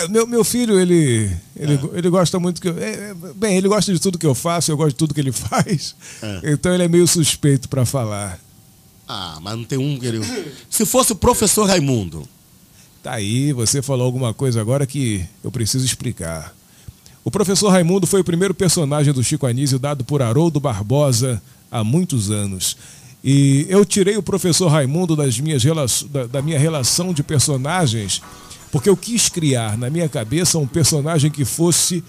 É, 0.04 0.08
meu, 0.08 0.28
meu 0.28 0.44
filho, 0.44 0.80
ele, 0.80 1.32
ele, 1.56 1.80
ele 1.94 2.10
gosta 2.10 2.40
muito 2.40 2.62
que 2.62 2.68
eu, 2.68 2.78
é, 2.78 3.12
é, 3.12 3.16
Bem, 3.36 3.58
ele 3.58 3.68
gosta 3.68 3.94
de 3.94 4.00
tudo 4.00 4.18
que 4.18 4.26
eu 4.26 4.36
faço, 4.36 4.72
eu 4.72 4.78
gosto 4.78 4.90
de 4.90 4.96
tudo 4.96 5.14
que 5.14 5.20
ele 5.22 5.32
faz. 5.34 5.96
É. 6.22 6.52
Então 6.52 6.74
ele 6.74 6.84
é 6.84 6.88
meio 6.88 7.08
suspeito 7.08 7.70
para 7.70 7.86
falar. 7.86 8.40
Ah, 9.08 9.38
mas 9.42 9.56
não 9.56 9.64
tem 9.64 9.78
um 9.78 9.98
que 10.00 10.06
ele. 10.06 10.22
Se 10.70 10.86
fosse 10.86 11.12
o 11.12 11.16
professor 11.16 11.66
Raimundo. 11.68 12.28
Tá 13.04 13.14
aí, 13.14 13.54
você 13.54 13.82
falou 13.84 14.04
alguma 14.06 14.34
coisa 14.34 14.60
agora 14.60 14.86
que 14.88 15.24
eu 15.44 15.52
preciso 15.52 15.86
explicar. 15.86 16.56
O 17.24 17.30
professor 17.30 17.70
Raimundo 17.70 18.08
foi 18.08 18.22
o 18.22 18.24
primeiro 18.24 18.54
personagem 18.54 19.14
do 19.14 19.24
Chico 19.24 19.46
Anísio 19.46 19.78
dado 19.78 20.04
por 20.04 20.22
Haroldo 20.22 20.60
Barbosa 20.60 21.42
há 21.72 21.84
muitos 21.84 22.32
anos. 22.32 22.76
E 23.24 23.66
eu 23.70 23.84
tirei 23.86 24.18
o 24.18 24.24
professor 24.24 24.68
Raimundo 24.68 25.16
das 25.16 25.40
minhas 25.40 25.64
rela- 25.64 25.86
da, 26.12 26.28
da 26.28 26.42
minha 26.42 26.58
relação 26.60 27.14
de 27.14 27.24
personagens 27.24 28.22
porque 28.76 28.89
eu 28.89 28.97
quis 28.97 29.30
criar 29.30 29.77
na 29.77 29.89
minha 29.89 30.10
cabeça 30.10 30.57
um 30.57 30.68
personagem 30.68 31.31
que 31.31 31.45
fosse 31.45 32.03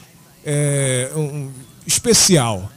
é, 0.45 1.13
um- 1.15 1.49
especial. 1.87 2.69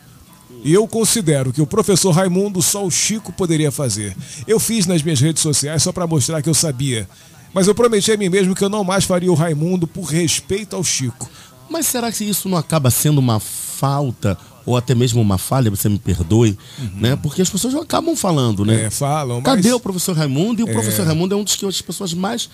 E 0.64 0.72
eu 0.72 0.88
considero 0.88 1.52
que 1.52 1.60
o 1.60 1.66
professor 1.66 2.12
Raimundo 2.12 2.62
só 2.62 2.86
o 2.86 2.92
Chico 2.92 3.34
poderia 3.34 3.72
fazer. 3.72 4.16
Eu 4.48 4.60
fiz 4.60 4.86
nas 4.86 5.02
minhas 5.02 5.20
redes 5.20 5.42
sociais 5.42 5.82
só 5.82 5.92
para 5.92 6.06
mostrar 6.06 6.40
que 6.44 6.48
eu 6.50 6.54
sabia. 6.54 7.10
Mas 7.52 7.68
eu 7.68 7.74
prometi 7.74 8.12
a 8.12 8.18
mim 8.18 8.30
mesmo 8.30 8.54
que 8.54 8.64
eu 8.64 8.70
não 8.70 8.84
mais 8.84 9.06
faria 9.06 9.32
o 9.32 9.36
Raimundo 9.36 9.88
por 9.88 10.04
respeito 10.04 10.76
ao 10.76 10.84
Chico. 10.84 11.28
Mas 11.68 11.88
será 11.88 12.12
que 12.12 12.24
isso 12.24 12.48
não 12.48 12.60
acaba 12.60 12.92
sendo 12.92 13.18
uma 13.18 13.40
falta 13.40 14.38
ou 14.68 14.78
até 14.78 14.94
mesmo 14.94 15.20
uma 15.20 15.40
falha, 15.40 15.72
você 15.72 15.90
me 15.90 15.98
perdoe, 15.98 16.56
né? 16.96 17.16
Porque 17.16 17.42
as 17.42 17.50
pessoas 17.50 17.74
acabam 17.74 18.16
falando, 18.16 18.64
né? 18.64 18.74
Uhum. 18.76 18.80
É, 18.82 18.90
falam, 18.92 19.42
mas- 19.42 19.46
Cadê 19.56 19.74
o 19.74 19.80
professor 19.80 20.16
Raimundo? 20.16 20.62
E 20.62 20.64
o 20.64 20.70
É. 20.70 20.74
professor 20.74 21.08
Raimundo 21.08 21.34
é 21.34 21.38
um 21.40 21.44
dos 21.44 21.56
que 21.56 21.66
as 21.66 21.82
pessoas 21.82 22.14
mais 22.14 22.48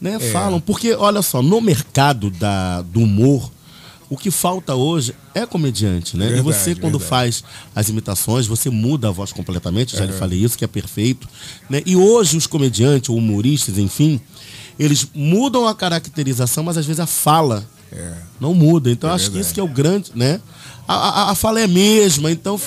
né, 0.00 0.16
É. 0.20 0.30
falam. 0.30 0.60
Porque, 0.60 0.92
olha 0.94 1.22
só, 1.22 1.42
no 1.42 1.60
mercado 1.60 2.30
da, 2.30 2.82
do 2.82 3.00
humor, 3.00 3.50
o 4.10 4.16
que 4.16 4.30
falta 4.30 4.74
hoje 4.74 5.14
é 5.34 5.46
comediante, 5.46 6.16
né? 6.16 6.26
e 6.26 6.28
Verdade, 6.34 6.44
você, 6.44 6.74
quando 6.74 6.98
verdade. 6.98 7.08
faz 7.08 7.44
as 7.74 7.88
imitações, 7.88 8.46
você 8.46 8.68
muda 8.70 9.08
a 9.08 9.10
voz 9.10 9.32
completamente, 9.32 9.96
já 9.96 10.04
lhe 10.04 10.12
É. 10.12 10.16
falei 10.16 10.38
isso, 10.38 10.56
que 10.58 10.64
é 10.64 10.68
perfeito. 10.68 11.26
Né? 11.68 11.82
E 11.86 11.96
hoje 11.96 12.36
os 12.36 12.46
comediantes, 12.46 13.08
ou 13.10 13.16
humoristas, 13.16 13.78
enfim, 13.78 14.20
eles 14.78 15.08
mudam 15.14 15.66
a 15.66 15.74
caracterização, 15.74 16.62
mas 16.64 16.76
às 16.76 16.84
vezes 16.86 17.00
a 17.00 17.06
fala 17.06 17.64
não 18.40 18.54
muda. 18.54 18.90
Então 18.90 19.10
É 19.10 19.14
acho 19.14 19.24
que 19.26 19.30
verdade. 19.32 19.46
isso 19.46 19.54
que 19.54 19.60
é 19.60 19.62
o 19.62 19.68
grande, 19.68 20.10
né? 20.14 20.40
A, 20.86 20.94
a, 20.94 21.30
a 21.30 21.34
fala 21.34 21.60
é 21.60 21.64
a 21.64 21.68
mesma, 21.68 22.30
então. 22.30 22.60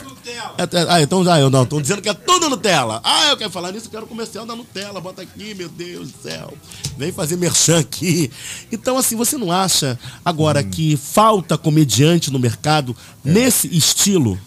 É, 0.58 0.64
é, 0.64 0.86
ah, 0.90 1.02
então, 1.02 1.22
ah, 1.30 1.40
eu 1.40 1.52
não, 1.52 1.62
estão 1.64 1.80
dizendo 1.80 2.02
que 2.02 2.10
é 2.10 2.14
tudo 2.16 2.50
Nutella. 2.50 3.00
Ah, 3.04 3.30
eu 3.30 3.38
quero 3.38 3.52
falar 3.52 3.72
nisso, 3.72 3.86
eu 3.86 3.92
quero 3.92 4.08
comercial 4.08 4.44
da 4.44 4.56
Nutella. 4.56 5.00
Bota 5.00 5.22
aqui, 5.22 5.54
meu 5.54 5.70
Deus 5.70 6.12
do 6.12 6.22
céu. 6.24 6.52
Vem 6.98 7.12
fazer 7.12 7.36
merchan 7.38 7.78
aqui. 7.80 8.32
Então, 8.72 8.98
assim, 8.98 9.16
você 9.16 9.38
não 9.38 9.52
acha 9.52 10.00
agora 10.26 10.62
Hum. 10.62 10.70
que 10.70 10.98
falta 10.98 11.58
comediante 11.60 12.32
no 12.32 12.40
mercado 12.40 12.96
nesse 13.24 13.68
estilo? 13.68 14.38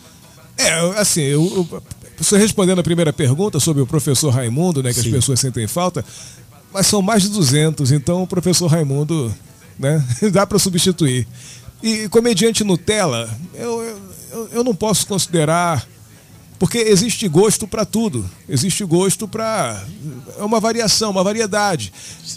É, 0.58 0.72
assim, 1.00 1.22
eu, 1.22 1.40
eu- 1.72 1.82
você 2.18 2.36
respondendo 2.36 2.80
a 2.80 2.82
primeira 2.82 3.12
pergunta 3.12 3.60
sobre 3.60 3.80
o 3.82 3.86
professor 3.86 4.30
Raimundo, 4.30 4.82
né, 4.82 4.92
que 4.92 5.00
Sim. 5.00 5.06
as 5.08 5.14
pessoas 5.14 5.38
sentem 5.40 5.66
falta, 5.68 6.04
mas 6.74 6.86
são 6.88 7.00
mais 7.00 7.22
de 7.22 7.28
200, 7.30 7.92
então 7.92 8.22
o 8.22 8.26
professor 8.26 8.66
Raimundo, 8.66 9.32
né, 9.78 10.04
dá 10.32 10.46
para 10.46 10.58
substituir. 10.58 11.26
E 11.82 12.08
comediante 12.08 12.62
Nutella, 12.62 13.28
eu, 13.54 13.82
eu, 14.32 14.48
eu- 14.52 14.64
não 14.64 14.74
posso 14.74 15.06
considerar 15.06 15.86
porque 16.58 16.76
existe 16.76 17.26
gosto 17.26 17.66
para 17.66 17.86
tudo. 17.86 18.28
Existe 18.46 18.84
gosto 18.84 19.26
para 19.26 19.82
é 20.38 20.42
uma 20.44 20.60
variação, 20.60 21.10
uma 21.10 21.24
variedade. 21.24 21.90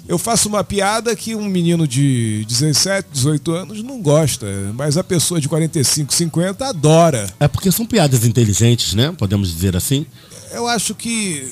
Eu 0.08 0.18
faço 0.18 0.48
uma 0.48 0.64
piada 0.64 1.14
que 1.14 1.36
um 1.36 1.46
menino 1.46 1.86
de 1.86 2.46
17, 2.48 3.10
18 3.12 3.52
anos 3.52 3.84
não 3.84 4.02
gosta, 4.02 4.46
mas 4.76 4.96
a 4.96 5.04
pessoa 5.04 5.42
de 5.42 5.50
45, 5.50 6.14
50 6.14 6.66
adora. 6.66 7.30
É 7.38 7.50
porque 7.50 7.70
são 7.70 7.86
piadas 7.86 8.24
inteligentes, 8.24 8.94
né? 8.94 9.14
Podemos 9.18 9.54
dizer 9.54 9.76
assim. 9.76 10.06
Eu 10.54 10.70
acho 10.70 10.96
que 10.96 11.52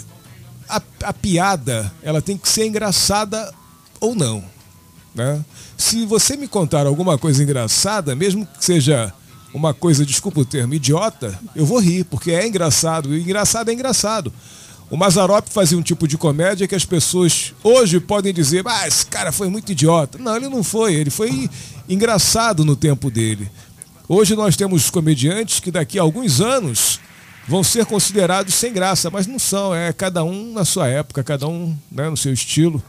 a, 0.70 0.82
a 1.04 1.12
piada 1.12 1.92
ela 2.02 2.22
tem 2.22 2.38
que 2.38 2.48
ser 2.48 2.66
engraçada 2.66 3.54
ou 4.00 4.16
não. 4.16 4.42
Né? 5.14 5.44
Se 5.78 6.06
você 6.06 6.38
me 6.38 6.48
contar 6.48 6.86
alguma 6.86 7.18
coisa 7.18 7.44
engraçada, 7.44 8.16
mesmo 8.16 8.46
que 8.46 8.64
seja 8.64 9.14
uma 9.54 9.74
coisa, 9.74 10.06
desculpa 10.06 10.40
o 10.40 10.46
termo, 10.46 10.74
idiota, 10.74 11.38
eu 11.56 11.66
vou 11.66 11.80
rir, 11.80 12.06
porque 12.06 12.32
é 12.32 12.48
engraçado. 12.48 13.16
E 13.16 13.22
engraçado 13.22 13.70
é 13.70 13.74
engraçado. 13.74 14.32
O 14.90 14.98
Mazarop 14.98 15.48
fazia 15.48 15.78
um 15.78 15.82
tipo 15.82 16.06
de 16.08 16.18
comédia 16.18 16.68
que 16.68 16.76
as 16.76 16.84
pessoas 16.84 17.54
hoje 17.64 18.00
podem 18.00 18.34
dizer, 18.34 18.64
ah, 18.68 18.86
esse 18.86 19.06
cara 19.06 19.32
foi 19.32 19.48
muito 19.48 19.72
idiota. 19.72 20.18
Não, 20.18 20.36
ele 20.36 20.50
não 20.50 20.64
foi, 20.64 20.96
ele 20.96 21.10
foi 21.10 21.50
engraçado 21.88 22.66
no 22.66 22.76
tempo 22.76 23.10
dele. 23.10 23.50
Hoje 24.08 24.36
nós 24.36 24.58
temos 24.58 24.90
comediantes 24.90 25.62
que 25.62 25.72
daqui 25.72 25.98
a 25.98 26.02
alguns 26.02 26.42
anos 26.42 27.00
vão 27.48 27.64
ser 27.64 27.86
considerados 27.86 28.54
sem 28.54 28.74
graça, 28.74 29.10
mas 29.10 29.28
não 29.28 29.40
são, 29.40 29.74
é 29.74 29.94
cada 29.94 30.24
um 30.26 30.52
na 30.52 30.66
sua 30.66 30.90
época, 30.90 31.24
cada 31.24 31.48
um 31.48 31.74
né, 31.90 32.10
no 32.10 32.18
seu 32.18 32.34
estilo. 32.34 32.84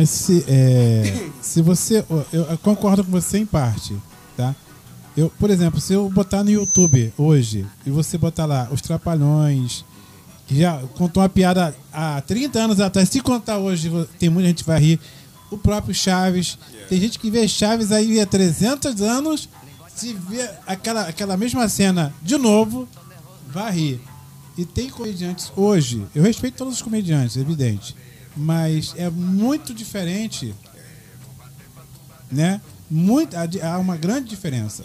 Mas 0.00 0.08
se, 0.08 0.42
é, 0.48 1.28
se 1.42 1.60
você. 1.60 2.02
Eu, 2.32 2.58
concordo 2.62 3.04
com 3.04 3.10
você 3.10 3.36
em 3.36 3.44
parte, 3.44 3.94
tá? 4.34 4.56
Eu, 5.14 5.30
por 5.38 5.50
exemplo, 5.50 5.78
se 5.78 5.92
eu 5.92 6.08
botar 6.08 6.42
no 6.42 6.50
YouTube 6.50 7.12
hoje 7.18 7.66
e 7.84 7.90
você 7.90 8.16
botar 8.16 8.46
lá 8.46 8.66
os 8.72 8.80
Trapalhões, 8.80 9.84
que 10.46 10.58
já 10.58 10.80
contou 10.94 11.22
uma 11.22 11.28
piada 11.28 11.76
há 11.92 12.18
30 12.22 12.58
anos 12.58 12.80
atrás, 12.80 13.10
se 13.10 13.20
contar 13.20 13.58
hoje, 13.58 13.90
tem 14.18 14.30
muita 14.30 14.48
gente 14.48 14.64
que 14.64 14.70
vai 14.70 14.80
rir. 14.80 15.00
O 15.50 15.58
próprio 15.58 15.94
Chaves. 15.94 16.56
Tem 16.88 16.98
gente 16.98 17.18
que 17.18 17.30
vê 17.30 17.46
Chaves 17.46 17.92
aí 17.92 18.18
há 18.20 18.26
300 18.26 19.02
anos, 19.02 19.50
se 19.94 20.14
vê 20.14 20.48
aquela, 20.66 21.02
aquela 21.02 21.36
mesma 21.36 21.68
cena 21.68 22.14
de 22.22 22.38
novo, 22.38 22.88
vai 23.52 23.70
rir. 23.70 24.00
E 24.56 24.64
tem 24.64 24.88
comediantes 24.88 25.52
hoje, 25.54 26.02
eu 26.14 26.22
respeito 26.22 26.56
todos 26.56 26.74
os 26.76 26.82
comediantes, 26.82 27.36
é 27.36 27.40
evidente, 27.40 27.94
mas 28.36 28.94
é 28.96 29.08
muito 29.10 29.74
diferente, 29.74 30.54
né? 32.30 32.60
Muito, 32.90 33.36
há 33.36 33.78
uma 33.78 33.96
grande 33.96 34.28
diferença. 34.28 34.84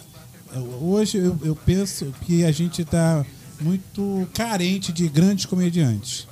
Hoje 0.82 1.18
eu, 1.18 1.38
eu 1.44 1.56
penso 1.56 2.14
que 2.22 2.46
a 2.46 2.52
gente 2.52 2.82
está 2.84 3.26
muito 3.60 4.28
carente 4.34 4.92
de 4.94 5.08
grandes 5.10 5.46
comediantes. 5.46 6.28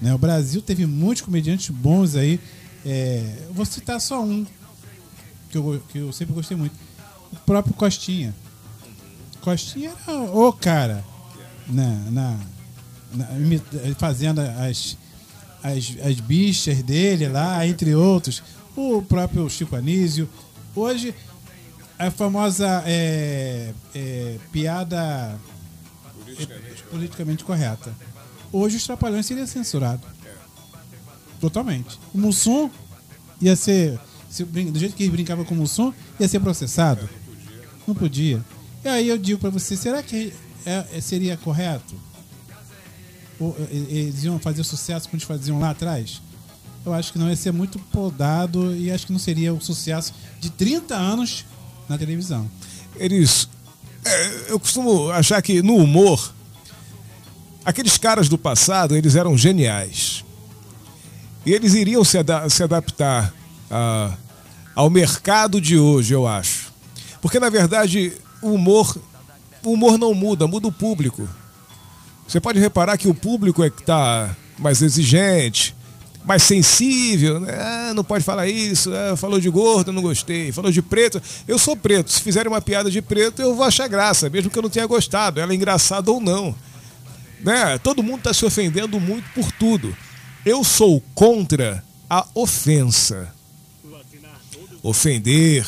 Né? 0.00 0.14
O 0.14 0.18
Brasil 0.18 0.62
teve 0.62 0.86
muitos 0.86 1.22
comediantes 1.22 1.70
bons 1.70 2.14
aí. 2.14 2.38
É, 2.86 3.38
vou 3.50 3.64
citar 3.64 4.00
só 4.00 4.22
um 4.22 4.46
que 5.50 5.58
eu, 5.58 5.82
que 5.88 5.98
eu 5.98 6.12
sempre 6.12 6.34
gostei 6.34 6.56
muito. 6.56 6.74
O 7.32 7.36
próprio 7.36 7.74
Costinha. 7.74 8.34
Costinha 9.40 9.92
era 10.06 10.16
o 10.20 10.52
cara 10.52 11.04
na, 11.66 11.90
na, 12.10 12.38
na- 13.12 13.32
imi- 13.38 13.62
fazendo 13.98 14.40
as, 14.40 14.96
as, 15.64 15.96
as 16.06 16.20
bichas 16.20 16.82
dele 16.82 17.26
lá, 17.28 17.66
entre 17.66 17.94
outros. 17.94 18.42
O 18.76 19.00
próprio 19.02 19.48
Chico 19.48 19.74
Anísio. 19.74 20.28
Hoje, 20.76 21.14
a 21.98 22.10
famosa 22.10 22.82
é, 22.86 23.72
é, 23.94 24.36
piada 24.52 25.38
politicamente. 26.24 26.82
politicamente 26.90 27.44
correta. 27.44 27.92
Hoje 28.52 28.76
os 28.76 28.84
Trapalhões 28.84 29.26
seria 29.26 29.46
censurado. 29.46 30.06
Totalmente. 31.40 31.98
O 32.14 32.18
Mussum 32.18 32.70
ia 33.40 33.56
ser. 33.56 33.98
se 34.30 34.44
do 34.44 34.78
jeito 34.78 34.94
que 34.96 35.02
ele 35.04 35.12
brincava 35.12 35.44
com 35.44 35.54
o 35.54 35.58
Mussum, 35.58 35.92
ia 36.18 36.28
ser 36.28 36.40
processado. 36.40 37.08
Não 37.86 37.94
podia. 37.94 38.44
E 38.84 38.88
aí 38.88 39.08
eu 39.08 39.16
digo 39.18 39.40
pra 39.40 39.50
você, 39.50 39.76
será 39.76 40.02
que 40.02 40.32
é- 40.66 40.84
é- 40.94 41.00
seria 41.00 41.36
correto? 41.36 41.94
Eles 43.70 44.22
iam 44.24 44.38
fazer 44.38 44.62
sucesso 44.64 45.08
como 45.08 45.16
eles 45.16 45.26
faziam 45.26 45.58
lá 45.58 45.70
atrás? 45.70 46.20
Eu 46.86 46.92
acho 46.92 47.12
que 47.12 47.18
não 47.18 47.28
ia 47.28 47.36
ser 47.36 47.52
muito 47.52 47.78
podado 47.78 48.74
e 48.76 48.90
acho 48.90 49.06
que 49.06 49.12
não 49.12 49.18
seria 49.18 49.52
o 49.54 49.60
sucesso 49.60 50.12
de 50.40 50.50
30 50.50 50.94
anos 50.94 51.44
na 51.88 51.96
televisão. 51.98 52.48
Eles. 52.96 53.48
é, 54.04 54.50
eu 54.52 54.60
costumo 54.60 55.10
achar 55.10 55.40
que 55.42 55.62
no 55.62 55.76
humor, 55.76 56.32
aqueles 57.64 57.96
caras 57.98 58.28
do 58.28 58.36
passado, 58.38 58.94
eles 58.96 59.16
eram 59.16 59.36
geniais. 59.36 60.24
E 61.46 61.52
eles 61.52 61.74
iriam 61.74 62.04
se, 62.04 62.18
ada- 62.18 62.48
se 62.48 62.62
adaptar 62.62 63.34
a- 63.70 64.14
ao 64.74 64.88
mercado 64.90 65.60
de 65.60 65.78
hoje, 65.78 66.12
eu 66.14 66.26
acho. 66.26 66.72
Porque, 67.20 67.38
na 67.40 67.48
verdade, 67.48 68.12
o 68.42 68.50
humor, 68.52 68.96
o 69.64 69.72
humor 69.72 69.96
não 69.98 70.12
muda, 70.14 70.46
muda 70.46 70.68
o 70.68 70.72
público. 70.72 71.26
Você 72.26 72.40
pode 72.40 72.58
reparar 72.58 72.96
que 72.96 73.08
o 73.08 73.14
público 73.14 73.62
é 73.62 73.70
que 73.70 73.80
está 73.80 74.34
mais 74.58 74.82
exigente, 74.82 75.74
mais 76.24 76.42
sensível, 76.42 77.38
né? 77.38 77.54
Ah, 77.58 77.92
não 77.94 78.02
pode 78.02 78.24
falar 78.24 78.48
isso, 78.48 78.90
ah, 78.94 79.16
falou 79.16 79.38
de 79.38 79.50
gordo, 79.50 79.92
não 79.92 80.02
gostei, 80.02 80.50
falou 80.50 80.72
de 80.72 80.80
preto. 80.80 81.20
Eu 81.46 81.58
sou 81.58 81.76
preto, 81.76 82.10
se 82.10 82.20
fizerem 82.20 82.50
uma 82.50 82.62
piada 82.62 82.90
de 82.90 83.02
preto, 83.02 83.42
eu 83.42 83.54
vou 83.54 83.64
achar 83.64 83.86
graça, 83.88 84.30
mesmo 84.30 84.50
que 84.50 84.58
eu 84.58 84.62
não 84.62 84.70
tenha 84.70 84.86
gostado, 84.86 85.38
ela 85.38 85.52
é 85.52 85.54
engraçada 85.54 86.10
ou 86.10 86.20
não. 86.20 86.54
Né? 87.40 87.78
Todo 87.78 88.02
mundo 88.02 88.18
está 88.18 88.32
se 88.32 88.44
ofendendo 88.44 88.98
muito 88.98 89.28
por 89.34 89.52
tudo. 89.52 89.94
Eu 90.46 90.64
sou 90.64 91.02
contra 91.14 91.84
a 92.08 92.26
ofensa. 92.34 93.32
ofender, 94.82 95.66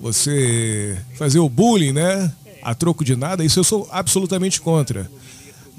você 0.00 0.98
fazer 1.16 1.38
o 1.38 1.48
bullying, 1.48 1.92
né? 1.92 2.32
A 2.62 2.74
troco 2.74 3.04
de 3.04 3.16
nada, 3.16 3.44
isso 3.44 3.58
eu 3.58 3.64
sou 3.64 3.88
absolutamente 3.90 4.60
contra. 4.60 5.10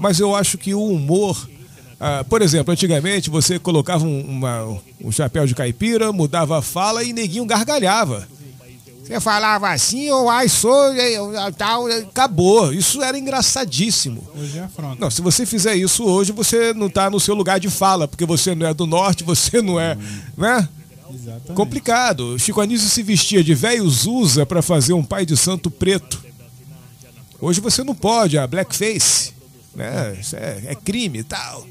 Mas 0.04 0.20
eu 0.20 0.36
acho 0.36 0.58
que 0.58 0.74
o 0.76 0.84
humor. 0.86 1.50
ah, 1.98 2.26
por 2.28 2.42
exemplo, 2.42 2.74
antigamente 2.74 3.30
você 3.30 3.58
colocava 3.58 4.04
um, 4.04 4.20
uma- 4.20 4.78
um 5.02 5.10
chapéu 5.14 5.48
de 5.48 5.56
caipira, 5.56 6.12
mudava 6.12 6.60
a 6.60 6.62
fala 6.62 7.02
e 7.06 7.14
neguinho 7.14 7.46
gargalhava. 7.46 8.28
Você 9.02 9.20
falava 9.22 9.70
assim, 9.70 10.10
ou 10.10 10.30
ai, 10.30 10.50
sou, 10.50 10.78
tal, 11.58 11.88
acabou. 11.88 12.74
Isso 12.74 13.02
era 13.02 13.18
engraçadíssimo. 13.18 14.22
Hoje 14.36 14.58
é 14.58 14.62
afronta. 14.64 14.98
Não, 15.00 15.10
se 15.10 15.22
você 15.22 15.46
fizer 15.46 15.76
isso 15.76 16.04
hoje, 16.04 16.34
você 16.34 16.74
não 16.74 16.88
está 16.88 17.10
no 17.10 17.20
seu 17.20 17.34
lugar 17.36 17.58
de 17.60 17.70
fala, 17.70 18.06
porque 18.08 18.26
você 18.26 18.54
não 18.54 18.68
é 18.68 18.74
do 18.74 18.86
norte, 18.86 19.24
você 19.24 19.62
não 19.62 19.80
é, 19.80 19.98
né? 20.38 20.68
Exatamente. 21.14 21.54
Complicado. 21.54 22.38
Chico 22.40 22.60
Anísio 22.60 22.90
se 22.90 23.04
vestia 23.04 23.42
de 23.44 23.54
velho 23.54 23.90
Zusa 23.90 24.46
para 24.46 24.62
fazer 24.62 24.92
um 24.94 25.04
pai 25.04 25.26
de 25.26 25.38
santo 25.38 25.72
preto. 25.72 26.22
Hoje 27.40 27.60
você 27.62 27.84
não 27.84 27.94
pode, 27.96 28.38
a 28.38 28.48
blackface, 28.48 29.32
né? 29.76 30.18
É, 30.34 30.62
é 30.72 30.76
crime 30.76 31.20
e 31.20 31.24
tal. 31.24 31.66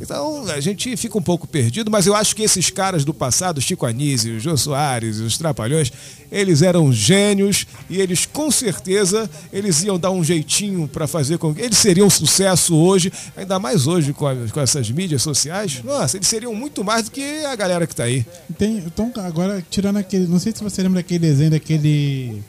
Então 0.00 0.44
a 0.48 0.58
gente 0.58 0.96
fica 0.96 1.16
um 1.16 1.22
pouco 1.22 1.46
perdido, 1.46 1.88
mas 1.88 2.04
eu 2.04 2.16
acho 2.16 2.34
que 2.34 2.42
esses 2.42 2.68
caras 2.68 3.04
do 3.04 3.14
passado, 3.14 3.60
Chico 3.60 3.86
Anísio, 3.86 4.40
Jô 4.40 4.56
Soares, 4.56 5.18
os 5.20 5.38
Trapalhões, 5.38 5.92
eles 6.32 6.62
eram 6.62 6.92
gênios 6.92 7.64
e 7.88 8.00
eles 8.00 8.26
com 8.26 8.50
certeza 8.50 9.30
eles 9.52 9.84
iam 9.84 9.96
dar 9.96 10.10
um 10.10 10.24
jeitinho 10.24 10.88
para 10.88 11.06
fazer 11.06 11.38
com 11.38 11.54
que 11.54 11.60
eles 11.62 11.78
seriam 11.78 12.08
um 12.08 12.10
sucesso 12.10 12.74
hoje, 12.74 13.12
ainda 13.36 13.60
mais 13.60 13.86
hoje 13.86 14.12
com, 14.12 14.26
a- 14.26 14.34
com 14.52 14.60
essas 14.60 14.90
mídias 14.90 15.22
sociais. 15.22 15.80
Nossa, 15.84 16.16
eles 16.16 16.26
seriam 16.26 16.52
muito 16.56 16.82
mais 16.82 17.04
do 17.04 17.12
que 17.12 17.44
a 17.44 17.54
galera 17.54 17.86
que 17.86 17.94
tá 17.94 18.02
aí. 18.02 18.26
Tem, 18.58 18.78
então, 18.78 19.12
agora, 19.24 19.64
tirando 19.70 19.98
aquele. 19.98 20.26
Não 20.26 20.40
sei 20.40 20.52
se 20.52 20.60
você 20.62 20.82
lembra 20.82 21.02
daquele 21.02 21.20
desenho 21.20 21.52
daquele. 21.52 22.42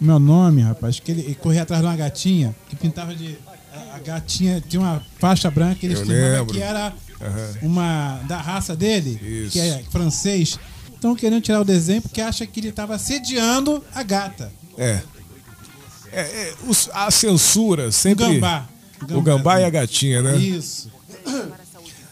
Meu 0.00 0.18
nome, 0.18 0.62
rapaz. 0.62 0.98
Que 0.98 1.12
ele 1.12 1.34
corria 1.34 1.62
atrás 1.62 1.82
de 1.82 1.88
uma 1.88 1.96
gatinha 1.96 2.56
que 2.70 2.74
pintava 2.76 3.14
de. 3.14 3.36
Gatinha 4.04 4.62
tinha 4.66 4.80
uma 4.82 5.02
faixa 5.18 5.50
branca 5.50 5.76
que 5.76 5.86
ele 5.86 5.94
Eu 5.94 6.46
que 6.46 6.60
era 6.60 6.92
Aham. 7.20 7.54
uma. 7.62 8.20
da 8.28 8.40
raça 8.40 8.76
dele, 8.76 9.18
Isso. 9.22 9.52
que 9.52 9.60
é 9.60 9.82
francês. 9.90 10.58
Estão 10.94 11.14
querendo 11.14 11.42
tirar 11.42 11.60
o 11.60 11.64
desenho 11.64 12.00
porque 12.02 12.20
acha 12.20 12.46
que 12.46 12.60
ele 12.60 12.68
estava 12.68 12.98
sediando 12.98 13.82
a 13.94 14.02
gata. 14.02 14.52
É. 14.78 15.00
É, 16.12 16.20
é, 16.20 16.54
os- 16.66 16.88
a 16.92 17.10
censura 17.10 17.90
sempre. 17.92 18.24
O 18.24 18.28
gambá. 18.34 18.68
O 19.10 19.20
gambá 19.20 19.60
e 19.60 19.64
a 19.64 19.70
gatinha, 19.70 20.22
né? 20.22 20.36
Isso. 20.36 20.90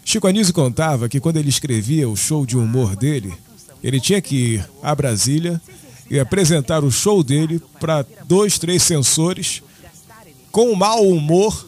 Chico 0.05 0.27
Anísio 0.27 0.53
contava 0.53 1.09
que 1.09 1.21
quando 1.21 1.37
ele 1.37 1.49
escrevia 1.49 2.09
o 2.09 2.17
show 2.17 2.45
de 2.45 2.57
humor 2.57 2.97
dele, 2.97 3.33
ele 3.83 4.01
tinha 4.01 4.21
que 4.21 4.37
ir 4.57 4.69
a 4.83 4.95
Brasília 4.95 5.61
e 6.11 6.19
apresentar 6.19 6.85
o 6.85 6.91
show 6.91 7.23
dele 7.23 7.63
para 7.81 8.05
dois, 8.27 8.59
três 8.59 8.83
censores 8.83 9.63
com 10.51 10.75
mau 10.75 11.07
humor, 11.09 11.67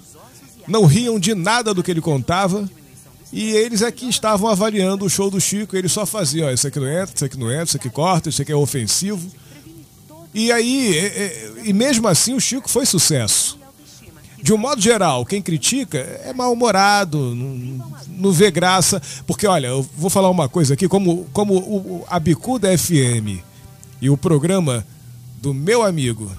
não 0.67 0.85
riam 0.85 1.19
de 1.19 1.35
nada 1.35 1.73
do 1.75 1.83
que 1.83 1.91
ele 1.91 2.01
contava. 2.01 2.69
E 3.33 3.51
eles 3.51 3.83
aqui 3.83 4.09
estavam 4.09 4.49
avaliando 4.49 5.05
o 5.05 5.11
show 5.11 5.29
do 5.31 5.41
Chico, 5.41 5.77
ele 5.77 5.89
só 5.89 6.07
fazia, 6.07 6.47
ó, 6.47 6.51
isso 6.51 6.67
aqui 6.69 6.79
não 6.79 6.87
entra, 6.89 7.15
isso 7.15 7.25
aqui 7.25 7.37
não 7.39 7.51
entra, 7.51 7.65
isso 7.65 7.77
aqui 7.77 7.91
corta, 7.91 8.29
isso 8.29 8.41
aqui 8.43 8.53
é 8.53 8.57
ofensivo. 8.57 9.29
E 10.33 10.53
aí, 10.53 10.97
é, 10.97 11.07
é, 11.07 11.53
e 11.65 11.73
mesmo 11.73 12.07
assim 12.07 12.35
o 12.35 12.41
Chico 12.41 12.69
foi 12.71 12.87
sucesso. 12.87 13.59
De 14.41 14.53
um 14.53 14.59
modo 14.59 14.81
geral, 14.81 15.25
quem 15.25 15.41
critica 15.41 15.99
é 15.99 16.33
mal-humorado, 16.33 17.35
não, 17.35 17.89
não 18.09 18.31
vê 18.31 18.51
graça. 18.51 19.01
Porque, 19.27 19.47
olha, 19.47 19.69
eu 19.69 19.87
vou 19.97 20.11
falar 20.11 20.29
uma 20.29 20.49
coisa 20.49 20.75
aqui, 20.75 20.87
como, 20.87 21.27
como 21.33 21.55
o- 21.57 22.05
a 22.09 22.21
Bicuda 22.21 22.77
FM 22.77 23.41
e 24.03 24.11
o 24.11 24.17
programa 24.19 24.87
do 25.41 25.55
meu 25.55 25.83
amigo 25.83 26.31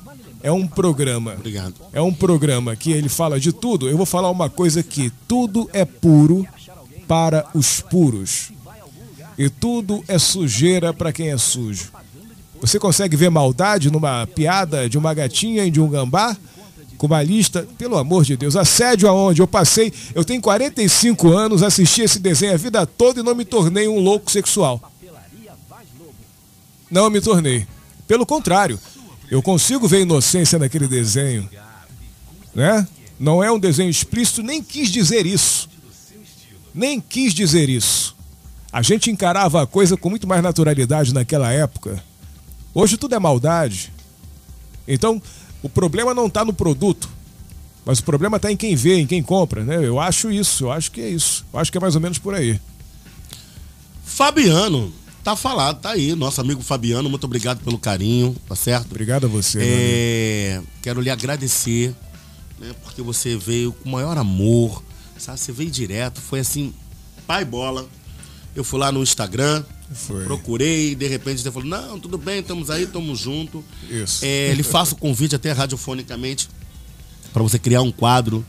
é 0.45 0.51
um 0.51 0.67
programa. 0.67 1.34
Obrigado. 1.34 1.73
É 1.91 1.99
um 1.99 2.13
programa 2.13 2.76
que 2.76 2.91
ele 2.91 3.09
fala 3.09 3.39
de 3.39 3.51
tudo. 3.51 3.89
Eu 3.89 3.97
vou 3.97 4.05
falar 4.05 4.30
uma 4.30 4.47
coisa 4.47 4.81
aqui: 4.81 5.11
tudo 5.27 5.67
é 5.73 5.84
puro 5.84 6.47
para 7.07 7.47
os 7.55 7.81
puros. 7.81 8.51
E 9.39 9.49
tudo 9.49 10.03
é 10.07 10.19
sujeira 10.19 10.93
para 10.93 11.11
quem 11.11 11.31
é 11.31 11.38
sujo. 11.38 11.91
Você 12.61 12.77
consegue 12.77 13.17
ver 13.17 13.31
maldade 13.31 13.89
numa 13.89 14.27
piada 14.27 14.88
de 14.88 14.99
uma 14.99 15.15
gatinha 15.15 15.65
e 15.65 15.72
de 15.72 15.81
um 15.81 15.89
gambá? 15.89 16.38
Com 16.95 17.07
uma 17.07 17.23
lista, 17.23 17.67
pelo 17.77 17.97
amor 17.97 18.23
de 18.23 18.38
Deus, 18.38 18.55
assédio 18.55 19.09
aonde? 19.09 19.41
Eu 19.41 19.47
passei, 19.47 19.91
eu 20.13 20.23
tenho 20.23 20.41
45 20.41 21.27
anos, 21.30 21.63
assisti 21.63 22.03
esse 22.03 22.19
desenho 22.19 22.53
a 22.53 22.57
vida 22.57 22.85
toda 22.85 23.19
e 23.19 23.23
não 23.23 23.35
me 23.35 23.43
tornei 23.43 23.88
um 23.88 23.99
louco 23.99 24.31
sexual. 24.31 24.80
Não 26.89 27.09
me 27.09 27.19
tornei. 27.19 27.67
Pelo 28.07 28.26
contrário, 28.26 28.80
eu 29.30 29.41
consigo 29.41 29.88
ver 29.88 30.02
inocência 30.02 30.60
naquele 30.60 30.88
desenho. 30.88 31.49
Né? 32.53 32.88
Não 33.19 33.43
é 33.43 33.52
um 33.52 33.60
desenho 33.60 33.89
explícito, 33.89 34.43
nem 34.43 34.61
quis 34.61 34.89
dizer 34.89 35.26
isso. 35.26 35.69
Nem 36.73 36.99
quis 36.99 37.34
dizer 37.34 37.69
isso. 37.69 38.15
A 38.72 38.81
gente 38.81 39.10
encarava 39.10 39.61
a 39.61 39.68
coisa 39.68 39.95
com 39.95 40.10
muito 40.10 40.27
mais 40.27 40.43
naturalidade 40.43 41.14
naquela 41.14 41.52
época. 41.52 42.03
Hoje 42.73 42.97
tudo 42.97 43.15
é 43.15 43.19
maldade. 43.19 43.93
Então, 44.88 45.22
o 45.64 45.69
problema 45.69 46.14
não 46.14 46.27
está 46.27 46.43
no 46.43 46.53
produto, 46.53 47.10
mas 47.85 47.99
o 47.99 48.03
problema 48.03 48.35
está 48.35 48.52
em 48.52 48.57
quem 48.57 48.76
vê, 48.76 48.99
em 48.99 49.07
quem 49.07 49.23
compra, 49.23 49.64
né? 49.64 49.77
Eu 49.77 49.99
acho 49.99 50.30
isso, 50.30 50.65
eu 50.65 50.72
acho 50.72 50.91
que 50.91 50.99
é 50.99 51.10
isso. 51.10 51.45
Eu 51.53 51.60
acho 51.60 51.72
que 51.72 51.77
é 51.77 51.81
mais 51.81 51.95
ou 51.95 52.02
menos 52.02 52.19
por 52.19 52.35
aí. 52.35 52.60
Fabiano, 54.03 54.93
tá 55.26 55.35
falado, 55.35 55.81
tá 55.81 55.89
aí. 55.89 56.14
Nosso 56.14 56.39
amigo 56.39 56.61
Fabiano, 56.61 57.10
muito 57.10 57.23
obrigado 57.23 57.60
pelo 57.64 57.80
carinho, 57.80 58.35
tá 58.47 58.56
certo? 58.56 58.91
Obrigado 58.91 59.26
a 59.26 59.27
você. 59.27 59.60
É, 59.60 60.61
quero 60.84 61.02
lhe 61.02 61.10
agradecer, 61.10 61.95
né, 62.60 62.76
porque 62.84 63.02
você 63.02 63.35
veio 63.35 63.73
com 63.73 63.89
o 63.89 63.91
maior 63.91 64.19
amor, 64.19 64.84
sabe? 65.18 65.39
Você 65.39 65.52
veio 65.52 65.72
direto, 65.72 66.22
foi 66.22 66.41
assim, 66.41 66.72
pai 67.26 67.43
bola. 67.43 67.88
Eu 68.56 68.64
fui 68.64 68.80
lá 68.80 68.91
no 68.91 69.02
Instagram, 69.02 69.64
procurei, 70.26 70.93
de 70.93 71.07
repente 71.07 71.41
você 71.41 71.52
falou, 71.52 71.68
não, 71.68 71.99
tudo 71.99 72.19
bem, 72.19 72.39
estamos 72.39 72.69
aí, 72.69 72.84
estamos 72.84 73.19
junto. 73.19 73.65
Isso. 73.89 74.23
É, 74.23 74.53
lhe 74.53 74.64
faço 74.64 74.93
o 74.93 74.97
convite 74.97 75.35
até 75.35 75.52
radiofonicamente 75.52 76.47
para 77.34 77.41
você 77.41 77.57
criar 77.57 77.81
um 77.81 77.91
quadro, 77.91 78.45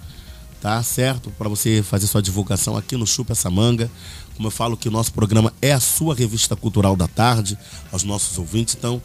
tá 0.61 0.81
certo? 0.83 1.31
Para 1.39 1.49
você 1.49 1.83
fazer 1.83 2.07
sua 2.07 2.21
divulgação 2.21 2.77
aqui 2.77 2.97
no 2.97 3.07
Chupa 3.07 3.33
essa 3.33 3.51
manga. 3.51 3.91
Como 4.37 4.49
eu 4.49 4.53
falo 4.53 4.77
que 4.77 4.89
o 4.89 4.93
nosso 4.93 5.13
programa 5.13 5.53
é 5.63 5.73
a 5.73 5.81
sua 5.81 6.15
revista 6.15 6.55
cultural 6.55 6.95
da 6.95 7.09
tarde, 7.09 7.59
aos 7.91 8.03
nossos 8.05 8.37
ouvintes, 8.39 8.75
então 8.79 9.01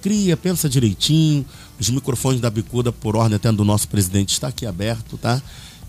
cria, 0.00 0.36
pensa 0.36 0.68
direitinho. 0.68 1.44
Os 1.78 1.90
microfones 1.90 2.40
da 2.40 2.48
Bicuda, 2.50 2.92
por 2.92 3.16
ordem 3.16 3.36
até 3.36 3.50
do 3.50 3.64
nosso 3.64 3.88
presidente, 3.88 4.32
está 4.32 4.48
aqui 4.48 4.66
aberto, 4.66 5.16
tá? 5.16 5.42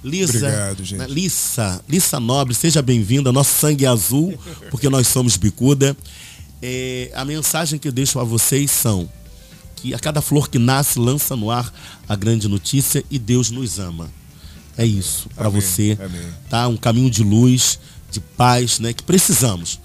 Lisa, 0.03 0.37
Obrigado, 0.37 0.83
gente. 0.83 0.99
né, 0.99 1.07
Lissa, 1.07 1.81
Lissa 1.87 2.19
Nobre, 2.19 2.55
seja 2.55 2.81
bem-vinda. 2.81 3.31
Nosso 3.31 3.59
sangue 3.59 3.85
é 3.85 3.87
azul, 3.87 4.37
porque 4.71 4.87
nós 4.89 5.07
somos 5.07 5.35
bicuda. 5.35 5.95
É, 6.61 7.11
a 7.13 7.25
mensagem 7.25 7.77
que 7.77 7.87
eu 7.87 7.91
deixo 7.91 8.19
a 8.19 8.23
vocês 8.23 8.71
são 8.71 9.09
que 9.75 9.93
a 9.93 9.99
cada 9.99 10.21
flor 10.21 10.49
que 10.49 10.59
nasce 10.59 10.99
lança 10.99 11.35
no 11.35 11.49
ar 11.51 11.71
a 12.07 12.15
grande 12.15 12.47
notícia 12.47 13.03
e 13.09 13.17
Deus 13.19 13.49
nos 13.49 13.79
ama. 13.79 14.09
É 14.77 14.85
isso 14.85 15.29
para 15.35 15.49
você, 15.49 15.97
amém. 16.01 16.21
tá? 16.49 16.67
Um 16.67 16.77
caminho 16.77 17.09
de 17.09 17.23
luz, 17.23 17.79
de 18.09 18.19
paz, 18.19 18.79
né? 18.79 18.93
Que 18.93 19.03
precisamos. 19.03 19.79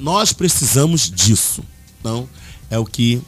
Nós 0.00 0.32
precisamos 0.32 1.10
disso. 1.10 1.62
Então 2.00 2.28
é 2.70 2.78
o 2.78 2.84
que 2.84 3.20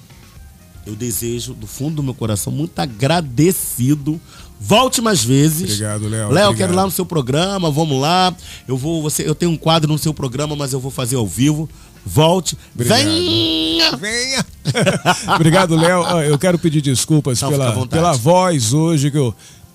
eu 0.86 0.94
desejo 0.94 1.54
do 1.54 1.66
fundo 1.66 1.96
do 1.96 2.02
meu 2.02 2.14
coração, 2.14 2.52
muito 2.52 2.78
agradecido. 2.78 4.20
Volte 4.60 5.00
mais 5.00 5.24
vezes. 5.24 5.72
Obrigado, 5.72 6.08
Léo. 6.08 6.30
Léo, 6.30 6.54
quero 6.54 6.72
ir 6.72 6.76
lá 6.76 6.84
no 6.84 6.90
seu 6.90 7.04
programa, 7.04 7.70
vamos 7.70 8.00
lá. 8.00 8.34
Eu 8.66 8.76
vou, 8.76 9.02
você, 9.02 9.28
eu 9.28 9.34
tenho 9.34 9.50
um 9.50 9.56
quadro 9.56 9.90
no 9.90 9.98
seu 9.98 10.14
programa, 10.14 10.54
mas 10.54 10.72
eu 10.72 10.78
vou 10.78 10.90
fazer 10.90 11.16
ao 11.16 11.26
vivo. 11.26 11.68
Volte. 12.04 12.56
Obrigado. 12.74 13.04
Venha! 13.04 13.96
Venha! 13.96 14.46
Obrigado, 15.34 15.76
Léo. 15.76 16.04
Eu 16.22 16.38
quero 16.38 16.58
pedir 16.58 16.80
desculpas 16.80 17.40
Não, 17.40 17.50
pela, 17.50 17.86
pela 17.86 18.12
voz 18.12 18.72
hoje, 18.72 19.10
que 19.10 19.18
eu, 19.18 19.34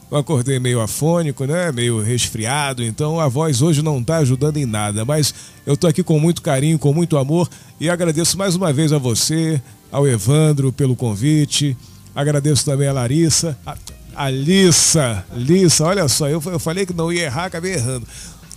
eu 0.09 0.17
acordei 0.17 0.59
meio 0.59 0.79
afônico, 0.79 1.45
né? 1.45 1.71
Meio 1.71 2.01
resfriado, 2.01 2.83
então 2.83 3.19
a 3.19 3.27
voz 3.27 3.61
hoje 3.61 3.81
não 3.81 3.99
está 3.99 4.17
ajudando 4.17 4.57
em 4.57 4.65
nada. 4.65 5.03
Mas 5.03 5.33
eu 5.65 5.75
tô 5.75 5.87
aqui 5.87 6.01
com 6.01 6.19
muito 6.19 6.41
carinho, 6.41 6.79
com 6.79 6.93
muito 6.93 7.17
amor 7.17 7.49
e 7.79 7.89
agradeço 7.89 8.37
mais 8.37 8.55
uma 8.55 8.71
vez 8.71 8.93
a 8.93 8.97
você, 8.97 9.61
ao 9.91 10.07
Evandro 10.07 10.71
pelo 10.71 10.95
convite. 10.95 11.75
Agradeço 12.15 12.65
também 12.65 12.87
a 12.87 12.93
Larissa, 12.93 13.57
a, 13.65 13.75
a 14.15 14.29
Lissa. 14.29 15.25
Lissa, 15.35 15.83
olha 15.83 16.07
só, 16.07 16.29
eu, 16.29 16.41
eu 16.45 16.59
falei 16.59 16.85
que 16.85 16.93
não 16.93 17.11
ia 17.11 17.23
errar, 17.23 17.45
acabei 17.45 17.73
errando. 17.73 18.07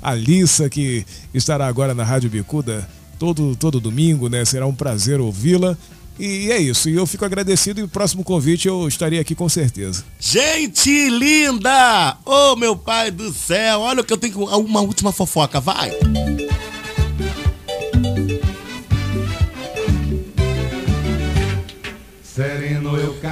A 0.01 0.15
Lissa, 0.15 0.71
que 0.71 1.05
estará 1.35 1.67
agora 1.67 1.95
na 1.95 2.05
Rádio 2.05 2.31
Bicuda 2.31 2.89
todo, 3.19 3.55
todo 3.55 3.79
domingo, 3.79 4.29
né? 4.29 4.45
Será 4.47 4.67
um 4.67 4.75
prazer 4.75 5.21
ouvi-la. 5.21 5.77
E 6.21 6.53
é 6.53 6.59
isso. 6.59 6.91
E 6.91 6.95
eu 6.95 7.07
fico 7.07 7.25
agradecido 7.25 7.81
e 7.81 7.83
o 7.83 7.89
próximo 7.89 8.23
convite 8.23 8.69
eu 8.69 8.87
estarei 8.87 9.19
aqui 9.19 9.35
com 9.35 9.49
certeza. 9.49 10.05
Gente 10.19 11.09
linda! 11.09 12.19
Ô 12.27 12.55
meu 12.57 12.77
pai 12.77 13.11
do 13.11 13.33
céu, 13.33 13.81
olha 13.81 14.03
o 14.03 14.05
que 14.05 14.13
eu 14.13 14.19
tenho. 14.19 14.45
Uma 14.45 14.83
última 14.83 15.13
fofoca, 15.13 15.61
vai! 15.61 15.91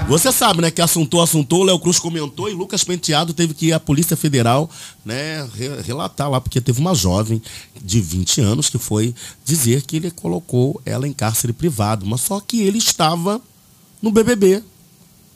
Você 0.08 0.30
sabe, 0.32 0.62
né, 0.62 0.70
que 0.70 0.80
assuntou, 0.82 1.22
assuntou, 1.22 1.62
Léo 1.64 1.78
Cruz 1.78 1.98
comentou 1.98 2.48
e 2.48 2.52
Lucas 2.52 2.84
Penteado 2.84 3.32
teve 3.32 3.54
que 3.54 3.66
ir 3.66 3.72
à 3.72 3.80
Polícia 3.80 4.16
Federal, 4.16 4.68
né, 5.04 5.46
re- 5.54 5.80
relatar 5.82 6.30
lá, 6.30 6.40
porque 6.40 6.60
teve 6.60 6.80
uma 6.80 6.94
jovem 6.94 7.40
de 7.82 8.00
20 8.00 8.40
anos 8.40 8.68
que 8.68 8.78
foi 8.78 9.14
dizer 9.44 9.82
que 9.82 9.96
ele 9.96 10.10
colocou 10.10 10.80
ela 10.84 11.06
em 11.06 11.12
cárcere 11.12 11.52
privado, 11.52 12.04
mas 12.06 12.20
só 12.20 12.40
que 12.40 12.62
ele 12.62 12.78
estava 12.78 13.40
no 14.02 14.10
BBB. 14.10 14.62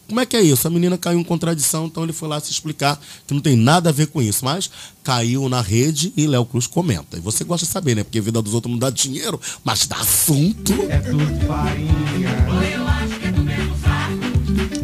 Como 0.08 0.20
é 0.20 0.26
que 0.26 0.36
é 0.36 0.42
isso? 0.42 0.66
A 0.66 0.70
menina 0.70 0.98
caiu 0.98 1.18
em 1.18 1.24
contradição, 1.24 1.86
então 1.86 2.02
ele 2.02 2.12
foi 2.12 2.28
lá 2.28 2.38
se 2.38 2.50
explicar 2.50 3.00
que 3.26 3.32
não 3.32 3.40
tem 3.40 3.56
nada 3.56 3.88
a 3.88 3.92
ver 3.92 4.08
com 4.08 4.20
isso, 4.20 4.44
mas 4.44 4.68
caiu 5.02 5.48
na 5.48 5.62
rede 5.62 6.12
e 6.16 6.26
Léo 6.26 6.44
Cruz 6.44 6.66
comenta. 6.66 7.16
E 7.16 7.20
você 7.20 7.44
gosta 7.44 7.64
de 7.64 7.72
saber, 7.72 7.94
né? 7.96 8.04
Porque 8.04 8.18
a 8.18 8.22
vida 8.22 8.42
dos 8.42 8.52
outros 8.52 8.70
não 8.70 8.78
dá 8.78 8.90
dinheiro, 8.90 9.40
mas 9.64 9.86
dá 9.86 9.96
assunto. 9.96 10.72
É 10.90 10.98
tudo 10.98 11.24
farinha. 11.46 13.11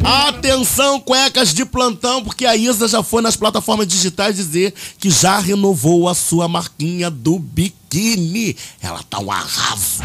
Atenção, 0.03 0.99
cuecas 0.99 1.53
de 1.53 1.65
plantão, 1.65 2.23
porque 2.23 2.45
a 2.45 2.55
Isa 2.55 2.87
já 2.87 3.03
foi 3.03 3.21
nas 3.21 3.35
plataformas 3.35 3.87
digitais 3.87 4.35
dizer 4.35 4.73
que 4.97 5.09
já 5.09 5.39
renovou 5.39 6.07
a 6.07 6.13
sua 6.13 6.47
marquinha 6.47 7.09
do 7.09 7.37
biquíni. 7.37 8.55
Ela 8.81 9.03
tá 9.03 9.19
um 9.19 9.31
arraso. 9.31 10.03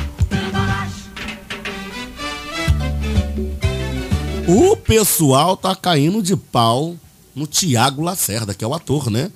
O 4.46 4.76
pessoal 4.76 5.56
tá 5.56 5.74
caindo 5.74 6.22
de 6.22 6.36
pau 6.36 6.96
no 7.34 7.46
Tiago 7.46 8.02
Lacerda, 8.02 8.52
que 8.52 8.64
é 8.64 8.68
o 8.68 8.74
ator, 8.74 9.10
né? 9.10 9.30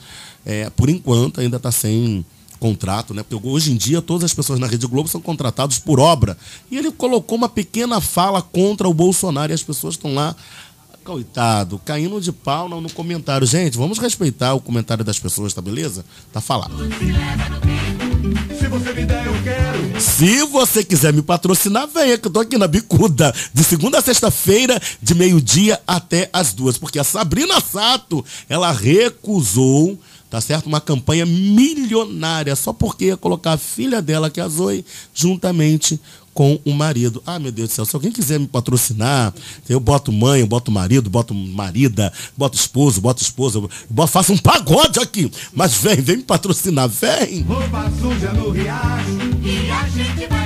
É, 0.45 0.71
por 0.71 0.89
enquanto 0.89 1.41
ainda 1.41 1.59
tá 1.59 1.73
sem 1.73 2.25
contrato, 2.59 3.15
né? 3.15 3.23
Porque 3.23 3.47
hoje 3.47 3.73
em 3.73 3.77
dia 3.77 4.03
todas 4.03 4.25
as 4.25 4.35
pessoas 4.35 4.59
na 4.59 4.67
Rede 4.67 4.87
Globo 4.87 5.09
são 5.09 5.21
contratados 5.21 5.79
por 5.79 6.01
obra. 6.01 6.37
E 6.71 6.77
ele 6.77 6.91
colocou 6.91 7.39
uma 7.39 7.49
pequena 7.49 8.01
fala 8.01 8.43
contra 8.43 8.89
o 8.89 8.95
Bolsonaro 8.95 9.53
e 9.53 9.55
as 9.55 9.63
pessoas 9.63 9.95
estão 9.95 10.15
lá, 10.15 10.35
coitado, 11.09 11.81
caindo 11.87 12.21
de 12.21 12.31
pau 12.31 12.69
no, 12.69 12.83
no 12.83 12.91
comentário. 12.91 13.47
Gente, 13.47 13.79
vamos 13.79 13.99
respeitar 13.99 14.53
o 14.53 14.61
comentário 14.61 15.03
das 15.03 15.19
pessoas, 15.19 15.55
tá 15.55 15.63
beleza? 15.63 16.05
Tá 16.31 16.39
falado. 16.39 16.77
Se 18.59 18.69
você 18.69 18.93
me 18.93 19.07
der, 19.07 19.25
eu 19.25 19.43
quero. 19.43 20.01
Se 20.01 20.45
você 20.45 20.85
quiser 20.85 21.15
me 21.15 21.23
patrocinar, 21.23 21.89
venha, 21.89 22.19
que 22.19 22.27
eu 22.27 22.31
tô 22.31 22.41
aqui 22.41 22.59
na 22.59 22.67
Bicuda, 22.67 23.35
de 23.55 23.65
segunda 23.65 23.99
a 23.99 24.03
sexta-feira, 24.03 24.79
de 25.01 25.15
meio-dia 25.15 25.81
até 25.87 26.29
as 26.31 26.53
duas. 26.53 26.77
Porque 26.77 26.99
a 26.99 27.05
Sabrina 27.05 27.59
Sato, 27.59 28.23
ela 28.47 28.71
recusou, 28.71 29.99
tá 30.31 30.41
certo? 30.41 30.67
Uma 30.67 30.81
campanha 30.81 31.25
milionária, 31.27 32.55
só 32.55 32.73
porque 32.73 33.07
ia 33.07 33.17
colocar 33.17 33.53
a 33.53 33.59
filha 33.59 34.03
dela, 34.03 34.31
que 34.31 34.41
é 34.41 34.43
a 34.43 34.49
Zoe, 34.49 34.85
juntamente 35.15 36.01
com 36.39 36.61
o 36.65 36.73
marido. 36.73 37.21
Ah, 37.27 37.37
meu 37.37 37.51
Deus 37.51 37.71
do 37.71 37.75
céu, 37.75 37.85
se 37.85 37.97
alguém 37.97 38.13
quiser 38.13 38.39
me 38.39 38.47
patrocinar, 38.47 39.35
eu 39.69 39.81
boto 39.81 40.13
mãe, 40.13 40.41
eu 40.41 40.47
boto 40.47 40.71
marido, 40.71 41.11
boto 41.11 41.35
marida, 41.35 42.13
boto 42.37 42.57
esposo, 42.57 43.01
boto 43.01 43.21
esposa, 43.21 43.61
boto, 43.91 44.13
faço 44.13 44.33
um 44.33 44.39
pagode 44.39 45.01
aqui. 45.01 45.29
Mas 45.53 45.75
vem, 45.75 45.97
vem 45.97 46.17
me 46.19 46.23
patrocinar, 46.23 46.89
vem! 46.89 47.43
Roupa 47.43 47.91
suja 48.01 48.33
no 48.33 48.51
riacho. 48.51 49.19
E 49.43 49.69
a 49.69 49.89
gente 49.89 50.27
vai. 50.29 50.38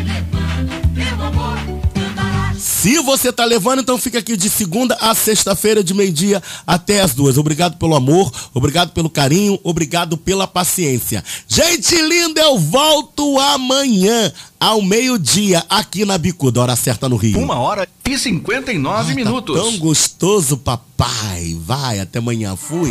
Se 2.82 2.98
você 2.98 3.32
tá 3.32 3.44
levando, 3.44 3.80
então 3.80 3.96
fica 3.96 4.18
aqui 4.18 4.36
de 4.36 4.50
segunda 4.50 4.96
a 5.00 5.14
sexta-feira, 5.14 5.84
de 5.84 5.94
meio-dia 5.94 6.42
até 6.66 7.00
as 7.00 7.14
duas. 7.14 7.38
Obrigado 7.38 7.76
pelo 7.76 7.94
amor, 7.94 8.32
obrigado 8.52 8.90
pelo 8.90 9.08
carinho, 9.08 9.56
obrigado 9.62 10.16
pela 10.16 10.48
paciência. 10.48 11.22
Gente 11.46 11.94
linda, 11.94 12.40
eu 12.40 12.58
volto 12.58 13.38
amanhã, 13.38 14.32
ao 14.58 14.82
meio-dia, 14.82 15.64
aqui 15.70 16.04
na 16.04 16.18
Bicuda, 16.18 16.60
hora 16.60 16.74
certa 16.74 17.08
no 17.08 17.14
Rio. 17.14 17.38
Uma 17.38 17.60
hora 17.60 17.88
e 18.04 18.18
59 18.18 19.14
minutos. 19.14 19.54
Tão 19.56 19.78
gostoso, 19.78 20.56
papai. 20.56 21.56
Vai, 21.60 22.00
até 22.00 22.18
amanhã. 22.18 22.56
Fui. 22.56 22.90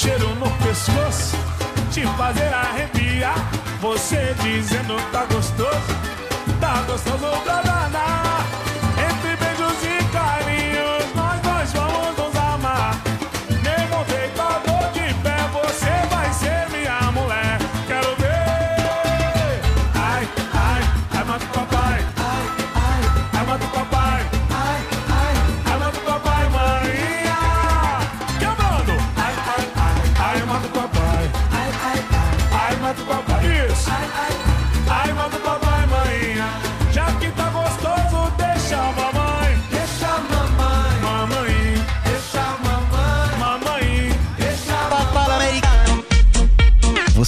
Cheiro 0.00 0.34
no 0.36 0.50
pescoço. 0.64 1.36
Te 1.92 2.06
fazer 2.16 2.54
arrepiar. 2.54 3.36
Você 3.82 4.34
dizendo 4.42 4.96
tá 5.12 5.26
gostoso. 5.26 5.70
Tá 6.58 6.82
gostoso 6.86 7.18
pra 7.44 7.60
danar. 7.62 7.79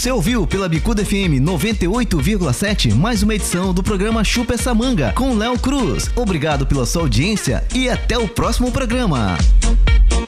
Você 0.02 0.10
ouviu 0.10 0.48
pela 0.48 0.68
Bicuda 0.68 1.04
FM 1.04 1.38
98,7 1.40 2.92
mais 2.92 3.22
uma 3.22 3.36
edição 3.36 3.72
do 3.72 3.84
programa 3.84 4.24
Chupa 4.24 4.54
essa 4.54 4.74
manga 4.74 5.12
com 5.12 5.32
Léo 5.32 5.56
Cruz. 5.56 6.10
Obrigado 6.16 6.66
pela 6.66 6.84
sua 6.84 7.02
audiência 7.02 7.62
e 7.72 7.88
até 7.88 8.18
o 8.18 8.26
próximo 8.26 8.72
programa. 8.72 9.38